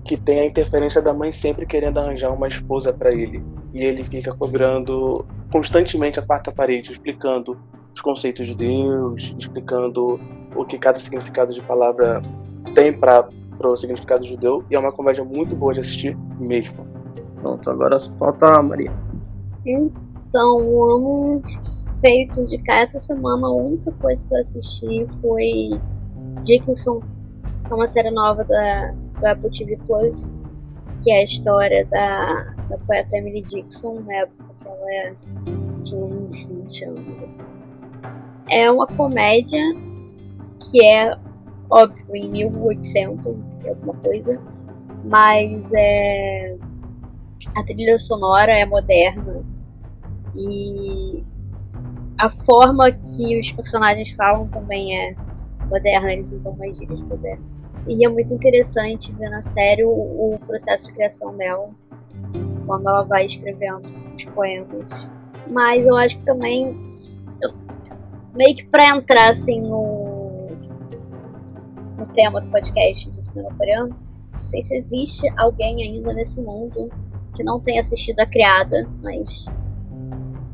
que 0.10 0.18
tem 0.18 0.40
a 0.40 0.46
interferência 0.48 1.04
da 1.04 1.14
mãe 1.14 1.32
sempre 1.32 1.68
querendo 1.68 2.00
arranjar 2.00 2.34
uma 2.34 2.48
esposa 2.48 2.92
para 2.92 3.12
ele. 3.12 3.46
E 3.72 3.86
ele 3.86 4.04
fica 4.04 4.34
cobrando 4.34 5.24
constantemente 5.52 6.20
a 6.20 6.24
quarta 6.24 6.52
parede, 6.52 6.92
explicando 6.92 7.56
os 7.94 8.02
conceitos 8.02 8.48
de 8.48 8.56
Deus, 8.56 9.36
explicando 9.38 10.20
o 10.56 10.66
que 10.66 10.80
cada 10.80 10.98
significado 10.98 11.54
de 11.54 11.62
palavra 11.62 12.24
tem 12.74 12.92
para 12.92 13.30
o 13.64 13.76
significado 13.76 14.26
judeu. 14.26 14.66
E 14.72 14.76
é 14.76 14.80
uma 14.80 14.92
comédia 14.92 15.24
muito 15.24 15.56
boa 15.56 15.76
de 15.76 15.82
assistir 15.82 16.18
mesmo. 16.40 16.88
Pronto, 17.36 17.70
agora 17.70 18.00
só 18.00 18.12
falta 18.14 18.48
a 18.48 18.64
Maria. 18.64 18.92
Então, 19.64 20.60
eu 20.60 21.00
não 21.00 21.42
sei 21.62 22.26
o 22.26 22.30
que 22.30 22.42
indicar. 22.42 22.78
Essa 22.78 23.00
semana 23.00 23.46
a 23.46 23.52
única 23.52 23.92
coisa 23.92 24.28
que 24.28 24.34
eu 24.34 24.42
assisti 24.42 25.08
foi 25.22 25.80
Dickinson, 26.42 27.00
é 27.70 27.74
uma 27.76 27.86
série 27.86 28.10
nova 28.10 28.44
da 28.44 28.92
do 29.20 29.28
Apple 29.28 29.50
TV 29.50 29.78
Plus, 29.88 30.34
que 31.04 31.12
é 31.12 31.22
a 31.22 31.24
história 31.24 31.86
da, 31.86 32.56
da 32.70 32.78
poeta 32.86 33.18
Emily 33.18 33.42
Dixon, 33.42 34.02
na 34.02 34.16
época 34.16 34.56
que 34.60 34.68
ela 34.68 34.92
é, 34.92 35.16
tinha 35.84 36.04
uns 36.04 36.44
20 36.46 36.86
anos. 36.86 37.24
Assim. 37.24 37.46
É 38.50 38.70
uma 38.72 38.88
comédia 38.88 39.62
que 40.60 40.84
é, 40.84 41.18
óbvio, 41.70 42.16
em 42.16 42.30
1800 42.30 43.36
e 43.64 43.70
alguma 43.70 43.94
coisa, 43.96 44.42
mas 45.06 45.72
é, 45.74 46.58
a 47.56 47.64
trilha 47.64 47.98
sonora 47.98 48.52
é 48.52 48.66
moderna 48.66 49.44
e 50.36 51.24
a 52.18 52.30
forma 52.30 52.92
que 52.92 53.40
os 53.40 53.52
personagens 53.52 54.12
falam 54.12 54.48
também 54.50 54.98
é 54.98 55.16
moderna, 55.70 56.12
eles 56.12 56.32
usam 56.32 56.54
mais 56.58 56.78
gírias 56.78 57.02
modernas. 57.02 57.59
E 57.90 58.06
é 58.06 58.08
muito 58.08 58.32
interessante 58.32 59.12
ver 59.14 59.30
na 59.30 59.44
série 59.44 59.84
o, 59.84 59.90
o 59.90 60.40
processo 60.46 60.86
de 60.86 60.94
criação 60.94 61.36
dela, 61.36 61.72
quando 62.68 62.88
ela 62.88 63.02
vai 63.02 63.26
escrevendo 63.26 63.90
os 64.16 64.24
poemas. 64.26 64.86
Mas 65.50 65.88
eu 65.88 65.98
acho 65.98 66.20
que 66.20 66.24
também, 66.24 66.78
eu, 67.42 67.52
meio 68.38 68.56
que 68.56 68.68
pra 68.68 68.96
entrar 68.96 69.32
assim 69.32 69.60
no, 69.60 70.50
no 71.98 72.06
tema 72.14 72.40
do 72.40 72.48
podcast 72.52 73.10
de 73.10 73.26
cinema 73.26 73.50
coreano, 73.58 73.96
não 74.36 74.44
sei 74.44 74.62
se 74.62 74.78
existe 74.78 75.28
alguém 75.36 75.84
ainda 75.84 76.14
nesse 76.14 76.40
mundo 76.40 76.92
que 77.36 77.44
não 77.44 77.60
tenha 77.60 77.80
assistido 77.80 78.20
a 78.20 78.28
criada, 78.28 78.88
mas 79.02 79.46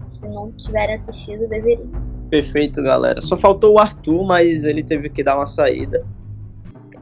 se 0.05 0.25
não 0.29 0.53
tiverem 0.53 0.95
assistido, 0.95 1.49
deveriam. 1.49 1.91
Perfeito, 2.29 2.81
galera. 2.81 3.21
Só 3.21 3.35
faltou 3.35 3.73
o 3.73 3.79
Arthur, 3.79 4.25
mas 4.25 4.63
ele 4.63 4.81
teve 4.81 5.09
que 5.09 5.21
dar 5.21 5.35
uma 5.35 5.47
saída. 5.47 6.05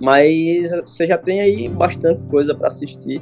Mas 0.03 0.71
você 0.83 1.07
já 1.07 1.17
tem 1.17 1.39
aí 1.39 1.69
bastante 1.69 2.25
coisa 2.25 2.53
para 2.53 2.67
assistir. 2.67 3.21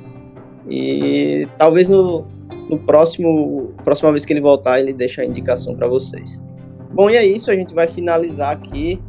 E 0.67 1.47
talvez 1.55 1.87
no, 1.87 2.25
no 2.67 2.79
próximo 2.79 3.71
próxima 3.83 4.09
vez 4.09 4.25
que 4.25 4.33
ele 4.33 4.41
voltar, 4.41 4.79
ele 4.79 4.91
deixe 4.91 5.21
a 5.21 5.25
indicação 5.25 5.75
para 5.75 5.87
vocês. 5.87 6.43
Bom, 6.91 7.07
e 7.07 7.15
é 7.15 7.23
isso, 7.23 7.51
a 7.51 7.55
gente 7.55 7.75
vai 7.75 7.87
finalizar 7.87 8.49
aqui. 8.49 8.99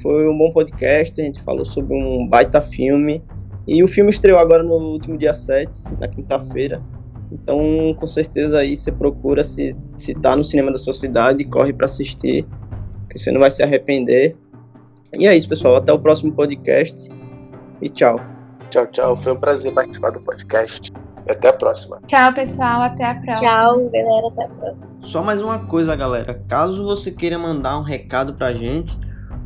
Foi 0.00 0.28
um 0.28 0.38
bom 0.38 0.52
podcast, 0.52 1.20
a 1.20 1.24
gente 1.24 1.42
falou 1.42 1.64
sobre 1.64 1.96
um 1.96 2.28
baita 2.28 2.62
filme. 2.62 3.20
E 3.66 3.82
o 3.82 3.88
filme 3.88 4.10
estreou 4.10 4.38
agora 4.38 4.62
no 4.62 4.74
último 4.74 5.18
dia 5.18 5.34
7, 5.34 5.82
na 6.00 6.06
quinta-feira. 6.06 6.80
Então, 7.32 7.58
com 7.98 8.06
certeza 8.06 8.60
aí 8.60 8.76
você 8.76 8.92
procura 8.92 9.42
se, 9.42 9.74
se 9.98 10.14
tá 10.14 10.36
no 10.36 10.44
cinema 10.44 10.70
da 10.70 10.78
sua 10.78 10.92
cidade, 10.92 11.44
corre 11.44 11.72
para 11.72 11.86
assistir, 11.86 12.46
que 13.10 13.18
você 13.18 13.32
não 13.32 13.40
vai 13.40 13.50
se 13.50 13.64
arrepender. 13.64 14.36
E 15.12 15.26
é 15.26 15.36
isso, 15.36 15.48
pessoal. 15.48 15.74
Até 15.76 15.92
o 15.92 15.98
próximo 15.98 16.32
podcast. 16.32 17.10
E 17.80 17.88
tchau. 17.88 18.20
Tchau, 18.70 18.86
tchau. 18.86 19.16
Foi 19.16 19.32
um 19.32 19.36
prazer 19.36 19.72
participar 19.72 20.10
do 20.10 20.20
podcast. 20.20 20.92
E 21.26 21.32
até 21.32 21.48
a 21.48 21.52
próxima. 21.52 22.00
Tchau, 22.06 22.32
pessoal. 22.32 22.82
Até 22.82 23.04
a 23.04 23.14
próxima. 23.14 23.48
Tchau, 23.48 23.90
galera. 23.90 24.28
Até 24.28 24.44
a 24.44 24.48
próxima. 24.48 24.94
Só 25.02 25.22
mais 25.22 25.42
uma 25.42 25.58
coisa, 25.58 25.96
galera. 25.96 26.40
Caso 26.48 26.84
você 26.84 27.10
queira 27.10 27.38
mandar 27.38 27.78
um 27.78 27.82
recado 27.82 28.34
pra 28.34 28.52
gente, 28.52 28.96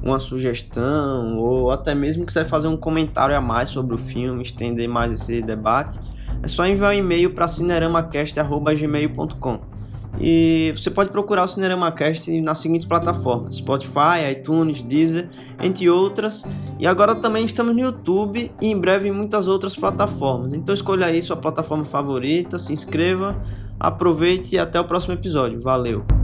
uma 0.03 0.19
sugestão, 0.19 1.39
ou 1.39 1.71
até 1.71 1.95
mesmo 1.95 2.27
quiser 2.27 2.45
fazer 2.45 2.69
um 2.69 2.77
comentário 2.77 3.37
a 3.37 3.41
mais 3.41 3.71
sobre 3.71 3.95
o 3.95 3.99
filme, 3.99 4.43
estender 4.43 4.89
mais 4.89 5.13
esse 5.13 5.41
debate, 5.41 5.99
é 6.43 6.49
só 6.49 6.67
enviar 6.67 6.91
um 6.91 6.99
e-mail 6.99 7.33
para 7.35 7.49
cineramacast.gmail.com. 7.49 9.74
E 10.21 10.73
você 10.77 10.91
pode 10.91 11.11
procurar 11.11 11.45
o 11.45 11.49
Cinerama 11.49 11.91
Cast 11.91 12.31
nas 12.41 12.59
seguintes 12.59 12.87
plataformas: 12.87 13.57
Spotify, 13.57 14.31
iTunes, 14.31 14.83
Deezer, 14.83 15.29
entre 15.61 15.89
outras. 15.91 16.45
E 16.79 16.87
agora 16.87 17.15
também 17.15 17.45
estamos 17.45 17.75
no 17.75 17.81
YouTube 17.81 18.51
e 18.61 18.67
em 18.67 18.79
breve 18.79 19.09
em 19.09 19.13
muitas 19.13 19.49
outras 19.49 19.77
plataformas. 19.77 20.53
Então 20.53 20.75
escolha 20.75 21.07
aí 21.07 21.21
sua 21.21 21.37
plataforma 21.37 21.85
favorita, 21.85 22.59
se 22.59 22.73
inscreva, 22.73 23.43
aproveite 23.79 24.55
e 24.55 24.59
até 24.59 24.81
o 24.81 24.85
próximo 24.85 25.15
episódio. 25.15 25.61
Valeu! 25.61 26.24